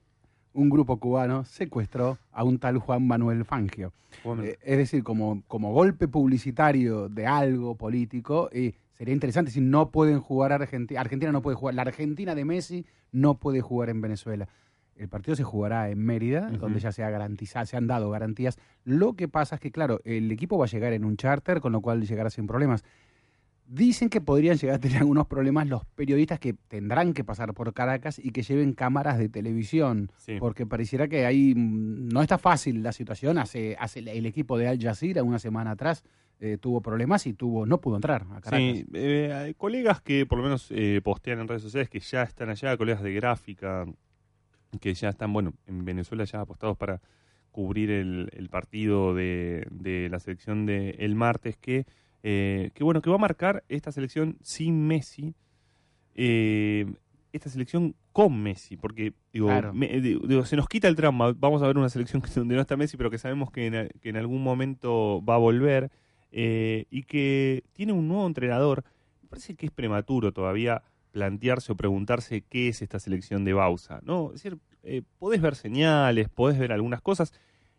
un 0.55 0.70
grupo 0.70 0.98
cubano 0.98 1.44
secuestró 1.44 2.18
a 2.32 2.43
un 2.43 2.59
tal 2.59 2.78
Juan 2.78 3.06
Manuel 3.06 3.44
Fangio. 3.44 3.93
Bueno. 4.24 4.43
Eh, 4.43 4.59
es 4.62 4.78
decir, 4.78 5.05
como, 5.05 5.43
como 5.47 5.73
golpe 5.73 6.09
publicitario 6.09 7.09
de 7.09 7.27
algo 7.27 7.77
político, 7.77 8.51
sería 8.94 9.14
interesante 9.14 9.52
si 9.52 9.60
no 9.60 9.90
pueden 9.90 10.20
jugar 10.20 10.52
Argentina. 10.52 11.01
Argentina 11.01 11.31
no 11.31 11.43
puede 11.43 11.56
jugar. 11.56 11.74
La 11.74 11.82
Argentina 11.82 12.35
de 12.35 12.44
Messi 12.44 12.86
no 13.12 13.35
puede 13.35 13.60
jugar 13.60 13.89
en 13.90 14.01
Venezuela. 14.01 14.48
El 14.97 15.09
partido 15.09 15.36
se 15.36 15.44
jugará 15.44 15.90
en 15.90 15.98
Mérida, 15.98 16.51
donde 16.51 16.81
ya 16.81 16.90
se 16.90 17.05
ha 17.05 17.10
garantizado, 17.10 17.66
se 17.66 17.77
han 17.77 17.86
dado 17.86 18.10
garantías. 18.10 18.59
Lo 18.85 19.12
que 19.14 19.28
pasa 19.28 19.56
es 19.56 19.60
que, 19.60 19.70
claro, 19.70 20.01
el 20.05 20.31
equipo 20.32 20.56
va 20.59 20.64
a 20.64 20.68
llegar 20.68 20.93
en 20.94 21.05
un 21.05 21.16
charter, 21.16 21.60
con 21.60 21.73
lo 21.73 21.81
cual 21.82 22.06
llegará 22.06 22.31
sin 22.31 22.47
problemas. 22.47 22.82
Dicen 23.68 24.09
que 24.10 24.20
podrían 24.20 24.56
llegar 24.56 24.77
a 24.77 24.78
tener 24.78 24.98
algunos 25.02 25.27
problemas 25.27 25.66
los 25.66 25.85
periodistas 25.85 26.39
que 26.39 26.55
tendrán 26.55 27.12
que 27.14 27.24
pasar 27.24 27.52
por 27.52 27.74
Caracas 27.74 28.18
y 28.18 28.31
que 28.31 28.43
lleven 28.43 28.73
cámaras 28.74 29.18
de 29.18 29.28
televisión, 29.28 30.12
Sí. 30.18 30.36
porque 30.39 30.66
pareciera 30.66 31.09
que 31.09 31.27
ahí 31.27 31.52
mm, 31.55 32.09
no 32.09 32.23
está 32.23 32.39
fácil 32.39 32.82
la 32.82 32.93
situación. 32.93 33.39
Hace, 33.39 33.77
hace 33.81 33.98
el- 33.98 34.09
el 34.09 34.24
equipo 34.27 34.56
de 34.56 34.68
Al 34.68 34.81
Jazeera 34.81 35.23
una 35.24 35.39
semana 35.40 35.73
atrás 35.73 36.05
eh, 36.39 36.59
tuvo 36.60 36.81
problemas 36.82 37.27
y 37.27 37.32
tuvo 37.32 37.64
no 37.66 37.81
pudo 37.81 37.97
entrar 37.97 38.23
a 38.31 38.40
Caracas. 38.40 38.60
Sí, 38.60 38.86
eh, 38.93 39.32
hay 39.35 39.55
colegas 39.55 40.01
que 40.01 40.27
por 40.27 40.39
lo 40.39 40.44
menos 40.44 40.68
eh, 40.70 41.01
postean 41.02 41.40
en 41.40 41.48
redes 41.48 41.62
sociales 41.62 41.89
que 41.89 41.98
ya 41.98 42.23
están 42.23 42.51
allá, 42.51 42.77
colegas 42.77 43.02
de 43.02 43.14
gráfica, 43.14 43.85
que 44.80 44.93
ya 44.94 45.09
están, 45.10 45.32
bueno, 45.32 45.55
en 45.66 45.84
Venezuela 45.84 46.24
ya 46.24 46.40
apostados 46.40 46.76
para 46.76 47.01
cubrir 47.51 47.90
el, 47.90 48.28
el 48.32 48.48
partido 48.51 49.14
de, 49.14 49.66
de 49.70 50.09
la 50.10 50.18
selección 50.20 50.66
de 50.66 50.90
el 50.98 51.14
martes, 51.14 51.56
que, 51.56 51.86
eh, 52.22 52.70
que 52.74 52.84
bueno, 52.84 53.01
que 53.01 53.09
va 53.10 53.16
a 53.16 53.18
marcar 53.20 53.64
esta 53.68 53.90
selección 53.93 54.36
sin 54.43 54.86
Messi, 54.86 55.34
eh, 56.14 56.86
esta 57.32 57.51
selección 57.51 57.94
con 58.12 58.43
Messi, 58.43 58.76
porque 58.76 59.12
digo, 59.32 59.48
Claro. 59.48 59.74
me- 59.74 60.01
digo, 60.01 60.26
digo, 60.26 60.44
se 60.47 60.56
nos 60.56 60.68
quita 60.68 60.88
el 60.88 60.97
trauma, 60.97 61.32
vamos 61.38 61.62
a 61.62 61.66
ver 61.66 61.76
una 61.76 61.88
selección 61.90 62.22
donde 62.34 62.55
no 62.55 62.60
está 62.60 62.76
Messi, 62.76 62.97
pero 62.97 63.10
que 63.10 63.18
sabemos 63.18 63.51
que 63.51 63.66
en, 63.66 63.88
que 64.01 64.09
en 64.09 64.16
algún 64.16 64.43
momento 64.43 65.22
va 65.24 65.34
a 65.34 65.38
volver 65.38 65.90
eh, 66.32 66.86
y 66.90 67.02
que 67.05 67.64
tiene 67.72 67.93
un 67.93 68.09
nuevo 68.09 68.26
entrenador. 68.26 68.84
Me 69.22 69.28
parece 69.28 69.55
que 69.55 69.66
es 69.66 69.72
prematuro 69.72 70.32
todavía 70.32 70.82
plantearse 71.16 71.72
o 71.72 71.76
preguntarse 71.76 72.43
qué 72.43 72.68
es 72.68 72.82
esta 72.82 72.98
selección 73.01 73.43
de 73.47 73.55
Bausa, 73.55 74.01
¿no? 74.02 74.26
Es 74.34 74.43
decir, 74.43 74.59
eh, 74.82 75.01
podés 75.18 75.40
ver 75.40 75.55
señales, 75.55 76.28
podés 76.28 76.59
ver 76.59 76.72
algunas 76.72 77.01
cosas, 77.01 77.32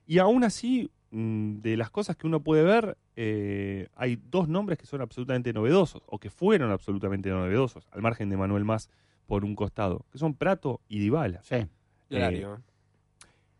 y 0.07 0.18
aún 0.18 0.43
así, 0.43 0.89
mm, 1.11 1.57
de 1.59 1.77
las 1.77 1.91
cosas 1.91 2.15
que 2.15 2.26
uno 2.26 2.39
puede 2.41 2.64
ver, 2.64 2.97
eh, 3.15 3.89
hay 3.95 4.19
dos 4.31 4.47
nombres 4.47 4.80
que 4.80 4.88
son 4.88 5.01
absolutamente 5.01 5.53
novedosos, 5.53 6.01
o 6.07 6.18
que 6.18 6.31
fueron 6.31 6.72
absolutamente 6.72 7.30
novedosos, 7.30 7.88
al 7.91 8.01
margen 8.01 8.27
de 8.31 8.38
Manuel 8.38 8.65
Más 8.65 8.89
por 9.27 9.45
un 9.45 9.53
costado, 9.55 10.03
que 10.11 10.18
son 10.18 10.34
Prato 10.34 10.81
y 10.89 10.97
Dybala. 10.97 11.43
Sí. 11.43 11.57
Y 12.09 12.15
Alario. 12.15 12.64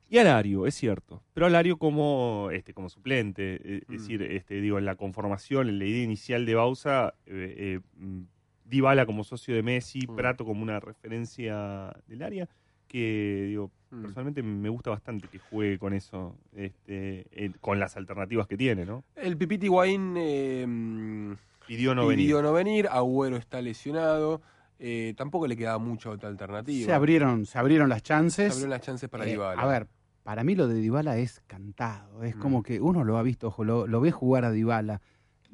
Y 0.10 0.18
Alario, 0.18 0.66
es 0.66 0.74
cierto. 0.74 1.22
Pero 1.34 1.46
Alario 1.46 1.78
como 1.78 2.50
este 2.52 2.74
como 2.74 2.90
suplente, 2.90 3.60
eh, 3.64 3.82
Mm. 3.88 3.94
es 3.94 4.02
decir, 4.02 4.24
este 4.24 4.60
digo 4.60 4.80
en 4.80 4.86
la 4.86 4.96
conformación, 4.96 5.70
en 5.70 5.78
la 5.78 5.86
idea 5.86 6.04
inicial 6.04 6.48
de 6.48 6.56
Bausa, 6.56 7.14
eh, 7.28 7.54
eh, 7.58 7.80
mm, 7.98 8.22
Dybala 8.70 9.06
como 9.06 9.24
socio 9.24 9.56
de 9.56 9.64
Messi, 9.64 10.00
Mm. 10.08 10.16
Prato 10.16 10.46
como 10.46 10.62
una 10.62 10.80
referencia 10.80 11.94
del 12.08 12.24
área, 12.24 12.48
que 12.88 13.46
digo, 13.50 13.72
Mm. 13.90 14.02
personalmente 14.02 14.44
me 14.44 14.70
gusta 14.70 14.90
bastante 14.90 15.28
que 15.30 15.40
juegue 15.40 15.78
con 15.80 15.94
eso, 15.94 16.36
este, 16.56 17.26
con 17.62 17.80
las 17.80 17.96
alternativas 17.98 18.48
que 18.48 18.58
tiene, 18.58 18.86
¿no? 18.86 19.04
El 19.16 19.38
Pipiti 19.38 19.68
Guaín 19.68 20.16
eh, 20.18 20.66
mm, 20.68 21.34
Pidió 21.68 21.96
no 21.96 22.08
pidió 22.08 22.38
venir. 22.38 22.44
no 22.44 22.54
venir, 22.54 22.88
Agüero 22.90 23.38
está 23.38 23.62
lesionado, 23.62 24.42
eh, 24.80 25.14
tampoco 25.18 25.48
le 25.48 25.56
quedaba 25.58 25.80
mucha 25.80 26.10
otra 26.10 26.30
alternativa. 26.30 26.86
Se 26.86 26.94
abrieron, 26.94 27.46
se 27.46 27.58
abrieron 27.58 27.90
las 27.90 28.04
chances. 28.04 28.48
Se 28.48 28.60
abrieron 28.60 28.70
las 28.72 28.82
chances 28.82 29.10
para 29.10 29.26
Eh, 29.26 29.32
Dybala. 29.32 29.62
A 29.62 29.66
ver, 29.68 29.88
para 30.24 30.44
mí 30.44 30.56
lo 30.56 30.68
de 30.68 30.76
Dybala 30.76 31.18
es 31.18 31.42
cantado. 31.48 32.24
Es 32.24 32.36
Mm. 32.36 32.40
como 32.40 32.64
que 32.64 32.80
uno 32.82 33.04
lo 33.06 33.18
ha 33.18 33.24
visto, 33.24 33.48
ojo, 33.48 33.64
lo, 33.64 33.88
lo 33.88 34.00
ve 34.02 34.12
jugar 34.12 34.44
a 34.46 34.52
Dybala. 34.52 35.02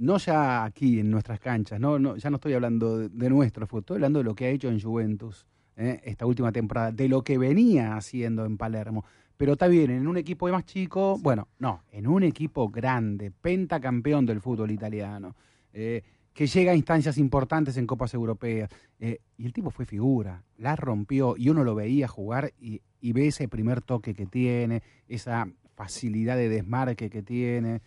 No 0.04 0.18
ya 0.18 0.66
aquí 0.66 1.00
en 1.00 1.10
nuestras 1.10 1.40
canchas, 1.40 1.80
no, 1.80 1.98
no, 1.98 2.18
ya 2.18 2.30
no 2.30 2.36
estoy 2.36 2.52
hablando 2.54 3.08
de, 3.08 3.30
nuestro 3.30 3.66
fútbol, 3.66 3.80
estoy 3.84 3.96
hablando 3.96 4.20
de 4.20 4.26
lo 4.26 4.36
que 4.36 4.46
ha 4.46 4.50
hecho 4.50 4.68
en 4.68 4.82
Juventus 4.82 5.48
eh, 5.78 6.02
esta 6.04 6.26
última 6.26 6.52
temporada, 6.52 6.92
de 6.92 7.08
lo 7.08 7.24
que 7.24 7.38
venía 7.38 7.96
haciendo 7.96 8.46
en 8.46 8.58
Palermo. 8.58 9.06
Pero 9.38 9.54
está 9.54 9.68
bien, 9.68 9.92
en 9.92 10.06
un 10.06 10.18
equipo 10.18 10.50
más 10.50 10.66
chico, 10.66 11.18
bueno, 11.22 11.48
no, 11.58 11.84
en 11.90 12.08
un 12.08 12.24
equipo 12.24 12.68
grande, 12.68 13.32
pentacampeón 13.32 14.26
del 14.26 14.42
fútbol 14.42 14.72
italiano, 14.72 15.38
eh, 15.72 16.04
que 16.34 16.48
llega 16.48 16.74
a 16.74 16.76
instancias 16.76 17.18
importantes 17.18 17.78
en 17.78 17.88
Copas 17.88 18.14
Europeas. 18.14 18.70
eh, 19.00 19.20
y 19.38 19.46
el 19.46 19.54
tipo 19.54 19.72
fue 19.72 19.86
figura, 19.86 20.44
la 20.58 20.76
rompió 20.76 21.36
y 21.38 21.48
uno 21.48 21.64
lo 21.64 21.76
veía 21.76 22.10
jugar 22.10 22.52
y, 22.60 22.82
y 23.00 23.14
ve 23.14 23.28
ese 23.28 23.48
primer 23.48 23.82
toque 23.82 24.14
que 24.14 24.26
tiene, 24.26 24.84
esa 25.08 25.48
facilidad 25.76 26.36
de 26.36 26.50
desmarque 26.50 27.10
que 27.10 27.24
tiene. 27.24 27.82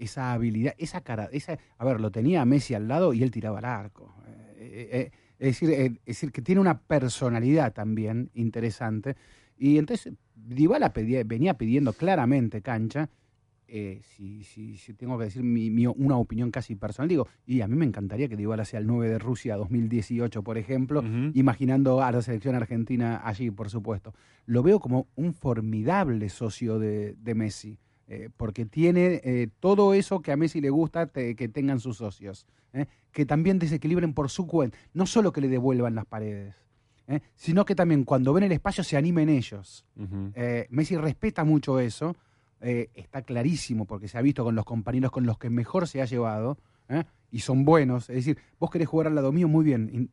Esa 0.00 0.32
habilidad, 0.32 0.74
esa 0.78 1.00
cara, 1.02 1.28
esa, 1.32 1.58
a 1.78 1.84
ver, 1.84 2.00
lo 2.00 2.10
tenía 2.10 2.44
Messi 2.44 2.74
al 2.74 2.88
lado 2.88 3.12
y 3.14 3.22
él 3.22 3.30
tiraba 3.30 3.58
al 3.58 3.64
arco. 3.66 4.12
Eh, 4.26 4.50
eh, 4.58 4.88
eh, 4.92 5.10
es, 5.38 5.46
decir, 5.60 5.70
eh, 5.70 5.86
es 5.86 6.16
decir, 6.16 6.32
que 6.32 6.42
tiene 6.42 6.60
una 6.60 6.80
personalidad 6.80 7.72
también 7.72 8.30
interesante. 8.34 9.16
Y 9.56 9.78
entonces 9.78 10.12
Dybala 10.34 10.92
pedía- 10.92 11.22
venía 11.24 11.54
pidiendo 11.54 11.92
claramente 11.92 12.60
cancha. 12.62 13.08
eh, 13.72 14.00
si, 14.02 14.42
si- 14.42 14.76
si 14.78 14.94
tengo 14.94 15.16
que 15.16 15.26
decir 15.26 15.44
mi- 15.44 15.70
mi- 15.70 15.86
una 15.86 16.16
opinión 16.16 16.50
casi 16.50 16.74
personal, 16.74 17.08
digo, 17.08 17.28
y 17.46 17.60
a 17.60 17.68
mí 17.68 17.76
me 17.76 17.84
encantaría 17.84 18.28
que 18.28 18.36
Dybala 18.36 18.64
sea 18.64 18.80
el 18.80 18.86
9 18.88 19.08
de 19.08 19.20
Rusia 19.20 19.54
2018, 19.56 20.42
por 20.42 20.58
ejemplo, 20.58 21.02
imaginando 21.34 22.02
a 22.02 22.10
la 22.10 22.20
selección 22.20 22.56
argentina 22.56 23.20
allí, 23.24 23.48
por 23.52 23.70
supuesto. 23.70 24.12
Lo 24.46 24.64
veo 24.64 24.80
como 24.80 25.06
un 25.14 25.34
formidable 25.34 26.28
socio 26.30 26.80
de, 26.80 27.14
de 27.14 27.34
Messi, 27.36 27.78
eh, 28.10 28.28
porque 28.36 28.66
tiene 28.66 29.20
eh, 29.24 29.48
todo 29.60 29.94
eso 29.94 30.20
que 30.20 30.32
a 30.32 30.36
Messi 30.36 30.60
le 30.60 30.68
gusta 30.68 31.06
te- 31.06 31.34
que 31.36 31.48
tengan 31.48 31.78
sus 31.80 31.96
socios, 31.96 32.44
eh, 32.72 32.86
que 33.12 33.24
también 33.24 33.58
desequilibren 33.58 34.12
por 34.12 34.28
su 34.28 34.46
cuenta, 34.46 34.76
no 34.92 35.06
solo 35.06 35.32
que 35.32 35.40
le 35.40 35.48
devuelvan 35.48 35.94
las 35.94 36.04
paredes, 36.06 36.54
sino 37.34 37.64
que 37.64 37.74
también 37.74 38.04
cuando 38.04 38.32
ven 38.32 38.44
el 38.44 38.52
espacio 38.52 38.84
se 38.84 38.96
animen 38.96 39.28
ellos. 39.28 39.84
Messi 40.70 40.96
respeta 40.96 41.42
mucho 41.44 41.80
eso, 41.80 42.14
está 42.60 43.22
clarísimo 43.22 43.84
porque 43.86 44.06
se 44.08 44.18
ha 44.18 44.22
visto 44.22 44.44
con 44.44 44.54
los 44.54 44.64
compañeros 44.64 45.10
con 45.10 45.24
los 45.24 45.38
que 45.38 45.48
mejor 45.50 45.88
se 45.88 46.02
ha 46.02 46.04
llevado. 46.04 46.58
Y 47.32 47.38
son 47.40 47.64
buenos, 47.64 48.10
es 48.10 48.16
decir, 48.16 48.38
vos 48.58 48.70
querés 48.70 48.88
jugar 48.88 49.06
al 49.06 49.14
lado 49.14 49.30
mío, 49.30 49.46
muy 49.46 49.64
bien. 49.64 50.10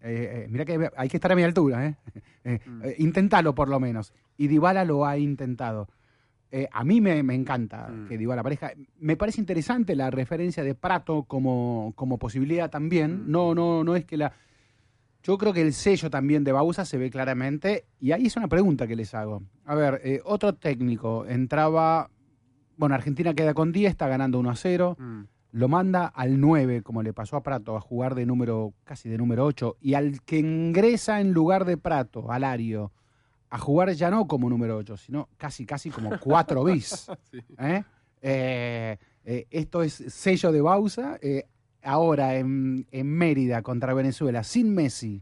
Mirá 0.50 0.66
que 0.66 0.90
hay 0.96 1.10
que 1.10 1.18
estar 1.18 1.32
a 1.32 1.36
mi 1.36 1.42
altura, 1.44 1.86
¿eh? 1.88 1.96
Eh, 2.44 2.60
eh, 2.84 2.96
intentalo 3.00 3.54
por 3.54 3.68
lo 3.68 3.78
menos. 3.80 4.14
Y 4.38 4.48
Dybala 4.48 4.86
lo 4.86 5.06
ha 5.06 5.18
intentado. 5.18 5.90
Eh, 6.50 6.68
a 6.72 6.84
mí 6.84 7.02
me, 7.02 7.24
me 7.24 7.36
encanta 7.36 7.90
que 8.08 8.18
Dybala 8.18 8.44
pareja. 8.44 8.72
Me 9.00 9.18
parece 9.18 9.42
interesante 9.42 9.96
la 9.96 10.10
referencia 10.10 10.64
de 10.64 10.76
Prato 10.76 11.24
como, 11.24 11.94
como 11.96 12.18
posibilidad 12.18 12.70
también. 12.70 13.30
No, 13.30 13.54
no, 13.54 13.84
no 13.84 13.96
es 13.96 14.06
que 14.06 14.18
la. 14.18 14.34
Yo 15.24 15.38
creo 15.38 15.52
que 15.52 15.62
el 15.62 15.74
sello 15.74 16.10
también 16.10 16.46
de 16.46 16.54
Bausa 16.54 16.86
se 16.86 16.98
ve 16.98 17.10
claramente. 17.10 17.86
Y 18.00 18.14
ahí 18.14 18.28
es 18.28 18.38
una 18.38 18.48
pregunta 18.48 18.88
que 18.88 18.96
les 18.96 19.14
hago. 19.14 19.44
A 19.66 19.76
ver, 19.76 20.00
eh, 20.04 20.22
otro 20.24 20.54
técnico 20.56 21.26
entraba. 21.26 22.10
Bueno, 22.78 22.96
Argentina 22.96 23.34
queda 23.34 23.54
con 23.54 23.72
10, 23.72 23.92
está 23.92 24.08
ganando 24.08 24.40
1 24.40 24.50
a 24.50 24.56
0. 24.56 24.98
Lo 25.52 25.68
manda 25.68 26.06
al 26.06 26.40
9, 26.40 26.84
como 26.84 27.02
le 27.02 27.14
pasó 27.14 27.36
a 27.36 27.44
Prato, 27.44 27.76
a 27.76 27.82
jugar 27.82 28.16
de 28.16 28.26
número, 28.26 28.74
casi 28.84 29.10
de 29.10 29.18
número 29.18 29.46
8. 29.46 29.78
Y 29.82 29.96
al 29.96 30.22
que 30.22 30.38
ingresa 30.40 31.20
en 31.20 31.34
lugar 31.34 31.66
de 31.66 31.78
Prato, 31.78 32.32
Alario, 32.32 32.92
a 33.50 33.58
jugar 33.60 33.92
ya 33.94 34.10
no 34.12 34.28
como 34.28 34.50
número 34.50 34.78
8, 34.78 34.98
sino 34.98 35.30
casi, 35.38 35.66
casi 35.66 35.90
como 35.90 36.20
4 36.20 36.64
bis. 36.64 37.10
Sí. 37.32 37.40
¿eh? 37.60 37.84
Eh, 38.22 38.98
eh, 39.26 39.48
esto 39.52 39.84
es 39.84 39.94
sello 39.94 40.52
de 40.52 40.62
Bausa. 40.62 41.20
ahora 41.84 42.36
en, 42.36 42.86
en 42.92 43.08
Mérida 43.08 43.62
contra 43.62 43.94
Venezuela, 43.94 44.44
sin 44.44 44.74
Messi 44.74 45.22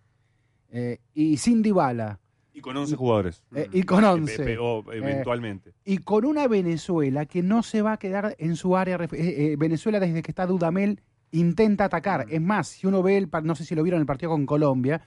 y 1.13 1.37
sin 1.37 1.61
Dybala. 1.61 2.19
Y 2.53 2.61
con 2.61 2.75
11 2.77 2.95
jugadores. 2.95 3.43
Eh, 3.53 3.67
y 3.73 3.83
con 3.83 4.03
Eh, 4.03 4.07
11. 4.07 4.43
pe- 4.43 4.57
o 4.57 4.79
Eh, 4.91 4.97
eventualmente. 4.97 5.73
y 5.83 5.97
con 5.99 6.23
una 6.25 6.47
Venezuela 6.47 7.25
que 7.25 7.43
no 7.43 7.63
se 7.63 7.81
va 7.81 7.93
a 7.93 7.97
quedar 7.97 8.35
en 8.39 8.55
su 8.55 8.77
área. 8.77 8.97
eh, 9.11 9.55
Venezuela, 9.59 9.99
desde 9.99 10.21
que 10.23 10.31
está 10.31 10.45
Dudamel, 10.45 11.01
intenta 11.31 11.83
atacar. 11.85 12.25
Es 12.29 12.39
más, 12.41 12.69
si 12.69 12.87
uno 12.87 13.03
ve, 13.03 13.17
el, 13.17 13.29
no 13.43 13.55
sé 13.55 13.65
si 13.65 13.75
lo 13.75 13.83
vieron 13.83 13.99
el 13.99 14.05
partido 14.07 14.31
con 14.31 14.45
Colombia, 14.45 15.01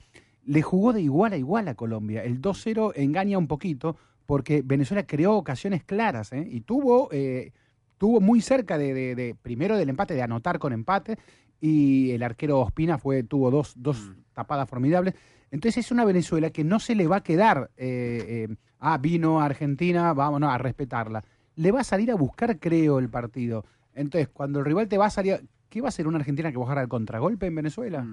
le 0.49 0.63
jugó 0.63 0.93
de 0.93 1.01
igual 1.01 1.33
a 1.33 1.37
igual 1.37 1.67
a 1.67 1.75
Colombia. 1.75 2.23
El 2.23 2.41
2-0 2.41 2.93
engaña 2.95 3.37
un 3.37 3.47
poquito 3.47 3.97
porque 4.25 4.63
Venezuela 4.65 5.05
creó 5.05 5.35
ocasiones 5.35 5.83
claras 5.83 6.33
¿eh? 6.33 6.47
y 6.49 6.61
tuvo, 6.61 7.07
eh, 7.11 7.51
tuvo 7.99 8.19
muy 8.19 8.41
cerca 8.41 8.79
de, 8.79 8.93
de- 8.95 9.13
de- 9.13 9.35
primero 9.35 9.77
del 9.77 9.89
empate, 9.89 10.15
de 10.15 10.23
anotar 10.23 10.57
con 10.57 10.73
empate. 10.73 11.19
Y 11.61 12.09
el 12.11 12.23
arquero 12.23 12.59
Ospina 12.61 12.97
fue, 12.97 13.21
tuvo 13.21 13.51
dos, 13.51 13.73
dos 13.75 14.11
tapadas 14.33 14.67
formidables. 14.67 15.13
Entonces 15.51 15.85
es 15.85 15.91
una 15.91 16.03
Venezuela 16.03 16.49
que 16.49 16.63
no 16.63 16.79
se 16.79 16.95
le 16.95 17.05
va 17.07 17.17
a 17.17 17.23
quedar, 17.23 17.69
eh, 17.77 18.47
eh, 18.49 18.55
ah, 18.79 18.97
vino 18.97 19.41
a 19.41 19.45
Argentina, 19.45 20.13
vamos 20.13 20.41
a 20.43 20.57
respetarla. 20.57 21.23
Le 21.57 21.71
va 21.71 21.81
a 21.81 21.83
salir 21.83 22.09
a 22.09 22.15
buscar, 22.15 22.57
creo, 22.57 22.97
el 22.97 23.09
partido. 23.09 23.65
Entonces, 23.93 24.29
cuando 24.29 24.59
el 24.59 24.65
rival 24.65 24.87
te 24.87 24.97
va 24.97 25.05
a 25.07 25.09
salir, 25.11 25.41
¿qué 25.69 25.79
va 25.81 25.87
a 25.87 25.89
hacer 25.89 26.07
una 26.07 26.17
Argentina 26.17 26.49
que 26.51 26.57
va 26.57 26.63
a 26.63 26.65
jugar 26.65 26.79
al 26.79 26.87
contragolpe 26.87 27.45
en 27.45 27.53
Venezuela? 27.55 28.07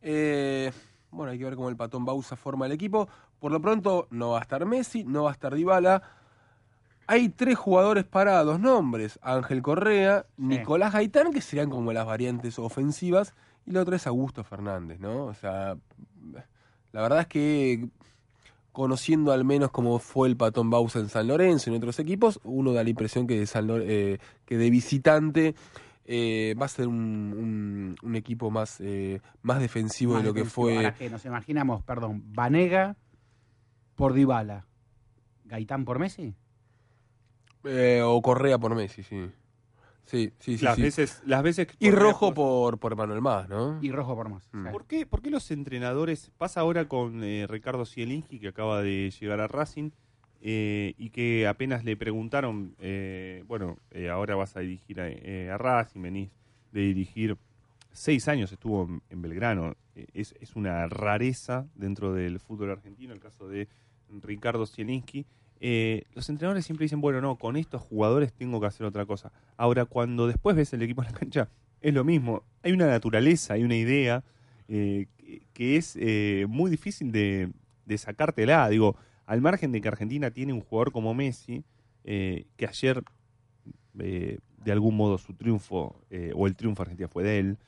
Eh, 0.00 0.72
bueno, 1.12 1.30
hay 1.30 1.38
que 1.38 1.44
ver 1.44 1.54
cómo 1.56 1.68
el 1.68 1.76
patón 1.76 2.04
Bausa 2.04 2.36
forma 2.36 2.66
el 2.66 2.72
equipo. 2.72 3.08
Por 3.38 3.52
lo 3.52 3.60
pronto, 3.60 4.08
no 4.10 4.30
va 4.30 4.38
a 4.38 4.42
estar 4.42 4.64
Messi, 4.64 5.04
no 5.04 5.24
va 5.24 5.30
a 5.30 5.32
estar 5.34 5.54
Dybala. 5.54 6.02
Hay 7.06 7.28
tres 7.28 7.58
jugadores 7.58 8.04
parados, 8.04 8.58
nombres. 8.58 9.18
Ángel 9.22 9.62
Correa, 9.62 10.26
Nicolás 10.38 10.94
Gaitán, 10.94 11.32
que 11.32 11.42
serían 11.42 11.68
como 11.68 11.92
las 11.92 12.06
variantes 12.06 12.58
ofensivas. 12.58 13.34
Y 13.66 13.72
la 13.72 13.82
otra 13.82 13.96
es 13.96 14.06
Augusto 14.06 14.42
Fernández, 14.42 14.98
¿no? 14.98 15.26
O 15.26 15.34
sea, 15.34 15.76
la 16.92 17.02
verdad 17.02 17.20
es 17.20 17.26
que 17.26 17.88
conociendo 18.72 19.32
al 19.32 19.44
menos 19.44 19.70
cómo 19.70 19.98
fue 19.98 20.28
el 20.28 20.36
patón 20.36 20.70
Bausa 20.70 20.98
en 20.98 21.10
San 21.10 21.28
Lorenzo 21.28 21.68
y 21.68 21.74
en 21.74 21.78
otros 21.78 21.98
equipos, 21.98 22.40
uno 22.42 22.72
da 22.72 22.82
la 22.82 22.90
impresión 22.90 23.26
que 23.26 23.38
de, 23.38 23.46
San 23.46 23.68
eh, 23.70 24.18
que 24.46 24.56
de 24.56 24.70
visitante 24.70 25.54
eh, 26.04 26.54
va 26.60 26.66
a 26.66 26.68
ser 26.68 26.88
un, 26.88 26.96
un- 26.96 27.96
un 28.02 28.16
equipo 28.16 28.50
más, 28.50 28.80
eh, 28.80 29.20
más 29.42 29.60
defensivo 29.60 30.14
Más 30.14 30.22
de 30.22 30.28
lo 30.28 30.34
que 30.34 30.44
fue 30.44 30.76
Ahora 30.76 30.94
que 30.94 31.08
nos 31.10 31.24
imaginamos, 31.24 31.82
perdón, 31.84 32.22
Vanega 32.34 32.96
por 33.94 34.12
Dybala, 34.12 34.66
Gaitán 35.44 35.84
por 35.84 35.98
Messi. 35.98 36.34
Eh, 37.64 38.00
o 38.04 38.20
Correa 38.22 38.58
por 38.58 38.74
Messi, 38.74 39.02
sí. 39.02 39.30
Sí, 40.04 40.32
sí, 40.40 40.58
sí. 40.58 40.64
Las 40.64 40.74
sí. 40.76 40.82
veces- 40.82 41.22
las 41.24 41.42
veces 41.44 41.68
que 41.68 41.76
y 41.78 41.88
Correa 41.90 42.02
rojo 42.10 42.34
por, 42.34 42.78
por 42.78 42.96
Manuel 42.96 43.20
Más, 43.20 43.48
¿no? 43.48 43.78
Y 43.80 43.92
rojo 43.92 44.16
por 44.16 44.28
más. 44.28 44.48
Mm. 44.52 44.70
¿Por 44.72 44.84
qué, 44.86 45.06
por 45.06 45.22
qué 45.22 45.30
los 45.30 45.48
entrenadores, 45.52 46.32
pasa 46.38 46.60
ahora 46.60 46.88
con 46.88 47.22
eh, 47.22 47.46
Ricardo 47.48 47.86
Zielinski, 47.86 48.40
que 48.40 48.48
acaba 48.48 48.82
de 48.82 49.12
llegar 49.20 49.38
a 49.40 49.46
Racing, 49.46 49.90
eh, 50.44 50.94
y 50.98 51.10
que 51.10 51.46
apenas 51.46 51.84
le 51.84 51.96
preguntaron, 51.96 52.74
eh, 52.80 53.44
bueno, 53.46 53.78
eh, 53.92 54.08
ahora 54.08 54.34
vas 54.34 54.56
a 54.56 54.60
dirigir 54.60 55.00
a, 55.00 55.54
a 55.54 55.56
Racing, 55.56 56.02
venís 56.02 56.30
de 56.72 56.80
dirigir, 56.80 57.36
seis 57.92 58.26
años 58.26 58.50
estuvo 58.50 59.00
en, 59.08 59.22
Belgrano, 59.22 59.76
es, 60.14 60.34
es 60.40 60.56
una 60.56 60.88
rareza 60.88 61.66
dentro 61.76 62.12
del 62.12 62.40
fútbol 62.40 62.72
argentino, 62.72 63.14
el 63.14 63.20
caso 63.20 63.46
de 63.46 63.68
Ricardo 64.20 64.66
Zielinski. 64.66 65.26
Los 66.12 66.28
entrenadores 66.28 66.64
siempre 66.64 66.86
dicen, 66.86 67.00
bueno, 67.00 67.20
no, 67.20 67.36
con 67.36 67.56
estos 67.56 67.80
jugadores 67.80 68.32
tengo 68.32 68.60
que 68.60 68.66
hacer 68.66 68.84
otra 68.84 69.06
cosa. 69.06 69.30
Ahora, 69.56 69.84
cuando 69.84 70.26
después 70.26 70.56
ves 70.56 70.72
el 70.72 70.82
equipo 70.82 71.04
en 71.04 71.12
la 71.12 71.18
cancha, 71.18 71.48
es 71.80 71.94
lo 71.94 72.02
mismo. 72.02 72.42
Hay 72.64 72.72
una 72.72 72.88
naturaleza, 72.88 73.54
hay 73.54 73.62
una 73.62 73.76
idea 73.76 74.24
que, 74.66 75.06
es 75.76 75.96
muy 76.48 76.68
difícil 76.68 77.12
de, 77.12 77.52
de 77.86 77.98
sacártela. 77.98 78.68
Digo, 78.70 78.96
al 79.26 79.40
margen 79.40 79.72
de 79.72 79.80
que 79.80 79.88
Argentina 79.88 80.30
tiene 80.30 80.52
un 80.52 80.60
jugador 80.60 80.92
como 80.92 81.14
Messi, 81.14 81.64
eh, 82.04 82.46
que 82.56 82.66
ayer, 82.66 83.02
eh, 83.98 84.38
de 84.64 84.72
algún 84.72 84.96
modo, 84.96 85.18
su 85.18 85.34
triunfo, 85.34 86.00
eh, 86.10 86.32
o 86.34 86.46
el 86.46 86.56
triunfo 86.56 86.82
de 86.82 86.84
Argentina 86.88 87.08
fue 87.08 87.24
de 87.24 87.38
él, 87.38 87.58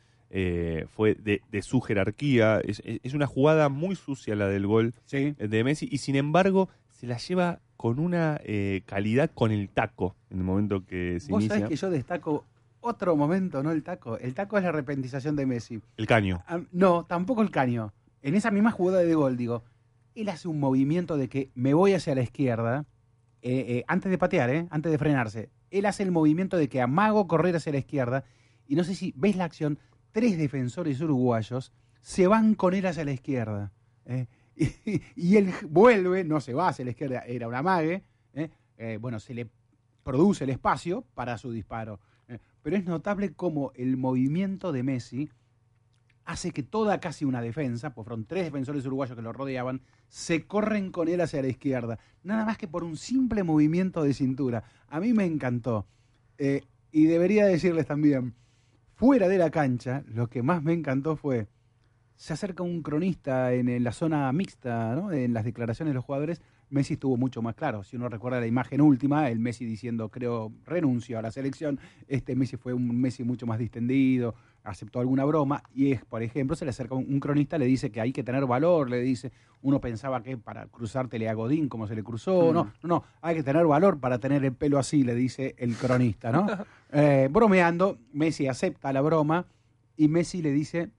fue 0.89 1.14
de, 1.14 1.43
de 1.51 1.62
su 1.62 1.81
jerarquía. 1.81 2.60
Es, 2.64 3.14
una 3.14 3.26
jugada 3.26 3.68
muy 3.68 3.94
sucia 3.94 4.35
la 4.35 4.48
del 4.48 4.66
gol 4.66 4.94
de 5.10 5.62
Messi, 5.64 5.89
y 5.90 5.98
sin 5.98 6.16
embargo, 6.16 6.68
se 6.90 7.06
la 7.06 7.18
lleva 7.18 7.60
con 7.76 8.01
una 8.01 8.40
calidad 8.86 9.31
con 9.32 9.52
el 9.52 9.68
taco 9.68 10.16
en 10.31 10.39
el 10.39 10.44
momento 10.44 10.85
que 10.85 11.20
se 11.20 11.31
Vos 11.31 11.43
inicia. 11.43 11.60
sabés 11.60 11.68
que 11.68 11.76
yo 11.76 11.90
destaco 11.90 12.44
otro 12.81 13.16
momento, 13.16 13.62
no 13.62 13.70
el 13.70 13.82
taco. 13.82 14.18
El 14.18 14.35
taco 14.35 14.59
es 14.59 14.64
la 14.64 14.72
repentización 14.72 15.36
de 15.36 15.47
Messi. 15.47 15.81
El 15.97 16.06
caño. 16.06 16.43
Ah, 16.47 16.60
No, 16.72 17.05
tampoco 17.05 17.40
el 17.43 17.51
caño. 17.51 17.93
En 18.22 18.35
esa 18.35 18.51
misma 18.51 18.70
jugada 18.72 18.98
de 19.01 19.14
gol, 19.14 19.36
digo, 19.36 19.62
él 20.14 20.28
hace 20.28 20.48
un 20.48 20.60
movimiento 20.60 21.16
de 21.16 21.28
que 21.28 21.50
me 21.54 21.74
voy 21.74 21.94
hacia 21.94 22.14
la 22.14 22.22
izquierda, 22.22 22.86
eh, 23.42 23.64
eh, 23.68 23.84
antes 23.88 24.10
de 24.10 24.18
patear, 24.18 24.50
eh, 24.50 24.66
antes 24.70 24.90
de 24.90 24.98
frenarse. 24.98 25.50
Él 25.70 25.86
hace 25.86 26.02
el 26.02 26.12
movimiento 26.12 26.56
de 26.56 26.68
que 26.68 26.80
amago 26.80 27.26
correr 27.26 27.56
hacia 27.56 27.72
la 27.72 27.78
izquierda, 27.78 28.24
y 28.66 28.76
no 28.76 28.84
sé 28.84 28.94
si 28.94 29.12
ves 29.16 29.36
la 29.36 29.44
acción, 29.44 29.78
tres 30.12 30.38
defensores 30.38 31.00
uruguayos 31.00 31.72
se 32.00 32.26
van 32.26 32.54
con 32.54 32.74
él 32.74 32.86
hacia 32.86 33.04
la 33.04 33.12
izquierda. 33.12 33.72
y, 34.56 35.02
y 35.16 35.36
él 35.36 35.52
vuelve, 35.68 36.24
no 36.24 36.40
se 36.40 36.54
va 36.54 36.68
hacia 36.68 36.84
la 36.84 36.92
izquierda, 36.92 37.20
era 37.26 37.48
un 37.48 37.54
amague, 37.54 38.04
eh, 38.34 38.50
eh, 38.76 38.98
bueno, 39.00 39.20
se 39.20 39.34
le 39.34 39.48
produce 40.02 40.44
el 40.44 40.50
espacio 40.50 41.04
para 41.14 41.38
su 41.38 41.50
disparo. 41.50 42.00
pero 42.62 42.76
es 42.76 42.84
notable 42.84 43.34
cómo 43.34 43.72
el 43.74 43.96
movimiento 43.96 44.72
de 44.72 44.82
Messi 44.82 45.30
hace 46.24 46.52
que 46.52 46.62
toda 46.62 47.01
casi 47.01 47.24
una 47.24 47.42
defensa, 47.42 47.94
pues 47.94 48.06
fueron 48.06 48.24
tres 48.24 48.44
defensores 48.44 48.86
uruguayos 48.86 49.16
que 49.16 49.22
lo 49.22 49.32
rodeaban, 49.32 49.82
se 50.09 50.46
corren 50.46 50.90
con 50.90 51.09
él 51.09 51.20
hacia 51.20 51.42
la 51.42 51.48
izquierda. 51.48 51.98
Nada 52.22 52.44
más 52.44 52.59
que 52.59 52.68
por 52.68 52.84
un 52.84 52.96
simple 52.96 53.42
movimiento 53.42 54.02
de 54.02 54.14
cintura. 54.14 54.64
A 54.88 55.01
mí 55.01 55.12
me 55.12 55.24
encantó. 55.24 55.86
Eh, 56.38 56.62
y 56.92 57.06
debería 57.06 57.46
decirles 57.46 57.86
también, 57.86 58.34
fuera 58.94 59.28
de 59.28 59.38
la 59.38 59.51
cancha, 59.51 60.05
lo 60.06 60.28
que 60.28 60.42
más 60.42 60.62
me 60.62 60.72
encantó 60.72 61.16
fue, 61.16 61.48
se 62.16 62.32
acerca 62.32 62.62
un 62.62 62.82
cronista 62.82 63.52
en, 63.52 63.68
en 63.68 63.84
la 63.84 63.92
zona 63.92 64.32
mixta, 64.32 64.94
¿no? 64.94 65.12
en 65.12 65.34
las 65.34 65.44
declaraciones 65.44 65.90
de 65.90 65.96
los 65.96 66.05
jugadores, 66.05 66.40
Messi 66.70 66.94
estuvo 66.94 67.16
mucho 67.16 67.42
más 67.42 67.55
claro. 67.55 67.84
Si 67.84 67.96
uno 67.96 68.09
recuerda 68.09 68.40
la 68.40 68.46
imagen 68.46 68.80
última, 68.80 69.28
el 69.28 69.38
Messi 69.38 69.64
diciendo, 69.64 70.09
creo, 70.09 70.52
renuncio 70.64 71.18
a 71.18 71.22
la 71.22 71.30
selección, 71.30 71.78
este 72.09 72.34
Messi 72.34 72.56
fue 72.56 72.72
un 72.72 73.01
Messi 73.01 73.24
mucho 73.24 73.46
más 73.46 73.59
distendido, 73.59 74.34
aceptó 74.64 74.98
alguna 74.98 75.24
broma, 75.24 75.62
y 75.74 75.92
es, 75.92 76.04
por 76.04 76.22
ejemplo, 76.22 76.56
se 76.56 76.64
le 76.64 76.70
acerca 76.70 76.94
un, 76.94 77.06
un 77.08 77.20
cronista, 77.20 77.58
le 77.58 77.66
dice 77.66 77.92
que 77.92 78.00
hay 78.00 78.12
que 78.12 78.24
tener 78.24 78.46
valor, 78.46 78.90
le 78.90 79.00
dice, 79.00 79.30
uno 79.62 79.80
pensaba 79.80 80.22
que 80.22 80.36
para 80.38 80.66
cruzártele 80.66 81.28
a 81.28 81.34
Godín 81.34 81.68
como 81.68 81.86
se 81.86 81.94
le 81.94 82.02
cruzó, 82.02 82.52
no, 82.52 82.64
Mm. 82.64 82.72
no, 82.82 82.88
no, 82.88 83.04
hay 83.20 83.36
que 83.36 83.42
tener 83.42 83.66
valor 83.66 84.00
para 84.00 84.18
tener 84.18 84.44
el 84.44 84.54
pelo 84.54 84.78
así, 84.78 85.04
le 85.04 85.14
dice 85.14 85.54
el 85.58 85.76
cronista, 85.76 86.32
¿no? 86.32 86.46
Eh, 86.96 87.28
bromeando, 87.30 87.98
Messi 88.12 88.46
acepta 88.46 88.92
la 88.92 89.00
broma 89.00 89.46
y 89.96 90.06
Messi 90.08 90.42
le 90.42 90.52
dice, 90.52 90.90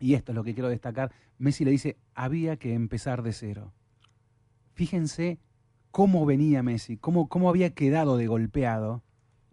y 0.00 0.14
esto 0.14 0.32
es 0.32 0.36
lo 0.36 0.42
que 0.42 0.54
quiero 0.54 0.68
destacar, 0.70 1.12
Messi 1.38 1.64
le 1.64 1.70
dice, 1.70 1.98
había 2.14 2.56
que 2.56 2.72
empezar 2.72 3.22
de 3.22 3.32
cero. 3.34 3.72
Fíjense 4.72 5.38
cómo 5.90 6.26
venía 6.26 6.62
Messi, 6.62 6.96
cómo, 6.96 7.28
cómo 7.28 7.48
había 7.48 7.70
quedado 7.74 8.16
de 8.16 8.26
golpeado 8.26 9.02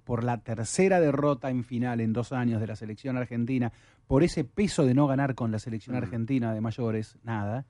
por 0.04 0.24
la 0.24 0.38
tercera 0.38 1.00
derrota 1.00 1.50
en 1.50 1.64
final 1.64 2.02
en 2.02 2.14
dos 2.14 2.32
años 2.32 2.60
de 2.60 2.68
la 2.68 2.76
selección 2.76 3.18
argentina, 3.18 3.72
por 4.08 4.24
ese 4.24 4.44
peso 4.44 4.86
de 4.86 4.94
no 4.94 5.08
ganar 5.08 5.36
con 5.36 5.52
la 5.52 5.60
selección 5.60 5.96
argentina 5.96 6.54
de 6.54 6.62
mayores, 6.62 7.18
nada. 7.24 7.66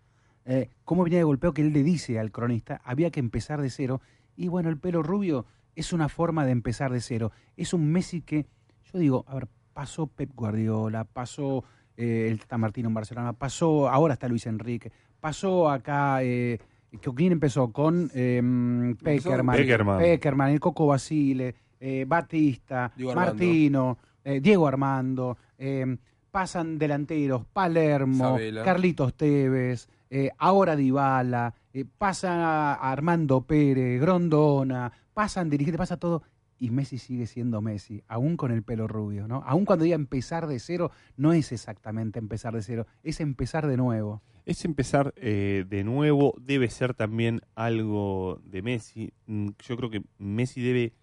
Eh, 0.45 0.69
cómo 0.85 1.03
venía 1.03 1.19
de 1.19 1.23
golpeo 1.23 1.53
que 1.53 1.61
él 1.61 1.71
le 1.71 1.83
dice 1.83 2.19
al 2.19 2.31
cronista, 2.31 2.81
había 2.83 3.11
que 3.11 3.19
empezar 3.19 3.61
de 3.61 3.69
cero. 3.69 4.01
Y 4.35 4.47
bueno, 4.47 4.69
el 4.69 4.77
pelo 4.77 5.03
rubio 5.03 5.45
es 5.75 5.93
una 5.93 6.09
forma 6.09 6.45
de 6.45 6.51
empezar 6.51 6.91
de 6.91 7.01
cero. 7.01 7.31
Es 7.55 7.73
un 7.73 7.91
Messi 7.91 8.21
que, 8.21 8.47
yo 8.91 8.99
digo, 8.99 9.25
a 9.27 9.35
ver, 9.35 9.47
pasó 9.73 10.07
Pep 10.07 10.31
Guardiola, 10.33 11.03
pasó 11.03 11.63
eh, 11.95 12.27
el 12.29 12.39
Tata 12.39 12.57
Martino 12.57 12.87
en 12.87 12.93
Barcelona, 12.93 13.33
pasó, 13.33 13.89
ahora 13.89 14.15
está 14.15 14.27
Luis 14.27 14.47
Enrique, 14.47 14.91
pasó 15.19 15.69
acá, 15.69 16.23
eh, 16.23 16.59
¿con 17.03 17.15
¿quién 17.15 17.33
empezó? 17.33 17.71
Con 17.71 18.09
Peckerman, 18.09 19.55
Peckerman. 19.55 19.99
Peckerman, 19.99 20.51
el 20.51 20.59
Coco 20.59 20.87
Basile, 20.87 21.55
eh, 21.81 22.05
Batista, 22.07 22.93
Diego. 22.95 23.13
Martino, 23.15 23.97
eh, 24.23 24.39
Diego 24.39 24.67
Armando, 24.67 25.37
eh, 25.57 25.97
pasan 26.29 26.77
delanteros, 26.77 27.43
Palermo, 27.45 28.23
Sabela. 28.35 28.63
Carlitos 28.63 29.15
Tevez, 29.15 29.89
eh, 30.09 30.29
ahora 30.37 30.75
Dybala, 30.75 31.53
eh, 31.73 31.83
pasa 31.97 32.73
a 32.75 32.91
Armando 32.91 33.41
Pérez, 33.41 33.99
Grondona, 33.99 34.91
pasan 35.13 35.49
dirigentes, 35.49 35.77
pasa 35.79 35.97
todo. 35.97 36.23
Y 36.59 36.69
Messi 36.69 36.99
sigue 36.99 37.25
siendo 37.25 37.59
Messi, 37.59 38.03
aún 38.07 38.37
con 38.37 38.51
el 38.51 38.61
pelo 38.61 38.87
rubio, 38.87 39.27
¿no? 39.27 39.41
Aún 39.47 39.65
cuando 39.65 39.83
diga 39.83 39.95
empezar 39.95 40.45
de 40.45 40.59
cero, 40.59 40.91
no 41.17 41.33
es 41.33 41.51
exactamente 41.51 42.19
empezar 42.19 42.53
de 42.53 42.61
cero, 42.61 42.85
es 43.01 43.19
empezar 43.19 43.65
de 43.65 43.77
nuevo. 43.77 44.21
Es 44.45 44.63
empezar 44.63 45.11
eh, 45.17 45.65
de 45.67 45.83
nuevo, 45.83 46.35
debe 46.39 46.69
ser 46.69 46.93
también 46.93 47.41
algo 47.55 48.41
de 48.45 48.61
Messi. 48.61 49.11
Mm, 49.25 49.49
Yo 49.59 49.75
creo 49.75 49.89
que 49.89 50.03
Messi 50.19 50.61
debe 50.61 50.93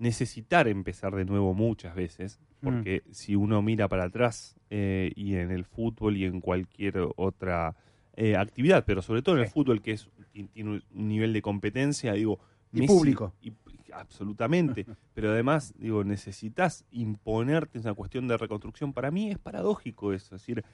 necesitar 0.00 0.66
empezar 0.66 1.14
de 1.14 1.24
nuevo 1.24 1.54
muchas 1.54 1.94
veces, 1.94 2.40
porque 2.60 3.02
si 3.12 3.36
uno 3.36 3.62
mira 3.62 3.86
para 3.86 4.04
atrás 4.04 4.56
eh, 4.70 5.12
y 5.14 5.36
en 5.36 5.50
el 5.50 5.64
fútbol 5.64 6.16
y 6.16 6.24
en 6.24 6.40
cualquier 6.40 6.94
otra 7.16 7.76
eh, 8.16 8.36
actividad, 8.36 8.84
pero 8.84 9.02
sobre 9.02 9.22
todo 9.22 9.36
en 9.36 9.42
el 9.42 9.48
fútbol 9.48 9.80
que 9.80 9.92
es 9.92 10.08
ti- 10.32 10.48
tiene 10.52 10.70
un 10.70 10.82
nivel 11.08 11.32
de 11.32 11.40
competencia, 11.42 12.14
digo, 12.14 12.38
Y 12.72 12.86
público. 12.86 13.34
y- 13.42 13.52
absolutamente, 13.92 14.86
pero 15.14 15.30
además 15.32 15.74
digo, 15.78 16.02
necesitas 16.04 16.84
imponerte 16.90 17.78
en 17.78 17.84
una 17.84 17.94
cuestión 17.94 18.26
de 18.28 18.36
reconstrucción. 18.36 18.92
Para 18.92 19.10
mí 19.10 19.30
es 19.30 19.38
paradójico 19.38 20.12
eso, 20.12 20.34
es 20.36 20.42
decir, 20.42 20.64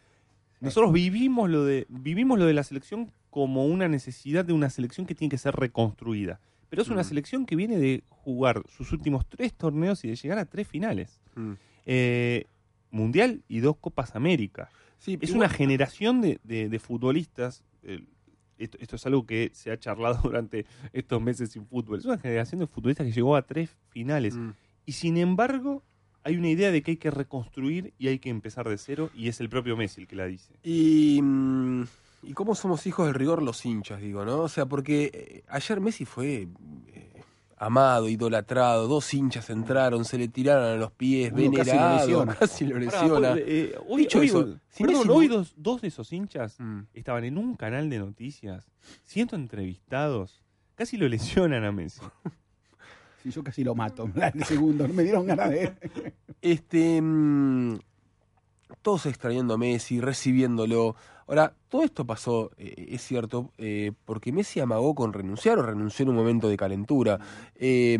nosotros 0.60 0.92
vivimos 0.92 1.50
lo 1.50 1.64
de 1.64 1.86
vivimos 1.88 2.38
lo 2.38 2.46
de 2.46 2.54
la 2.54 2.62
selección 2.62 3.12
como 3.30 3.66
una 3.66 3.88
necesidad 3.88 4.44
de 4.44 4.52
una 4.54 4.70
selección 4.70 5.06
que 5.06 5.14
tiene 5.14 5.30
que 5.30 5.38
ser 5.38 5.54
reconstruida. 5.54 6.40
Pero 6.68 6.82
es 6.82 6.88
una 6.88 7.02
Mm. 7.02 7.04
selección 7.04 7.46
que 7.46 7.56
viene 7.56 7.76
de 7.78 8.02
jugar 8.08 8.62
sus 8.68 8.92
últimos 8.92 9.26
tres 9.28 9.54
torneos 9.54 10.04
y 10.04 10.08
de 10.08 10.16
llegar 10.16 10.38
a 10.38 10.44
tres 10.46 10.66
finales. 10.66 11.20
Mm. 11.34 11.52
Eh, 11.86 12.44
mundial 12.90 13.42
y 13.48 13.60
dos 13.60 13.76
Copas 13.76 14.16
América. 14.16 14.68
Sí, 14.98 15.18
es 15.20 15.30
una 15.30 15.48
generación 15.48 16.20
de, 16.22 16.40
de- 16.44 16.68
de 16.68 16.78
futbolistas. 16.78 17.62
eh, 17.82 18.04
esto, 18.58 18.78
esto 18.80 18.96
es 18.96 19.04
algo 19.04 19.26
que 19.26 19.50
se 19.52 19.70
ha 19.70 19.78
charlado 19.78 20.18
durante 20.32 20.64
estos 20.94 21.20
meses 21.20 21.50
sin 21.50 21.66
fútbol. 21.66 21.98
Es 21.98 22.06
una 22.06 22.16
generación 22.18 22.60
de 22.60 22.66
futbolistas 22.66 23.06
que 23.06 23.12
llegó 23.12 23.36
a 23.36 23.42
tres 23.42 23.68
finales. 23.90 24.34
Mm. 24.34 24.50
Y 24.86 24.92
sin 24.92 25.18
embargo, 25.18 25.82
hay 26.24 26.36
una 26.36 26.48
idea 26.48 26.70
de 26.72 26.82
que 26.82 26.92
hay 26.92 26.96
que 26.96 27.10
reconstruir 27.10 27.92
y 27.98 28.08
hay 28.08 28.18
que 28.18 28.30
empezar 28.30 28.66
de 28.68 28.78
cero. 28.78 29.10
Y 29.14 29.28
es 29.28 29.40
el 29.40 29.48
propio 29.50 29.76
Messi 29.76 30.00
el 30.00 30.06
que 30.06 30.16
la 30.16 30.24
dice. 30.26 30.54
Y, 30.64 31.20
y 32.26 32.32
cómo 32.34 32.54
somos 32.54 32.86
hijos 32.86 33.06
del 33.06 33.14
rigor 33.14 33.42
los 33.42 33.64
hinchas, 33.64 34.00
digo, 34.00 34.24
¿no? 34.24 34.40
O 34.40 34.48
sea, 34.48 34.66
porque 34.66 35.10
eh, 35.14 35.44
ayer 35.48 35.80
Messi 35.80 36.04
fue 36.04 36.48
eh, 36.88 37.22
amado, 37.56 38.08
idolatrado, 38.08 38.86
dos 38.88 39.12
hinchas 39.14 39.48
entraron, 39.50 40.04
se 40.04 40.18
le 40.18 40.28
tiraron 40.28 40.64
a 40.64 40.76
los 40.76 40.92
pies, 40.92 41.32
Uno 41.32 41.52
casi 41.52 41.70
lo 41.70 41.76
venerado, 41.76 41.98
lesiona. 41.98 42.34
casi 42.34 42.64
lo 42.66 42.78
lesiona. 42.78 43.34
eh, 43.38 43.74
hoy, 43.88 45.28
dos, 45.28 45.54
dos 45.56 45.80
de 45.80 45.88
esos 45.88 46.12
hinchas 46.12 46.56
Mm. 46.58 46.80
estaban 46.94 47.24
en 47.24 47.38
un 47.38 47.54
canal 47.56 47.88
de 47.88 47.98
noticias, 47.98 48.66
siendo 49.04 49.36
entrevistados, 49.36 50.42
casi 50.74 50.96
lo 50.96 51.08
lesionan 51.08 51.64
a 51.64 51.72
Messi. 51.72 52.00
Si 53.22 53.32
yo 53.32 53.42
casi 53.42 53.64
lo 53.64 53.74
mato, 53.74 54.08
en 54.34 54.44
segundo, 54.44 54.86
no 54.86 54.94
me 54.94 55.02
dieron 55.02 55.26
ganas 55.26 55.50
de... 55.50 55.74
Este, 56.42 57.00
mm, 57.02 57.76
todos 58.82 59.06
extrañando 59.06 59.54
a 59.54 59.58
Messi, 59.58 60.00
recibiéndolo. 60.00 60.94
Ahora, 61.28 61.52
todo 61.68 61.82
esto 61.82 62.06
pasó, 62.06 62.52
eh, 62.56 62.86
es 62.90 63.02
cierto, 63.02 63.50
eh, 63.58 63.90
porque 64.04 64.30
Messi 64.30 64.60
amagó 64.60 64.94
con 64.94 65.12
renunciar 65.12 65.58
o 65.58 65.62
renunció 65.62 66.04
en 66.04 66.10
un 66.10 66.16
momento 66.16 66.48
de 66.48 66.56
calentura. 66.56 67.18
Eh, 67.56 67.98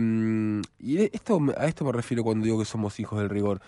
y 0.78 0.98
esto, 0.98 1.40
a 1.56 1.66
esto 1.66 1.84
me 1.84 1.92
refiero 1.92 2.22
cuando 2.22 2.44
digo 2.44 2.58
que 2.58 2.64
somos 2.64 3.00
hijos 3.00 3.18
del 3.18 3.28
rigor. 3.28 3.60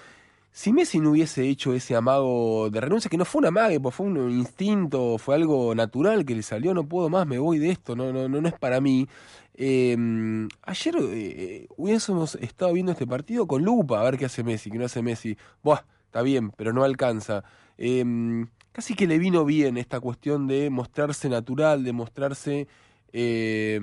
Si 0.53 0.73
Messi 0.73 1.01
no 1.01 1.11
hubiese 1.11 1.49
hecho 1.49 1.75
ese 1.75 1.97
amago 1.97 2.71
de 2.71 2.81
renuncia, 2.81 3.11
que 3.11 3.17
no 3.17 3.25
fue 3.25 3.41
un 3.41 3.47
amague, 3.47 3.81
pues 3.81 3.95
fue 3.95 4.07
un 4.07 4.31
instinto, 4.31 5.19
fue 5.19 5.35
algo 5.35 5.75
natural 5.75 6.25
que 6.25 6.35
le 6.35 6.43
salió, 6.43 6.73
no 6.73 6.89
puedo 6.89 7.09
más, 7.09 7.27
me 7.27 7.39
voy 7.39 7.59
de 7.59 7.71
esto, 7.71 7.95
no, 7.97 8.13
no, 8.13 8.29
no, 8.29 8.49
es 8.49 8.55
para 8.55 8.81
mí. 8.81 9.09
Ayer 9.57 10.95
hubiésemos 11.77 12.37
estado 12.37 12.73
viendo 12.73 12.93
este 12.93 13.07
partido 13.07 13.47
con 13.47 13.63
lupa, 13.63 14.01
a 14.01 14.05
ver 14.05 14.19
qué 14.19 14.25
hace 14.27 14.43
Messi, 14.43 14.71
qué 14.71 14.79
no 14.79 14.87
hace 14.87 15.03
Messi. 15.03 15.37
Buah, 15.63 15.83
está 16.07 16.23
bien, 16.23 16.51
pero 16.51 16.73
no 16.73 16.83
alcanza. 16.83 17.45
Casi 18.79 18.95
que 18.95 19.09
le 19.09 19.19
vino 19.19 19.45
bien 19.45 19.77
esta 19.77 19.99
cuestión 19.99 20.47
de 20.47 20.71
mostrarse 20.71 21.29
natural, 21.29 21.83
de 21.83 21.93
mostrarse 21.93 22.69
eh, 23.13 23.81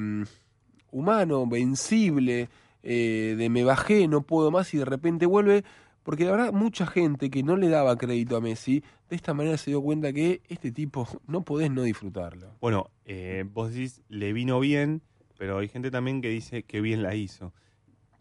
humano, 0.89 1.45
vencible, 1.47 2.47
eh, 2.81 3.35
de 3.37 3.49
me 3.49 3.65
bajé, 3.65 4.07
no 4.07 4.21
puedo 4.21 4.51
más 4.51 4.73
y 4.73 4.77
de 4.77 4.85
repente 4.85 5.25
vuelve. 5.25 5.65
Porque 6.01 6.23
la 6.23 6.31
verdad, 6.31 6.53
mucha 6.53 6.87
gente 6.87 7.29
que 7.29 7.43
no 7.43 7.57
le 7.57 7.67
daba 7.67 7.97
crédito 7.97 8.37
a 8.37 8.39
Messi, 8.39 8.85
de 9.09 9.17
esta 9.17 9.33
manera 9.33 9.57
se 9.57 9.71
dio 9.71 9.81
cuenta 9.81 10.13
que 10.13 10.41
este 10.47 10.71
tipo 10.71 11.05
no 11.27 11.41
podés 11.41 11.69
no 11.71 11.83
disfrutarlo. 11.83 12.55
Bueno, 12.61 12.89
eh, 13.03 13.43
vos 13.51 13.73
decís, 13.73 14.01
le 14.07 14.31
vino 14.31 14.61
bien, 14.61 15.01
pero 15.37 15.57
hay 15.57 15.67
gente 15.67 15.91
también 15.91 16.21
que 16.21 16.29
dice 16.29 16.63
que 16.63 16.79
bien 16.79 17.03
la 17.03 17.15
hizo. 17.15 17.51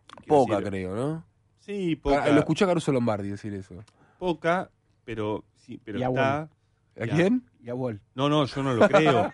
Quiero 0.09 0.27
Poca, 0.27 0.57
decir, 0.57 0.71
creo, 0.71 0.97
¿no? 0.97 1.25
Sí, 1.61 1.95
poca. 1.95 2.25
Ah, 2.25 2.31
Lo 2.31 2.41
escuché 2.41 2.65
a 2.65 2.67
Caruso 2.67 2.91
Lombardi 2.91 3.29
decir 3.29 3.55
eso. 3.55 3.77
Poca, 4.19 4.73
pero 5.05 5.45
sí, 5.55 5.79
pero 5.85 6.01
Y 6.01 6.03
está. 6.03 6.51
¿A 7.01 7.07
quién? 7.07 7.43
Y 7.63 7.71
a 7.71 7.75
Wall. 7.75 8.01
No, 8.15 8.29
no, 8.29 8.45
yo 8.47 8.63
no 8.63 8.75
lo 8.75 8.89
creo. 8.89 9.33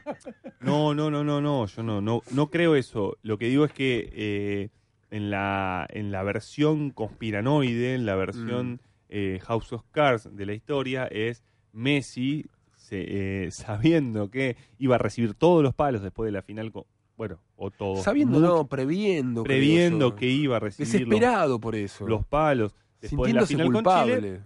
No, 0.61 0.95
no, 0.95 1.11
no, 1.11 1.25
no, 1.25 1.41
no, 1.41 1.67
yo 1.67 1.83
no, 1.83 2.01
no, 2.01 2.23
no 2.33 2.51
creo 2.51 2.77
eso. 2.77 3.17
Lo 3.23 3.39
que 3.39 3.47
digo 3.47 3.65
es 3.65 3.73
que 3.73 4.09
eh, 4.13 4.69
en 5.11 5.31
la 5.31 5.87
en 5.91 6.11
la 6.13 6.23
versión 6.23 6.91
conspiranoide, 6.91 7.95
en 7.95 8.07
la 8.07 8.15
versión 8.17 8.73
Mm. 8.75 8.79
eh, 9.11 9.39
House 9.43 9.73
of 9.73 9.83
Cards 9.91 10.29
de 10.37 10.47
la 10.47 10.55
historia, 10.55 11.07
es 11.07 11.43
Messi 11.73 12.47
se- 12.77 13.45
eh, 13.47 13.51
sabiendo 13.51 14.31
que 14.31 14.57
iba 14.79 14.95
a 14.95 14.99
recibir 14.99 15.35
todos 15.35 15.63
los 15.63 15.75
palos 15.75 16.03
después 16.03 16.27
de 16.29 16.33
la 16.33 16.43
final, 16.43 16.73
con- 16.73 16.85
bueno, 17.17 17.39
o 17.57 17.71
todos. 17.71 18.03
Sabiendo, 18.05 18.41
no, 18.41 18.67
previendo. 18.69 19.43
previendo 19.43 20.15
que 20.17 20.27
iba 20.27 20.57
a 20.57 20.61
recibir 20.61 20.89
los- 20.89 20.93
Desesperado 21.11 21.61
por 21.61 21.75
eso. 21.77 22.07
los 22.09 22.25
palos 22.25 22.75
después 23.01 23.33
de 23.33 23.41
la 23.41 23.47
Sintiéndose 23.47 23.55
final 23.55 23.67
con 23.67 23.75
culpable. 23.75 24.17
Chile 24.17 24.41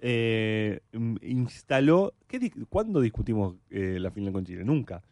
eh, 0.00 0.80
instaló. 1.22 2.14
¿qué, 2.26 2.38
di- 2.38 2.50
¿Cuándo 2.68 3.00
discutimos 3.00 3.54
eh, 3.70 3.98
la 4.00 4.10
final 4.10 4.32
con 4.32 4.44
Chile? 4.44 4.64
Nunca. 4.64 5.02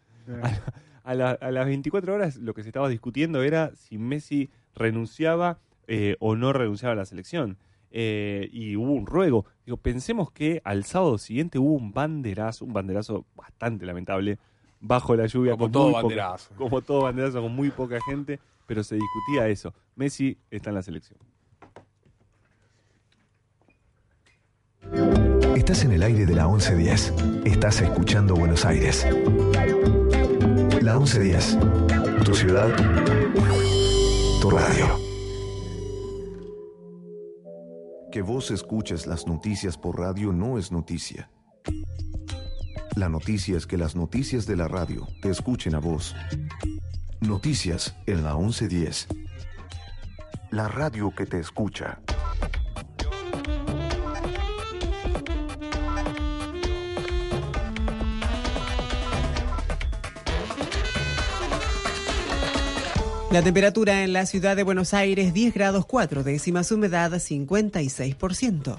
A, 1.04 1.14
la- 1.14 1.32
a 1.32 1.50
las 1.50 1.66
24 1.66 2.14
horas 2.14 2.36
lo 2.36 2.54
que 2.54 2.62
se 2.62 2.68
estaba 2.70 2.88
discutiendo 2.88 3.42
era 3.42 3.72
si 3.76 3.98
Messi 3.98 4.50
renunciaba 4.74 5.58
eh, 5.86 6.16
o 6.18 6.34
no 6.36 6.52
renunciaba 6.52 6.92
a 6.92 6.96
la 6.96 7.04
selección. 7.04 7.58
Eh, 7.96 8.48
y 8.52 8.74
hubo 8.76 8.90
un 8.92 9.06
ruego. 9.06 9.44
Digo, 9.66 9.76
pensemos 9.76 10.30
que 10.32 10.60
al 10.64 10.84
sábado 10.84 11.16
siguiente 11.18 11.58
hubo 11.58 11.74
un 11.74 11.92
banderazo, 11.92 12.64
un 12.64 12.72
banderazo 12.72 13.24
bastante 13.36 13.86
lamentable, 13.86 14.38
bajo 14.80 15.14
la 15.14 15.26
lluvia. 15.26 15.52
Como 15.52 15.66
con 15.66 15.72
todo 15.72 15.82
muy 15.84 15.92
poca- 15.92 16.02
banderazo. 16.02 16.54
como 16.56 16.80
todo 16.82 17.02
banderazo, 17.02 17.42
con 17.42 17.54
muy 17.54 17.70
poca 17.70 17.98
gente, 18.08 18.40
pero 18.66 18.82
se 18.82 18.96
discutía 18.96 19.48
eso. 19.48 19.72
Messi 19.94 20.38
está 20.50 20.70
en 20.70 20.74
la 20.76 20.82
selección. 20.82 21.18
En 25.82 25.92
el 25.92 26.02
aire 26.04 26.24
de 26.24 26.34
la 26.34 26.46
1110. 26.46 27.12
Estás 27.44 27.80
escuchando 27.80 28.34
Buenos 28.34 28.64
Aires. 28.64 29.04
La 30.80 30.96
1110. 30.96 31.58
Tu 32.24 32.34
ciudad, 32.34 32.68
tu 34.40 34.50
radio. 34.50 34.86
Que 38.12 38.22
vos 38.22 38.52
escuches 38.52 39.06
las 39.06 39.26
noticias 39.26 39.76
por 39.76 39.98
radio 39.98 40.32
no 40.32 40.58
es 40.58 40.70
noticia. 40.70 41.30
La 42.94 43.08
noticia 43.08 43.56
es 43.56 43.66
que 43.66 43.76
las 43.76 43.96
noticias 43.96 44.46
de 44.46 44.56
la 44.56 44.68
radio 44.68 45.08
te 45.22 45.30
escuchen 45.30 45.74
a 45.74 45.80
vos. 45.80 46.14
Noticias 47.20 47.96
en 48.06 48.22
la 48.22 48.36
1110. 48.36 49.08
La 50.50 50.68
radio 50.68 51.12
que 51.14 51.26
te 51.26 51.40
escucha. 51.40 51.98
La 63.34 63.42
temperatura 63.42 64.04
en 64.04 64.12
la 64.12 64.26
ciudad 64.26 64.54
de 64.54 64.62
Buenos 64.62 64.94
Aires 64.94 65.34
10 65.34 65.54
grados 65.54 65.86
4 65.86 66.22
décimas, 66.22 66.70
humedad 66.70 67.10
56%. 67.10 68.78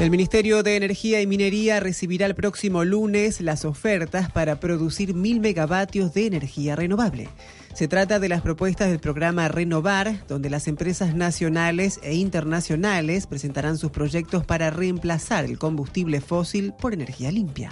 El 0.00 0.10
Ministerio 0.10 0.62
de 0.62 0.76
Energía 0.76 1.20
y 1.20 1.26
Minería 1.26 1.80
recibirá 1.80 2.24
el 2.24 2.34
próximo 2.34 2.82
lunes 2.82 3.42
las 3.42 3.66
ofertas 3.66 4.32
para 4.32 4.58
producir 4.58 5.12
mil 5.12 5.40
megavatios 5.40 6.14
de 6.14 6.24
energía 6.24 6.76
renovable. 6.76 7.28
Se 7.74 7.86
trata 7.86 8.18
de 8.18 8.30
las 8.30 8.40
propuestas 8.40 8.88
del 8.88 9.00
programa 9.00 9.48
Renovar, 9.48 10.26
donde 10.28 10.48
las 10.48 10.66
empresas 10.66 11.14
nacionales 11.14 12.00
e 12.02 12.14
internacionales 12.14 13.26
presentarán 13.26 13.76
sus 13.76 13.90
proyectos 13.90 14.46
para 14.46 14.70
reemplazar 14.70 15.44
el 15.44 15.58
combustible 15.58 16.22
fósil 16.22 16.72
por 16.72 16.94
energía 16.94 17.30
limpia. 17.30 17.70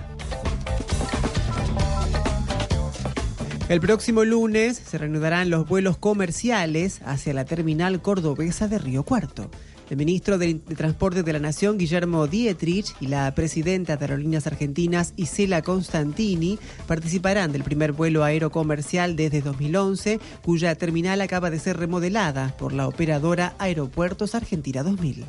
El 3.69 3.81
próximo 3.81 4.25
lunes 4.25 4.79
se 4.79 4.97
reanudarán 4.97 5.51
los 5.51 5.69
vuelos 5.69 5.99
comerciales 5.99 7.03
hacia 7.05 7.35
la 7.35 7.45
terminal 7.45 8.01
cordobesa 8.01 8.67
de 8.67 8.79
Río 8.79 9.03
Cuarto. 9.03 9.51
El 9.91 9.99
ministro 9.99 10.39
de, 10.39 10.55
Transporte 10.55 11.23
de 11.23 11.33
la 11.35 11.39
Nación, 11.39 11.77
Guillermo 11.77 12.27
Dietrich, 12.27 12.95
y 12.99 13.09
la 13.09 13.35
presidenta 13.35 13.99
de 13.99 14.07
Aerolíneas 14.07 14.47
Argentinas, 14.47 15.13
Isela 15.17 15.61
Constantini, 15.61 16.59
participarán 16.87 17.53
del 17.53 17.63
primer 17.63 17.93
vuelo 17.93 18.25
aerocomercial 18.25 19.17
desde 19.17 19.43
2011, 19.43 20.19
cuya 20.43 20.75
terminal 20.75 21.21
acaba 21.21 21.51
de 21.51 21.59
ser 21.59 21.77
remodelada 21.77 22.57
por 22.57 22.73
la 22.73 22.89
operadora 22.89 23.55
Aeropuertos 23.59 24.35
Argentina 24.35 24.83
2000. 24.83 25.27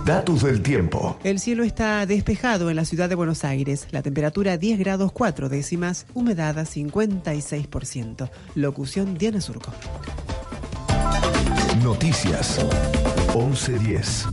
Datos 0.04 0.42
del 0.42 0.60
tiempo. 0.60 1.18
El 1.24 1.40
cielo 1.40 1.64
está 1.64 2.04
despejado 2.04 2.68
en 2.68 2.76
la 2.76 2.84
ciudad 2.84 3.08
de 3.08 3.14
Buenos 3.14 3.44
Aires. 3.44 3.86
La 3.92 4.02
temperatura 4.02 4.58
10 4.58 4.78
grados 4.78 5.10
4 5.10 5.48
décimas, 5.48 6.04
humedad 6.12 6.66
56%. 6.66 8.28
Locución 8.56 9.16
Diana 9.16 9.40
Surco. 9.40 9.72
Noticias 11.82 12.60
1110. 13.34 14.28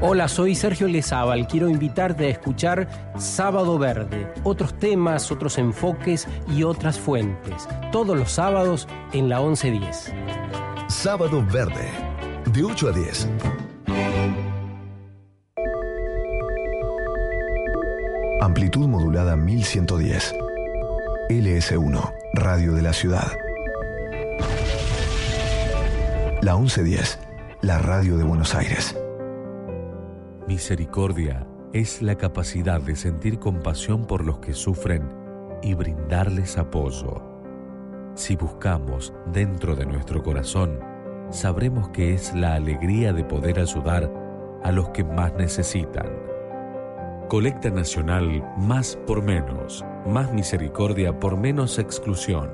Hola, 0.00 0.28
soy 0.28 0.54
Sergio 0.54 0.88
Lezábal. 0.88 1.46
Quiero 1.46 1.68
invitarte 1.68 2.24
a 2.26 2.30
escuchar 2.30 3.12
Sábado 3.18 3.78
Verde. 3.78 4.32
Otros 4.42 4.78
temas, 4.78 5.30
otros 5.30 5.58
enfoques 5.58 6.26
y 6.48 6.62
otras 6.62 6.98
fuentes. 6.98 7.68
Todos 7.92 8.16
los 8.16 8.32
sábados 8.32 8.88
en 9.12 9.28
la 9.28 9.40
1110. 9.40 10.14
Sábado 10.88 11.44
Verde. 11.52 11.90
De 12.54 12.64
8 12.64 12.88
a 12.88 12.92
10. 12.92 13.28
Amplitud 18.40 18.88
modulada 18.88 19.36
1110. 19.36 20.34
LS1, 21.30 22.12
Radio 22.34 22.72
de 22.72 22.82
la 22.82 22.92
Ciudad. 22.92 23.30
La 26.42 26.56
1110, 26.56 27.20
la 27.62 27.78
radio 27.78 28.16
de 28.16 28.24
Buenos 28.24 28.56
Aires. 28.56 28.98
Misericordia 30.48 31.46
es 31.72 32.02
la 32.02 32.16
capacidad 32.16 32.80
de 32.80 32.96
sentir 32.96 33.38
compasión 33.38 34.08
por 34.08 34.24
los 34.24 34.40
que 34.40 34.54
sufren 34.54 35.08
y 35.62 35.74
brindarles 35.74 36.58
apoyo. 36.58 37.22
Si 38.16 38.34
buscamos 38.34 39.14
dentro 39.32 39.76
de 39.76 39.86
nuestro 39.86 40.24
corazón, 40.24 40.80
sabremos 41.30 41.90
que 41.90 42.12
es 42.12 42.34
la 42.34 42.54
alegría 42.54 43.12
de 43.12 43.22
poder 43.22 43.60
ayudar 43.60 44.12
a 44.64 44.72
los 44.72 44.88
que 44.88 45.04
más 45.04 45.32
necesitan. 45.34 46.29
Colecta 47.30 47.70
Nacional 47.70 48.44
Más 48.58 48.98
por 49.06 49.22
Menos. 49.22 49.82
Más 50.04 50.30
misericordia 50.32 51.20
por 51.20 51.36
menos 51.36 51.78
exclusión. 51.78 52.50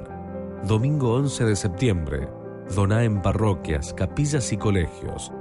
Domingo 0.68 1.14
11 1.14 1.46
de 1.46 1.56
septiembre. 1.56 2.28
Doná 2.74 3.04
en 3.04 3.22
parroquias, 3.22 3.94
capillas 3.94 4.52
y 4.52 4.58
colegios. 4.58 5.32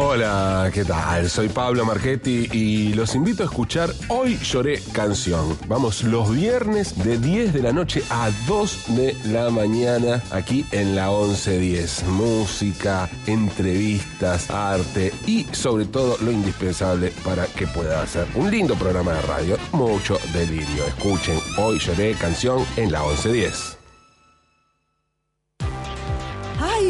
Hola, 0.00 0.70
¿qué 0.72 0.84
tal? 0.84 1.28
Soy 1.28 1.48
Pablo 1.48 1.84
Marchetti 1.84 2.48
y 2.52 2.94
los 2.94 3.16
invito 3.16 3.42
a 3.42 3.46
escuchar 3.46 3.90
Hoy 4.06 4.38
Lloré 4.38 4.80
Canción. 4.92 5.58
Vamos 5.66 6.04
los 6.04 6.30
viernes 6.30 6.96
de 7.02 7.18
10 7.18 7.52
de 7.52 7.62
la 7.62 7.72
noche 7.72 8.04
a 8.08 8.30
2 8.46 8.94
de 8.94 9.16
la 9.24 9.50
mañana 9.50 10.22
aquí 10.30 10.64
en 10.70 10.94
la 10.94 11.08
1110. 11.08 12.04
Música, 12.10 13.10
entrevistas, 13.26 14.48
arte 14.52 15.12
y 15.26 15.48
sobre 15.50 15.86
todo 15.86 16.16
lo 16.20 16.30
indispensable 16.30 17.12
para 17.24 17.46
que 17.46 17.66
pueda 17.66 18.00
hacer 18.00 18.28
un 18.36 18.52
lindo 18.52 18.76
programa 18.76 19.14
de 19.14 19.22
radio. 19.22 19.56
Mucho 19.72 20.16
delirio. 20.32 20.86
Escuchen 20.86 21.40
Hoy 21.56 21.80
Lloré 21.80 22.12
Canción 22.12 22.64
en 22.76 22.92
la 22.92 23.00
1110. 23.00 23.77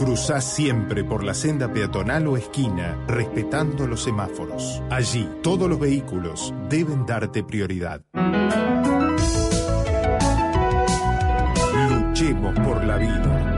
Cruzá 0.00 0.40
siempre 0.40 1.04
por 1.04 1.22
la 1.22 1.34
senda 1.34 1.70
peatonal 1.70 2.26
o 2.26 2.38
esquina, 2.38 2.96
respetando 3.06 3.86
los 3.86 4.02
semáforos. 4.02 4.82
Allí, 4.88 5.28
todos 5.42 5.68
los 5.68 5.78
vehículos 5.78 6.54
deben 6.70 7.04
darte 7.04 7.44
prioridad. 7.44 8.00
Luchemos 11.90 12.58
por 12.60 12.82
la 12.82 12.96
vida. 12.96 13.50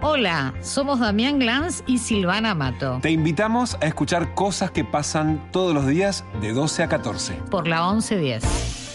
Hola, 0.00 0.54
somos 0.62 1.00
Damián 1.00 1.38
Glanz 1.38 1.82
y 1.86 1.98
Silvana 1.98 2.54
Mato. 2.54 3.00
Te 3.02 3.10
invitamos 3.10 3.76
a 3.82 3.86
escuchar 3.86 4.32
cosas 4.34 4.70
que 4.70 4.86
pasan 4.86 5.50
todos 5.52 5.74
los 5.74 5.86
días 5.86 6.24
de 6.40 6.54
12 6.54 6.82
a 6.82 6.88
14. 6.88 7.34
Por 7.50 7.68
la 7.68 7.82
1110. 7.92 8.87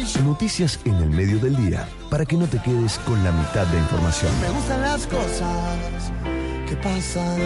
Noticias 0.00 0.80
en 0.86 0.94
el 0.94 1.10
medio 1.10 1.38
del 1.38 1.54
día 1.56 1.86
para 2.10 2.24
que 2.24 2.34
no 2.34 2.46
te 2.46 2.58
quedes 2.62 2.98
con 3.00 3.22
la 3.22 3.32
mitad 3.32 3.66
de 3.66 3.76
información. 3.76 4.32
Me 4.40 4.48
gustan 4.48 4.80
las 4.80 5.06
cosas 5.06 6.12
que 6.66 6.74
pasan. 6.76 7.38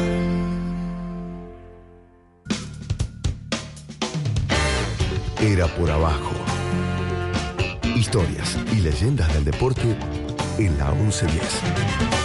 Era 5.41 5.67
por 5.67 5.91
abajo. 5.91 6.31
Historias 7.97 8.57
y 8.73 8.77
leyendas 8.77 9.35
del 9.35 9.45
deporte 9.45 9.97
en 10.59 10.79
la 10.79 10.93
1110. 10.93 12.24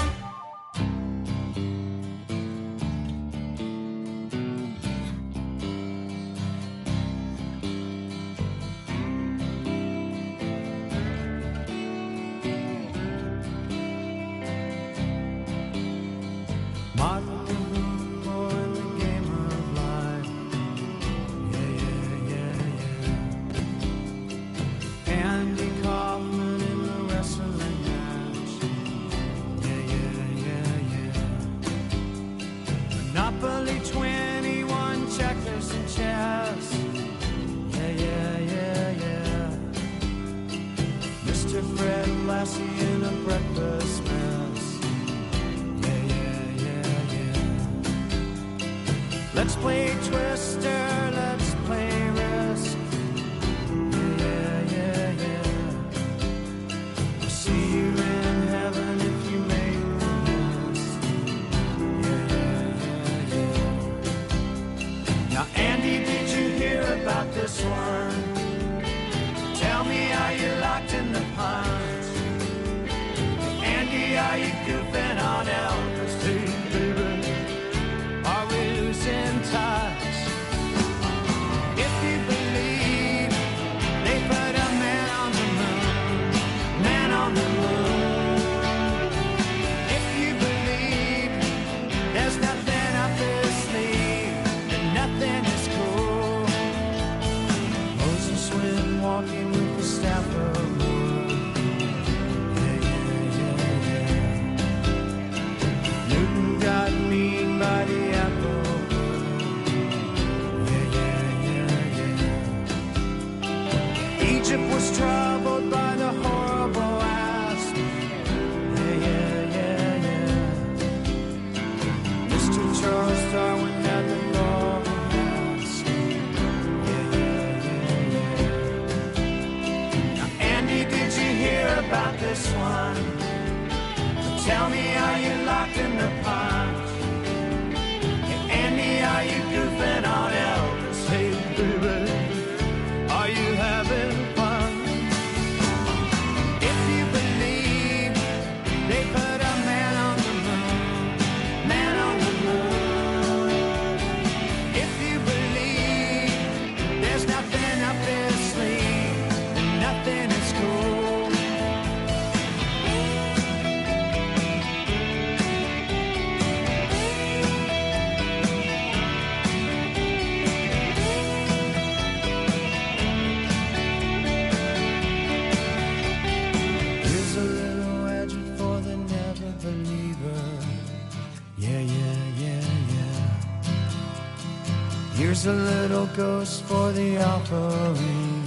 goes 186.20 186.60
for 186.60 186.92
the 186.92 187.18
offering. 187.18 188.44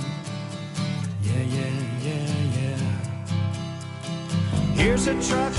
Yeah, 1.22 1.42
yeah, 1.56 1.70
yeah, 2.04 2.26
yeah. 2.58 2.82
Here's 4.74 5.06
a 5.06 5.14
truck 5.26 5.51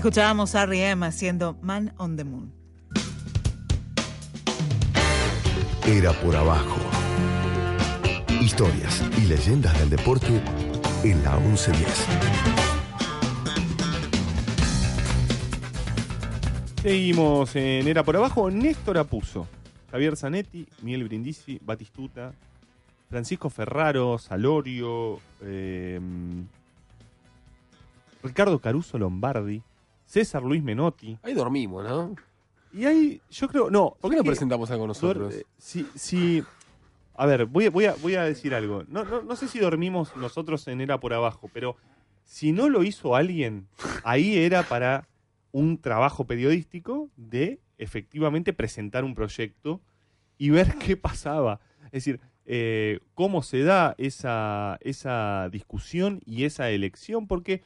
Escuchábamos 0.00 0.54
a 0.54 0.62
R.E.M. 0.62 1.04
haciendo 1.04 1.58
Man 1.60 1.92
on 1.98 2.16
the 2.16 2.24
Moon. 2.24 2.50
Era 5.86 6.14
por 6.14 6.34
abajo. 6.34 6.80
Historias 8.40 9.04
y 9.18 9.26
leyendas 9.26 9.78
del 9.78 9.90
deporte 9.90 10.40
en 11.04 11.22
la 11.22 11.36
1110. 11.40 12.06
Seguimos 16.80 17.54
en 17.56 17.86
Era 17.86 18.02
por 18.02 18.16
Abajo. 18.16 18.50
Néstor 18.50 18.96
Apuso, 18.96 19.46
Javier 19.90 20.16
Zanetti, 20.16 20.66
Miguel 20.80 21.04
Brindisi, 21.04 21.60
Batistuta, 21.62 22.32
Francisco 23.10 23.50
Ferraro, 23.50 24.16
Salorio, 24.16 25.20
em, 25.42 26.46
Ricardo 28.22 28.58
Caruso 28.60 28.96
Lombardi, 28.96 29.62
César 30.10 30.42
Luis 30.42 30.60
Menotti. 30.62 31.16
Ahí 31.22 31.34
dormimos, 31.34 31.84
¿no? 31.88 32.16
Y 32.72 32.84
ahí, 32.84 33.20
yo 33.30 33.46
creo, 33.48 33.70
no. 33.70 33.96
¿Por 34.00 34.10
qué 34.10 34.16
no 34.16 34.22
¿sabes 34.22 34.30
presentamos 34.38 34.68
algo 34.72 34.86
nosotros? 34.88 35.32
Dor- 35.34 35.40
eh, 35.40 35.44
Si, 35.56 35.86
si, 35.94 36.42
a 37.14 37.26
ver, 37.26 37.46
voy, 37.46 37.66
a- 37.66 37.70
voy, 37.70 37.84
a, 37.84 37.94
voy 37.94 38.14
a 38.16 38.24
decir 38.24 38.52
algo. 38.54 38.82
No, 38.88 39.04
no, 39.04 39.22
no 39.22 39.36
sé 39.36 39.46
si 39.46 39.60
dormimos 39.60 40.16
nosotros 40.16 40.66
en 40.66 40.80
Era 40.80 40.98
por 40.98 41.12
Abajo, 41.14 41.48
pero 41.52 41.76
si 42.24 42.50
no 42.50 42.68
lo 42.68 42.82
hizo 42.82 43.14
alguien, 43.14 43.68
ahí 44.02 44.36
era 44.36 44.64
para 44.64 45.06
un 45.52 45.78
trabajo 45.78 46.26
periodístico 46.26 47.08
de 47.16 47.60
efectivamente 47.78 48.52
presentar 48.52 49.04
un 49.04 49.14
proyecto 49.14 49.80
y 50.38 50.50
ver 50.50 50.74
qué 50.78 50.96
pasaba. 50.96 51.60
Es 51.86 51.92
decir, 52.04 52.20
eh, 52.46 52.98
cómo 53.14 53.42
se 53.42 53.62
da 53.62 53.94
esa, 53.96 54.76
esa 54.80 55.48
discusión 55.52 56.20
y 56.26 56.44
esa 56.44 56.68
elección, 56.70 57.28
porque 57.28 57.62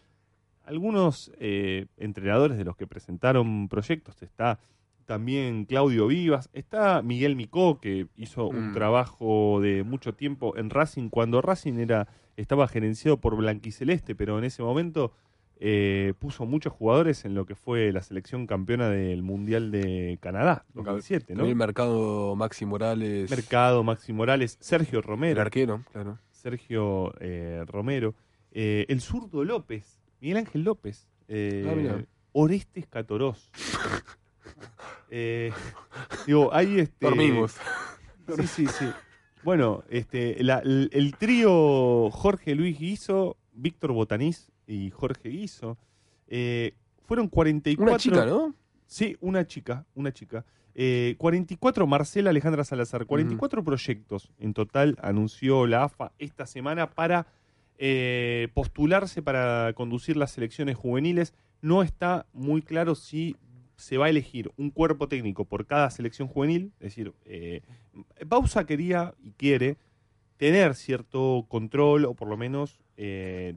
algunos 0.65 1.33
eh, 1.39 1.87
entrenadores 1.97 2.57
de 2.59 2.65
los 2.65 2.77
que 2.77 2.87
presentaron 2.87 3.69
proyectos, 3.69 4.23
está 4.23 4.59
también 5.05 5.67
Claudio 5.67 6.07
Vivas, 6.07 6.49
está 6.55 7.03
Miguel 7.03 7.37
Micó, 7.37 7.79
que 7.79 8.07
hizo 8.17 8.49
un 8.49 8.71
Mm. 8.71 8.73
trabajo 8.75 9.61
de 9.61 9.83
mucho 9.85 10.15
tiempo 10.15 10.57
en 10.57 10.71
Racing, 10.71 11.11
cuando 11.11 11.43
Racing 11.43 11.75
era 11.79 12.09
estaba 12.37 12.67
gerenciado 12.67 13.21
por 13.21 13.37
Blanquiceleste, 13.37 14.15
pero 14.15 14.39
en 14.39 14.45
ese 14.45 14.63
momento 14.63 15.13
eh, 15.61 16.15
puso 16.19 16.47
muchos 16.47 16.73
jugadores 16.73 17.25
en 17.25 17.35
lo 17.35 17.47
que 17.47 17.55
fue 17.55 17.93
la 17.93 18.03
selección 18.03 18.47
campeona 18.47 18.89
del 18.89 19.23
Mundial 19.23 19.71
de 19.71 20.19
Canadá, 20.21 20.65
2007, 20.75 21.35
¿no? 21.35 21.39
Gabriel 21.39 21.57
Mercado, 21.57 22.35
Maxi 22.35 22.67
Morales. 22.67 23.31
Mercado, 23.31 23.85
Maxi 23.85 24.13
Morales, 24.13 24.57
Sergio 24.61 25.01
Romero. 25.01 25.35
El 25.35 25.41
arquero, 25.41 25.85
claro. 25.93 26.19
Sergio 26.33 27.15
eh, 27.21 27.63
Romero. 27.69 28.15
eh, 28.51 28.85
el 28.89 29.01
zurdo 29.01 29.45
López, 29.45 30.03
Miguel 30.21 30.39
Ángel 30.39 30.63
López. 30.63 31.09
eh, 31.29 31.91
Ah. 31.91 32.05
Orestes 32.33 32.87
Catorós. 32.87 33.51
Eh, 35.11 35.53
digo, 36.27 36.53
ahí 36.53 36.81
este. 36.81 37.07
Dormimos. 37.07 37.55
Sí, 38.37 38.47
sí, 38.47 38.67
sí. 38.67 38.87
Bueno, 39.43 39.85
este, 39.89 40.43
la- 40.43 40.59
el, 40.59 40.91
el 40.93 41.15
trío 41.17 42.11
Jorge 42.11 42.55
Luis 42.55 42.79
Guizo, 42.79 43.37
Víctor 43.53 43.93
Botanís 43.93 44.51
y 44.67 44.91
Jorge 44.91 45.29
Guizo. 45.29 45.79
eh, 46.27 46.75
fueron 47.07 47.29
44. 47.29 47.85
Una 47.93 47.99
chica, 47.99 48.27
¿no? 48.27 48.55
Sí, 48.87 49.17
una 49.21 49.47
chica, 49.47 49.85
una 49.95 50.11
chica. 50.13 50.45
Eh, 50.75 51.15
44, 51.19 51.87
Marcela 51.87 52.31
Alejandra 52.31 52.65
Salazar, 52.65 53.07
44 53.07 53.63
proyectos 53.63 54.33
en 54.39 54.55
total 54.55 54.97
anunció 55.03 55.67
la 55.67 55.85
AFA 55.85 56.13
esta 56.19 56.47
semana 56.47 56.91
para 56.91 57.27
eh, 57.79 58.49
postularse 58.55 59.23
para 59.23 59.73
conducir 59.75 60.17
las 60.17 60.33
selecciones 60.33 60.77
juveniles. 60.77 61.35
No 61.61 61.83
está 61.83 62.27
muy 62.33 62.63
claro 62.63 62.95
si 62.95 63.37
se 63.77 63.99
va 63.99 64.07
a 64.07 64.11
elegir 64.11 64.51
un 64.57 64.71
cuerpo 64.71 65.09
técnico 65.09 65.45
por 65.45 65.67
cada 65.67 65.91
selección 65.91 66.29
juvenil. 66.29 66.73
Es 66.81 66.95
decir, 66.95 67.13
eh, 67.25 67.63
Bausa 68.27 68.65
quería 68.67 69.15
y 69.23 69.31
quiere 69.33 69.77
tener 70.37 70.75
cierto 70.75 71.47
control 71.49 72.05
o 72.05 72.15
por 72.15 72.29
lo 72.29 72.37
menos 72.37 72.81
eh, 72.97 73.55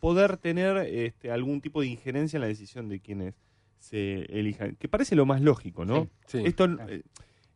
poder 0.00 0.36
tener 0.36 0.76
este, 0.78 1.30
algún 1.30 1.60
tipo 1.60 1.80
de 1.80 1.86
injerencia 1.86 2.36
en 2.36 2.42
la 2.42 2.48
decisión 2.48 2.88
de 2.88 3.00
quienes 3.00 3.34
se 3.78 4.22
elijan, 4.38 4.76
que 4.76 4.88
parece 4.88 5.14
lo 5.14 5.24
más 5.24 5.40
lógico, 5.40 5.84
¿no? 5.84 6.08
Sí, 6.26 6.38
sí. 6.38 6.42
Esto, 6.44 6.68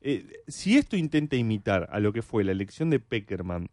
eh, 0.00 0.26
si 0.46 0.76
esto 0.76 0.96
intenta 0.96 1.36
imitar 1.36 1.88
a 1.90 2.00
lo 2.00 2.12
que 2.12 2.22
fue 2.22 2.44
la 2.44 2.52
elección 2.52 2.90
de 2.90 3.00
Peckerman 3.00 3.68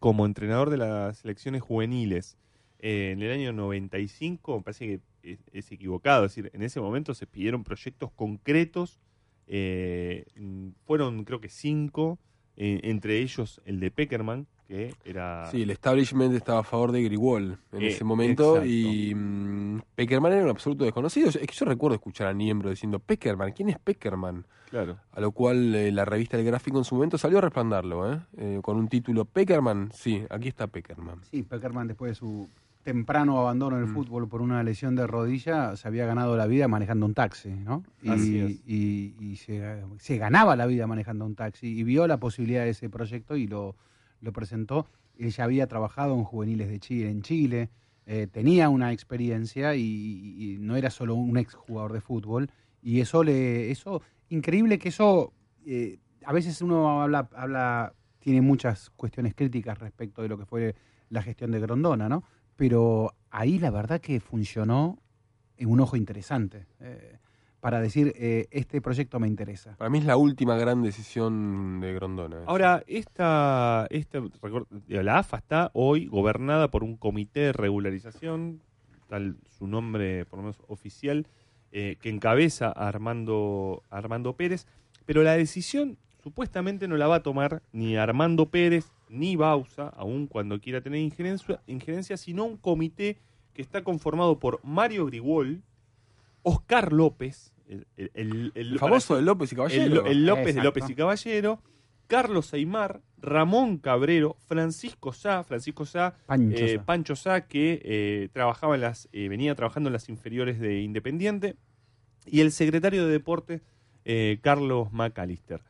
como 0.00 0.26
entrenador 0.26 0.70
de 0.70 0.78
las 0.78 1.18
selecciones 1.18 1.62
juveniles 1.62 2.36
eh, 2.80 3.10
en 3.12 3.22
el 3.22 3.30
año 3.30 3.52
95, 3.52 4.56
me 4.56 4.62
parece 4.64 5.00
que 5.22 5.38
es, 5.52 5.70
equivocado. 5.70 6.24
Es 6.24 6.34
decir, 6.34 6.50
en 6.54 6.62
ese 6.62 6.80
momento 6.80 7.14
se 7.14 7.26
pidieron 7.26 7.62
proyectos 7.62 8.10
concretos, 8.10 8.98
eh, 9.46 10.24
fueron 10.86 11.24
creo 11.24 11.40
que 11.40 11.50
cinco, 11.50 12.18
eh, 12.56 12.80
entre 12.84 13.18
ellos 13.18 13.60
el 13.66 13.78
de 13.78 13.90
Peckerman, 13.90 14.46
que 14.70 14.94
era... 15.04 15.50
Sí, 15.50 15.62
el 15.62 15.70
establishment 15.70 16.32
estaba 16.34 16.60
a 16.60 16.62
favor 16.62 16.92
de 16.92 17.02
Grigol 17.02 17.58
en 17.72 17.82
Eh, 17.82 17.88
ese 17.88 18.04
momento 18.04 18.56
exacto. 18.58 18.68
y 18.70 19.14
mm, 19.16 19.80
Peckerman 19.96 20.32
era 20.32 20.44
un 20.44 20.50
absoluto 20.50 20.84
desconocido. 20.84 21.28
Es 21.28 21.36
que 21.38 21.52
yo 21.52 21.64
recuerdo 21.66 21.96
escuchar 21.96 22.28
a 22.28 22.32
Niembro 22.32 22.70
diciendo 22.70 23.00
Peckerman, 23.00 23.50
¿quién 23.52 23.68
es 23.70 23.78
Peckerman? 23.80 24.44
Claro. 24.70 24.98
A 25.10 25.20
lo 25.20 25.32
cual 25.32 25.74
eh, 25.74 25.90
la 25.90 26.04
revista 26.04 26.38
El 26.38 26.44
Gráfico 26.44 26.78
en 26.78 26.84
su 26.84 26.94
momento 26.94 27.18
salió 27.18 27.38
a 27.38 27.40
respaldarlo, 27.40 28.12
¿eh? 28.12 28.20
Eh, 28.36 28.58
con 28.62 28.76
un 28.76 28.86
título 28.86 29.24
Peckerman, 29.24 29.90
sí, 29.92 30.22
aquí 30.30 30.46
está 30.46 30.68
Peckerman. 30.68 31.20
Sí, 31.28 31.42
Peckerman 31.42 31.88
después 31.88 32.10
de 32.12 32.14
su 32.14 32.48
temprano 32.84 33.40
abandono 33.40 33.76
Mm. 33.76 33.80
del 33.80 33.88
fútbol 33.88 34.28
por 34.28 34.40
una 34.40 34.62
lesión 34.62 34.94
de 34.94 35.06
rodilla, 35.08 35.76
se 35.76 35.88
había 35.88 36.06
ganado 36.06 36.36
la 36.36 36.46
vida 36.46 36.68
manejando 36.68 37.04
un 37.06 37.14
taxi, 37.14 37.50
¿no? 37.50 37.82
Y, 38.02 38.08
Así 38.10 38.38
es. 38.38 38.50
y- 38.68 39.14
y 39.20 39.36
se, 39.36 39.82
se 39.98 40.16
ganaba 40.16 40.54
la 40.54 40.66
vida 40.66 40.86
manejando 40.86 41.26
un 41.26 41.34
taxi 41.34 41.66
y 41.66 41.82
vio 41.82 42.06
la 42.06 42.18
posibilidad 42.18 42.62
de 42.62 42.70
ese 42.70 42.88
proyecto 42.88 43.36
y 43.36 43.48
lo, 43.48 43.74
lo 44.20 44.32
presentó. 44.32 44.86
Él 45.18 45.30
ya 45.30 45.44
había 45.44 45.66
trabajado 45.66 46.14
en 46.14 46.24
juveniles 46.24 46.68
de 46.68 46.80
Chile, 46.80 47.10
en 47.10 47.22
Chile, 47.22 47.70
eh, 48.06 48.26
tenía 48.26 48.68
una 48.68 48.92
experiencia 48.92 49.76
y, 49.76 50.56
no 50.60 50.76
era 50.76 50.90
solo 50.90 51.14
un 51.14 51.36
exjugador 51.36 51.92
de 51.92 52.00
fútbol 52.00 52.50
y 52.82 53.00
eso 53.00 53.22
le, 53.22 53.70
eso, 53.70 54.02
increíble 54.30 54.78
que 54.78 54.88
eso, 54.88 55.32
eh, 55.66 55.98
a 56.24 56.32
veces 56.32 56.60
uno 56.62 57.02
habla, 57.02 57.28
habla, 57.36 57.94
tiene 58.18 58.40
muchas 58.40 58.90
cuestiones 58.90 59.34
críticas 59.34 59.78
respecto 59.78 60.22
de 60.22 60.28
lo 60.28 60.38
que 60.38 60.46
fue 60.46 60.74
la 61.08 61.22
gestión 61.22 61.50
de 61.50 61.60
Grondona, 61.60 62.08
¿no? 62.08 62.24
Pero 62.56 63.14
ahí 63.30 63.58
la 63.58 63.70
verdad 63.70 64.00
que 64.00 64.18
funcionó 64.20 64.98
en 65.56 65.70
un 65.70 65.80
ojo 65.80 65.96
interesante 65.96 66.66
eh, 66.80 67.18
para 67.60 67.80
decir, 67.80 68.12
eh, 68.16 68.48
este 68.50 68.80
proyecto 68.80 69.20
me 69.20 69.28
interesa. 69.28 69.76
Para 69.76 69.90
mí 69.90 69.98
es 69.98 70.04
la 70.04 70.16
última 70.16 70.56
gran 70.56 70.82
decisión 70.82 71.80
de 71.80 71.92
Grondona. 71.92 72.42
Ahora, 72.46 72.82
esta, 72.86 73.86
esta 73.90 74.22
la 74.88 75.18
AFA 75.18 75.36
está 75.36 75.70
hoy 75.74 76.06
gobernada 76.06 76.70
por 76.70 76.82
un 76.82 76.96
comité 76.96 77.40
de 77.40 77.52
regularización, 77.52 78.62
tal 79.08 79.36
su 79.58 79.66
nombre 79.66 80.24
por 80.24 80.38
lo 80.38 80.44
menos 80.44 80.62
oficial, 80.68 81.26
eh, 81.72 81.96
que 82.00 82.08
encabeza 82.08 82.68
a 82.68 82.88
Armando, 82.88 83.82
a 83.90 83.98
Armando 83.98 84.34
Pérez, 84.34 84.66
pero 85.04 85.22
la 85.22 85.36
decisión 85.36 85.98
supuestamente 86.22 86.88
no 86.88 86.96
la 86.96 87.08
va 87.08 87.16
a 87.16 87.22
tomar 87.22 87.62
ni 87.72 87.96
Armando 87.96 88.46
Pérez 88.46 88.90
ni 89.08 89.36
Bausa, 89.36 89.88
aun 89.96 90.26
cuando 90.26 90.60
quiera 90.60 90.80
tener 90.80 91.00
injerencia, 91.00 91.60
injerencia, 91.66 92.16
sino 92.16 92.44
un 92.44 92.56
comité 92.56 93.18
que 93.52 93.62
está 93.62 93.82
conformado 93.82 94.38
por 94.38 94.60
Mario 94.64 95.06
Grigol, 95.06 95.62
Oscar 96.42 96.92
López, 96.92 97.52
el, 97.68 97.86
el- 97.96 98.10
el- 98.14 98.52
el- 98.54 98.72
El 98.72 98.78
famoso 98.78 99.16
de 99.16 99.22
López 99.22 99.52
y 99.52 99.56
Caballero. 99.56 100.06
el, 100.06 100.12
el 100.12 100.26
López 100.26 100.54
de. 100.54 100.62
López 100.62 100.88
y 100.88 100.94
Caballero, 100.94 101.62
Carlos 102.06 102.52
Aymar, 102.54 103.02
Ramón 103.18 103.78
Cabrero, 103.78 104.36
Francisco 104.46 105.12
Sá, 105.12 105.44
Francisco 105.44 105.84
Sá, 105.86 106.16
Pancho 106.26 106.56
eh, 106.64 106.74
Sá. 106.76 106.84
Pancho 106.84 107.16
Sá, 107.16 107.46
que 107.46 107.80
eh, 107.84 108.28
trabajaba 108.32 108.74
en 108.74 108.80
las, 108.80 109.08
eh, 109.12 109.28
venía 109.28 109.54
trabajando 109.54 109.88
en 109.88 109.92
las 109.92 110.08
inferiores 110.08 110.58
de 110.58 110.80
Independiente, 110.80 111.56
y 112.26 112.40
el 112.40 112.50
secretario 112.52 113.06
de 113.06 113.12
Deportes, 113.12 113.62
eh, 114.04 114.38
Carlos 114.42 114.92
McAllister. 114.92 115.62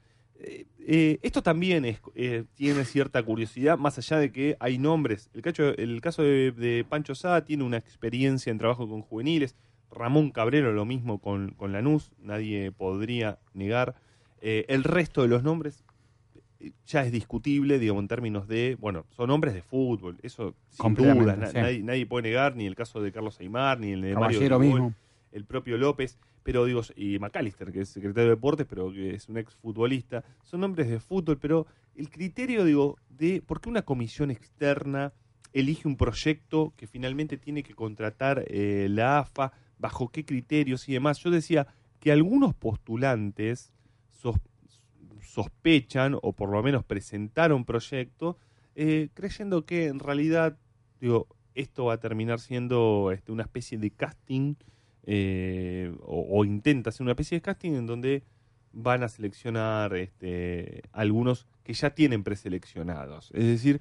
Eh, 0.43 0.65
eh, 0.79 1.19
esto 1.21 1.43
también 1.43 1.85
es, 1.85 2.01
eh, 2.15 2.45
tiene 2.55 2.87
cierta 2.87 3.23
curiosidad, 3.23 3.77
más 3.77 3.99
allá 3.99 4.17
de 4.19 4.33
que 4.33 4.57
hay 4.61 4.79
nombres. 4.79 5.29
El, 5.35 5.43
cacho- 5.43 5.77
el 5.77 6.01
caso 6.01 6.23
de, 6.23 6.53
de 6.53 6.85
Pancho 6.89 7.15
Sá 7.15 7.45
tiene 7.45 7.65
una 7.65 7.77
experiencia 7.77 8.51
en 8.51 8.57
trabajo 8.59 8.89
con 8.89 9.03
juveniles. 9.03 9.55
Ramón 9.91 10.31
Cabrero 10.31 10.73
lo 10.73 10.85
mismo 10.85 11.19
con, 11.19 11.51
con 11.53 11.73
Lanús, 11.73 12.13
nadie 12.19 12.73
podría 12.73 13.39
negar. 13.55 13.95
Eh, 14.41 14.65
el 14.69 14.85
resto 14.85 15.23
de 15.23 15.29
los 15.29 15.43
nombres 15.43 15.85
ya 16.87 17.03
es 17.05 17.11
discutible, 17.13 17.79
digamos, 17.79 18.03
en 18.03 18.09
términos 18.09 18.47
de, 18.47 18.77
bueno, 18.79 19.07
son 19.11 19.29
nombres 19.29 19.55
de 19.55 19.63
fútbol, 19.63 20.19
eso 20.23 20.55
sin 20.69 20.83
Completamente, 20.85 21.23
duda, 21.25 21.37
na- 21.37 21.47
sí. 21.47 21.59
nadie, 21.59 21.83
nadie 21.83 22.07
puede 22.07 22.25
negar, 22.29 22.55
ni 22.55 22.67
el 22.67 22.75
caso 22.75 23.01
de 23.01 23.13
Carlos 23.13 23.41
Aymar, 23.41 23.81
ni 23.81 23.93
el 23.93 24.03
de 24.03 24.13
Caballero 24.13 24.59
Mario 24.59 24.73
mismo. 24.75 24.95
el 25.33 25.45
propio 25.47 25.79
López, 25.79 26.19
pero 26.43 26.67
digo, 26.67 26.83
y 26.97 27.19
McAllister, 27.19 27.73
que 27.73 27.81
es 27.81 27.89
secretario 27.89 28.31
de 28.31 28.35
deportes, 28.37 28.67
pero 28.69 28.93
que 28.93 29.15
es 29.15 29.29
un 29.29 29.39
ex 29.39 29.55
futbolista, 29.57 30.23
son 30.43 30.61
nombres 30.61 30.89
de 30.91 31.01
fútbol, 31.01 31.39
pero 31.39 31.67
el 31.95 32.11
criterio, 32.11 32.65
digo, 32.65 32.99
de 33.09 33.41
por 33.41 33.61
qué 33.63 33.71
una 33.71 33.83
comisión 33.83 34.31
externa 34.31 35.13
elige 35.55 35.89
un 35.89 35.97
proyecto 35.97 36.75
que 36.77 36.87
finalmente 36.87 37.39
tiene 37.39 37.63
que 37.63 37.75
contratar 37.75 38.45
eh, 38.49 38.87
la 38.91 39.19
AFA, 39.21 39.53
bajo 39.81 40.09
qué 40.11 40.25
criterios 40.25 40.89
y 40.89 40.93
demás. 40.93 41.19
Yo 41.19 41.31
decía 41.31 41.67
que 41.99 42.13
algunos 42.13 42.55
postulantes 42.55 43.73
sos- 44.11 44.39
sospechan, 45.23 46.17
o 46.23 46.33
por 46.33 46.51
lo 46.51 46.63
menos 46.63 46.85
presentaron 46.85 47.65
proyecto, 47.65 48.37
eh, 48.75 49.09
creyendo 49.15 49.65
que 49.67 49.87
en 49.87 49.99
realidad, 49.99 50.59
digo, 51.01 51.27
esto 51.55 51.87
va 51.87 51.95
a 51.95 52.01
terminar 52.01 52.39
siendo 52.41 53.11
este, 53.13 53.33
una 53.33 53.43
especie 53.43 53.79
de 53.79 53.91
casting 53.91 54.55
eh, 55.05 55.93
o, 56.03 56.27
o 56.39 56.45
intenta 56.45 56.91
hacer 56.91 57.03
una 57.03 57.13
especie 57.13 57.37
de 57.39 57.43
casting 57.43 57.73
en 57.73 57.87
donde 57.87 58.23
van 58.73 59.03
a 59.03 59.09
seleccionar 59.09 59.97
este, 59.97 60.83
algunos 60.93 61.47
que 61.65 61.73
ya 61.73 61.91
tienen 61.91 62.23
preseleccionados. 62.23 63.31
Es 63.35 63.45
decir, 63.45 63.81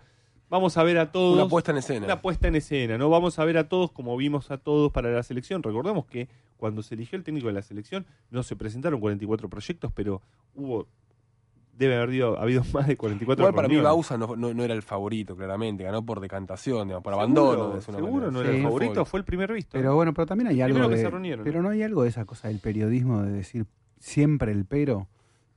vamos 0.49 0.77
a 0.77 0.83
ver 0.83 0.97
a 0.97 1.11
todos. 1.11 1.35
Una 1.35 1.47
puesta 1.47 1.71
en 1.71 1.77
escena. 1.77 2.05
Una 2.05 2.21
puesta 2.21 2.47
en 2.47 2.55
escena, 2.55 2.97
¿no? 2.97 3.09
Vamos 3.09 3.39
a 3.39 3.45
ver 3.45 3.57
a 3.57 3.67
todos 3.69 3.91
como 3.91 4.15
vimos 4.17 4.51
a 4.51 4.57
todos 4.57 4.91
para 4.91 5.09
la 5.11 5.23
selección. 5.23 5.63
Recordemos 5.63 6.05
que 6.05 6.27
cuando 6.57 6.83
se 6.83 6.95
eligió 6.95 7.17
el 7.17 7.23
técnico 7.23 7.47
de 7.47 7.53
la 7.53 7.61
selección 7.61 8.05
no 8.31 8.43
se 8.43 8.55
presentaron 8.55 8.99
44 8.99 9.49
proyectos, 9.49 9.91
pero 9.93 10.21
hubo. 10.55 10.87
Debe 11.77 11.95
haber 11.95 12.09
habido, 12.09 12.37
habido 12.37 12.61
más 12.73 12.87
de 12.87 12.97
44 12.97 13.41
Igual 13.41 13.55
para 13.55 13.67
mí. 13.69 13.77
Bausa 13.77 14.17
no, 14.17 14.35
no- 14.35 14.53
no 14.53 14.63
era 14.65 14.73
el 14.73 14.81
favorito, 14.81 15.37
claramente. 15.37 15.83
Ganó 15.85 16.05
por 16.05 16.19
decantación, 16.19 16.89
digamos, 16.89 17.03
por 17.05 17.13
Seguro, 17.13 17.23
abandono. 17.23 17.75
de 17.75 17.81
seguro 17.81 18.11
manera. 18.11 18.31
no 18.31 18.41
era 18.41 18.51
el 18.51 18.61
favorito, 18.63 19.05
fue 19.05 19.19
el 19.21 19.23
primer 19.25 19.53
visto. 19.53 19.77
Pero 19.77 19.95
bueno, 19.95 20.13
pero 20.13 20.25
también 20.25 20.49
hay 20.49 20.59
algo 20.59 20.73
primero 20.73 20.89
que 20.89 20.95
de, 20.97 21.01
se 21.03 21.09
reunieron. 21.09 21.45
pero 21.45 21.61
no 21.63 21.69
hay 21.69 21.81
algo 21.83 22.03
de 22.03 22.09
esa 22.09 22.25
cosa 22.25 22.49
del 22.49 22.59
periodismo 22.59 23.21
de 23.21 23.31
decir 23.31 23.65
siempre 23.97 24.51
el 24.51 24.65
pero, 24.65 25.07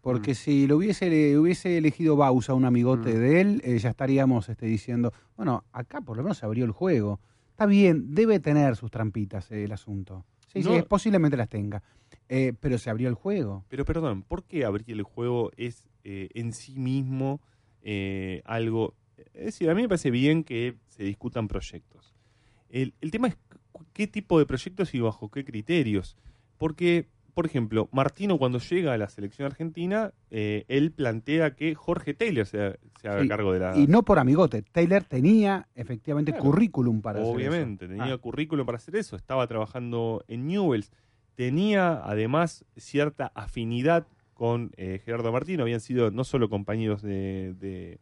porque 0.02 0.34
si 0.34 0.66
lo 0.66 0.76
hubiese 0.76 1.08
le 1.08 1.38
hubiese 1.38 1.78
elegido 1.78 2.16
Bausa, 2.16 2.52
un 2.54 2.64
amigote 2.66 3.18
de 3.18 3.40
él, 3.40 3.62
eh, 3.64 3.78
ya 3.78 3.88
estaríamos 3.90 4.48
este, 4.48 4.66
diciendo, 4.66 5.12
bueno, 5.36 5.64
acá 5.72 6.00
por 6.00 6.16
lo 6.16 6.22
menos 6.22 6.38
se 6.38 6.44
abrió 6.44 6.64
el 6.64 6.72
juego. 6.72 7.20
Está 7.50 7.66
bien, 7.66 8.14
debe 8.14 8.40
tener 8.40 8.76
sus 8.76 8.90
trampitas 8.90 9.50
eh, 9.50 9.64
el 9.64 9.72
asunto. 9.72 10.26
Sí, 10.52 10.60
No. 10.60 10.74
sí, 10.74 10.82
posiblemente 10.82 11.36
las 11.36 11.48
tenga. 11.48 11.82
Eh, 12.28 12.52
pero 12.58 12.76
se 12.78 12.90
abrió 12.90 13.08
el 13.08 13.14
juego. 13.14 13.64
Pero 13.68 13.84
perdón, 13.84 14.22
¿por 14.22 14.42
qué 14.42 14.64
abrir 14.64 14.90
el 14.90 15.02
juego 15.02 15.50
es 15.56 15.88
en 16.04 16.52
sí 16.52 16.78
mismo 16.78 17.40
algo... 18.44 18.94
Es 19.34 19.44
decir, 19.46 19.70
a 19.70 19.74
mí 19.74 19.82
me 19.82 19.88
parece 19.88 20.10
bien 20.10 20.42
que 20.42 20.76
se 20.88 21.04
discutan 21.04 21.46
proyectos. 21.46 22.12
El, 22.68 22.92
el 23.00 23.10
tema 23.10 23.28
es 23.28 23.36
qué 23.92 24.06
tipo 24.06 24.38
de 24.38 24.46
proyectos 24.46 24.94
y 24.94 25.00
bajo 25.00 25.30
qué 25.30 25.44
criterios. 25.44 26.16
Porque, 26.58 27.08
por 27.34 27.46
ejemplo, 27.46 27.88
Martino 27.92 28.38
cuando 28.38 28.58
llega 28.58 28.92
a 28.92 28.98
la 28.98 29.08
selección 29.08 29.46
argentina, 29.46 30.12
eh, 30.30 30.64
él 30.68 30.92
plantea 30.92 31.54
que 31.54 31.74
Jorge 31.74 32.12
Taylor 32.14 32.44
se, 32.46 32.78
se 33.00 33.08
haga 33.08 33.22
Sí, 33.22 33.28
cargo 33.28 33.52
de 33.52 33.58
la... 33.60 33.76
Y 33.78 33.86
no 33.86 34.02
por 34.02 34.18
amigote. 34.18 34.62
Taylor 34.62 35.02
tenía 35.04 35.66
efectivamente 35.74 36.32
Claro. 36.32 36.44
currículum 36.44 37.00
para 37.00 37.20
hacer 37.20 37.30
eso. 37.30 37.36
Obviamente, 37.38 37.88
tenía 37.88 38.12
Ah. 38.12 38.18
currículum 38.18 38.66
para 38.66 38.76
hacer 38.76 38.96
eso. 38.96 39.16
Estaba 39.16 39.46
trabajando 39.46 40.24
en 40.28 40.46
Newells. 40.46 40.92
Tenía 41.34 42.02
además 42.04 42.64
cierta 42.76 43.32
afinidad 43.34 44.06
con 44.34 44.70
eh, 44.76 45.00
Gerardo 45.04 45.32
Martino. 45.32 45.62
Habían 45.62 45.80
sido 45.80 46.10
no 46.10 46.24
solo 46.24 46.50
compañeros 46.50 47.00
de, 47.02 47.54
de- 47.58 47.98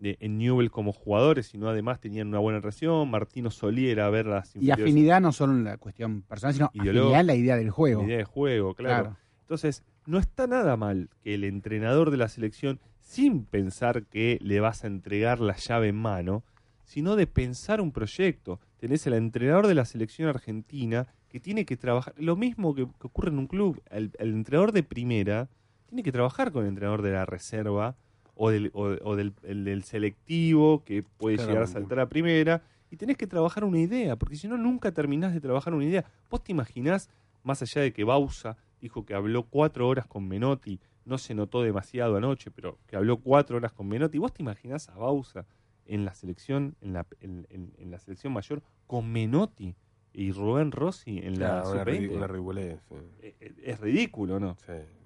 de- 0.00 0.16
en 0.20 0.38
Newells 0.38 0.70
como 0.72 0.92
jugadores, 0.92 1.46
sino 1.46 1.68
además 1.68 2.00
tenían 2.00 2.28
una 2.28 2.38
buena 2.40 2.58
relación. 2.58 3.08
Martino 3.10 3.50
solía 3.50 3.90
ir 3.92 4.00
a 4.00 4.10
ver 4.10 4.26
las 4.26 4.56
Y 4.56 4.70
afinidad 4.70 5.20
no 5.20 5.30
solo 5.32 5.52
en 5.52 5.64
la 5.64 5.76
cuestión 5.76 6.22
personal, 6.22 6.54
sino 6.54 6.66
afinidad 6.66 7.20
en 7.20 7.26
la 7.26 7.34
idea 7.36 7.56
del 7.56 7.70
juego. 7.70 8.00
La 8.02 8.06
idea 8.08 8.18
de 8.18 8.24
juego, 8.24 8.74
claro. 8.74 9.02
Claro. 9.04 9.16
Entonces, 9.42 9.84
no 10.06 10.18
está 10.18 10.46
nada 10.46 10.76
mal 10.76 11.10
que 11.22 11.34
el 11.34 11.44
entrenador 11.44 12.10
de 12.10 12.16
la 12.16 12.28
selección, 12.28 12.80
sin 13.00 13.44
pensar 13.44 14.04
que 14.06 14.38
le 14.40 14.60
vas 14.60 14.84
a 14.84 14.86
entregar 14.86 15.40
la 15.40 15.56
llave 15.56 15.88
en 15.88 15.96
mano, 15.96 16.44
sino 16.84 17.14
de 17.16 17.26
pensar 17.26 17.80
un 17.80 17.92
proyecto. 17.92 18.58
Tenés 18.78 19.06
al 19.06 19.14
entrenador 19.14 19.66
de 19.66 19.74
la 19.74 19.84
selección 19.84 20.28
argentina 20.28 21.06
que 21.28 21.38
tiene 21.40 21.64
que 21.64 21.76
trabajar, 21.76 22.14
lo 22.16 22.34
mismo 22.36 22.74
que, 22.74 22.86
que 22.86 23.06
ocurre 23.06 23.30
en 23.30 23.38
un 23.38 23.46
club, 23.46 23.80
el, 23.90 24.10
el 24.18 24.32
entrenador 24.32 24.72
de 24.72 24.82
primera 24.82 25.48
tiene 25.86 26.02
que 26.02 26.10
trabajar 26.12 26.50
con 26.52 26.62
el 26.62 26.68
entrenador 26.70 27.02
de 27.02 27.12
la 27.12 27.26
reserva 27.26 27.96
o 28.42 28.48
del, 28.50 28.70
o, 28.72 28.84
o 29.02 29.16
del, 29.16 29.34
el 29.42 29.64
del 29.64 29.82
selectivo 29.82 30.82
que 30.84 31.02
puede 31.02 31.36
Claro. 31.36 31.50
llegar 31.50 31.64
a 31.64 31.66
saltar 31.66 32.00
a 32.00 32.08
primera 32.08 32.62
y 32.90 32.96
tenés 32.96 33.16
que 33.18 33.26
trabajar 33.26 33.64
una 33.64 33.78
idea, 33.78 34.16
porque 34.16 34.36
si 34.36 34.48
no 34.48 34.56
nunca 34.56 34.92
terminás 34.92 35.34
de 35.34 35.40
trabajar 35.40 35.74
una 35.74 35.84
idea. 35.84 36.04
¿Vos 36.30 36.42
te 36.42 36.52
imaginás, 36.52 37.10
más 37.42 37.60
allá 37.62 37.82
de 37.82 37.92
que 37.92 38.02
Bausa 38.02 38.56
dijo 38.80 39.04
que 39.04 39.12
habló 39.14 39.42
cuatro 39.44 39.86
horas 39.86 40.06
con 40.06 40.26
Menotti, 40.26 40.80
no 41.04 41.18
se 41.18 41.34
notó 41.34 41.62
demasiado 41.62 42.16
anoche, 42.16 42.50
pero 42.50 42.78
que 42.86 42.96
habló 42.96 43.18
cuatro 43.18 43.58
horas 43.58 43.72
con 43.72 43.86
Menotti, 43.88 44.16
¿vos 44.18 44.32
te 44.32 44.42
imaginás 44.42 44.88
a 44.88 44.94
Bausa 44.96 45.44
en 45.84 46.04
la 46.06 46.14
selección, 46.14 46.76
en 46.80 46.92
la, 46.94 47.06
en, 47.20 47.46
en- 47.50 47.74
en 47.78 47.90
la 47.90 47.98
selección 47.98 48.32
mayor 48.32 48.62
con 48.86 49.10
Menotti 49.12 49.74
y 50.12 50.32
Rubén 50.32 50.72
Rossi 50.72 51.18
en 51.18 51.38
la 51.38 51.62
Claro, 51.62 51.70
una, 51.72 51.84
sub-20? 51.84 51.98
ridi- 52.00 52.16
una 52.16 52.26
ridiculez. 52.26 52.80
sí. 52.88 52.94
Eh, 53.22 53.34
eh, 53.40 53.52
es 53.64 53.80
ridículo, 53.80 54.40
¿no? 54.40 54.56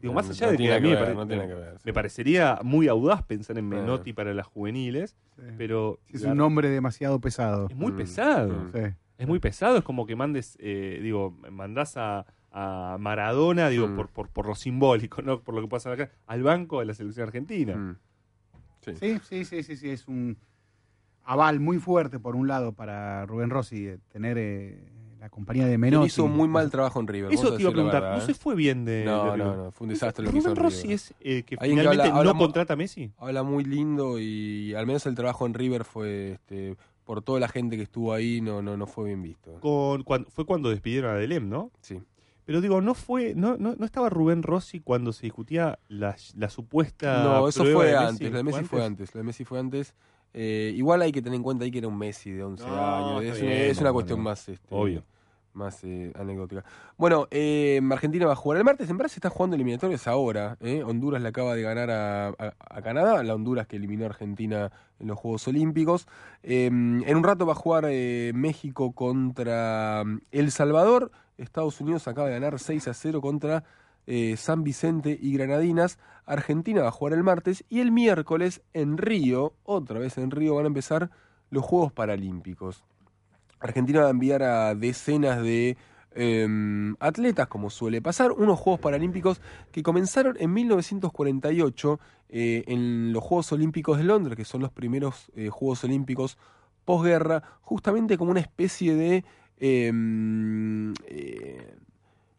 Digo, 0.01 0.15
más 0.15 0.27
no 0.27 0.33
allá 0.33 0.51
de 0.51 0.57
que 0.57 0.73
a 0.73 0.77
mí 0.81 0.83
que 0.83 0.89
me, 0.89 0.95
ver, 0.95 1.05
pare- 1.05 1.15
no 1.15 1.27
tiene 1.27 1.43
me- 1.43 1.49
que 1.49 1.55
ver, 1.55 1.73
sí. 1.79 1.83
me 1.85 1.93
parecería 1.93 2.59
muy 2.63 2.89
audaz 2.89 3.23
pensar 3.23 3.59
en. 3.59 3.69
Menotti 3.69 4.13
para 4.13 4.33
las 4.35 4.47
juveniles, 4.47 5.17
pero 5.59 6.01
es 6.09 6.23
la- 6.23 6.33
un 6.33 6.39
nombre 6.39 6.71
demasiado 6.71 7.21
pesado. 7.21 7.69
es 7.71 7.77
muy 7.77 7.93
pesado. 7.93 8.71
Sí. 8.73 8.81
Es 9.19 9.29
muy 9.29 9.39
pesado, 9.39 9.77
es 9.79 9.85
como 9.85 10.07
que 10.07 10.17
mandes, 10.17 10.57
eh, 10.61 10.99
digo, 11.03 11.31
mandás 11.51 11.97
a, 11.97 12.27
a 12.51 12.97
Maradona, 12.99 13.69
digo, 13.69 13.87
Mm. 13.89 13.97
por, 13.97 14.09
por, 14.09 14.29
por 14.29 14.47
lo 14.47 14.55
simbólico, 14.55 15.23
no 15.23 15.41
por 15.43 15.55
lo 15.55 15.61
que 15.61 15.69
pasa 15.69 15.93
acá, 15.93 16.11
al 16.27 16.43
banco 16.43 16.81
de 16.81 16.87
la 16.87 16.95
selección 16.95 17.27
argentina. 17.27 17.77
Mm. 17.77 17.97
Sí, 18.99 19.19
sí, 19.23 19.45
sí, 19.45 19.63
sí, 19.63 19.77
sí, 19.77 19.91
es 19.91 20.09
un 20.09 20.37
aval 21.25 21.61
muy 21.61 21.79
fuerte 21.79 22.19
por 22.19 22.37
un 22.37 22.49
lado 22.49 22.73
para 22.73 23.25
Rubén 23.27 23.51
Rossi 23.51 23.89
tener 24.13 24.37
eh, 24.39 24.79
la 25.21 25.31
compañía 25.31 25.67
de 25.67 25.79
Menotti. 25.79 26.07
hizo 26.09 26.27
muy 26.29 26.49
mal 26.49 26.71
trabajo 26.71 27.01
en 27.01 27.07
River. 27.09 27.33
Eso 27.33 27.55
te 27.57 27.63
iba 27.63 27.69
a 27.69 27.71
la 27.71 27.75
preguntar, 27.75 28.03
verdad, 28.03 28.17
¿no 28.19 28.23
¿eh? 28.23 28.27
se 28.27 28.35
fue 28.35 28.55
bien 28.55 28.85
de- 28.85 29.05
No, 29.07 29.33
de 29.33 29.39
no, 29.39 29.45
River? 29.45 29.57
no, 29.59 29.71
fue 29.73 29.87
un 29.87 29.91
desastre 29.91 30.25
lo 30.27 30.31
que 30.31 30.39
hizo 30.39 30.49
Rubén 30.51 30.63
Rossi 30.65 30.83
River. 30.83 30.95
es 30.95 31.15
eh, 31.21 31.43
que 31.45 31.57
Alguien 31.59 31.79
finalmente 31.79 32.09
habla- 32.09 32.19
habla 32.21 32.33
no 32.35 32.39
contrata 32.39 32.75
a 32.75 32.77
Messi. 32.77 33.11
Habla 33.17 33.43
muy 33.43 33.65
lindo 33.65 34.19
y 34.19 34.75
al 34.75 34.87
menos 34.87 35.07
el 35.07 35.15
trabajo 35.15 35.47
en 35.47 35.55
River 35.55 35.85
fue, 35.85 36.33
este, 36.33 36.77
por 37.05 37.23
toda 37.23 37.41
la 37.41 37.49
gente 37.49 37.77
que 37.77 37.83
estuvo 37.85 38.13
ahí, 38.13 38.41
no, 38.43 38.61
no, 38.61 38.77
no 38.77 38.87
fue 38.87 39.07
bien 39.07 39.23
visto. 39.23 39.59
Con, 39.61 40.03
cuan- 40.05 40.27
fue 40.29 40.45
cuando 40.45 40.69
despidieron 40.69 41.11
a 41.11 41.15
Delem, 41.15 41.49
¿no? 41.49 41.71
Sí. 41.81 42.01
Pero 42.45 42.61
digo, 42.61 42.83
no 42.83 42.93
fue, 42.93 43.35
no, 43.35 43.57
no, 43.57 43.75
no 43.79 43.87
estaba 43.87 44.11
Rubén 44.11 44.43
Rossi 44.43 44.81
cuando 44.81 45.15
se 45.15 45.23
discutía 45.25 45.79
la, 45.89 46.15
la 46.37 46.51
supuesta. 46.51 47.25
No, 47.25 47.49
eso 47.49 47.65
fue 47.65 47.87
de 47.87 47.97
antes, 47.97 48.31
lo 48.31 48.37
de 48.37 48.43
Messi 48.43 48.65
fue 48.65 48.85
antes, 48.85 49.15
lo 49.15 49.19
de 49.21 49.25
Messi 49.25 49.45
fue 49.47 49.59
antes. 49.59 49.95
Eh, 50.35 50.73
igual 50.75 51.01
hay 51.03 51.13
que 51.13 51.23
tener 51.23 51.37
en 51.37 51.43
cuenta 51.43 51.65
ahí 51.65 51.71
que 51.71 51.79
era 51.79 51.89
un 51.89 51.97
Messi 51.97 52.33
de 52.33 52.43
11 52.43 52.67
No, 52.67 53.17
años, 53.19 53.25
es, 53.25 53.41
bien, 53.41 53.53
una, 53.53 53.63
es 53.63 53.79
una 53.79 53.89
no, 53.91 53.95
cuestión 53.95 54.19
no. 54.19 54.25
más 54.25 54.49
este, 54.49 54.67
Obvio. 54.75 55.05
más 55.53 55.79
eh, 55.85 56.13
anecdótica. 56.19 56.65
Bueno, 56.97 57.29
eh, 57.31 57.81
Argentina 57.91 58.27
va 58.27 58.33
a 58.33 58.37
jugar 58.37 58.59
el 58.59 58.65
martes, 58.65 58.91
en 58.91 58.97
verdad 58.99 59.11
se 59.13 59.19
está 59.21 59.31
jugando 59.31 59.55
eliminatorias 59.55 60.09
ahora. 60.09 60.57
¿eh? 60.61 60.83
Honduras 60.85 61.23
le 61.23 61.29
acaba 61.29 61.55
de 61.55 61.63
ganar 61.63 61.91
a, 61.91 62.29
a- 62.31 62.55
a 62.59 62.83
Canadá, 62.83 63.23
la 63.23 63.35
Honduras 63.35 63.67
que 63.69 63.77
eliminó 63.77 64.05
a 64.05 64.09
Argentina 64.09 64.73
en 64.99 65.07
los 65.07 65.17
Juegos 65.19 65.47
Olímpicos. 65.47 66.09
Eh, 66.43 66.67
en 66.67 67.17
un 67.17 67.23
rato 67.23 67.47
va 67.47 67.53
a 67.53 67.57
jugar 67.57 67.85
eh, 67.89 68.33
México 68.35 68.93
contra 68.93 70.03
mm, 70.05 70.19
El 70.33 70.51
Salvador. 70.51 71.11
Estados 71.39 71.81
Unidos 71.81 72.07
acaba 72.09 72.29
de 72.29 72.35
ganar 72.35 72.59
6 72.59 72.89
a 72.89 72.95
0 72.95 73.21
contra 73.21 73.65
eh, 74.07 74.37
San 74.37 74.65
Vicente 74.65 75.19
y 75.21 75.33
Granadinas. 75.33 75.99
Argentina 76.27 76.83
va 76.83 76.89
a 76.89 76.93
jugar 76.93 77.15
el 77.15 77.23
martes 77.23 77.65
y 77.69 77.81
el 77.81 77.93
miércoles 77.93 78.63
en 78.73 78.99
Río, 78.99 79.55
otra 79.65 79.99
vez 79.99 80.19
en 80.19 80.31
Río, 80.31 80.55
van 80.55 80.65
a 80.65 80.69
empezar 80.69 81.11
los 81.51 81.65
Juegos 81.65 81.93
Paralímpicos. 81.93 82.85
Argentina 83.61 84.01
va 84.01 84.09
a 84.09 84.11
enviar 84.11 84.43
a 84.43 84.75
decenas 84.75 85.43
de 85.43 85.77
em, 86.15 86.97
atletas, 87.01 87.49
como 87.49 87.71
suele 87.71 88.03
pasar, 88.03 88.33
unos 88.33 88.59
Juegos 88.59 88.81
Paralímpicos 88.81 89.41
que 89.73 89.83
comenzaron 89.83 90.37
en 90.39 90.53
1948 90.53 92.01
eh, 92.29 92.65
en 92.67 93.13
los 93.13 93.23
Juegos 93.23 93.53
Olímpicos 93.53 93.99
de 93.99 94.05
Londres, 94.05 94.37
que 94.37 94.45
son 94.45 94.61
los 94.61 94.71
primeros 94.71 95.31
eh, 95.35 95.49
Juegos 95.49 95.85
Olímpicos 95.85 96.39
posguerra, 96.85 97.43
justamente 97.63 98.19
como 98.19 98.31
una 98.31 98.41
especie 98.41 98.95
de 98.95 99.25
em, 99.59 100.93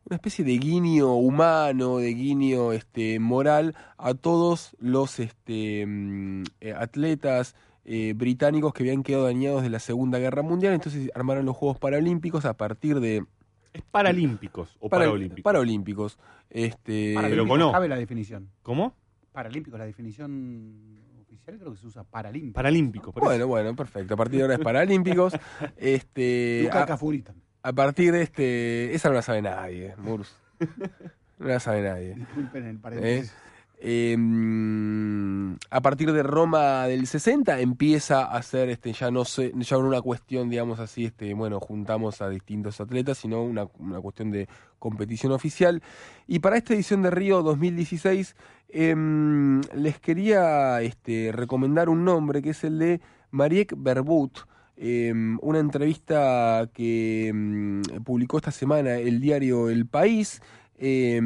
una 0.06 0.15
especie 0.18 0.45
de 0.45 0.57
guiño 0.57 1.15
humano, 1.15 1.98
de 1.98 2.14
guiño 2.14 2.73
este, 2.73 3.19
moral 3.19 3.76
a 3.98 4.14
todos 4.14 4.76
los 4.80 5.19
este, 5.19 5.86
mm, 5.86 6.44
eh, 6.61 6.73
atletas 6.73 7.56
eh, 7.86 8.14
británicos 8.15 8.73
que 8.73 8.84
habían 8.84 9.03
quedado 9.03 9.26
dañados 9.26 9.64
de 9.64 9.69
la 9.69 9.80
Segunda 9.80 10.19
Guerra 10.19 10.44
Mundial. 10.44 10.73
Entonces 10.73 11.10
armaron 11.15 11.45
los 11.45 11.56
Juegos 11.56 11.80
Paralímpicos 11.80 12.45
a 12.45 12.53
partir 12.56 12.99
de... 12.99 13.26
Es 13.73 13.82
paralímpicos 13.82 14.77
o 14.80 14.90
Para- 14.90 15.06
paralímpicos. 15.06 15.44
Paralímpicos. 15.44 16.19
Este, 16.49 17.15
Pero 17.19 17.48
con 17.48 17.61
O. 17.61 17.72
Cabe 17.72 17.90
la 17.90 17.98
definición. 17.98 18.49
¿Cómo? 18.61 18.95
Paralímpicos, 19.34 19.77
la 19.77 19.86
definición 19.86 20.98
oficial 21.19 21.57
creo 21.60 21.73
que 21.73 21.80
se 21.80 21.88
usa 21.88 22.03
paralímpicos. 22.03 22.56
Paralímpicos. 22.56 23.14
por 23.14 23.23
eso. 23.23 23.30
Bueno, 23.30 23.48
bueno, 23.48 23.76
perfecto. 23.76 24.14
A 24.14 24.18
partir 24.18 24.38
de 24.38 24.44
ahora 24.44 24.53
es 24.56 24.61
Paralímpicos. 24.61 25.34
este, 25.77 26.61
Luca 26.64 26.84
a, 26.84 26.86
Cafurita. 26.86 27.34
A 27.65 27.73
partir 27.73 28.11
de 28.11 28.21
este... 28.21 28.93
Esa 28.93 29.09
no 29.09 29.15
la 29.15 29.23
sabe 29.23 29.41
nadie, 29.41 29.95
Murs. 29.97 30.35
No 31.37 31.47
la 31.47 31.59
sabe 31.59 31.81
nadie. 31.81 32.13
Disculpen 32.15 32.65
el 32.65 32.75
¿Eh? 32.75 32.79
paréntesis. 32.79 33.33
Eh, 33.79 34.15
mm, 34.17 35.55
a 35.69 35.81
partir 35.81 36.13
de 36.13 36.23
Roma 36.23 36.87
del 36.87 37.07
60 37.07 37.59
empieza 37.59 38.23
a 38.23 38.41
ser 38.41 38.69
este 38.69 38.93
ya 38.93 39.11
no 39.11 39.25
sé 39.25 39.51
ya 39.53 39.77
una 39.77 40.01
cuestión 40.01 40.49
digamos 40.49 40.79
así 40.79 41.03
este 41.03 41.33
bueno 41.33 41.59
juntamos 41.59 42.21
a 42.21 42.29
distintos 42.29 42.79
atletas 42.79 43.17
sino 43.17 43.43
una, 43.43 43.67
una 43.77 43.99
cuestión 43.99 44.31
de 44.31 44.47
competición 44.79 45.33
oficial 45.33 45.83
y 46.25 46.39
para 46.39 46.55
esta 46.55 46.73
edición 46.73 47.01
de 47.01 47.11
Río 47.11 47.43
2016 47.43 48.37
em, 48.69 49.59
les 49.73 49.99
quería 49.99 50.81
este 50.81 51.33
recomendar 51.33 51.89
un 51.89 52.05
nombre 52.05 52.41
que 52.41 52.51
es 52.51 52.63
el 52.63 52.79
de 52.79 53.01
Mariek 53.31 53.73
Berbut 53.75 54.39
eh, 54.77 55.14
una 55.41 55.60
entrevista 55.60 56.69
que 56.73 57.31
mm, 57.34 58.03
publicó 58.03 58.38
esta 58.38 58.52
semana 58.52 58.95
el 58.97 59.19
diario 59.19 59.69
El 59.69 59.85
País. 59.88 60.41
eh, 60.77 61.22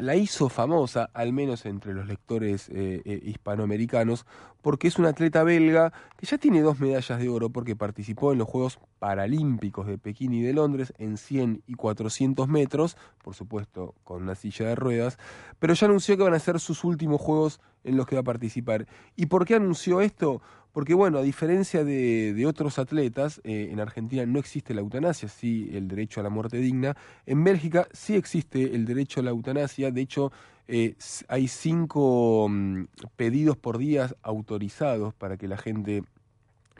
la 0.00 0.16
hizo 0.16 0.48
famosa, 0.48 1.08
al 1.14 1.32
menos 1.32 1.66
entre 1.66 1.94
los 1.94 2.06
lectores 2.08 2.68
eh, 2.70 3.00
eh, 3.04 3.20
hispanoamericanos, 3.22 4.26
porque 4.60 4.88
es 4.88 4.98
una 4.98 5.10
atleta 5.10 5.44
belga 5.44 5.92
que 6.16 6.26
ya 6.26 6.36
tiene 6.36 6.62
dos 6.62 6.80
medallas 6.80 7.18
de 7.20 7.28
oro 7.28 7.50
porque 7.50 7.76
participó 7.76 8.32
en 8.32 8.38
los 8.38 8.48
Juegos 8.48 8.80
Paralímpicos 8.98 9.86
de 9.86 9.98
Pekín 9.98 10.32
y 10.34 10.42
de 10.42 10.52
Londres 10.52 10.92
en 10.98 11.16
100 11.16 11.62
y 11.66 11.74
400 11.74 12.48
metros, 12.48 12.96
por 13.22 13.34
supuesto 13.34 13.94
con 14.02 14.22
una 14.24 14.34
silla 14.34 14.66
de 14.66 14.74
ruedas, 14.74 15.18
pero 15.60 15.74
ya 15.74 15.86
anunció 15.86 16.16
que 16.16 16.24
van 16.24 16.34
a 16.34 16.38
ser 16.40 16.58
sus 16.58 16.82
últimos 16.82 17.20
Juegos 17.20 17.60
en 17.84 17.96
los 17.96 18.06
que 18.06 18.16
va 18.16 18.20
a 18.22 18.24
participar. 18.24 18.86
¿Y 19.14 19.26
por 19.26 19.46
qué 19.46 19.54
anunció 19.54 20.00
esto? 20.00 20.42
Porque 20.78 20.94
bueno, 20.94 21.18
a 21.18 21.22
diferencia 21.22 21.82
de, 21.82 22.46
otros 22.46 22.78
atletas, 22.78 23.40
eh, 23.42 23.70
en 23.72 23.80
Argentina 23.80 24.24
no 24.26 24.38
existe 24.38 24.74
la 24.74 24.80
eutanasia, 24.80 25.28
sí 25.28 25.68
el 25.72 25.88
derecho 25.88 26.20
a 26.20 26.22
la 26.22 26.30
muerte 26.30 26.58
digna. 26.58 26.96
En 27.26 27.42
Bélgica 27.42 27.88
sí 27.92 28.14
existe 28.14 28.76
el 28.76 28.84
derecho 28.84 29.18
a 29.18 29.24
la 29.24 29.30
eutanasia, 29.30 29.90
de 29.90 30.00
hecho 30.00 30.30
eh, 30.68 30.94
hay 31.26 31.48
cinco 31.48 32.46
mm, 32.48 32.84
pedidos 33.16 33.56
por 33.56 33.76
día 33.76 34.14
autorizados 34.22 35.14
para 35.14 35.36
que 35.36 35.48
la 35.48 35.56
gente 35.56 36.04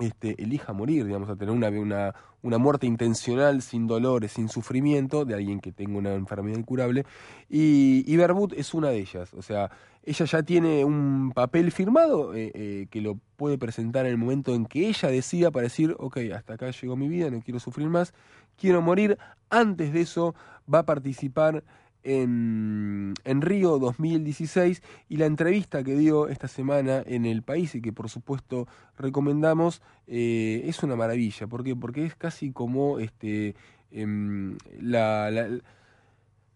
este, 0.00 0.40
elija 0.42 0.72
morir, 0.72 1.04
digamos, 1.04 1.28
a 1.28 1.36
tener 1.36 1.54
una, 1.54 1.68
una, 1.68 2.14
una 2.42 2.58
muerte 2.58 2.86
intencional, 2.86 3.62
sin 3.62 3.86
dolores, 3.86 4.32
sin 4.32 4.48
sufrimiento, 4.48 5.24
de 5.24 5.34
alguien 5.34 5.60
que 5.60 5.72
tenga 5.72 5.98
una 5.98 6.14
enfermedad 6.14 6.58
incurable. 6.58 7.04
Y, 7.48 8.04
y 8.06 8.18
es 8.56 8.74
una 8.74 8.90
de 8.90 8.98
ellas. 8.98 9.34
O 9.34 9.42
sea, 9.42 9.70
ella 10.04 10.24
ya 10.24 10.42
tiene 10.42 10.84
un 10.84 11.32
papel 11.34 11.70
firmado 11.72 12.34
eh, 12.34 12.50
eh, 12.54 12.86
que 12.90 13.00
lo 13.00 13.18
puede 13.36 13.58
presentar 13.58 14.06
en 14.06 14.12
el 14.12 14.18
momento 14.18 14.54
en 14.54 14.66
que 14.66 14.88
ella 14.88 15.10
decida 15.10 15.50
para 15.50 15.64
decir, 15.64 15.94
ok, 15.98 16.18
hasta 16.34 16.54
acá 16.54 16.70
llegó 16.70 16.96
mi 16.96 17.08
vida, 17.08 17.30
no 17.30 17.42
quiero 17.42 17.60
sufrir 17.60 17.88
más, 17.88 18.14
quiero 18.56 18.80
morir. 18.80 19.18
Antes 19.50 19.92
de 19.92 20.00
eso 20.00 20.34
va 20.72 20.80
a 20.80 20.86
participar 20.86 21.62
en, 22.04 23.14
en 23.24 23.42
Río 23.42 23.78
2016 23.78 24.82
y 25.08 25.16
la 25.16 25.26
entrevista 25.26 25.82
que 25.82 25.94
dio 25.96 26.28
esta 26.28 26.48
semana 26.48 27.02
en 27.06 27.26
El 27.26 27.42
País 27.42 27.74
y 27.74 27.80
que 27.82 27.92
por 27.92 28.08
supuesto 28.08 28.66
recomendamos 28.96 29.82
eh, 30.06 30.62
es 30.64 30.82
una 30.82 30.96
maravilla. 30.96 31.46
¿Por 31.46 31.64
qué? 31.64 31.74
Porque 31.76 32.04
es 32.04 32.14
casi 32.14 32.52
como 32.52 32.98
este, 32.98 33.54
em, 33.90 34.56
la, 34.80 35.30
la, 35.30 35.48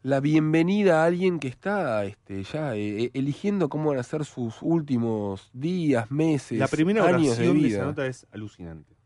la 0.03 0.21
bienvenida 0.21 1.03
a 1.03 1.07
alguien 1.07 1.39
que 1.39 1.49
está 1.49 2.05
este, 2.05 2.43
ya 2.43 2.75
eh, 2.77 3.11
eligiendo 3.15 3.69
cómo 3.69 3.91
van 3.91 3.99
a 3.99 4.03
ser 4.03 4.25
sus 4.25 4.57
últimos 4.63 5.51
días, 5.53 6.11
meses, 6.11 6.59
La 6.59 6.67
primera 6.69 7.05
años 7.07 7.23
de 7.23 7.29
oración 7.49 7.57
de, 7.57 7.63
vida. 7.63 7.77
esa 7.77 7.87
nota 7.87 8.07
es 8.07 8.27
alucinante. 8.33 8.97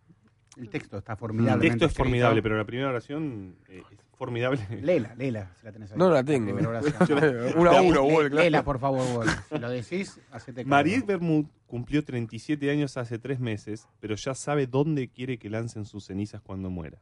El 0.57 0.71
texto 0.71 0.97
está 0.97 1.13
El 1.13 1.19
formidable. 1.19 1.69
texto 1.69 1.85
es 1.85 1.93
formidable, 1.93 2.43
pero 2.43 2.57
la 2.57 2.65
primera 2.65 2.89
oración 2.89 3.57
eh, 3.69 3.83
es 3.91 3.99
formidable. 4.17 4.59
Léela, 4.83 5.15
léela, 5.15 5.53
si 5.59 5.65
la 5.67 5.73
tenés 5.73 5.93
ahí. 5.93 5.99
No 5.99 6.11
la 6.11 6.25
tengo. 6.25 6.53
Una 7.57 7.79
a 7.79 7.83
uno, 7.83 8.03
Lé- 8.03 8.15
Wall, 8.15 8.31
claro. 8.31 8.43
Léela, 8.43 8.65
por 8.65 8.79
favor, 8.79 9.03
Wall. 9.17 9.29
Si 9.51 9.59
lo 9.59 9.71
decís, 9.71 10.21
hacete 10.33 10.63
cargo. 10.63 10.71
Mariette 10.71 11.07
Bermud 11.07 11.47
cumplió 11.67 12.05
37 12.05 12.71
años 12.71 12.97
hace 12.97 13.19
tres 13.19 13.39
meses, 13.41 13.87
pero 14.01 14.15
ya 14.17 14.35
sabe 14.35 14.67
dónde 14.67 15.09
quiere 15.09 15.39
que 15.39 15.51
lancen 15.51 15.85
sus 15.85 16.07
cenizas 16.07 16.41
cuando 16.43 16.71
muera. 16.71 16.99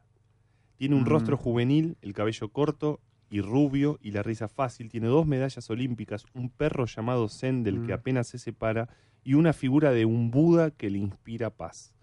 Tiene 0.77 0.95
un 0.95 1.03
Mm. 1.03 1.07
rostro 1.07 1.37
juvenil, 1.37 1.97
el 2.01 2.13
cabello 2.13 2.49
corto 2.49 2.99
y 3.29 3.41
rubio 3.41 3.97
y 4.01 4.11
la 4.11 4.21
risa 4.23 4.47
fácil. 4.47 4.89
Tiene 4.89 5.07
dos 5.07 5.25
medallas 5.25 5.69
olímpicas, 5.69 6.25
un 6.33 6.49
perro 6.49 6.85
llamado 6.85 7.29
Zen 7.29 7.63
del 7.63 7.81
que 7.85 7.93
Mm. 7.93 7.95
apenas 7.95 8.27
se 8.27 8.37
separa 8.37 8.89
y 9.23 9.33
una 9.35 9.53
figura 9.53 9.91
de 9.91 10.05
un 10.05 10.29
Buda 10.31 10.69
que 10.71 10.89
le 10.89 10.99
inspira 10.99 11.49
paz. 11.49 11.94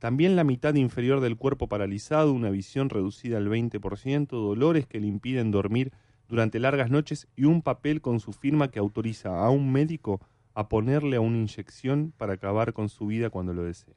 También 0.00 0.34
la 0.34 0.44
mitad 0.44 0.74
inferior 0.76 1.20
del 1.20 1.36
cuerpo 1.36 1.68
paralizado, 1.68 2.32
una 2.32 2.48
visión 2.48 2.88
reducida 2.88 3.36
al 3.36 3.48
20%, 3.48 4.28
dolores 4.28 4.86
que 4.86 4.98
le 4.98 5.06
impiden 5.06 5.50
dormir 5.50 5.92
durante 6.26 6.58
largas 6.58 6.90
noches 6.90 7.28
y 7.36 7.44
un 7.44 7.60
papel 7.60 8.00
con 8.00 8.18
su 8.18 8.32
firma 8.32 8.70
que 8.70 8.78
autoriza 8.78 9.44
a 9.44 9.50
un 9.50 9.70
médico 9.70 10.22
a 10.54 10.70
ponerle 10.70 11.16
a 11.16 11.20
una 11.20 11.36
inyección 11.36 12.14
para 12.16 12.32
acabar 12.32 12.72
con 12.72 12.88
su 12.88 13.08
vida 13.08 13.28
cuando 13.28 13.52
lo 13.52 13.62
desee. 13.62 13.94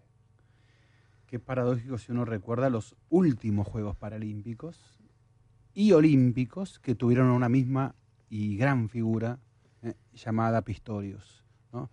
Qué 1.26 1.40
paradójico 1.40 1.98
si 1.98 2.12
uno 2.12 2.26
recuerda 2.26 2.70
los 2.70 2.98
últimos 3.10 3.66
Juegos 3.66 3.96
Paralímpicos 3.96 5.00
y 5.74 5.94
Olímpicos 5.94 6.80
que 6.80 6.96
tuvieron 6.96 7.30
una 7.30 7.48
misma 7.48 7.96
y 8.30 8.58
gran 8.58 8.90
figura 8.90 9.40
eh, 9.82 9.94
llamada 10.14 10.64
Pistorius. 10.64 11.46
¿no? 11.72 11.90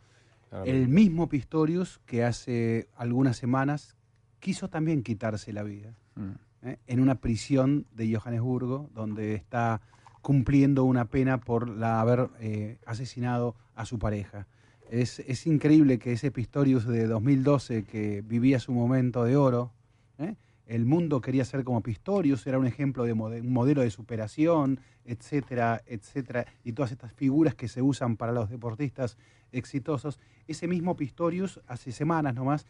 El 0.65 0.89
mismo 0.89 1.29
Pistorius 1.29 2.01
que 2.07 2.25
hace 2.25 2.89
algunas 2.97 3.37
semanas 3.37 3.97
quiso 4.41 4.69
también 4.69 5.03
quitarse 5.03 5.53
la 5.53 5.63
vida 5.63 5.95
Mm. 6.17 6.31
¿eh? 6.67 6.77
en 6.89 7.01
una 7.01 7.15
prisión 7.15 7.87
de 7.95 8.13
Johannesburgo 8.15 8.91
donde 8.95 9.35
está 9.35 9.81
cumpliendo 10.23 10.85
una 10.85 11.05
pena 11.07 11.39
por 11.41 11.69
la 11.69 12.01
haber 12.01 12.29
eh, 12.41 12.79
asesinado 12.85 13.55
a 13.75 13.87
su 13.87 13.99
pareja. 13.99 14.47
Es, 14.91 15.21
es 15.21 15.47
increíble 15.47 15.99
que 15.99 16.13
ese 16.13 16.31
Pistorius 16.31 16.85
de 16.87 17.07
2012 17.07 17.85
que 17.85 18.23
vivía 18.23 18.59
su 18.59 18.73
momento 18.73 19.25
de 19.25 19.37
oro, 19.37 19.73
¿eh? 20.19 20.35
el 20.67 20.85
mundo 20.85 21.21
quería 21.21 21.45
ser 21.45 21.65
como 21.65 21.81
Pistorius, 21.81 22.47
era 22.47 22.59
un 22.59 22.67
ejemplo 22.67 23.05
de 23.05 23.15
mode- 23.15 23.41
un 23.41 23.53
modelo 23.53 23.81
de 23.83 23.91
superación, 23.91 24.81
etcétera, 25.05 25.81
etcétera, 25.87 26.45
y 26.65 26.73
todas 26.73 26.93
estas 26.93 27.13
figuras 27.13 27.55
que 27.55 27.69
se 27.69 27.81
usan 27.83 28.17
para 28.17 28.33
los 28.33 28.51
deportistas 28.51 29.17
exitosos. 29.53 30.19
Ese 30.49 30.67
mismo 30.69 30.97
Pistorius, 30.97 31.61
hace 31.67 31.93
semanas 31.93 32.35
nomás, 32.35 32.67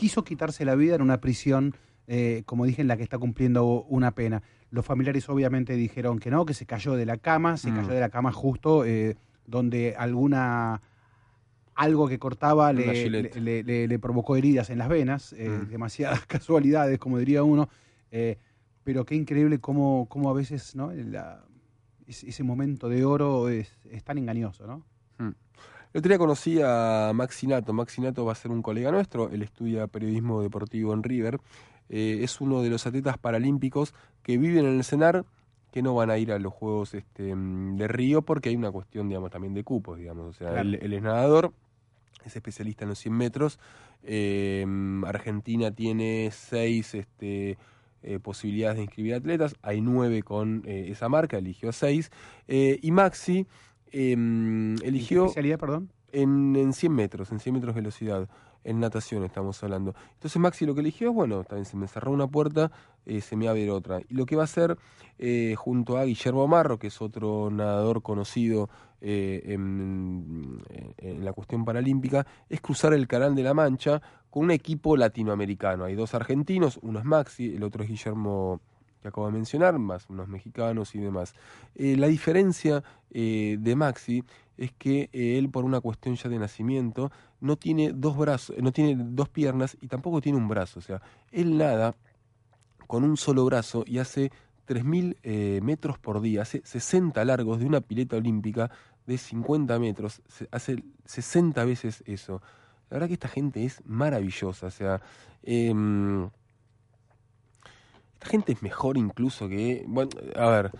quiso 0.00 0.24
quitarse 0.24 0.64
la 0.64 0.76
vida 0.76 0.94
en 0.94 1.02
una 1.02 1.20
prisión, 1.20 1.74
eh, 2.06 2.42
como 2.46 2.64
dije, 2.64 2.80
en 2.80 2.88
la 2.88 2.96
que 2.96 3.02
está 3.02 3.18
cumpliendo 3.18 3.82
una 3.82 4.12
pena. 4.14 4.42
Los 4.70 4.86
familiares 4.86 5.28
obviamente 5.28 5.74
dijeron 5.74 6.18
que 6.18 6.30
no, 6.30 6.46
que 6.46 6.54
se 6.54 6.64
cayó 6.64 6.94
de 6.94 7.04
la 7.04 7.18
cama, 7.18 7.58
se 7.58 7.70
Mm. 7.70 7.74
cayó 7.76 7.88
de 7.92 8.00
la 8.00 8.08
cama 8.08 8.32
justo 8.32 8.86
eh, 8.86 9.16
donde 9.46 9.94
alguna 9.98 10.80
algo 11.74 12.08
que 12.08 12.18
cortaba 12.18 12.72
le, 12.72 12.94
Gillette. 12.94 13.36
le- 13.36 13.62
le- 13.62 13.88
le 13.88 13.98
provocó 13.98 14.36
heridas 14.36 14.70
en 14.70 14.78
las 14.78 14.88
venas, 14.88 15.34
eh, 15.34 15.48
Mm. 15.66 15.68
demasiadas 15.68 16.20
casualidades, 16.26 16.98
como 16.98 17.18
diría 17.18 17.42
uno, 17.42 17.68
eh, 18.10 18.38
pero 18.84 19.04
qué 19.04 19.14
increíble 19.16 19.58
cómo, 19.60 20.06
cómo 20.08 20.30
a 20.30 20.32
veces 20.32 20.74
¿no? 20.74 20.92
La- 20.92 21.44
ese, 22.06 22.26
ese 22.30 22.42
momento 22.42 22.88
de 22.88 23.04
oro 23.04 23.50
es, 23.50 23.68
es 23.90 24.02
tan 24.02 24.16
engañoso, 24.16 24.66
¿no? 24.66 24.82
El 25.92 25.98
otro 25.98 26.08
día 26.08 26.18
conocí 26.18 26.60
a 26.62 27.10
Maxi 27.14 27.46
Nato. 27.48 27.72
Maxi 27.72 28.00
Nato 28.00 28.24
va 28.24 28.32
a 28.32 28.36
ser 28.36 28.50
un 28.52 28.62
colega 28.62 28.92
nuestro. 28.92 29.28
Él 29.30 29.42
estudia 29.42 29.86
periodismo 29.88 30.40
deportivo 30.42 30.94
en 30.94 31.02
River. 31.02 31.40
Eh, 31.88 32.20
es 32.22 32.40
uno 32.40 32.62
de 32.62 32.70
los 32.70 32.86
atletas 32.86 33.18
paralímpicos 33.18 33.92
que 34.22 34.38
viven 34.38 34.66
en 34.66 34.76
el 34.76 34.84
CENAR, 34.84 35.24
que 35.72 35.82
no 35.82 35.94
van 35.94 36.10
a 36.10 36.18
ir 36.18 36.30
a 36.30 36.38
los 36.38 36.52
Juegos 36.52 36.94
este, 36.94 37.34
de 37.34 37.88
Río 37.88 38.22
porque 38.22 38.50
hay 38.50 38.56
una 38.56 38.70
cuestión, 38.70 39.08
digamos, 39.08 39.30
también 39.30 39.54
de 39.54 39.64
cupos, 39.64 39.98
digamos. 39.98 40.26
O 40.26 40.32
sea, 40.32 40.50
Claro. 40.50 40.68
él, 40.68 40.78
él 40.80 40.92
es 40.92 41.02
nadador, 41.02 41.52
es 42.24 42.36
especialista 42.36 42.84
en 42.84 42.90
los 42.90 42.98
100 43.00 43.14
metros. 43.14 43.58
Eh, 44.04 44.64
Argentina 45.06 45.72
tiene 45.72 46.30
seis 46.32 46.94
este, 46.94 47.58
eh, 48.02 48.18
posibilidades 48.20 48.76
de 48.76 48.84
inscribir 48.84 49.14
atletas. 49.14 49.56
Hay 49.62 49.80
nueve 49.80 50.22
con 50.22 50.62
eh, 50.66 50.86
esa 50.90 51.08
marca, 51.08 51.38
eligió 51.38 51.72
seis. 51.72 52.10
Y 52.46 52.90
Maxi 52.92 53.46
eh, 53.92 54.12
eligió... 54.82 55.24
especialidad, 55.26 55.58
perdón? 55.58 55.90
En, 56.12 56.56
en 56.56 56.72
100 56.72 56.92
metros, 56.92 57.30
en 57.30 57.38
100 57.40 57.54
metros 57.54 57.74
de 57.74 57.80
velocidad. 57.80 58.28
En 58.62 58.78
natación 58.78 59.24
estamos 59.24 59.62
hablando. 59.64 59.94
Entonces 60.14 60.36
Maxi 60.38 60.66
lo 60.66 60.74
que 60.74 60.80
eligió 60.82 61.08
es, 61.10 61.14
bueno, 61.14 61.44
también 61.44 61.64
se 61.64 61.78
me 61.78 61.88
cerró 61.88 62.10
una 62.12 62.26
puerta, 62.26 62.70
eh, 63.06 63.22
se 63.22 63.34
me 63.34 63.46
va 63.46 63.50
a 63.50 63.52
abrir 63.52 63.70
otra. 63.70 64.00
Y 64.06 64.12
lo 64.14 64.26
que 64.26 64.36
va 64.36 64.42
a 64.42 64.44
hacer 64.44 64.76
eh, 65.18 65.54
junto 65.56 65.96
a 65.96 66.04
Guillermo 66.04 66.46
Marro, 66.46 66.78
que 66.78 66.88
es 66.88 67.00
otro 67.00 67.48
nadador 67.50 68.02
conocido 68.02 68.68
eh, 69.00 69.40
en, 69.46 70.60
en- 70.68 70.94
en 70.98 71.24
la 71.24 71.32
cuestión 71.32 71.64
paralímpica, 71.64 72.26
es 72.50 72.60
cruzar 72.60 72.92
el 72.92 73.06
Canal 73.08 73.34
de 73.34 73.42
la 73.44 73.54
Mancha 73.54 74.02
con 74.28 74.44
un 74.44 74.50
equipo 74.50 74.94
latinoamericano. 74.94 75.84
Hay 75.84 75.94
dos 75.94 76.12
argentinos, 76.14 76.78
uno 76.82 76.98
es 76.98 77.04
Maxi, 77.06 77.54
el 77.54 77.62
otro 77.62 77.82
es 77.82 77.88
Guillermo 77.88 78.60
que 79.00 79.08
acabo 79.08 79.26
de 79.26 79.32
mencionar, 79.32 79.78
más 79.78 80.08
unos 80.08 80.28
mexicanos 80.28 80.94
y 80.94 80.98
demás. 80.98 81.34
Eh, 81.74 81.96
la 81.96 82.06
diferencia 82.06 82.82
eh, 83.10 83.56
de 83.58 83.76
Maxi 83.76 84.24
es 84.56 84.72
que 84.72 85.08
eh, 85.12 85.38
él, 85.38 85.48
por 85.48 85.64
una 85.64 85.80
cuestión 85.80 86.16
ya 86.16 86.28
de 86.28 86.38
nacimiento, 86.38 87.10
no 87.40 87.56
tiene 87.56 87.92
dos 87.92 88.16
brazos, 88.16 88.56
no 88.58 88.72
tiene 88.72 88.94
dos 88.96 89.28
piernas 89.28 89.76
y 89.80 89.88
tampoco 89.88 90.20
tiene 90.20 90.36
un 90.38 90.48
brazo. 90.48 90.80
O 90.80 90.82
sea, 90.82 91.00
él 91.32 91.56
nada 91.56 91.96
con 92.86 93.04
un 93.04 93.16
solo 93.16 93.44
brazo 93.46 93.84
y 93.86 93.98
hace 93.98 94.30
3.000 94.68 95.16
eh, 95.22 95.60
metros 95.62 95.98
por 95.98 96.20
día, 96.20 96.42
hace 96.42 96.60
60 96.64 97.24
largos 97.24 97.58
de 97.58 97.66
una 97.66 97.80
pileta 97.80 98.16
olímpica 98.16 98.70
de 99.06 99.16
50 99.16 99.78
metros, 99.78 100.22
hace 100.50 100.84
60 101.06 101.64
veces 101.64 102.04
eso. 102.06 102.42
La 102.90 102.96
verdad 102.96 103.08
que 103.08 103.14
esta 103.14 103.28
gente 103.28 103.64
es 103.64 103.82
maravillosa, 103.86 104.66
o 104.66 104.70
sea, 104.70 105.00
em, 105.42 106.28
esta 108.20 108.30
gente 108.30 108.52
es 108.52 108.62
mejor 108.62 108.98
incluso 108.98 109.48
que, 109.48 109.82
bueno, 109.88 110.10
a 110.36 110.48
ver, 110.50 110.70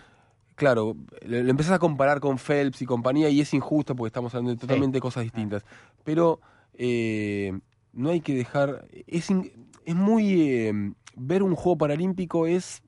claro, 0.55 0.95
lo, 1.25 1.37
empezás 1.37 1.73
a 1.73 1.79
comparar 1.79 2.19
con 2.19 2.37
Phelps 2.37 2.83
y 2.83 2.85
compañía 2.85 3.29
y 3.29 3.41
es 3.41 3.51
injusto 3.55 3.95
porque 3.95 4.09
estamos 4.09 4.33
hablando 4.35 4.51
de 4.51 4.57
totalmente 4.57 4.99
cosas 4.99 5.23
distintas, 5.23 5.65
pero 6.03 6.39
eh, 6.75 7.59
no 7.93 8.11
hay 8.11 8.21
que 8.21 8.35
dejar, 8.35 8.85
es, 9.07 9.31
in- 9.31 9.51
es 9.85 9.95
muy 9.95 10.51
eh, 10.51 10.93
ver 11.15 11.41
un 11.41 11.55
juego 11.55 11.79
paralímpico 11.79 12.45
es 12.45 12.83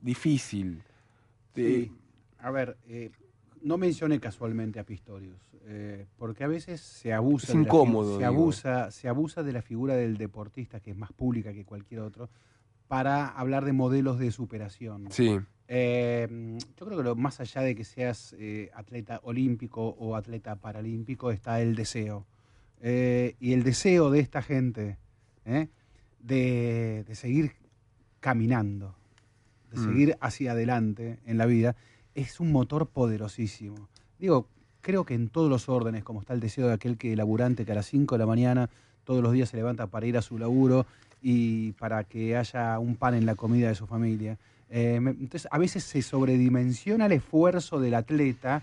difícil. 0.00 0.80
Sí. 1.56 1.90
A 2.38 2.52
ver, 2.52 2.76
eh, 2.86 3.10
no 3.62 3.78
mencioné 3.78 4.20
casualmente 4.20 4.78
a 4.78 4.84
Pistorius, 4.84 5.40
eh, 5.66 6.06
porque 6.18 6.44
a 6.44 6.46
veces 6.46 6.80
se 6.80 7.12
abusa, 7.12 7.46
Es 7.48 7.48
de 7.48 7.54
la 7.58 7.62
fi- 7.64 7.66
incómodo, 7.66 8.12
se 8.12 8.18
digo. 8.18 8.26
abusa, 8.28 8.90
se 8.92 9.08
abusa 9.08 9.42
de 9.42 9.52
la 9.52 9.62
figura 9.62 9.96
del 9.96 10.16
deportista, 10.16 10.78
que 10.78 10.92
es 10.92 10.96
más 10.96 11.10
pública 11.12 11.52
que 11.52 11.64
cualquier 11.64 12.02
otro, 12.02 12.30
para 12.88 13.28
hablar 13.28 13.64
de 13.64 13.72
modelos 13.72 14.18
de 14.18 14.32
superación. 14.32 15.08
Sí. 15.10 15.38
Eh, 15.68 16.56
yo 16.78 16.86
creo 16.86 16.98
que 16.98 17.04
lo, 17.04 17.14
más 17.14 17.40
allá 17.40 17.60
de 17.60 17.74
que 17.74 17.84
seas 17.84 18.34
eh, 18.38 18.70
atleta 18.74 19.20
olímpico 19.22 19.88
o 19.98 20.16
atleta 20.16 20.56
paralímpico, 20.56 21.30
está 21.30 21.60
el 21.60 21.76
deseo. 21.76 22.26
Eh, 22.80 23.36
y 23.38 23.52
el 23.52 23.62
deseo 23.62 24.10
de 24.10 24.20
esta 24.20 24.40
gente 24.40 24.96
de, 26.20 27.04
de 27.06 27.14
seguir 27.14 27.52
caminando, 28.20 28.94
de 29.70 29.78
Mm. 29.78 29.84
seguir 29.84 30.16
hacia 30.20 30.52
adelante 30.52 31.18
en 31.26 31.38
la 31.38 31.46
vida, 31.46 31.76
es 32.14 32.40
un 32.40 32.50
motor 32.52 32.88
poderosísimo. 32.88 33.88
Digo, 34.18 34.48
creo 34.80 35.04
que 35.04 35.14
en 35.14 35.28
todos 35.28 35.50
los 35.50 35.68
órdenes, 35.68 36.04
como 36.04 36.20
está 36.20 36.32
el 36.32 36.40
deseo 36.40 36.66
de 36.68 36.74
aquel 36.74 36.96
que 36.96 37.14
laburante 37.16 37.64
que 37.64 37.72
a 37.72 37.74
las 37.76 37.86
5 37.86 38.14
de 38.14 38.18
la 38.18 38.26
mañana 38.26 38.70
todos 39.04 39.22
los 39.22 39.32
días 39.32 39.48
se 39.50 39.56
levanta 39.56 39.86
para 39.86 40.06
ir 40.06 40.16
a 40.16 40.22
su 40.22 40.38
laburo 40.38 40.86
y 41.20 41.72
para 41.72 42.04
que 42.04 42.36
haya 42.36 42.78
un 42.78 42.96
pan 42.96 43.14
en 43.14 43.26
la 43.26 43.34
comida 43.34 43.68
de 43.68 43.74
su 43.74 43.86
familia. 43.86 44.38
Eh, 44.70 44.96
entonces, 44.96 45.48
a 45.50 45.58
veces 45.58 45.84
se 45.84 46.02
sobredimensiona 46.02 47.06
el 47.06 47.12
esfuerzo 47.12 47.80
del 47.80 47.94
atleta 47.94 48.62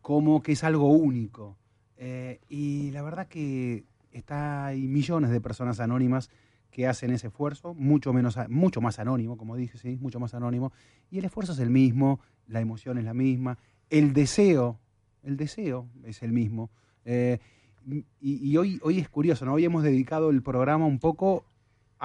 como 0.00 0.42
que 0.42 0.52
es 0.52 0.64
algo 0.64 0.88
único. 0.88 1.56
Eh, 1.96 2.40
y 2.48 2.90
la 2.90 3.02
verdad 3.02 3.28
que 3.28 3.84
está, 4.12 4.66
hay 4.66 4.82
millones 4.82 5.30
de 5.30 5.40
personas 5.40 5.80
anónimas 5.80 6.30
que 6.70 6.88
hacen 6.88 7.12
ese 7.12 7.28
esfuerzo, 7.28 7.72
mucho, 7.72 8.12
menos, 8.12 8.36
mucho 8.48 8.80
más 8.80 8.98
anónimo, 8.98 9.36
como 9.36 9.54
dije, 9.54 9.78
sí, 9.78 9.96
mucho 10.00 10.18
más 10.18 10.34
anónimo. 10.34 10.72
Y 11.10 11.18
el 11.18 11.24
esfuerzo 11.24 11.52
es 11.52 11.60
el 11.60 11.70
mismo, 11.70 12.20
la 12.48 12.60
emoción 12.60 12.98
es 12.98 13.04
la 13.04 13.14
misma, 13.14 13.58
el 13.90 14.12
deseo, 14.12 14.80
el 15.22 15.36
deseo 15.36 15.88
es 16.02 16.22
el 16.22 16.32
mismo. 16.32 16.70
Eh, 17.04 17.38
y 17.86 18.04
y 18.20 18.56
hoy, 18.56 18.80
hoy 18.82 18.98
es 18.98 19.08
curioso, 19.08 19.44
¿no? 19.44 19.54
Hoy 19.54 19.64
hemos 19.64 19.84
dedicado 19.84 20.30
el 20.30 20.42
programa 20.42 20.84
un 20.86 20.98
poco 20.98 21.44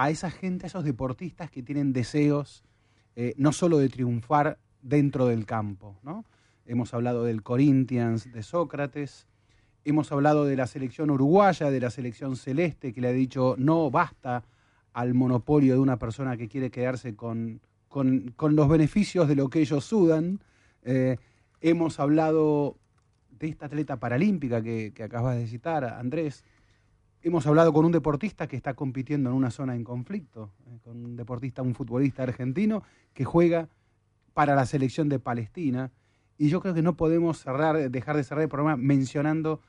a 0.01 0.09
esa 0.09 0.31
gente, 0.31 0.65
a 0.65 0.67
esos 0.67 0.85
deportistas 0.85 1.51
que 1.51 1.61
tienen 1.61 1.91
deseos 1.91 2.63
eh, 3.17 3.33
no 3.37 3.51
solo 3.51 3.79
de 3.79 3.89
triunfar 3.89 4.57
dentro 4.81 5.27
del 5.27 5.45
campo, 5.45 5.97
¿no? 6.03 6.23
Hemos 6.65 6.93
hablado 6.93 7.25
del 7.25 7.43
Corinthians, 7.43 8.31
de 8.31 8.41
Sócrates, 8.43 9.27
hemos 9.83 10.11
hablado 10.13 10.45
de 10.45 10.55
la 10.55 10.67
selección 10.67 11.09
uruguaya, 11.09 11.69
de 11.69 11.79
la 11.81 11.89
selección 11.89 12.37
celeste, 12.37 12.93
que 12.93 13.01
le 13.01 13.09
ha 13.09 13.11
dicho 13.11 13.55
no 13.57 13.89
basta 13.91 14.43
al 14.93 15.13
monopolio 15.15 15.73
de 15.73 15.79
una 15.81 15.97
persona 15.97 16.37
que 16.37 16.47
quiere 16.47 16.69
quedarse 16.71 17.15
con, 17.15 17.59
con- 17.89 18.31
con 18.37 18.55
los 18.55 18.69
beneficios 18.69 19.27
de 19.27 19.35
lo 19.35 19.49
que 19.49 19.59
ellos 19.59 19.83
sudan. 19.83 20.39
Eh, 20.83 21.17
hemos 21.59 21.99
hablado 21.99 22.77
de 23.37 23.47
esta 23.49 23.65
atleta 23.65 23.97
paralímpica 23.97 24.61
que, 24.61 24.93
que 24.95 25.03
acabas 25.03 25.35
de 25.37 25.45
citar, 25.47 25.83
Andrés. 25.83 26.45
Hemos 27.21 27.45
hablado 27.47 27.73
con 27.73 27.83
un 27.85 27.91
deportista 27.91 28.47
que 28.47 28.55
está 28.55 28.73
compitiendo 28.75 29.29
en 29.29 29.35
una 29.35 29.51
zona 29.51 29.75
en 29.75 29.83
conflicto, 29.83 30.51
eh, 30.67 30.79
con 30.83 31.03
un 31.03 31.15
deportista, 31.17 31.61
un 31.61 31.75
futbolista 31.75 32.23
argentino 32.23 32.83
que 33.13 33.25
juega 33.25 33.67
para 34.33 34.55
la 34.55 34.65
selección 34.65 35.09
de 35.09 35.19
Palestina. 35.19 35.91
Y 36.37 36.47
yo 36.47 36.61
creo 36.61 36.73
que 36.73 36.81
no 36.81 36.95
podemos 36.95 37.43
dejar 37.89 38.15
de 38.15 38.23
cerrar 38.23 38.43
el 38.43 38.49
programa 38.49 38.77
mencionando 38.77 39.59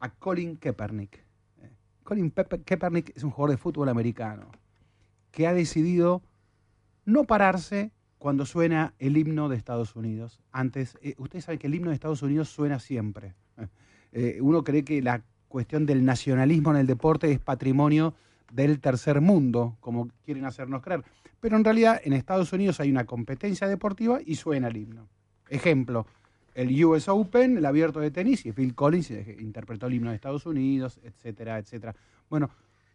a 0.00 0.08
Colin 0.08 0.56
Kaepernick. 0.56 1.18
Eh, 1.60 1.70
Colin 2.04 2.30
Pepe- 2.30 2.62
Kaepernick 2.62 3.12
es 3.14 3.22
un 3.22 3.30
jugador 3.30 3.50
de 3.50 3.58
fútbol 3.58 3.90
americano 3.90 4.46
que 5.30 5.46
ha 5.46 5.52
decidido 5.52 6.22
no 7.04 7.24
pararse 7.24 7.92
cuando 8.18 8.46
suena 8.46 8.94
el 8.98 9.18
himno 9.18 9.50
de 9.50 9.56
Estados 9.56 9.94
Unidos. 9.94 10.40
Antes, 10.52 10.96
eh, 11.02 11.14
ustedes 11.18 11.44
saben 11.44 11.58
que 11.58 11.66
el 11.66 11.74
himno 11.74 11.90
de 11.90 11.94
Estados 11.96 12.22
Unidos 12.22 12.48
suena 12.48 12.78
siempre. 12.78 13.34
Uno 14.40 14.64
cree 14.64 14.84
que 14.84 15.02
la 15.02 15.22
cuestión 15.54 15.86
del 15.86 16.04
nacionalismo 16.04 16.72
en 16.72 16.78
el 16.78 16.88
deporte 16.88 17.30
es 17.30 17.38
patrimonio 17.38 18.12
del 18.52 18.80
tercer 18.80 19.20
mundo, 19.20 19.76
como 19.78 20.08
quieren 20.24 20.46
hacernos 20.46 20.82
creer. 20.82 21.04
Pero 21.38 21.56
en 21.56 21.62
realidad 21.62 22.00
en 22.02 22.12
Estados 22.12 22.52
Unidos 22.52 22.80
hay 22.80 22.90
una 22.90 23.04
competencia 23.04 23.68
deportiva 23.68 24.18
y 24.26 24.34
suena 24.34 24.66
el 24.66 24.76
himno. 24.76 25.06
Ejemplo, 25.48 26.08
el 26.56 26.84
US 26.84 27.06
Open, 27.06 27.56
el 27.56 27.66
abierto 27.66 28.00
de 28.00 28.10
tenis, 28.10 28.44
y 28.46 28.50
Phil 28.50 28.74
Collins 28.74 29.12
interpretó 29.38 29.86
el 29.86 29.94
himno 29.94 30.10
de 30.10 30.16
Estados 30.16 30.44
Unidos, 30.44 30.98
etcétera, 31.04 31.56
etcétera. 31.58 31.94
Bueno, 32.28 32.50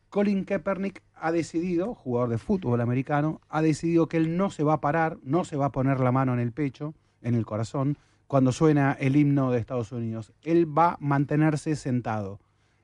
Colin 0.09 0.43
Kaepernick 0.43 1.01
ha 1.15 1.31
decidido, 1.31 1.95
jugador 1.95 2.27
de 2.27 2.39
fútbol 2.39 2.81
americano, 2.81 3.39
ha 3.47 3.61
decidido 3.61 4.09
que 4.09 4.17
él 4.17 4.35
no 4.35 4.49
se 4.49 4.65
va 4.65 4.73
a 4.73 4.81
parar, 4.81 5.17
no 5.23 5.45
se 5.45 5.55
va 5.55 5.67
a 5.67 5.71
poner 5.71 6.01
la 6.01 6.11
mano 6.11 6.33
en 6.33 6.41
el 6.41 6.51
pecho, 6.51 6.93
en 7.21 7.35
el 7.35 7.45
corazón, 7.45 7.97
cuando 8.27 8.51
suena 8.51 8.97
el 8.99 9.15
himno 9.15 9.49
de 9.49 9.59
Estados 9.59 9.93
Unidos. 9.93 10.33
Él 10.43 10.67
va 10.77 10.89
a 10.89 10.97
mantenerse 10.99 11.77
sentado. 11.77 12.41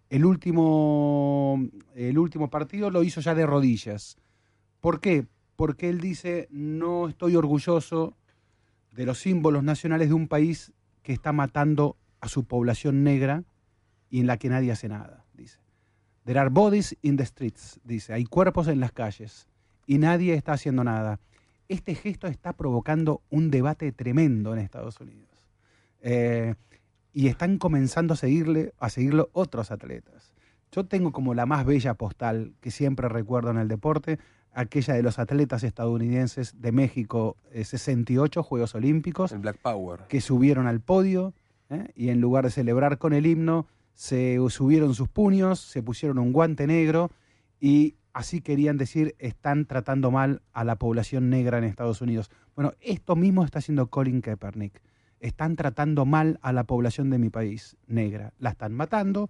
El 0.10 0.26
último, 0.26 1.60
el 1.96 2.18
último 2.18 2.50
partido 2.50 2.90
lo 2.90 3.04
hizo 3.04 3.22
ya 3.22 3.34
de 3.36 3.46
rodillas. 3.46 4.18
¿Por 4.82 5.00
qué? 5.00 5.26
Porque 5.56 5.90
él 5.90 6.00
dice, 6.00 6.48
no 6.52 7.08
estoy 7.08 7.36
orgulloso 7.36 8.16
de 8.92 9.06
los 9.06 9.20
símbolos 9.20 9.64
nacionales 9.64 10.10
de 10.10 10.14
un 10.14 10.28
país 10.28 10.74
que 11.02 11.14
está 11.14 11.32
matando 11.32 11.98
a 12.22 12.28
su 12.28 12.46
población 12.46 13.04
negra 13.04 13.44
y 14.10 14.20
en 14.20 14.28
la 14.28 14.38
que 14.38 14.50
nadie 14.50 14.72
hace 14.72 14.88
nada, 14.88 15.26
dice. 15.34 15.60
There 16.24 16.40
are 16.40 16.50
bodies 16.50 16.98
in 17.02 17.18
the 17.18 17.26
streets, 17.26 17.80
dice. 17.84 18.14
Hay 18.14 18.26
cuerpos 18.26 18.68
en 18.68 18.80
las 18.80 18.92
calles 18.92 19.48
y 19.86 19.98
nadie 19.98 20.34
está 20.34 20.54
haciendo 20.54 20.84
nada. 20.84 21.20
Este 21.68 21.96
gesto 21.96 22.28
está 22.28 22.54
provocando 22.54 23.22
un 23.30 23.52
debate 23.52 23.92
tremendo 23.92 24.54
en 24.54 24.60
Estados 24.60 25.00
Unidos. 25.00 25.30
Eh, 26.02 26.56
y 27.16 27.30
están 27.30 27.58
comenzando 27.60 28.14
a 28.14 28.18
seguirle, 28.18 28.74
a 28.78 28.90
seguirlo 28.90 29.30
otros 29.32 29.72
atletas. 29.72 30.34
Yo 30.70 30.86
tengo 30.86 31.14
como 31.14 31.34
la 31.34 31.46
más 31.46 31.66
bella 31.66 31.94
postal 31.94 32.54
que 32.60 32.72
siempre 32.72 33.08
recuerdo 33.08 33.52
en 33.52 33.58
el 33.58 33.70
deporte, 33.70 34.20
aquella 34.52 34.96
de 34.96 35.02
los 35.02 35.18
atletas 35.18 35.64
estadounidenses 35.64 36.60
de 36.62 36.74
México 36.74 37.38
eh, 37.52 37.64
68 37.64 38.44
Juegos 38.44 38.76
Olímpicos. 38.76 39.32
El 39.32 39.40
Black 39.40 39.60
Power. 39.60 40.02
Que 40.10 40.20
subieron 40.20 40.68
al 40.68 40.82
podio 40.82 41.34
¿eh? 41.70 41.88
y 41.96 42.10
en 42.10 42.20
lugar 42.20 42.44
de 42.44 42.52
celebrar 42.52 42.98
con 42.98 43.14
el 43.14 43.26
himno, 43.26 43.66
se 43.94 44.38
subieron 44.50 44.94
sus 44.94 45.08
puños, 45.08 45.62
se 45.62 45.82
pusieron 45.82 46.20
un 46.20 46.34
guante 46.34 46.68
negro 46.68 47.12
y 47.62 47.96
así 48.12 48.42
querían 48.42 48.76
decir 48.76 49.16
están 49.20 49.68
tratando 49.68 50.12
mal 50.12 50.42
a 50.52 50.66
la 50.66 50.76
población 50.76 51.30
negra 51.30 51.60
en 51.60 51.64
Estados 51.64 52.02
Unidos. 52.02 52.30
Bueno, 52.56 52.74
esto 52.82 53.16
mismo 53.16 53.46
está 53.46 53.60
haciendo 53.60 53.88
Colin 53.88 54.20
Kaepernick. 54.20 54.82
Están 55.20 55.56
tratando 55.56 56.06
mal 56.06 56.40
a 56.42 56.54
la 56.54 56.66
población 56.66 57.10
de 57.10 57.18
mi 57.18 57.30
país 57.30 57.78
negra. 57.88 58.34
La 58.38 58.52
están 58.52 58.74
matando 58.74 59.30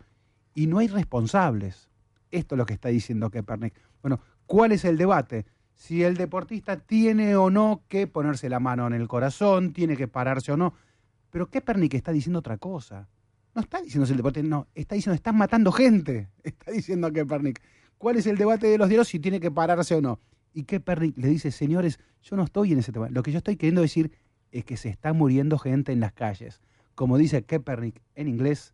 y 0.53 0.67
no 0.67 0.79
hay 0.79 0.87
responsables. 0.87 1.89
Esto 2.31 2.55
es 2.55 2.57
lo 2.57 2.65
que 2.65 2.73
está 2.73 2.89
diciendo 2.89 3.29
Kaepernick. 3.29 3.73
Bueno, 4.01 4.19
¿cuál 4.45 4.71
es 4.71 4.85
el 4.85 4.97
debate? 4.97 5.45
Si 5.73 6.03
el 6.03 6.15
deportista 6.15 6.77
tiene 6.77 7.35
o 7.35 7.49
no 7.49 7.83
que 7.87 8.07
ponerse 8.07 8.49
la 8.49 8.59
mano 8.59 8.87
en 8.87 8.93
el 8.93 9.07
corazón, 9.07 9.73
tiene 9.73 9.95
que 9.95 10.07
pararse 10.07 10.51
o 10.51 10.57
no. 10.57 10.73
Pero 11.29 11.49
Kaepernick 11.49 11.93
está 11.93 12.11
diciendo 12.11 12.39
otra 12.39 12.57
cosa. 12.57 13.09
No 13.53 13.61
está 13.61 13.81
diciendo 13.81 14.05
si 14.05 14.13
el 14.13 14.17
deporte, 14.17 14.43
no, 14.43 14.67
está 14.73 14.95
diciendo 14.95 15.15
están 15.15 15.37
matando 15.37 15.71
gente. 15.71 16.29
Está 16.43 16.71
diciendo 16.71 17.11
Kaepernick. 17.11 17.61
¿Cuál 17.97 18.17
es 18.17 18.27
el 18.27 18.37
debate 18.37 18.67
de 18.67 18.77
los 18.77 18.89
diarios 18.89 19.07
si 19.07 19.19
tiene 19.19 19.39
que 19.39 19.51
pararse 19.51 19.95
o 19.95 20.01
no? 20.01 20.19
Y 20.53 20.63
Kaepernick 20.63 21.17
le 21.17 21.27
dice, 21.27 21.51
señores, 21.51 21.99
yo 22.21 22.35
no 22.35 22.43
estoy 22.43 22.73
en 22.73 22.79
ese 22.79 22.91
tema. 22.91 23.09
Lo 23.09 23.23
que 23.23 23.31
yo 23.31 23.37
estoy 23.37 23.55
queriendo 23.55 23.81
decir 23.81 24.11
es 24.51 24.65
que 24.65 24.77
se 24.77 24.89
está 24.89 25.13
muriendo 25.13 25.57
gente 25.57 25.91
en 25.91 25.99
las 25.99 26.13
calles. 26.13 26.61
Como 26.95 27.17
dice 27.17 27.43
Kaepernick 27.43 28.01
en 28.15 28.27
inglés, 28.27 28.73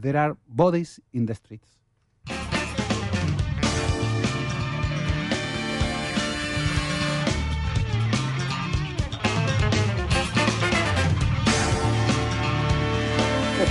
there 0.00 0.18
are 0.18 0.34
bodies 0.46 1.02
in 1.12 1.26
the 1.26 1.34
streets. 1.34 1.78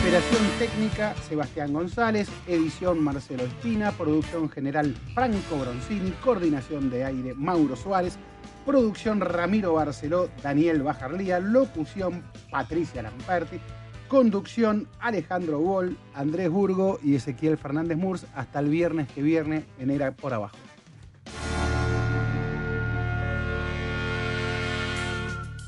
Operación 0.02 0.42
técnica 0.60 1.16
Sebastián 1.30 1.74
González, 1.74 2.28
edición 2.48 3.04
Marcelo 3.04 3.44
Espina, 3.44 3.92
producción 3.92 4.50
general 4.50 4.96
Franco 5.14 5.58
Bronzini, 5.58 6.12
coordinación 6.24 6.90
de 6.90 7.06
aire 7.06 7.34
Mauro 7.34 7.76
Suárez, 7.76 8.18
producción 8.66 9.22
Ramiro 9.22 9.74
Barceló, 9.74 10.30
Daniel 10.42 10.84
Bajarlía, 10.84 11.40
locución 11.40 12.24
Patricia 12.50 13.02
Lamperti, 13.02 13.60
conducción 14.08 14.88
Alejandro 15.00 15.60
Wall, 15.60 15.98
Andrés 16.14 16.50
Burgo 16.50 17.00
y 17.04 17.16
Ezequiel 17.16 17.58
Fernández 17.58 17.98
Murs. 17.98 18.26
Hasta 18.36 18.60
el 18.60 18.70
viernes 18.70 19.08
que 19.12 19.22
viene 19.22 19.66
en 19.80 19.90
Era 19.90 20.12
por 20.12 20.34
Abajo. 20.34 20.58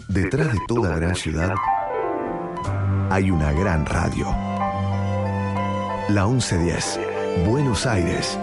Detrás 0.09 0.53
de 0.53 0.59
toda 0.67 0.95
gran 0.95 1.15
ciudad 1.15 1.55
hay 3.09 3.31
una 3.31 3.51
gran 3.51 3.85
radio. 3.85 4.25
La 6.09 6.27
1110, 6.27 6.99
Buenos 7.47 7.85
Aires, 7.85 8.37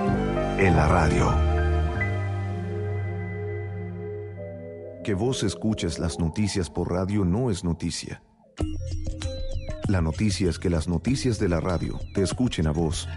en 0.59 0.75
la 0.75 0.89
radio. 0.89 1.50
Que 5.05 5.15
vos 5.15 5.43
escuches 5.43 5.99
las 5.99 6.19
noticias 6.19 6.69
por 6.69 6.91
radio 6.91 7.25
no 7.25 7.51
es 7.51 7.65
noticia. 7.65 8.23
La 9.89 10.03
noticia 10.03 10.51
es 10.51 10.59
que 10.59 10.69
las 10.69 10.89
noticias 10.89 11.39
de 11.39 11.49
la 11.49 11.59
radio 11.59 11.99
te 12.15 12.23
escuchen 12.23 12.67
a 12.67 12.71
vos. 12.71 13.09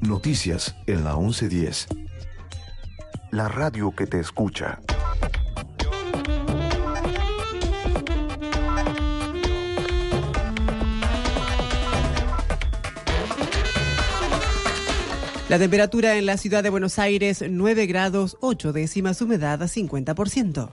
Noticias 0.00 0.74
en 0.86 1.04
la 1.04 1.14
1110. 1.16 1.88
La 3.32 3.48
radio 3.48 3.94
que 3.94 4.06
te 4.06 4.18
escucha. 4.18 4.80
La 15.48 15.58
temperatura 15.58 16.16
en 16.16 16.26
la 16.26 16.36
ciudad 16.36 16.62
de 16.62 16.68
Buenos 16.68 16.98
Aires 16.98 17.42
9 17.48 17.86
grados 17.86 18.36
8 18.40 18.74
décimas, 18.74 19.22
humedad 19.22 19.58
50%. 19.58 20.70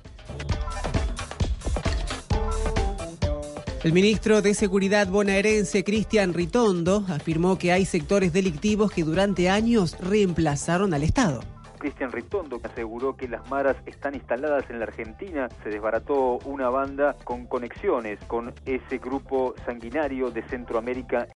El 3.85 3.93
ministro 3.93 4.41
de 4.41 4.53
Seguridad 4.53 5.07
bonaerense, 5.07 5.85
Cristian 5.85 6.33
Ritondo, 6.33 7.05
afirmó 7.07 7.57
que 7.57 7.71
hay 7.71 7.85
sectores 7.85 8.33
delictivos 8.33 8.91
que 8.91 9.05
durante 9.05 9.49
años 9.49 9.97
reemplazaron 10.01 10.93
al 10.93 11.03
Estado. 11.03 11.39
Cristian 11.85 12.11
Ritondo 12.11 12.59
aseguró 12.63 13.15
que 13.15 13.27
las 13.27 13.47
maras 13.49 13.77
están 13.85 14.15
instaladas 14.15 14.67
en 14.69 14.79
la 14.79 14.85
Argentina. 14.85 15.47
Se 15.63 15.69
desbarató 15.69 16.39
una 16.39 16.67
banda 16.69 17.15
con 17.23 17.45
conexiones 17.45 18.19
con 18.25 18.53
ese 18.65 18.97
grupo 18.97 19.53
sanguinario 19.65 20.31
de 20.31 20.41
Centroamérica 20.49 21.23